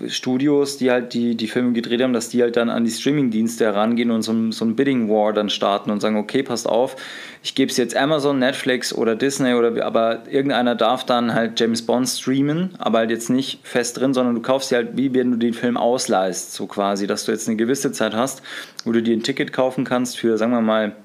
Studios, 0.08 0.76
die 0.76 0.90
halt 0.90 1.14
die, 1.14 1.36
die 1.36 1.46
Filme 1.46 1.72
gedreht 1.72 2.02
haben, 2.02 2.12
dass 2.12 2.30
die 2.30 2.42
halt 2.42 2.56
dann 2.56 2.68
an 2.68 2.84
die 2.84 2.90
Streaming-Dienste 2.90 3.64
herangehen 3.64 4.10
und 4.10 4.22
so, 4.22 4.50
so 4.50 4.64
ein 4.64 4.74
Bidding 4.74 5.08
War 5.08 5.32
dann 5.32 5.50
starten 5.50 5.92
und 5.92 6.00
sagen, 6.00 6.16
okay, 6.16 6.42
passt 6.42 6.68
auf, 6.68 6.96
ich 7.44 7.54
gebe 7.54 7.70
es 7.70 7.76
jetzt 7.76 7.96
Amazon, 7.96 8.40
Netflix 8.40 8.92
oder 8.92 9.14
Disney 9.14 9.54
oder 9.54 9.86
aber 9.86 10.24
irgendeiner 10.28 10.74
darf 10.74 11.06
dann 11.06 11.32
halt 11.32 11.60
James 11.60 11.82
Bond 11.82 12.08
streamen, 12.08 12.74
aber 12.78 12.98
halt 12.98 13.10
jetzt 13.12 13.30
nicht 13.30 13.60
fest 13.62 14.00
drin, 14.00 14.14
sondern 14.14 14.34
du 14.34 14.42
kaufst 14.42 14.70
sie 14.70 14.74
halt, 14.74 14.96
wie 14.96 15.14
wenn 15.14 15.30
du 15.30 15.36
den 15.36 15.54
Film 15.54 15.76
ausleihst, 15.76 16.52
so 16.52 16.66
quasi, 16.66 17.06
dass 17.06 17.24
du 17.24 17.30
jetzt 17.30 17.46
eine 17.46 17.56
gewisse 17.56 17.92
Zeit 17.92 18.14
hast, 18.14 18.42
wo 18.84 18.90
du 18.90 19.00
dir 19.00 19.16
ein 19.16 19.22
Ticket 19.22 19.52
kaufen 19.52 19.84
kannst 19.84 20.18
für, 20.18 20.36
sagen 20.36 20.50
wir 20.50 20.60
mal, 20.60 20.96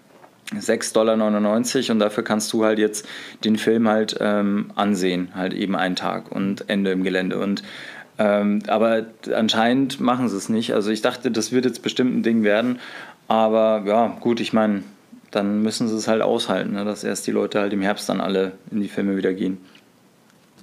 6,99 0.54 0.94
Dollar 0.94 1.92
und 1.92 2.00
dafür 2.00 2.24
kannst 2.24 2.54
du 2.54 2.64
halt 2.64 2.80
jetzt 2.80 3.06
den 3.44 3.58
Film 3.58 3.88
halt 3.88 4.18
ähm, 4.20 4.72
ansehen, 4.76 5.30
halt 5.36 5.54
eben 5.54 5.76
einen 5.76 5.96
Tag 5.96 6.32
und 6.32 6.70
Ende 6.70 6.92
im 6.92 7.04
Gelände. 7.04 7.38
Und 7.38 7.64
ähm, 8.18 8.64
aber 8.68 9.06
anscheinend 9.34 10.00
machen 10.00 10.30
sie 10.30 10.38
es 10.38 10.50
nicht. 10.50 10.74
Also 10.74 10.90
ich 10.90 11.02
dachte, 11.02 11.32
das 11.32 11.52
wird 11.52 11.66
jetzt 11.66 11.82
bestimmt 11.82 12.16
ein 12.16 12.24
Ding 12.24 12.44
werden. 12.44 12.80
Aber 13.28 13.84
ja, 13.86 14.08
gut, 14.22 14.40
ich 14.40 14.54
meine, 14.54 14.84
dann 15.32 15.62
müssen 15.62 15.90
sie 15.90 15.96
es 15.96 16.08
halt 16.08 16.22
aushalten, 16.22 16.74
ne, 16.74 16.86
dass 16.86 17.04
erst 17.04 17.28
die 17.28 17.32
Leute 17.32 17.60
halt 17.60 17.74
im 17.74 17.82
Herbst 17.82 18.08
dann 18.08 18.22
alle 18.22 18.54
in 18.72 18.80
die 18.80 18.88
Filme 18.88 19.18
wieder 19.18 19.34
gehen. 19.34 19.58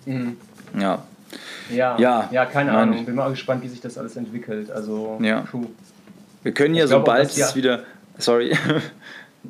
Mhm. 0.07 0.37
Ja. 0.78 1.03
Ja, 1.70 1.97
ja, 1.99 2.28
ja 2.32 2.47
keine 2.47 2.72
Ahnung. 2.72 3.05
Bin 3.05 3.14
mal 3.14 3.30
gespannt, 3.30 3.62
wie 3.62 3.68
sich 3.68 3.80
das 3.80 3.99
alles 3.99 4.16
entwickelt. 4.16 4.70
Also, 4.70 5.18
ja. 5.22 5.43
Puh. 5.43 5.66
Wir 6.43 6.53
können 6.53 6.74
ja, 6.74 6.87
sobald 6.87 7.37
es 7.37 7.55
wieder. 7.55 7.85
Sorry. 8.18 8.57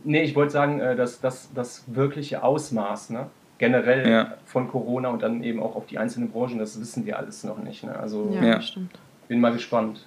Nee, 0.02 0.22
ich 0.22 0.34
wollte 0.34 0.52
sagen, 0.52 0.80
äh, 0.80 0.96
dass 0.96 1.20
das, 1.20 1.50
das 1.54 1.84
wirkliche 1.86 2.42
Ausmaß, 2.42 3.10
ne? 3.10 3.26
generell 3.58 4.10
ja. 4.10 4.34
von 4.46 4.68
Corona 4.68 5.08
und 5.08 5.22
dann 5.22 5.42
eben 5.42 5.62
auch 5.62 5.76
auf 5.76 5.86
die 5.86 5.98
einzelnen 5.98 6.30
Branchen, 6.30 6.58
das 6.58 6.80
wissen 6.80 7.06
wir 7.06 7.18
alles 7.18 7.44
noch 7.44 7.58
nicht. 7.58 7.84
Ne? 7.84 7.96
Also 7.96 8.36
ja, 8.42 8.60
stimmt. 8.60 8.92
bin 9.28 9.40
mal 9.40 9.52
gespannt. 9.52 10.04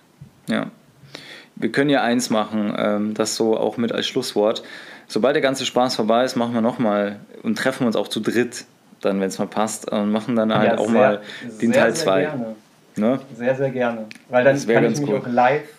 Ja. 0.47 0.67
Wir 1.55 1.71
können 1.71 1.89
ja 1.89 2.03
eins 2.03 2.29
machen, 2.29 2.73
ähm, 2.77 3.13
das 3.13 3.35
so 3.35 3.57
auch 3.57 3.77
mit 3.77 3.91
als 3.91 4.07
Schlusswort. 4.07 4.63
Sobald 5.07 5.35
der 5.35 5.41
ganze 5.41 5.65
Spaß 5.65 5.95
vorbei 5.95 6.23
ist, 6.25 6.35
machen 6.35 6.53
wir 6.53 6.61
nochmal 6.61 7.19
und 7.41 7.57
treffen 7.57 7.87
uns 7.87 7.95
auch 7.95 8.09
zu 8.09 8.19
dritt, 8.19 8.65
dann, 9.01 9.19
wenn 9.21 9.29
es 9.29 9.39
mal 9.39 9.47
passt, 9.47 9.89
und 9.89 10.11
machen 10.11 10.35
dann 10.35 10.53
halt 10.53 10.73
ja, 10.73 10.77
auch 10.77 10.89
sehr, 10.89 10.93
mal 10.93 11.21
den 11.61 11.73
sehr, 11.73 11.81
Teil 11.81 11.93
2. 11.95 12.29
Ne? 12.97 13.19
Sehr, 13.35 13.55
sehr 13.55 13.69
gerne. 13.69 14.05
Weil 14.29 14.43
dann 14.43 14.67
kann 14.67 14.85
ich 14.85 14.99
mich 14.99 15.09
cool. 15.09 15.19
auch 15.19 15.27
live 15.27 15.69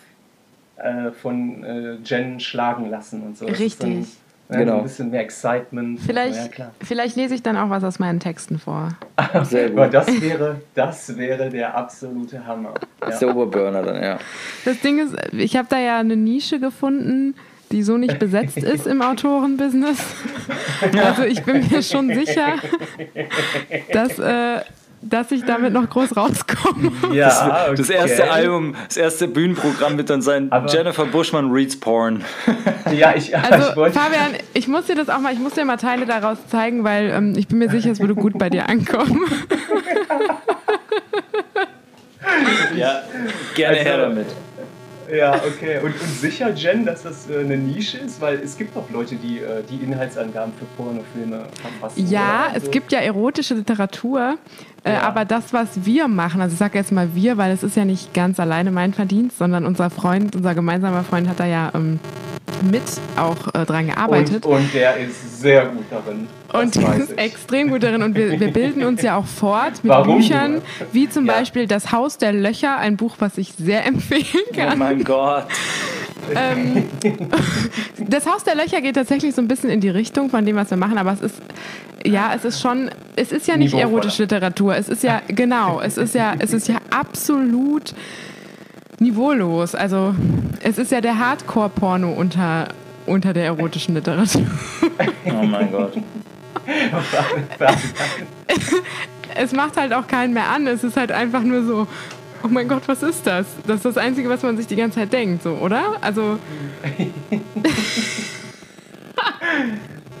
äh, 0.79 1.11
von 1.11 1.63
äh, 1.63 1.95
Jen 2.03 2.39
schlagen 2.39 2.89
lassen 2.89 3.21
und 3.21 3.37
so. 3.37 3.45
Richtig. 3.45 3.79
Dann, 3.79 4.07
ja, 4.51 4.57
genau. 4.57 4.77
ein 4.77 4.83
bisschen 4.83 5.11
mehr 5.11 5.21
Excitement. 5.21 5.99
Vielleicht, 5.99 6.57
ja, 6.57 6.71
vielleicht 6.81 7.15
lese 7.15 7.35
ich 7.35 7.43
dann 7.43 7.55
auch 7.55 7.69
was 7.69 7.83
aus 7.83 7.99
meinen 7.99 8.19
Texten 8.19 8.57
vor. 8.57 8.97
Sehr 9.43 9.69
gut. 9.69 9.93
das 9.93 10.21
wäre, 10.21 10.61
das 10.73 11.15
wäre 11.15 11.49
der 11.49 11.75
absolute 11.75 12.45
Hammer. 12.45 12.73
Ja. 13.01 13.19
Der 13.19 13.29
Oberburner 13.29 13.83
dann, 13.83 14.01
ja. 14.01 14.17
Das 14.65 14.79
Ding 14.81 14.97
ist, 14.97 15.15
ich 15.33 15.55
habe 15.55 15.67
da 15.69 15.77
ja 15.79 15.99
eine 15.99 16.15
Nische 16.15 16.59
gefunden, 16.59 17.35
die 17.71 17.83
so 17.83 17.97
nicht 17.97 18.17
besetzt 18.17 18.57
ist 18.57 18.87
im 18.87 19.01
Autorenbusiness. 19.01 19.99
Also 21.05 21.23
ich 21.23 21.43
bin 21.43 21.67
mir 21.69 21.83
schon 21.83 22.13
sicher, 22.13 22.55
dass 23.91 24.17
äh, 24.17 24.61
dass 25.01 25.31
ich 25.31 25.43
damit 25.45 25.73
noch 25.73 25.89
groß 25.89 26.15
rauskomme. 26.15 26.91
Ja, 27.13 27.27
das, 27.27 27.41
okay. 27.41 27.75
das 27.77 27.89
erste 27.89 28.31
Album, 28.31 28.75
das 28.87 28.97
erste 28.97 29.27
Bühnenprogramm 29.27 29.97
wird 29.97 30.09
dann 30.09 30.21
sein 30.21 30.51
Aber 30.51 30.67
Jennifer 30.71 31.05
Bushman 31.05 31.51
reads 31.51 31.79
Porn. 31.79 32.23
Ja, 32.91 33.13
ich, 33.15 33.35
also, 33.37 33.69
ich 33.69 33.75
wollte. 33.75 33.99
Fabian, 33.99 34.31
ich 34.53 34.67
muss 34.67 34.85
dir 34.85 34.95
das 34.95 35.09
auch 35.09 35.19
mal, 35.19 35.31
ich 35.31 35.39
muss 35.39 35.53
dir 35.53 35.63
mal 35.63 35.77
Teile 35.77 36.05
daraus 36.05 36.37
zeigen, 36.47 36.83
weil 36.83 37.11
ähm, 37.11 37.33
ich 37.37 37.47
bin 37.47 37.59
mir 37.59 37.69
sicher, 37.69 37.91
es 37.91 37.99
würde 37.99 38.15
gut 38.15 38.37
bei 38.39 38.49
dir 38.49 38.67
ankommen. 38.67 39.21
ja, 42.75 43.03
gerne 43.53 43.77
also, 43.77 43.89
her 43.89 43.97
damit. 43.97 44.27
Ja, 45.11 45.35
okay. 45.35 45.79
Und, 45.79 45.93
und 45.99 46.09
sicher, 46.19 46.51
Jen, 46.51 46.85
dass 46.85 47.03
das 47.03 47.29
äh, 47.29 47.39
eine 47.39 47.57
Nische 47.57 47.97
ist? 47.97 48.21
Weil 48.21 48.39
es 48.39 48.57
gibt 48.57 48.75
doch 48.75 48.89
Leute, 48.91 49.15
die 49.15 49.39
äh, 49.39 49.63
die 49.69 49.83
Inhaltsangaben 49.83 50.53
für 50.53 50.65
Pornofilme 50.77 51.45
verfassen. 51.61 52.07
Ja, 52.07 52.51
es 52.53 52.65
so. 52.65 52.71
gibt 52.71 52.91
ja 52.91 52.99
erotische 52.99 53.55
Literatur. 53.55 54.37
Äh, 54.83 54.93
ja. 54.93 55.01
Aber 55.01 55.25
das, 55.25 55.53
was 55.53 55.85
wir 55.85 56.07
machen, 56.07 56.41
also 56.41 56.53
ich 56.53 56.59
sage 56.59 56.77
jetzt 56.77 56.91
mal 56.91 57.09
wir, 57.13 57.37
weil 57.37 57.51
es 57.51 57.63
ist 57.63 57.75
ja 57.75 57.85
nicht 57.85 58.13
ganz 58.13 58.39
alleine 58.39 58.71
mein 58.71 58.93
Verdienst, 58.93 59.37
sondern 59.37 59.65
unser 59.65 59.89
Freund, 59.89 60.35
unser 60.35 60.55
gemeinsamer 60.55 61.03
Freund 61.03 61.27
hat 61.27 61.39
da 61.39 61.45
ja 61.45 61.71
ähm, 61.73 61.99
mit 62.63 62.83
auch 63.17 63.53
äh, 63.53 63.65
dran 63.65 63.87
gearbeitet. 63.87 64.45
Und, 64.45 64.57
und, 64.57 64.73
der 64.73 64.97
ist 64.97 65.41
sehr 65.41 65.65
gut 65.65 65.85
darin. 65.89 66.27
Und 66.51 66.75
der 66.75 66.95
ist 66.95 67.17
extrem 67.17 67.69
gut 67.69 67.83
darin. 67.83 68.01
Und 68.03 68.15
wir, 68.15 68.39
wir 68.39 68.51
bilden 68.51 68.83
uns 68.83 69.01
ja 69.01 69.15
auch 69.15 69.25
fort 69.25 69.83
mit 69.83 69.91
Warum 69.91 70.17
Büchern, 70.17 70.53
nur? 70.53 70.61
wie 70.91 71.09
zum 71.09 71.25
ja. 71.25 71.33
Beispiel 71.33 71.67
Das 71.67 71.91
Haus 71.91 72.17
der 72.17 72.33
Löcher, 72.33 72.77
ein 72.77 72.97
Buch, 72.97 73.15
was 73.19 73.37
ich 73.37 73.53
sehr 73.53 73.85
empfehlen 73.87 74.43
kann. 74.55 74.73
Oh 74.73 74.77
mein 74.77 75.03
Gott. 75.03 75.45
Ähm, 76.35 76.85
das 78.07 78.25
Haus 78.25 78.43
der 78.43 78.55
Löcher 78.55 78.81
geht 78.81 78.95
tatsächlich 78.95 79.35
so 79.35 79.41
ein 79.41 79.47
bisschen 79.47 79.69
in 79.69 79.81
die 79.81 79.89
Richtung 79.89 80.29
von 80.29 80.45
dem, 80.45 80.55
was 80.55 80.69
wir 80.69 80.77
machen, 80.77 80.97
aber 80.97 81.13
es 81.13 81.21
ist, 81.21 81.41
ja, 82.05 82.31
es 82.35 82.45
ist 82.45 82.61
schon, 82.61 82.89
es 83.15 83.31
ist 83.31 83.47
ja 83.47 83.57
nicht 83.57 83.73
erotische 83.73 84.23
Literatur. 84.23 84.75
Es 84.75 84.89
ist 84.89 85.03
ja, 85.03 85.21
genau, 85.27 85.81
es 85.81 85.97
ist 85.97 86.15
ja, 86.15 86.33
es 86.39 86.53
ist 86.53 86.67
ja 86.67 86.77
absolut 86.89 87.93
niveaulos. 88.99 89.75
Also 89.75 90.15
es 90.61 90.77
ist 90.77 90.91
ja 90.91 91.01
der 91.01 91.19
Hardcore-Porno 91.19 92.11
unter, 92.11 92.69
unter 93.05 93.33
der 93.33 93.45
erotischen 93.45 93.95
Literatur. 93.95 94.45
Oh 95.25 95.43
mein 95.43 95.71
Gott. 95.71 95.93
es 99.35 99.53
macht 99.53 99.77
halt 99.77 99.93
auch 99.93 100.07
keinen 100.07 100.33
mehr 100.33 100.49
an. 100.49 100.67
Es 100.67 100.83
ist 100.83 100.97
halt 100.97 101.11
einfach 101.11 101.41
nur 101.41 101.63
so, 101.63 101.87
oh 102.43 102.47
mein 102.47 102.67
Gott, 102.67 102.87
was 102.87 103.03
ist 103.03 103.25
das? 103.25 103.47
Das 103.65 103.77
ist 103.77 103.85
das 103.85 103.97
Einzige, 103.97 104.29
was 104.29 104.43
man 104.43 104.57
sich 104.57 104.67
die 104.67 104.75
ganze 104.75 104.99
Zeit 104.99 105.13
denkt, 105.13 105.43
so, 105.43 105.51
oder? 105.55 105.97
Also. 106.01 106.39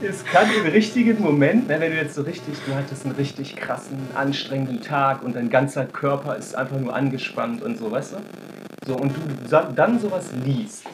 es 0.01 0.25
kann 0.25 0.47
im 0.53 0.71
richtigen 0.71 1.21
Moment, 1.21 1.67
ne, 1.67 1.79
wenn 1.79 1.91
du 1.91 1.97
jetzt 1.97 2.15
so 2.15 2.21
richtig, 2.21 2.55
du 2.65 2.73
hattest 2.73 3.05
einen 3.05 3.15
richtig 3.15 3.55
krassen, 3.55 3.97
anstrengenden 4.15 4.81
Tag 4.81 5.23
und 5.23 5.35
dein 5.35 5.49
ganzer 5.49 5.85
Körper 5.85 6.35
ist 6.35 6.55
einfach 6.55 6.79
nur 6.79 6.95
angespannt 6.95 7.61
und 7.61 7.77
so, 7.77 7.91
weißt 7.91 8.13
du? 8.13 8.17
So, 8.87 8.95
und 8.95 9.11
du 9.11 9.73
dann 9.75 9.99
sowas 9.99 10.31
liest 10.45 10.85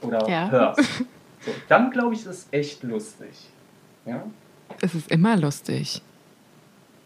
oder 0.00 0.28
ja. 0.28 0.50
hörst, 0.50 0.80
so, 1.40 1.50
dann 1.68 1.90
glaube 1.90 2.14
ich, 2.14 2.20
ist 2.20 2.26
es 2.26 2.46
echt 2.50 2.82
lustig. 2.82 3.50
Ja? 4.06 4.22
Es 4.80 4.94
ist 4.94 5.10
immer 5.10 5.36
lustig. 5.36 6.02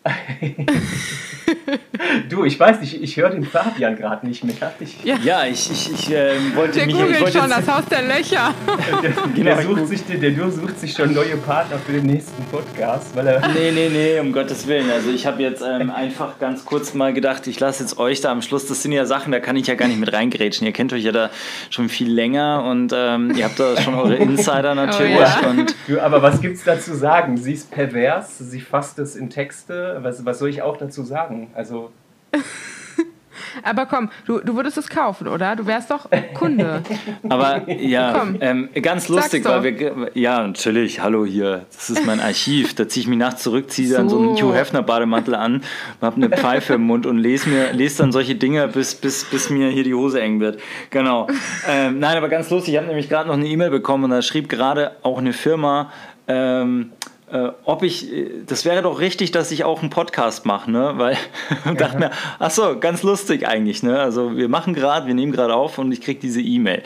du, 2.28 2.44
ich 2.44 2.58
weiß 2.58 2.80
nicht, 2.80 3.02
ich 3.02 3.16
höre 3.16 3.30
den 3.30 3.44
Fabian 3.44 3.96
gerade 3.96 4.26
nicht 4.26 4.44
mehr. 4.44 4.54
Ich, 4.80 5.04
ja. 5.04 5.16
ja, 5.22 5.44
ich, 5.46 5.70
ich, 5.70 5.92
ich 5.92 6.12
äh, 6.12 6.32
wollte 6.54 6.78
der 6.78 6.86
mich. 6.86 6.96
Der 6.96 7.06
googelt 7.06 7.32
schon 7.32 7.50
das 7.50 7.68
Haus 7.68 7.84
der 7.86 8.02
Löcher. 8.02 8.54
der, 9.02 9.12
genau, 9.34 9.54
der, 9.56 9.62
sucht 9.62 9.88
sich, 9.88 10.06
der, 10.06 10.30
der 10.30 10.50
sucht 10.50 10.78
sich 10.78 10.92
schon 10.92 11.12
neue 11.12 11.36
Partner 11.36 11.78
für 11.78 11.92
den 11.92 12.06
nächsten 12.06 12.44
Podcast. 12.44 13.14
Weil 13.16 13.26
er 13.28 13.48
nee, 13.48 13.70
nee, 13.72 13.88
nee, 13.88 14.20
um 14.20 14.32
Gottes 14.32 14.66
Willen. 14.66 14.90
Also 14.90 15.10
ich 15.10 15.26
habe 15.26 15.42
jetzt 15.42 15.62
ähm, 15.62 15.90
einfach 15.90 16.38
ganz 16.38 16.64
kurz 16.64 16.94
mal 16.94 17.12
gedacht, 17.12 17.46
ich 17.46 17.58
lasse 17.60 17.82
jetzt 17.82 17.98
euch 17.98 18.20
da 18.20 18.30
am 18.30 18.42
Schluss, 18.42 18.66
das 18.66 18.82
sind 18.82 18.92
ja 18.92 19.06
Sachen, 19.06 19.32
da 19.32 19.40
kann 19.40 19.56
ich 19.56 19.66
ja 19.66 19.74
gar 19.74 19.88
nicht 19.88 20.00
mit 20.00 20.12
reingrätschen. 20.12 20.66
Ihr 20.66 20.72
kennt 20.72 20.92
euch 20.92 21.04
ja 21.04 21.12
da 21.12 21.30
schon 21.70 21.88
viel 21.88 22.10
länger 22.10 22.64
und 22.64 22.92
ähm, 22.94 23.32
ihr 23.36 23.44
habt 23.44 23.58
da 23.58 23.80
schon 23.80 23.94
eure 23.94 24.16
Insider 24.16 24.74
natürlich. 24.74 25.16
Oh, 25.16 25.20
ja. 25.20 25.50
und 25.50 25.74
du, 25.86 26.00
aber 26.00 26.22
was 26.22 26.40
gibt 26.40 26.56
es 26.56 26.64
da 26.64 26.78
zu 26.78 26.94
sagen? 26.94 27.36
Sie 27.36 27.52
ist 27.52 27.70
pervers, 27.70 28.38
sie 28.38 28.60
fasst 28.60 28.98
es 28.98 29.16
in 29.16 29.30
Texte. 29.30 29.98
Was, 30.02 30.24
was 30.24 30.38
soll 30.38 30.48
ich 30.48 30.62
auch 30.62 30.76
dazu 30.76 31.02
sagen? 31.02 31.48
Also. 31.56 31.90
Aber 33.62 33.86
komm, 33.86 34.10
du, 34.26 34.40
du 34.40 34.54
würdest 34.54 34.76
es 34.76 34.88
kaufen, 34.88 35.26
oder? 35.26 35.56
Du 35.56 35.66
wärst 35.66 35.90
doch 35.90 36.06
Kunde. 36.34 36.82
Aber 37.28 37.70
ja, 37.70 38.26
ähm, 38.40 38.68
ganz 38.82 39.08
lustig, 39.08 39.46
weil 39.46 39.62
wir. 39.62 40.10
Ja, 40.12 40.46
natürlich, 40.46 41.00
hallo 41.00 41.24
hier. 41.24 41.64
Das 41.72 41.88
ist 41.88 42.04
mein 42.04 42.20
Archiv. 42.20 42.74
Da 42.74 42.86
ziehe 42.86 43.02
ich 43.02 43.08
mich 43.08 43.18
nachts 43.18 43.42
zurück, 43.42 43.70
ziehe 43.70 43.88
so. 43.88 43.96
dann 43.96 44.10
so 44.10 44.18
einen 44.18 44.36
Hugh 44.36 44.54
Hefner 44.54 44.82
Bademantel 44.82 45.34
an, 45.34 45.62
habe 46.02 46.16
eine 46.16 46.28
Pfeife 46.28 46.74
im 46.74 46.82
Mund 46.82 47.06
und 47.06 47.16
lese 47.16 47.48
mir 47.48 47.72
lese 47.72 48.02
dann 48.02 48.12
solche 48.12 48.34
Dinge, 48.34 48.68
bis, 48.68 48.94
bis, 48.94 49.24
bis 49.24 49.48
mir 49.48 49.70
hier 49.70 49.84
die 49.84 49.94
Hose 49.94 50.20
eng 50.20 50.40
wird. 50.40 50.60
Genau. 50.90 51.26
Ähm, 51.66 51.98
nein, 51.98 52.18
aber 52.18 52.28
ganz 52.28 52.50
lustig, 52.50 52.74
ich 52.74 52.78
habe 52.78 52.88
nämlich 52.88 53.08
gerade 53.08 53.28
noch 53.28 53.36
eine 53.36 53.46
E-Mail 53.46 53.70
bekommen 53.70 54.04
und 54.04 54.10
da 54.10 54.20
schrieb 54.20 54.50
gerade 54.50 54.96
auch 55.02 55.18
eine 55.18 55.32
Firma. 55.32 55.90
Ähm, 56.28 56.92
äh, 57.30 57.48
ob 57.64 57.82
ich, 57.82 58.12
äh, 58.12 58.30
das 58.46 58.64
wäre 58.64 58.82
doch 58.82 59.00
richtig, 59.00 59.32
dass 59.32 59.50
ich 59.50 59.64
auch 59.64 59.80
einen 59.80 59.90
Podcast 59.90 60.46
mache, 60.46 60.70
ne? 60.70 60.92
Weil 60.96 61.16
ja. 61.64 61.74
dachte 61.74 61.98
mir, 61.98 62.10
ach 62.38 62.50
so, 62.50 62.78
ganz 62.78 63.02
lustig 63.02 63.46
eigentlich, 63.48 63.82
ne? 63.82 63.98
Also 63.98 64.36
wir 64.36 64.48
machen 64.48 64.74
gerade, 64.74 65.06
wir 65.06 65.14
nehmen 65.14 65.32
gerade 65.32 65.54
auf 65.54 65.78
und 65.78 65.90
ich 65.92 66.00
kriege 66.00 66.20
diese 66.20 66.40
E-Mail. 66.40 66.82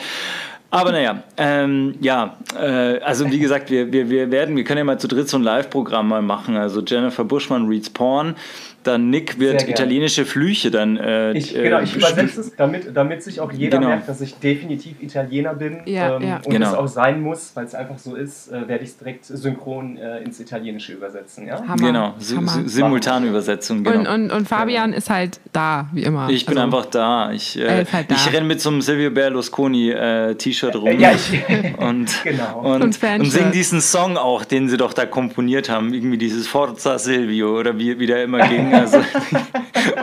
Aber 0.73 0.93
naja, 0.93 1.25
ähm, 1.37 1.97
ja, 2.01 2.37
äh, 2.57 3.01
also 3.01 3.31
wie 3.31 3.41
gesagt, 3.41 3.71
wir, 3.71 3.93
wir, 3.93 4.09
wir 4.09 4.31
werden, 4.31 4.57
wir 4.57 4.63
können 4.63 4.79
ja 4.79 4.85
mal 4.85 5.01
zu 5.01 5.09
dritt 5.09 5.29
so 5.29 5.37
ein 5.37 5.43
Live-Programm 5.43 6.09
mal 6.09 6.23
machen. 6.23 6.57
Also 6.57 6.81
Jennifer 6.81 7.25
Buschmann 7.25 7.67
reads 7.67 7.91
Porn, 7.91 8.37
dann 8.83 9.11
Nick 9.11 9.39
wird 9.39 9.69
italienische 9.69 10.25
Flüche 10.25 10.71
dann. 10.71 10.97
Äh, 10.97 11.33
ich, 11.33 11.55
genau, 11.55 11.81
ich 11.81 11.97
übersetze 11.97 12.41
es, 12.41 12.57
damit, 12.57 12.97
damit 12.97 13.23
sich 13.23 13.41
auch 13.41 13.53
jeder 13.53 13.79
genau. 13.79 13.91
merkt, 13.91 14.09
dass 14.09 14.21
ich 14.21 14.35
definitiv 14.37 15.03
Italiener 15.03 15.55
bin 15.55 15.81
ja, 15.85 16.17
ähm, 16.17 16.23
ja. 16.23 16.37
und 16.37 16.51
genau. 16.51 16.69
es 16.69 16.75
auch 16.75 16.89
sein 16.89 17.21
muss, 17.21 17.53
weil 17.55 17.67
es 17.67 17.75
einfach 17.75 17.99
so 17.99 18.15
ist, 18.15 18.49
äh, 18.49 18.69
werde 18.69 18.85
ich 18.85 18.91
es 18.91 18.99
direkt 18.99 19.25
synchron 19.27 19.97
äh, 19.97 20.19
ins 20.23 20.41
Italienische 20.41 20.93
übersetzen. 20.93 21.47
Ja? 21.47 21.63
Hammer. 21.67 21.77
Genau, 21.77 22.15
Hammer. 22.37 22.63
Simultanübersetzung. 22.65 23.85
Genau. 23.85 23.99
Und, 23.99 24.07
und, 24.07 24.31
und 24.31 24.49
Fabian 24.49 24.93
ist 24.93 25.11
halt 25.11 25.41
da, 25.53 25.89
wie 25.93 26.03
immer. 26.03 26.31
Ich 26.31 26.47
bin 26.47 26.59
also, 26.59 26.77
einfach 26.77 26.91
da. 26.91 27.33
Ich, 27.33 27.59
äh, 27.59 27.85
halt 27.85 28.11
da. 28.11 28.15
ich 28.15 28.33
renne 28.33 28.47
mit 28.47 28.61
so 28.61 28.71
einem 28.71 28.83
Silvio 28.83 29.11
Berlusconi 29.11 29.91
äh, 29.91 30.35
T-Shirt 30.35 30.77
rum 30.77 30.99
ja, 30.99 31.13
ich, 31.13 31.33
und, 31.79 32.09
genau. 32.25 32.61
und, 32.61 32.83
und, 32.83 33.03
und 33.03 33.31
singe 33.31 33.51
diesen 33.51 33.81
Song 33.81 34.17
auch, 34.17 34.45
den 34.45 34.69
sie 34.69 34.77
doch 34.77 34.93
da 34.93 35.07
komponiert 35.07 35.69
haben. 35.69 35.93
Irgendwie 35.93 36.19
dieses 36.19 36.47
Forza 36.47 36.99
Silvio 36.99 37.59
oder 37.59 37.79
wie, 37.79 37.99
wie 37.99 38.07
der 38.07 38.25
immer 38.25 38.39
ging. 38.49 38.70
Also, 38.81 38.99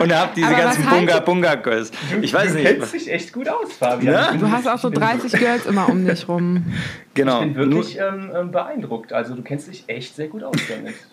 und 0.00 0.14
habt 0.14 0.36
diese 0.36 0.48
Aber 0.48 0.56
ganzen 0.56 0.86
Bunga 0.86 1.20
Bunga 1.20 1.54
Girls. 1.54 1.90
Ich 2.20 2.32
weiß 2.32 2.52
du 2.52 2.58
nicht. 2.58 2.70
Du 2.70 2.74
kennst 2.76 2.94
dich 2.94 3.12
echt 3.12 3.32
gut 3.32 3.48
aus, 3.48 3.72
Fabian. 3.72 4.14
Ja? 4.14 4.32
Du 4.32 4.50
hast 4.50 4.66
auch 4.66 4.78
so 4.78 4.90
30 4.90 5.32
Girls 5.32 5.66
immer 5.66 5.88
um 5.88 6.06
dich 6.06 6.28
rum. 6.28 6.66
Genau. 7.14 7.42
Ich 7.42 7.52
bin 7.52 7.56
wirklich 7.56 7.98
ähm, 7.98 8.30
ähm, 8.32 8.52
beeindruckt. 8.52 9.12
Also 9.12 9.34
du 9.34 9.42
kennst 9.42 9.66
dich 9.66 9.82
echt 9.88 10.14
sehr 10.14 10.28
gut 10.28 10.44
aus 10.44 10.56
damit. 10.68 10.94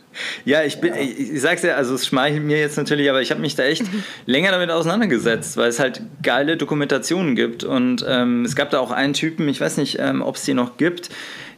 Ja, 0.46 0.64
ich 0.64 0.80
bin, 0.80 0.94
ja. 0.94 1.02
ich, 1.02 1.34
ich 1.34 1.42
sag's 1.42 1.62
ja, 1.64 1.76
also 1.76 1.94
es 1.94 2.08
schmeichelt 2.08 2.44
mir 2.44 2.58
jetzt 2.58 2.78
natürlich, 2.78 3.10
aber 3.10 3.22
ich 3.22 3.32
habe 3.32 3.42
mich 3.42 3.56
da 3.56 3.64
echt 3.64 3.84
länger 4.26 4.52
damit 4.52 4.72
auseinandergesetzt, 4.72 5.58
weil 5.58 5.68
es 5.68 5.78
halt 5.78 6.02
geile 6.24 6.56
Dokumentationen 6.56 7.36
gibt. 7.36 7.66
Und 7.66 8.06
ähm, 8.08 8.46
es 8.46 8.56
gab 8.56 8.70
da 8.70 8.80
auch 8.80 8.92
einen 8.92 9.12
Typen, 9.12 9.50
ich 9.50 9.60
weiß 9.60 9.76
nicht, 9.76 9.98
ähm, 10.00 10.22
ob 10.22 10.36
es 10.36 10.44
die 10.44 10.54
noch 10.54 10.78
gibt, 10.78 11.10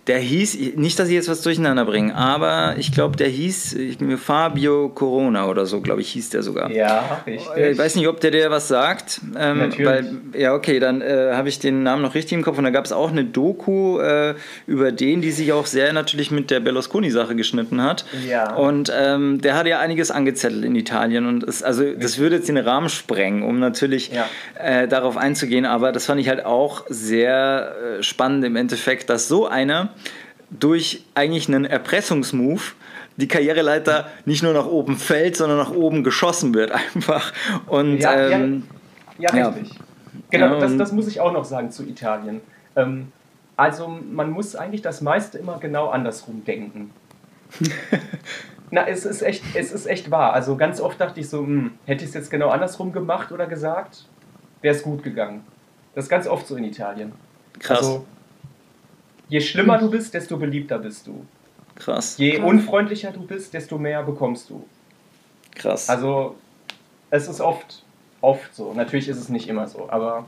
der 0.08 0.20
hieß, 0.20 0.76
nicht, 0.76 0.98
dass 1.00 1.10
ich 1.10 1.16
jetzt 1.16 1.30
was 1.30 1.42
durcheinander 1.42 1.86
bringe, 1.86 2.16
aber 2.16 2.76
ich 2.78 2.92
glaube, 2.92 3.18
der 3.18 3.28
hieß 3.28 3.76
Fabio 4.18 4.90
Corona 4.90 5.48
oder 5.48 5.66
so, 5.66 5.82
glaube 5.82 6.02
ich, 6.02 6.10
hieß 6.10 6.30
der 6.30 6.44
sogar. 6.44 6.72
Ja, 6.72 7.22
richtig. 7.26 7.56
Äh, 7.56 7.72
ich 7.72 7.78
weiß 7.78 7.96
nicht, 7.96 8.08
ob 8.08 8.22
der 8.22 8.32
dir 8.32 8.50
was 8.50 8.68
sagt. 8.68 9.22
Ähm, 9.38 9.60
Natürlich. 9.60 9.86
Weil, 9.86 10.12
ja, 10.38 10.54
okay, 10.54 10.80
dann 10.80 11.02
äh, 11.02 11.32
habe 11.34 11.50
ich 11.50 11.60
den 11.60 11.84
Namen 11.84 12.02
noch 12.02 12.16
richtig 12.16 12.38
im 12.38 12.44
Kopf. 12.44 12.58
Und 12.58 12.64
da 12.64 12.70
gab 12.70 12.86
es 12.86 12.92
auch 12.92 13.12
eine 13.12 13.26
Doku 13.26 14.00
äh, 14.00 14.36
über 14.66 14.92
den, 14.92 15.22
die 15.22 15.32
sich 15.32 15.52
auch 15.52 15.66
sehr 15.66 15.92
natürlich 15.94 16.32
mit 16.32 16.52
der 16.52 16.60
Berlusconi-Sache 16.60 17.36
geschnitten 17.36 17.84
hat. 17.84 18.06
Ja. 18.28 18.56
Und 18.56 18.92
ähm, 18.96 19.42
der 19.42 19.56
hat 19.56 19.68
ja 19.68 19.80
einiges 19.80 20.12
angezettelt 20.12 20.64
in 20.64 20.76
Italien. 20.76 21.26
Und 21.26 21.44
es, 21.44 21.64
also, 21.64 21.84
das 21.94 22.18
würde 22.18 22.38
jetzt 22.38 22.48
den 22.48 22.58
Rahmen 22.58 22.90
sprengen, 22.90 23.44
um 23.44 23.60
natürlich 23.60 24.12
ja. 24.12 24.28
Äh, 24.56 24.88
darauf 24.88 25.18
einzugehen. 25.18 25.66
Aber 25.66 25.92
das 25.92 26.06
fand 26.06 26.22
ich 26.22 26.30
halt 26.30 26.46
auch 26.46 26.86
sehr 26.88 27.76
äh, 28.00 28.04
spannend 28.04 28.46
im 28.46 28.56
Endeffekt, 28.56 29.10
dass 29.10 29.28
so 29.28 29.48
einer 29.48 29.94
durch 30.50 31.04
eigentlich 31.14 31.48
einen 31.48 31.66
Erpressungsmove 31.66 32.76
die 33.18 33.28
Karriereleiter 33.28 34.08
nicht 34.26 34.44
nur 34.44 34.54
nach 34.54 34.68
oben 34.68 34.96
fällt, 34.96 35.36
sondern 35.36 35.58
nach 35.58 35.72
oben 35.72 36.04
geschossen 36.04 36.54
wird 36.54 36.72
einfach. 36.72 37.34
Und, 37.66 37.98
ja, 37.98 38.30
ähm, 38.30 38.64
ja, 39.18 39.36
ja, 39.36 39.50
richtig. 39.50 39.78
Genau, 40.30 40.54
ja, 40.54 40.60
das, 40.60 40.78
das 40.78 40.92
muss 40.92 41.08
ich 41.08 41.20
auch 41.20 41.34
noch 41.34 41.46
sagen 41.46 41.72
zu 41.72 41.84
Italien. 41.84 42.42
Ähm, 42.76 43.12
also 43.56 43.88
man 43.88 44.30
muss 44.30 44.56
eigentlich 44.56 44.82
das 44.82 45.02
meiste 45.02 45.38
immer 45.38 45.58
genau 45.60 45.90
andersrum 45.90 46.44
denken. 46.46 46.92
Na, 48.72 48.88
es 48.88 49.06
ist 49.06 49.22
echt, 49.22 49.44
es 49.56 49.72
ist 49.72 49.88
echt 49.88 50.12
wahr. 50.12 50.34
Also 50.34 50.58
ganz 50.58 50.80
oft 50.80 51.00
dachte 51.00 51.20
ich 51.20 51.30
so, 51.30 51.40
hm, 51.40 51.72
hätte 51.86 52.04
ich 52.04 52.10
es 52.10 52.14
jetzt 52.14 52.30
genau 52.30 52.50
andersrum 52.50 52.92
gemacht 52.92 53.32
oder 53.32 53.48
gesagt, 53.48 54.06
wäre 54.62 54.76
es 54.76 54.84
gut 54.84 55.04
gegangen. 55.04 55.44
Das 55.96 56.06
ist 56.06 56.10
ganz 56.10 56.28
oft 56.28 56.46
so 56.46 56.56
in 56.56 56.66
Italien. 56.66 57.14
Krass. 57.60 57.80
Also, 57.80 58.06
Je 59.30 59.42
schlimmer 59.42 59.78
du 59.78 59.90
bist, 59.90 60.14
desto 60.14 60.38
beliebter 60.38 60.80
bist 60.80 61.08
du. 61.08 61.26
Krass. 61.76 62.18
Je 62.18 62.40
unfreundlicher 62.40 63.12
du 63.12 63.22
bist, 63.22 63.54
desto 63.54 63.78
mehr 63.78 64.04
bekommst 64.04 64.50
du. 64.50 64.66
Krass. 65.54 65.90
Also, 65.90 66.36
es 67.10 67.28
ist 67.28 67.42
oft, 67.42 67.84
oft 68.22 68.56
so. 68.56 68.74
Natürlich 68.74 69.08
ist 69.10 69.18
es 69.18 69.30
nicht 69.30 69.48
immer 69.48 69.68
so, 69.68 69.90
aber 69.90 70.26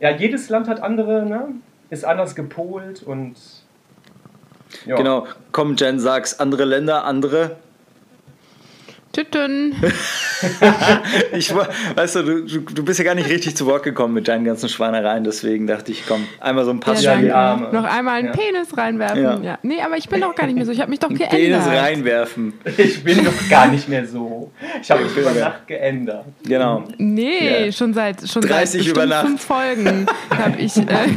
ja, 0.00 0.10
jedes 0.10 0.48
Land 0.48 0.68
hat 0.68 0.80
andere, 0.80 1.26
ne? 1.26 1.48
Ist 1.90 2.04
anders 2.04 2.34
gepolt 2.34 3.02
und. 3.02 3.36
Ja. 4.84 4.96
Genau, 4.96 5.26
komm, 5.52 5.76
Jen, 5.76 6.00
sag's, 6.00 6.40
andere 6.40 6.64
Länder, 6.64 7.04
andere 7.04 7.56
Tüten. 9.16 9.74
ich, 11.32 11.54
weißt 11.54 12.16
du, 12.16 12.22
du, 12.22 12.60
du 12.60 12.84
bist 12.84 12.98
ja 12.98 13.04
gar 13.06 13.14
nicht 13.14 13.30
richtig 13.30 13.56
zu 13.56 13.64
Wort 13.64 13.82
gekommen 13.82 14.12
mit 14.12 14.28
deinen 14.28 14.44
ganzen 14.44 14.68
Schweinereien, 14.68 15.24
deswegen 15.24 15.66
dachte 15.66 15.90
ich, 15.90 16.06
komm, 16.06 16.26
einmal 16.38 16.66
so 16.66 16.70
ein 16.70 16.80
Pass 16.80 17.02
ja, 17.02 17.16
die 17.16 17.32
Arme. 17.32 17.70
Noch 17.72 17.84
einmal 17.84 18.18
einen 18.18 18.26
ja. 18.26 18.32
Penis 18.32 18.76
reinwerfen. 18.76 19.22
Ja. 19.22 19.40
ja. 19.40 19.58
Nee, 19.62 19.80
aber 19.80 19.96
ich 19.96 20.10
bin 20.10 20.20
doch 20.20 20.34
gar 20.34 20.44
nicht 20.44 20.56
mehr 20.56 20.66
so. 20.66 20.72
Ich 20.72 20.80
habe 20.80 20.90
mich 20.90 21.00
doch 21.00 21.08
geändert. 21.08 21.30
Penis 21.30 21.66
reinwerfen. 21.66 22.52
Ich 22.76 23.02
bin 23.02 23.24
doch 23.24 23.48
gar 23.48 23.68
nicht 23.68 23.88
mehr 23.88 24.06
so. 24.06 24.52
Ich 24.82 24.90
habe 24.90 25.04
mich 25.04 25.16
über 25.16 25.32
Nacht 25.32 25.66
geändert. 25.66 26.26
Genau. 26.44 26.84
Nee, 26.98 27.72
schon 27.72 27.94
seit 27.94 28.28
schon 28.28 28.42
30 28.42 28.82
seit 28.82 28.92
über 28.92 29.06
Nacht. 29.06 29.26
fünf 29.26 29.42
Folgen 29.42 30.06
habe 30.28 30.58
ich. 30.58 30.76
Äh, 30.76 31.08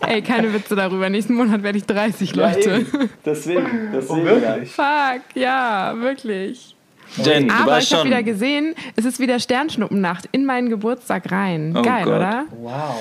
ey, 0.08 0.22
keine 0.22 0.52
Witze 0.52 0.74
darüber. 0.74 1.08
Nächsten 1.08 1.34
Monat 1.34 1.62
werde 1.62 1.78
ich 1.78 1.84
30, 1.84 2.34
Leute. 2.34 2.84
deswegen, 3.24 3.90
deswegen. 3.94 4.20
Oh, 4.20 4.24
wirklich? 4.24 4.70
Fuck, 4.72 5.22
ja, 5.34 5.94
wirklich. 5.96 6.74
Jen, 7.16 7.48
du 7.48 7.54
Aber 7.54 7.78
ich 7.78 7.92
habe 7.92 8.06
wieder 8.06 8.22
gesehen, 8.22 8.76
es 8.96 9.04
ist 9.04 9.20
wieder 9.20 9.38
Sternschnuppennacht 9.38 10.28
in 10.32 10.44
meinen 10.44 10.70
Geburtstag 10.70 11.30
rein. 11.30 11.74
Oh 11.76 11.82
Geil, 11.82 12.04
Gott. 12.04 12.16
oder? 12.16 12.44
Wow. 12.60 12.96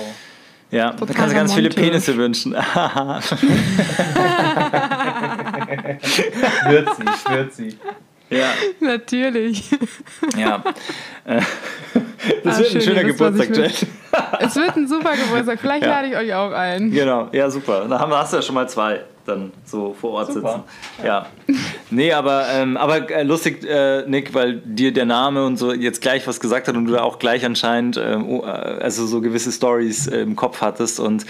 Ja, 0.71 0.91
Total 0.91 1.07
da 1.07 1.13
kannst 1.13 1.33
du 1.33 1.37
ganz 1.37 1.53
viele 1.53 1.69
Penisse 1.69 2.17
wünschen. 2.17 2.53
wird 2.53 3.23
sie, 6.95 7.31
wird 7.31 7.53
sie. 7.53 7.77
Ja. 8.29 8.49
Natürlich. 8.79 9.69
Ja. 10.37 10.63
Äh, 11.25 11.39
das 12.43 12.55
ah, 12.55 12.59
wird 12.59 12.67
schön, 12.67 12.81
ein 12.81 12.81
schöner 12.81 13.03
Geburtstag, 13.05 13.55
Jen. 13.55 13.71
Es 14.41 14.57
wird 14.57 14.75
ein 14.75 14.89
super 14.89 15.11
Geburtstag. 15.15 15.57
Vielleicht 15.61 15.85
ja. 15.85 15.89
lade 15.89 16.09
ich 16.09 16.17
euch 16.17 16.33
auch 16.33 16.51
ein. 16.51 16.91
Genau, 16.91 17.29
ja, 17.31 17.49
super. 17.49 17.87
Da 17.87 17.97
hast 17.97 18.33
du 18.33 18.37
ja 18.37 18.41
schon 18.41 18.55
mal 18.55 18.67
zwei. 18.67 19.05
Dann 19.25 19.51
so 19.65 19.95
vor 19.99 20.11
Ort 20.11 20.33
Super. 20.33 20.63
sitzen. 20.97 21.05
Ja. 21.05 21.27
ja. 21.47 21.55
Nee, 21.89 22.13
aber, 22.13 22.47
ähm, 22.49 22.77
aber 22.77 23.09
äh, 23.09 23.23
lustig, 23.23 23.63
äh, 23.65 24.03
Nick, 24.07 24.33
weil 24.33 24.57
dir 24.57 24.91
der 24.91 25.05
Name 25.05 25.45
und 25.45 25.57
so 25.57 25.73
jetzt 25.73 26.01
gleich 26.01 26.27
was 26.27 26.39
gesagt 26.39 26.67
hat 26.67 26.75
und 26.75 26.85
du 26.85 26.93
da 26.93 27.03
auch 27.03 27.19
gleich 27.19 27.45
anscheinend 27.45 27.97
ähm, 27.97 28.27
oh, 28.27 28.41
äh, 28.43 28.47
also 28.47 29.05
so 29.05 29.21
gewisse 29.21 29.51
Stories 29.51 30.07
äh, 30.07 30.21
im 30.21 30.35
Kopf 30.35 30.61
hattest. 30.61 30.99
Und 30.99 31.25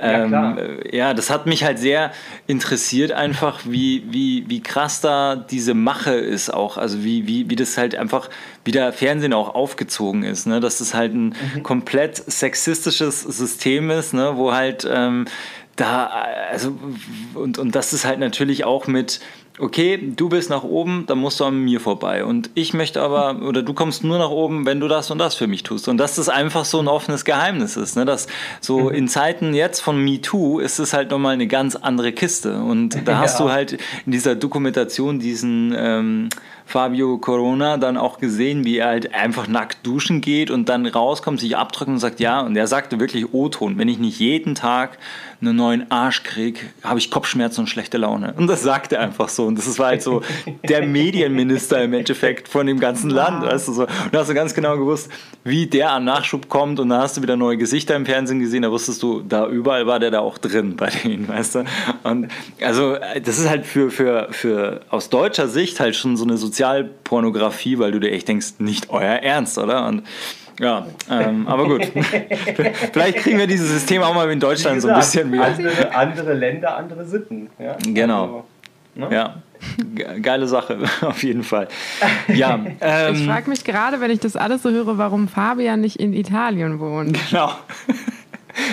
ähm, 0.00 0.32
ja, 0.32 0.56
äh, 0.56 0.96
ja, 0.96 1.14
das 1.14 1.30
hat 1.30 1.46
mich 1.46 1.64
halt 1.64 1.78
sehr 1.78 2.12
interessiert, 2.46 3.12
einfach, 3.12 3.60
wie, 3.64 4.04
wie, 4.10 4.44
wie 4.48 4.62
krass 4.62 5.00
da 5.00 5.36
diese 5.36 5.74
Mache 5.74 6.14
ist 6.14 6.52
auch. 6.52 6.76
Also 6.76 7.04
wie, 7.04 7.26
wie, 7.26 7.48
wie 7.48 7.56
das 7.56 7.78
halt 7.78 7.94
einfach, 7.94 8.28
wie 8.64 8.72
der 8.72 8.92
Fernsehen 8.92 9.32
auch 9.32 9.54
aufgezogen 9.54 10.22
ist. 10.22 10.46
Ne? 10.46 10.60
Dass 10.60 10.78
das 10.78 10.94
halt 10.94 11.14
ein 11.14 11.34
mhm. 11.54 11.62
komplett 11.62 12.16
sexistisches 12.16 13.22
System 13.22 13.90
ist, 13.90 14.14
ne? 14.14 14.32
wo 14.34 14.52
halt 14.52 14.86
ähm, 14.90 15.26
da, 15.78 16.06
also, 16.50 16.76
und, 17.34 17.58
und 17.58 17.74
das 17.74 17.92
ist 17.92 18.04
halt 18.04 18.18
natürlich 18.18 18.64
auch 18.64 18.88
mit, 18.88 19.20
okay, 19.58 19.98
du 20.16 20.28
bist 20.28 20.50
nach 20.50 20.64
oben, 20.64 21.04
dann 21.06 21.18
musst 21.18 21.38
du 21.38 21.44
an 21.44 21.58
mir 21.60 21.80
vorbei. 21.80 22.24
Und 22.24 22.50
ich 22.54 22.74
möchte 22.74 23.00
aber, 23.00 23.40
oder 23.42 23.62
du 23.62 23.74
kommst 23.74 24.02
nur 24.02 24.18
nach 24.18 24.30
oben, 24.30 24.66
wenn 24.66 24.80
du 24.80 24.88
das 24.88 25.10
und 25.10 25.18
das 25.18 25.34
für 25.34 25.46
mich 25.46 25.62
tust. 25.62 25.88
Und 25.88 25.98
dass 25.98 26.16
das 26.16 26.28
einfach 26.28 26.64
so 26.64 26.80
ein 26.80 26.88
offenes 26.88 27.24
Geheimnis 27.24 27.76
ist. 27.76 27.96
Ne? 27.96 28.04
Dass 28.04 28.26
so 28.60 28.80
mhm. 28.80 28.90
in 28.90 29.08
Zeiten 29.08 29.54
jetzt 29.54 29.80
von 29.80 30.02
MeToo 30.02 30.58
ist 30.58 30.80
es 30.80 30.92
halt 30.92 31.10
nochmal 31.10 31.34
eine 31.34 31.46
ganz 31.46 31.76
andere 31.76 32.12
Kiste. 32.12 32.60
Und 32.60 33.06
da 33.06 33.18
hast 33.20 33.38
ja. 33.38 33.46
du 33.46 33.52
halt 33.52 33.72
in 34.04 34.12
dieser 34.12 34.34
Dokumentation 34.34 35.20
diesen 35.20 35.74
ähm, 35.76 36.28
Fabio 36.68 37.16
Corona 37.16 37.78
dann 37.78 37.96
auch 37.96 38.18
gesehen, 38.18 38.62
wie 38.66 38.76
er 38.76 38.88
halt 38.88 39.14
einfach 39.14 39.48
nackt 39.48 39.86
duschen 39.86 40.20
geht 40.20 40.50
und 40.50 40.68
dann 40.68 40.84
rauskommt, 40.84 41.40
sich 41.40 41.56
abdrückt 41.56 41.88
und 41.88 41.98
sagt, 41.98 42.20
ja, 42.20 42.42
und 42.42 42.54
er 42.56 42.66
sagte 42.66 43.00
wirklich 43.00 43.32
O-Ton, 43.32 43.78
wenn 43.78 43.88
ich 43.88 43.98
nicht 43.98 44.20
jeden 44.20 44.54
Tag 44.54 44.98
einen 45.40 45.56
neuen 45.56 45.90
Arsch 45.90 46.24
kriege, 46.24 46.60
habe 46.82 46.98
ich 46.98 47.10
Kopfschmerzen 47.10 47.60
und 47.60 47.68
schlechte 47.68 47.96
Laune. 47.96 48.34
Und 48.36 48.48
das 48.48 48.62
sagt 48.62 48.92
er 48.92 49.00
einfach 49.00 49.30
so. 49.30 49.46
Und 49.46 49.56
das 49.56 49.78
war 49.78 49.86
halt 49.86 50.02
so 50.02 50.20
der 50.68 50.84
Medienminister 50.84 51.82
im 51.82 51.94
Endeffekt 51.94 52.48
von 52.48 52.66
dem 52.66 52.80
ganzen 52.80 53.08
Land. 53.08 53.46
Weißt 53.46 53.68
du, 53.68 53.72
so. 53.72 53.82
Und 53.82 54.12
da 54.12 54.18
hast 54.18 54.28
du 54.28 54.34
ganz 54.34 54.52
genau 54.52 54.76
gewusst, 54.76 55.10
wie 55.44 55.66
der 55.66 55.92
an 55.92 56.04
Nachschub 56.04 56.48
kommt 56.48 56.80
und 56.80 56.88
dann 56.88 57.00
hast 57.00 57.16
du 57.16 57.22
wieder 57.22 57.36
neue 57.36 57.56
Gesichter 57.56 57.94
im 57.96 58.04
Fernsehen 58.04 58.40
gesehen, 58.40 58.62
da 58.62 58.70
wusstest 58.70 59.02
du, 59.02 59.22
da 59.22 59.46
überall 59.46 59.86
war 59.86 60.00
der 60.00 60.10
da 60.10 60.20
auch 60.20 60.38
drin 60.38 60.76
bei 60.76 60.90
denen, 60.90 61.28
weißt 61.28 61.54
du. 61.54 61.64
Und 62.02 62.28
also 62.60 62.96
das 63.24 63.38
ist 63.38 63.48
halt 63.48 63.64
für, 63.64 63.90
für, 63.90 64.28
für 64.32 64.80
aus 64.90 65.08
deutscher 65.08 65.48
Sicht 65.48 65.80
halt 65.80 65.96
schon 65.96 66.16
so 66.16 66.24
eine 66.24 66.36
Sozialpornografie, 66.58 67.78
weil 67.78 67.92
du 67.92 68.00
dir 68.00 68.10
echt 68.10 68.26
denkst, 68.26 68.54
nicht 68.58 68.90
euer 68.90 69.14
Ernst, 69.14 69.58
oder? 69.58 69.86
Und 69.86 70.02
ja, 70.58 70.86
ähm, 71.08 71.46
aber 71.46 71.66
gut. 71.66 71.86
Vielleicht 72.92 73.18
kriegen 73.18 73.38
wir 73.38 73.46
dieses 73.46 73.70
System 73.70 74.02
auch 74.02 74.12
mal 74.12 74.28
in 74.28 74.40
Deutschland 74.40 74.74
gesagt, 74.74 75.04
so 75.04 75.20
ein 75.20 75.24
bisschen 75.24 75.30
mehr. 75.30 75.44
Andere, 75.44 75.94
andere 75.94 76.34
Länder, 76.34 76.76
andere 76.76 77.06
Sitten. 77.06 77.48
Ja? 77.60 77.76
Genau. 77.86 78.22
Also, 78.24 78.44
ne? 78.96 79.14
Ja. 79.14 79.34
Geile 80.20 80.48
Sache, 80.48 80.78
auf 81.00 81.22
jeden 81.22 81.44
Fall. 81.44 81.68
Ja, 82.28 82.54
ähm, 82.80 83.14
ich 83.14 83.24
frage 83.24 83.50
mich 83.50 83.62
gerade, 83.62 84.00
wenn 84.00 84.10
ich 84.10 84.20
das 84.20 84.34
alles 84.34 84.62
so 84.62 84.70
höre, 84.70 84.98
warum 84.98 85.28
Fabian 85.28 85.80
nicht 85.80 85.96
in 85.96 86.12
Italien 86.12 86.80
wohnt. 86.80 87.18
Genau. 87.30 87.52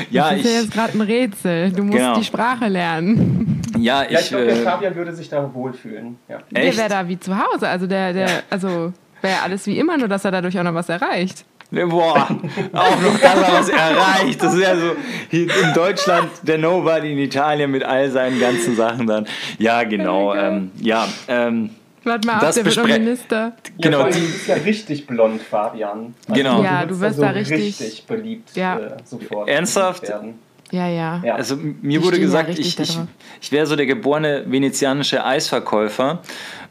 ja, 0.09 0.31
das 0.31 0.39
ist 0.39 0.45
ich, 0.45 0.51
ja 0.51 0.61
jetzt 0.61 0.71
gerade 0.71 0.97
ein 0.97 1.01
Rätsel. 1.01 1.71
Du 1.71 1.83
musst 1.83 1.97
genau. 1.97 2.17
die 2.17 2.23
Sprache 2.23 2.67
lernen. 2.67 3.54
Ja, 3.77 4.03
ich, 4.03 4.11
ja, 4.11 4.19
ich 4.19 4.29
glaube, 4.29 4.45
der 4.45 4.55
äh, 4.55 4.63
Fabian 4.63 4.95
würde 4.95 5.13
sich 5.13 5.29
da 5.29 5.53
wohlfühlen. 5.53 6.17
Ja. 6.27 6.39
Der 6.51 6.77
wäre 6.77 6.89
da 6.89 7.07
wie 7.07 7.19
zu 7.19 7.37
Hause. 7.37 7.67
Also 7.67 7.87
der, 7.87 8.13
der, 8.13 8.27
ja. 8.27 8.33
also 8.49 8.93
wäre 9.21 9.41
alles 9.43 9.65
wie 9.67 9.77
immer, 9.77 9.97
nur 9.97 10.07
dass 10.07 10.25
er 10.25 10.31
dadurch 10.31 10.57
auch 10.59 10.63
noch 10.63 10.73
was 10.73 10.89
erreicht. 10.89 11.45
Boah, 11.71 12.27
auch 12.73 13.01
noch 13.01 13.19
das 13.19 13.51
was 13.51 13.69
erreicht. 13.69 14.41
Das 14.41 14.53
ist 14.53 14.61
ja 14.61 14.75
so 14.75 14.95
in 15.31 15.73
Deutschland 15.73 16.29
der 16.43 16.57
Nobody, 16.57 17.11
in 17.11 17.17
Italien 17.17 17.71
mit 17.71 17.83
all 17.83 18.09
seinen 18.11 18.39
ganzen 18.39 18.75
Sachen 18.75 19.07
dann. 19.07 19.25
Ja, 19.57 19.83
genau. 19.83 20.33
Ähm, 20.35 20.71
ja, 20.79 21.07
ähm, 21.27 21.71
Warte 22.03 22.27
mal 22.27 22.35
ab, 22.35 22.53
der 22.53 22.65
wird 22.65 22.85
Minister. 22.85 23.53
Genau, 23.79 24.01
ja, 24.01 24.09
die 24.09 24.19
ist 24.19 24.47
ja 24.47 24.55
richtig 24.55 25.07
blond, 25.07 25.41
Fabian. 25.41 26.13
Also 26.27 26.39
genau. 26.39 26.63
Ja, 26.63 26.85
du 26.85 26.99
wirst 26.99 27.19
da, 27.19 27.29
so 27.29 27.33
richtig, 27.33 27.57
richtig 27.57 28.05
beliebt 28.05 28.55
ja. 28.55 28.77
äh, 28.77 28.97
sofort. 29.03 29.49
Ernsthaft? 29.49 30.03
Werden. 30.03 30.39
Ja, 30.71 30.87
ja, 30.87 31.21
ja. 31.23 31.35
Also 31.35 31.57
mir 31.57 32.03
wurde 32.03 32.19
gesagt, 32.19 32.49
ich, 32.57 32.79
ich, 32.79 32.99
ich 33.41 33.51
wäre 33.51 33.67
so 33.67 33.75
der 33.75 33.85
geborene 33.85 34.43
venezianische 34.47 35.23
Eisverkäufer, 35.23 36.21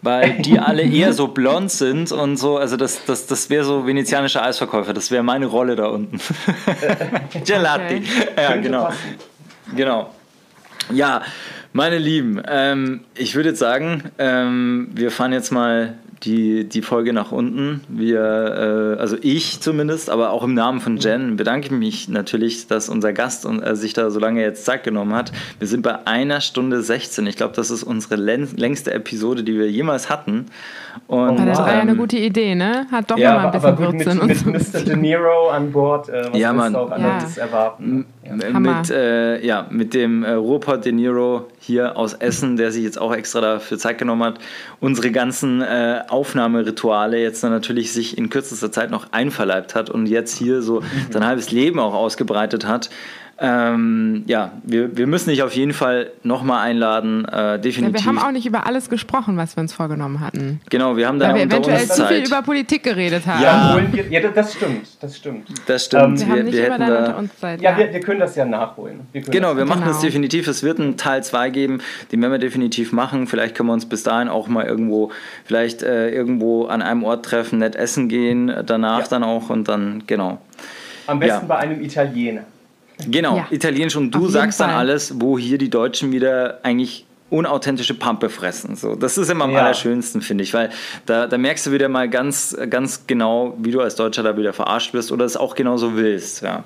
weil 0.03 0.43
die 0.43 0.59
alle 0.59 0.83
eher 0.83 1.13
so 1.13 1.29
blond 1.29 1.71
sind 1.71 2.11
und 2.11 2.37
so, 2.37 2.59
also 2.59 2.77
das, 2.77 3.05
das, 3.05 3.27
das 3.27 3.51
wäre 3.51 3.65
so 3.65 3.87
venezianischer 3.87 4.43
Eisverkäufer, 4.43 4.93
das 4.93 5.11
wäre 5.11 5.23
meine 5.23 5.47
Rolle 5.47 5.77
da 5.77 5.87
unten. 5.87 6.21
Gelati. 7.47 7.97
Okay. 7.97 8.05
Ja, 8.37 8.57
genau. 8.57 8.91
Genau. 9.75 10.11
Ja, 10.93 11.23
meine 11.73 11.99
Lieben, 11.99 12.43
ähm, 12.47 13.05
ich 13.15 13.35
würde 13.35 13.51
jetzt 13.51 13.59
sagen, 13.59 14.11
ähm, 14.19 14.89
wir 14.93 15.11
fahren 15.11 15.33
jetzt 15.33 15.51
mal 15.51 15.99
die, 16.25 16.69
die 16.69 16.83
Folge 16.83 17.13
nach 17.13 17.33
unten. 17.33 17.83
Wir, 17.89 18.97
äh, 18.97 19.01
also 19.01 19.17
ich 19.21 19.61
zumindest, 19.61 20.11
aber 20.11 20.31
auch 20.31 20.43
im 20.43 20.55
Namen 20.55 20.81
von 20.81 20.97
Jen 20.97 21.37
bedanke 21.37 21.67
ich 21.67 21.73
mich 21.73 22.09
natürlich, 22.09 22.67
dass 22.67 22.89
unser 22.89 23.13
Gast 23.13 23.47
und, 23.47 23.63
äh, 23.63 23.77
sich 23.77 23.93
da 23.93 24.11
so 24.11 24.19
lange 24.21 24.41
jetzt 24.41 24.65
Zeit 24.65 24.85
genommen 24.85 25.15
hat. 25.15 25.33
Wir 25.59 25.69
sind 25.69 25.83
bei 25.83 26.07
einer 26.07 26.41
Stunde 26.41 26.83
16. 26.83 27.27
Ich 27.27 27.37
glaube, 27.37 27.55
das 27.55 27.71
ist 27.71 27.83
unsere 27.83 28.17
längste 28.17 28.93
Episode, 28.93 29.43
die 29.43 29.59
wir 29.59 29.71
jemals 29.71 30.09
hatten. 30.09 30.47
Und, 31.07 31.41
oh, 31.41 31.45
das 31.45 31.59
war 31.59 31.75
ja 31.75 31.81
eine 31.81 31.97
gute 31.97 32.17
Idee, 32.17 32.55
ne? 32.55 32.87
Hat 32.91 33.11
doch 33.11 33.19
ja, 33.19 33.35
mal 33.35 33.47
ein 33.47 33.53
bisschen 33.53 33.79
Würze 33.79 34.15
mit, 34.27 34.47
mit 34.47 34.75
Mr. 34.75 34.81
De 34.81 34.97
Niro 34.97 35.49
an 35.49 35.73
Bord. 35.73 36.09
Äh, 36.09 36.31
was 36.31 36.39
ja, 36.39 36.53
man. 36.53 36.75
auch 36.75 36.91
anderes 36.91 37.37
ja. 37.37 37.43
erwarten? 37.43 38.07
Ja. 38.25 38.61
Mit, 38.61 38.91
äh, 38.91 39.45
ja, 39.45 39.67
mit 39.71 39.93
dem 39.93 40.25
äh, 40.25 40.33
Ruhrpott 40.33 40.85
De 40.85 40.93
Niro 40.93 41.49
hier 41.67 41.97
aus 41.97 42.13
Essen, 42.15 42.57
der 42.57 42.73
sich 42.73 42.85
jetzt 42.85 43.01
auch 43.01 43.15
extra 43.15 43.41
dafür 43.41 43.79
Zeit 43.79 43.99
genommen 43.99 44.23
hat, 44.23 44.39
unsere 44.81 45.11
ganzen 45.11 45.63
äh, 45.63 46.03
Aufnahmerituale 46.09 47.19
jetzt 47.19 47.43
dann 47.43 47.51
natürlich 47.51 47.93
sich 47.93 48.19
in 48.19 48.29
kürzester 48.29 48.71
Zeit 48.71 48.91
noch 48.91 49.13
einverleibt 49.13 49.75
hat 49.75 49.89
und 49.89 50.07
jetzt 50.07 50.37
hier 50.37 50.61
so 50.63 50.83
sein 51.11 51.27
halbes 51.27 51.51
Leben 51.51 51.79
auch 51.79 51.95
ausgebreitet 51.95 52.67
hat. 52.67 52.91
Ähm, 53.39 54.23
ja, 54.27 54.53
wir, 54.63 54.97
wir 54.97 55.09
müssen 55.09 55.31
dich 55.31 55.43
auf 55.43 55.55
jeden 55.55 55.73
Fall 55.73 56.13
nochmal 56.23 56.65
einladen, 56.67 57.25
äh, 57.25 57.59
definitiv. 57.59 58.01
Ja, 58.01 58.13
wir 58.13 58.21
haben 58.21 58.29
auch 58.29 58.33
nicht 58.33 58.47
über 58.47 58.67
alles 58.67 58.89
gesprochen, 58.89 59.37
was 59.37 59.57
wir 59.57 59.63
uns 59.63 59.73
vorgenommen 59.73 60.21
hatten. 60.21 60.61
Genau, 60.71 60.97
wir 60.97 61.09
haben 61.09 61.19
da 61.19 61.29
Weil 61.29 61.35
wir 61.35 61.43
eventuell 61.43 61.85
zu 61.89 62.07
viel 62.07 62.25
über 62.25 62.43
Politik 62.43 62.85
geredet 62.85 63.27
haben. 63.27 63.43
Ja, 63.43 63.81
ja 64.09 64.29
das 64.29 64.55
stimmt, 64.55 64.87
das 65.01 65.17
stimmt. 65.17 65.49
Das 65.67 65.85
stimmt. 65.87 66.23
Ähm, 66.23 66.29
wir, 66.29 66.37
wir, 66.47 66.53
wir 66.53 66.63
hätten 66.63 66.87
da, 66.87 67.13
uns 67.15 67.37
Zeit, 67.39 67.61
ja, 67.61 67.73
ja. 67.73 67.79
Wir, 67.79 67.93
wir, 67.93 68.01
können 68.01 68.21
das 68.21 68.37
ja 68.37 68.45
nachholen. 68.45 69.01
Wir 69.11 69.23
genau, 69.23 69.57
wir 69.57 69.65
machen 69.65 69.81
genau. 69.81 69.93
das 69.93 70.01
definitiv. 70.01 70.47
Es 70.47 70.63
wird 70.63 70.79
einen 70.79 70.97
Teil 70.97 71.25
2 71.25 71.51
geben, 71.51 71.81
den 72.13 72.23
werden 72.23 72.33
wir 72.33 72.39
definitiv 72.39 72.93
machen. 72.93 73.27
Vielleicht 73.27 73.57
können 73.57 73.69
wir 73.69 73.75
uns 73.75 73.87
bis 73.87 74.05
dahin 74.05 74.29
auch 74.29 74.47
mal 74.47 74.65
irgendwo, 74.65 75.11
vielleicht 75.45 75.83
äh, 75.83 76.11
irgendwo 76.11 76.67
an 76.67 76.83
einem 76.83 77.03
Ort 77.03 77.25
treffen, 77.25 77.59
nett 77.59 77.75
essen 77.75 78.09
gehen, 78.09 78.53
danach 78.65 79.01
ja. 79.01 79.07
dann 79.09 79.25
auch 79.25 79.51
und 79.51 79.67
dann, 79.67 80.05
genau. 80.07 80.39
Am 81.09 81.19
besten 81.19 81.49
bei 81.49 81.57
einem 81.57 81.83
Italiener. 81.83 82.45
Genau, 83.11 83.37
ja. 83.39 83.47
Italienisch 83.51 83.97
und 83.97 84.11
du 84.11 84.29
sagst 84.29 84.61
dann 84.61 84.71
alles, 84.71 85.15
wo 85.21 85.39
hier 85.39 85.59
die 85.59 85.71
Deutschen 85.71 86.13
wieder 86.13 86.61
eigentlich 86.63 87.07
unauthentische 87.31 87.95
Pampe 87.95 88.29
fressen. 88.29 88.77
So, 88.77 88.95
das 88.95 89.19
ist 89.19 89.31
immer 89.31 89.45
am 89.45 89.53
ja. 89.53 89.61
allerschönsten, 89.61 90.23
finde 90.23 90.45
ich, 90.45 90.55
weil 90.55 90.71
da, 91.07 91.27
da 91.27 91.37
merkst 91.37 91.67
du 91.67 91.73
wieder 91.73 91.89
mal 91.89 92.09
ganz, 92.09 92.57
ganz 92.71 93.07
genau, 93.07 93.57
wie 93.59 93.73
du 93.73 93.81
als 93.81 93.97
Deutscher 93.97 94.23
da 94.23 94.37
wieder 94.37 94.53
verarscht 94.53 94.95
wirst 94.95 95.11
oder 95.11 95.25
es 95.25 95.37
auch 95.37 95.55
genauso 95.55 95.97
willst. 95.97 96.43
Ja. 96.43 96.65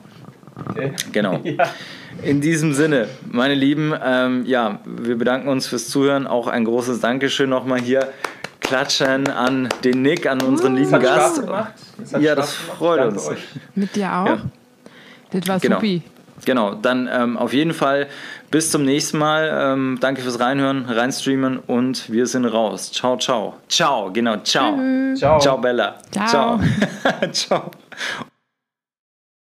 Okay. 0.71 0.93
Genau. 1.13 1.41
ja. 1.45 1.71
In 2.23 2.41
diesem 2.41 2.75
Sinne, 2.75 3.09
meine 3.31 3.55
Lieben, 3.55 3.95
ähm, 4.05 4.45
ja, 4.45 4.81
wir 4.85 5.17
bedanken 5.17 5.49
uns 5.49 5.69
fürs 5.69 5.89
Zuhören. 5.89 6.27
Auch 6.27 6.49
ein 6.49 6.65
großes 6.65 7.01
Dankeschön 7.01 7.49
nochmal 7.49 7.81
hier. 7.81 8.09
Klatschen 8.61 9.29
an 9.29 9.69
den 9.85 10.03
Nick, 10.03 10.27
an 10.27 10.43
unseren 10.43 10.77
lieben 10.77 10.91
das 10.91 11.03
Gast. 11.03 11.43
Das 11.99 12.21
ja, 12.21 12.35
das 12.35 12.53
freut 12.53 13.13
uns. 13.13 13.29
Euch. 13.29 13.39
Mit 13.75 13.97
dir 13.97 14.13
auch? 14.13 14.27
Ja. 14.27 14.41
Das 15.31 15.49
war 15.49 15.61
genau. 15.61 15.77
supi. 15.77 16.03
Genau, 16.45 16.75
dann 16.75 17.09
ähm, 17.13 17.37
auf 17.37 17.53
jeden 17.53 17.75
Fall 17.75 18.07
bis 18.51 18.71
zum 18.71 18.85
nächsten 18.85 19.19
Mal. 19.19 19.51
Ähm, 19.53 19.99
danke 20.01 20.23
fürs 20.23 20.41
Reinhören, 20.41 20.87
reinstreamen 20.87 21.59
und 21.59 22.11
wir 22.11 22.27
sind 22.27 22.45
raus. 22.47 22.93
Ciao, 22.93 23.17
ciao. 23.17 23.55
Ciao, 23.69 24.11
genau, 24.13 24.37
ciao. 24.39 24.79
Ciao, 25.15 25.39
ciao 25.41 25.59
Bella. 25.59 25.97
Ciao. 26.11 26.59
Ciao. 27.31 27.31
ciao. 27.33 27.71